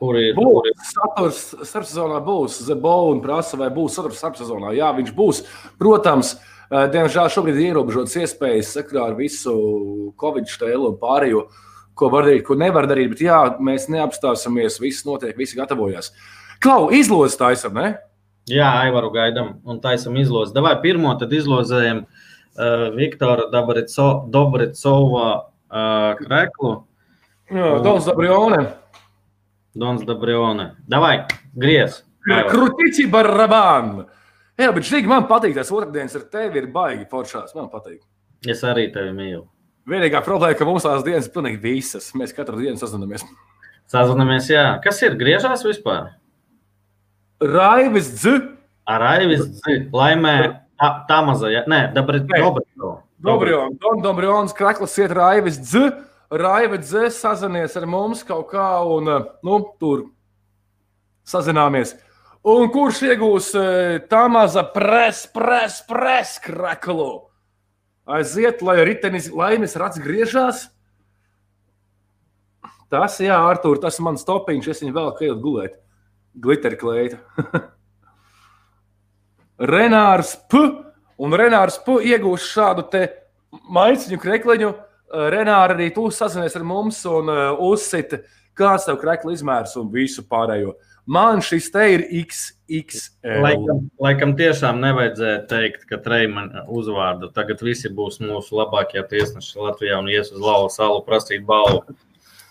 Kur 0.00 0.16
ir? 0.16 0.32
Būs 0.32 0.94
saturs 0.94 1.40
starpsezonā, 1.68 2.22
būs 2.24 2.62
Zebovs 2.64 3.10
un 3.12 3.18
prasa, 3.20 3.58
vai 3.60 3.68
būs 3.74 3.98
saturs 3.98 4.16
starpsezonā. 4.22 4.72
Jā, 4.72 4.88
viņš 4.96 5.10
būs. 5.12 5.42
Protams, 5.80 6.38
diemžēl 6.72 7.28
šobrīd 7.34 7.58
ir 7.60 7.74
ierobežotas 7.74 8.16
iespējas 8.22 8.72
sakrā 8.78 9.10
ar 9.10 9.18
visu 9.18 9.52
Covid 10.20 10.48
stēlu 10.48 10.94
un 10.94 10.96
pārējo, 11.02 11.44
ko 11.98 12.10
var 12.12 12.28
darīt, 12.28 12.44
ko 12.46 12.56
nevar 12.58 12.88
darīt. 12.90 13.10
Bet 13.14 13.24
jā, 13.24 13.40
mēs 13.62 13.88
neapstāsimies, 13.92 14.80
viss 14.82 15.06
notiek, 15.08 15.36
visi 15.38 15.58
gatavojas. 15.58 16.12
Klau, 16.60 16.90
izlozes 16.94 17.38
taisam, 17.40 17.76
ne? 17.78 17.94
Jā, 18.50 18.68
Aivaru 18.82 19.12
gaidām 19.14 19.54
un 19.68 19.78
taisam 19.82 20.16
izlozi. 20.18 20.54
Davai 20.56 20.74
pirmo 20.82 21.12
tad 21.20 21.32
izlozējam 21.36 22.02
uh, 22.04 22.86
Viktora 22.96 23.46
Dobricova 23.52 25.26
uh, 25.38 26.12
kreklu. 26.18 26.72
Jā, 27.50 27.72
Dons 27.84 28.08
Dabrione. 28.08 28.62
Dons 29.78 30.06
Dabrione. 30.06 30.72
Davai, 30.90 31.16
griez. 31.54 32.02
Krutici 32.50 33.06
Baraban. 33.10 34.04
Jā, 34.60 34.72
bet 34.76 34.84
šī 34.84 35.04
man 35.08 35.24
patīk, 35.30 35.54
tas 35.56 35.70
otrdienas 35.72 36.16
ar 36.18 36.26
tevi 36.32 36.60
ir 36.60 36.68
baigi 36.74 37.06
foršās. 37.10 37.54
Man 37.56 37.70
patīk. 37.72 38.02
Es 38.48 38.64
arī 38.66 38.90
tevi 38.92 39.14
mīlu. 39.16 39.46
Vienīgā 39.90 40.20
problēma, 40.22 40.54
ka 40.58 40.66
mums 40.68 40.84
tās 40.86 41.02
dienas 41.06 41.26
ir 41.26 41.34
pilnīgi 41.34 41.58
visas. 41.62 42.12
Mēs 42.14 42.34
katru 42.36 42.60
dienu 42.60 42.78
sazināmies. 42.78 43.24
Sazināmies, 43.90 44.46
jā. 44.52 44.64
Kas 44.84 45.00
ir? 45.02 45.16
Griežās 45.18 45.64
vispār? 45.66 46.12
Raivis 47.42 48.12
Dz. 48.20 48.56
Ar 48.90 49.02
Aivis 49.06 49.42
Dzi. 49.46 49.76
laimē 49.94 50.34
tā, 50.78 50.90
tā 51.08 51.20
maza, 51.26 51.50
jā. 51.52 51.64
Nē, 51.70 51.88
Dabrit, 51.94 52.26
Nē. 52.28 52.40
Dobricova. 52.42 53.00
Dobrions, 53.20 53.76
Don 53.82 54.00
Dobrions, 54.02 54.54
Krakls 54.56 54.96
iet 54.98 55.12
Raivis 55.16 55.58
Dz. 55.60 55.90
Raivis 56.30 56.86
Dz 56.88 57.10
sazinies 57.18 57.76
ar 57.76 57.86
mums 57.90 58.22
kaut 58.26 58.48
kā 58.52 58.68
un, 58.86 59.08
eh, 59.08 59.26
nu, 59.42 59.58
tur 59.80 60.06
sazināmies. 61.26 61.96
Un 62.46 62.70
kurš 62.72 63.02
iegūs 63.10 63.50
eh, 63.60 63.98
tā 64.08 64.26
maza 64.30 64.64
pres, 64.64 65.26
pres, 65.34 65.82
pres 65.86 66.38
kraklu? 66.40 67.29
Aiziet, 68.08 68.62
lai 68.64 68.80
ritenis 68.84 69.28
laimes 69.32 69.76
rats 69.78 70.00
griežās. 70.02 70.68
Tas, 72.90 73.20
jā, 73.22 73.36
Artur, 73.36 73.78
tas 73.78 74.00
ir 74.00 74.06
mans 74.08 74.24
topiņš. 74.26 74.68
Es 74.72 74.82
viņu 74.82 74.96
vēl 74.96 75.10
kādu 75.18 75.36
gulēt. 75.42 75.76
Glitter 76.34 76.74
kleita. 76.80 77.20
Renārs 79.72 80.34
P. 80.50 80.62
Un 81.20 81.36
Renārs 81.36 81.76
P. 81.84 82.00
iegūs 82.10 82.48
šādu 82.50 82.86
te 82.90 83.04
maisiņu 83.70 84.18
krekliņu. 84.22 84.70
Eh, 85.10 85.26
Renāra 85.34 85.76
arī 85.76 85.90
tu 85.94 86.08
sazinies 86.14 86.56
ar 86.56 86.64
mums 86.66 87.02
un 87.10 87.30
uh, 87.30 87.58
uzsita, 87.66 88.22
kāds 88.56 88.86
tev 88.88 88.98
krekla 89.02 89.34
izmērs 89.34 89.76
un 89.80 89.90
visu 89.92 90.24
pārējo. 90.26 90.76
Man 91.10 91.42
šis 91.42 91.70
te 91.74 91.86
ir 91.94 92.06
XXL. 92.70 93.40
Laikam, 93.44 93.82
laikam 94.00 94.36
tiešām 94.38 94.78
nevajadzēja 94.84 95.40
teikt, 95.50 95.88
ka 95.90 95.98
Treimana 96.04 96.62
uzvārdu 96.70 97.32
tagad 97.34 97.60
visi 97.66 97.90
būs 97.90 98.20
mūsu 98.22 98.60
labākie 98.60 99.02
tiesneši 99.10 99.58
Latvijā 99.58 99.98
un 99.98 100.08
ies 100.12 100.30
uz 100.30 100.38
lauva 100.40 100.70
salu 100.70 101.02
prasīt 101.06 101.42
balvu. 101.48 101.82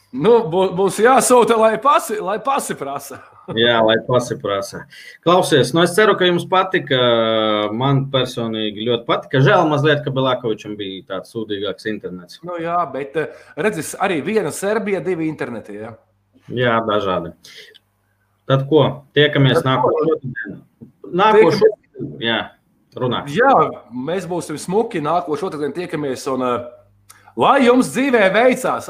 Nu, 0.09 0.39
bū- 0.49 0.71
būs 0.73 0.97
jāsūta, 1.03 1.53
lai 1.61 1.75
pasi, 1.77 2.15
lai 2.19 2.39
pasi 2.41 2.73
prasa. 2.75 3.19
Jā, 3.57 3.79
lai 3.81 3.95
pasiprasa. 4.05 4.83
Klausies, 5.25 5.71
nu 5.73 5.81
es 5.81 5.93
ceru, 5.97 6.13
ka 6.17 6.25
jums 6.27 6.43
patika. 6.49 6.97
Man 7.73 8.03
personīgi 8.13 8.85
ļoti 8.85 9.05
patika. 9.07 9.41
Žēl 9.45 9.65
mazliet, 9.69 10.03
ka 10.05 10.13
Belākovičam 10.13 10.75
bija 10.77 11.01
tāds 11.15 11.33
sūdīgāks 11.33 11.87
internets. 11.89 12.37
Nu, 12.45 12.59
jā, 12.61 12.77
bet 12.93 13.17
eh, 13.17 13.31
redzēs, 13.57 13.95
arī 14.01 14.19
viena 14.25 14.51
Serbija, 14.53 15.01
divi 15.05 15.25
interneti. 15.29 15.79
Jā. 15.81 15.95
Jā, 16.53 16.75
dažādi. 16.85 17.33
Tad 18.49 18.65
ko? 18.69 18.85
Tiekamies 19.17 19.61
Tad 19.61 19.83
ko? 19.83 19.91
nākošais. 19.93 20.55
Nākošais. 21.21 21.75
Jā, 22.23 22.39
runā. 22.97 23.23
jā, 23.33 23.53
mēs 23.93 24.25
būsim 24.29 24.57
smuki. 24.61 25.01
Nākošais 25.05 25.51
otrdien 25.51 25.75
tiekamies. 25.75 26.25
Un, 26.33 26.45
uh, 26.47 27.13
lai 27.37 27.59
jums 27.67 27.93
dzīvē 27.93 28.25
veicās! 28.33 28.89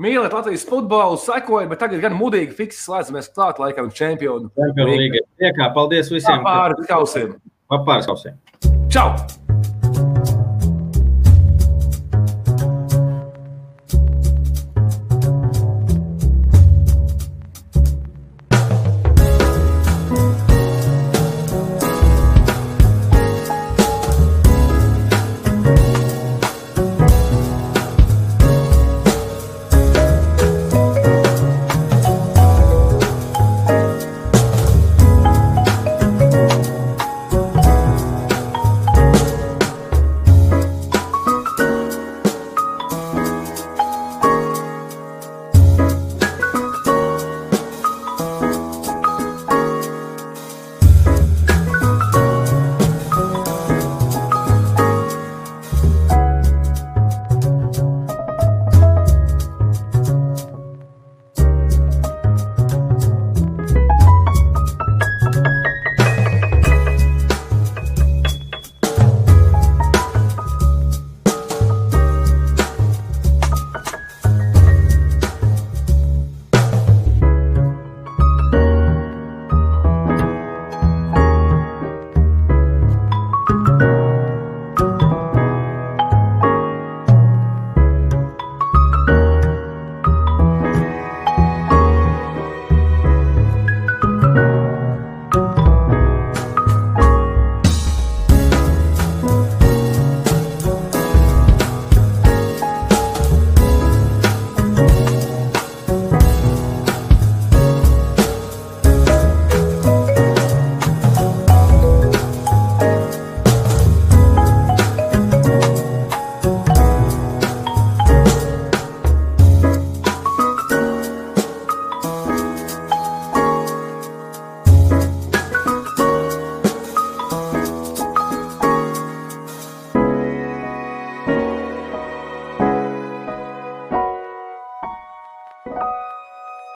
Mīliet 0.00 0.32
Latvijas 0.32 0.62
futbolu, 0.64 1.18
sekojiet, 1.20 1.68
bet 1.68 1.82
tagad 1.82 2.00
gan 2.00 2.14
mudīgi 2.16 2.54
fiksi 2.56 2.80
slēdzamies 2.80 3.28
klāt, 3.34 3.58
laikam, 3.60 3.90
čempionu. 3.92 4.48
Tiekā, 4.56 5.68
paldies 5.76 6.08
visiem. 6.08 6.40
Pāri 6.46 6.88
kausiem. 6.88 7.34
Papārs 7.68 8.08
kausiem. 8.08 8.40
Čau! 8.92 9.12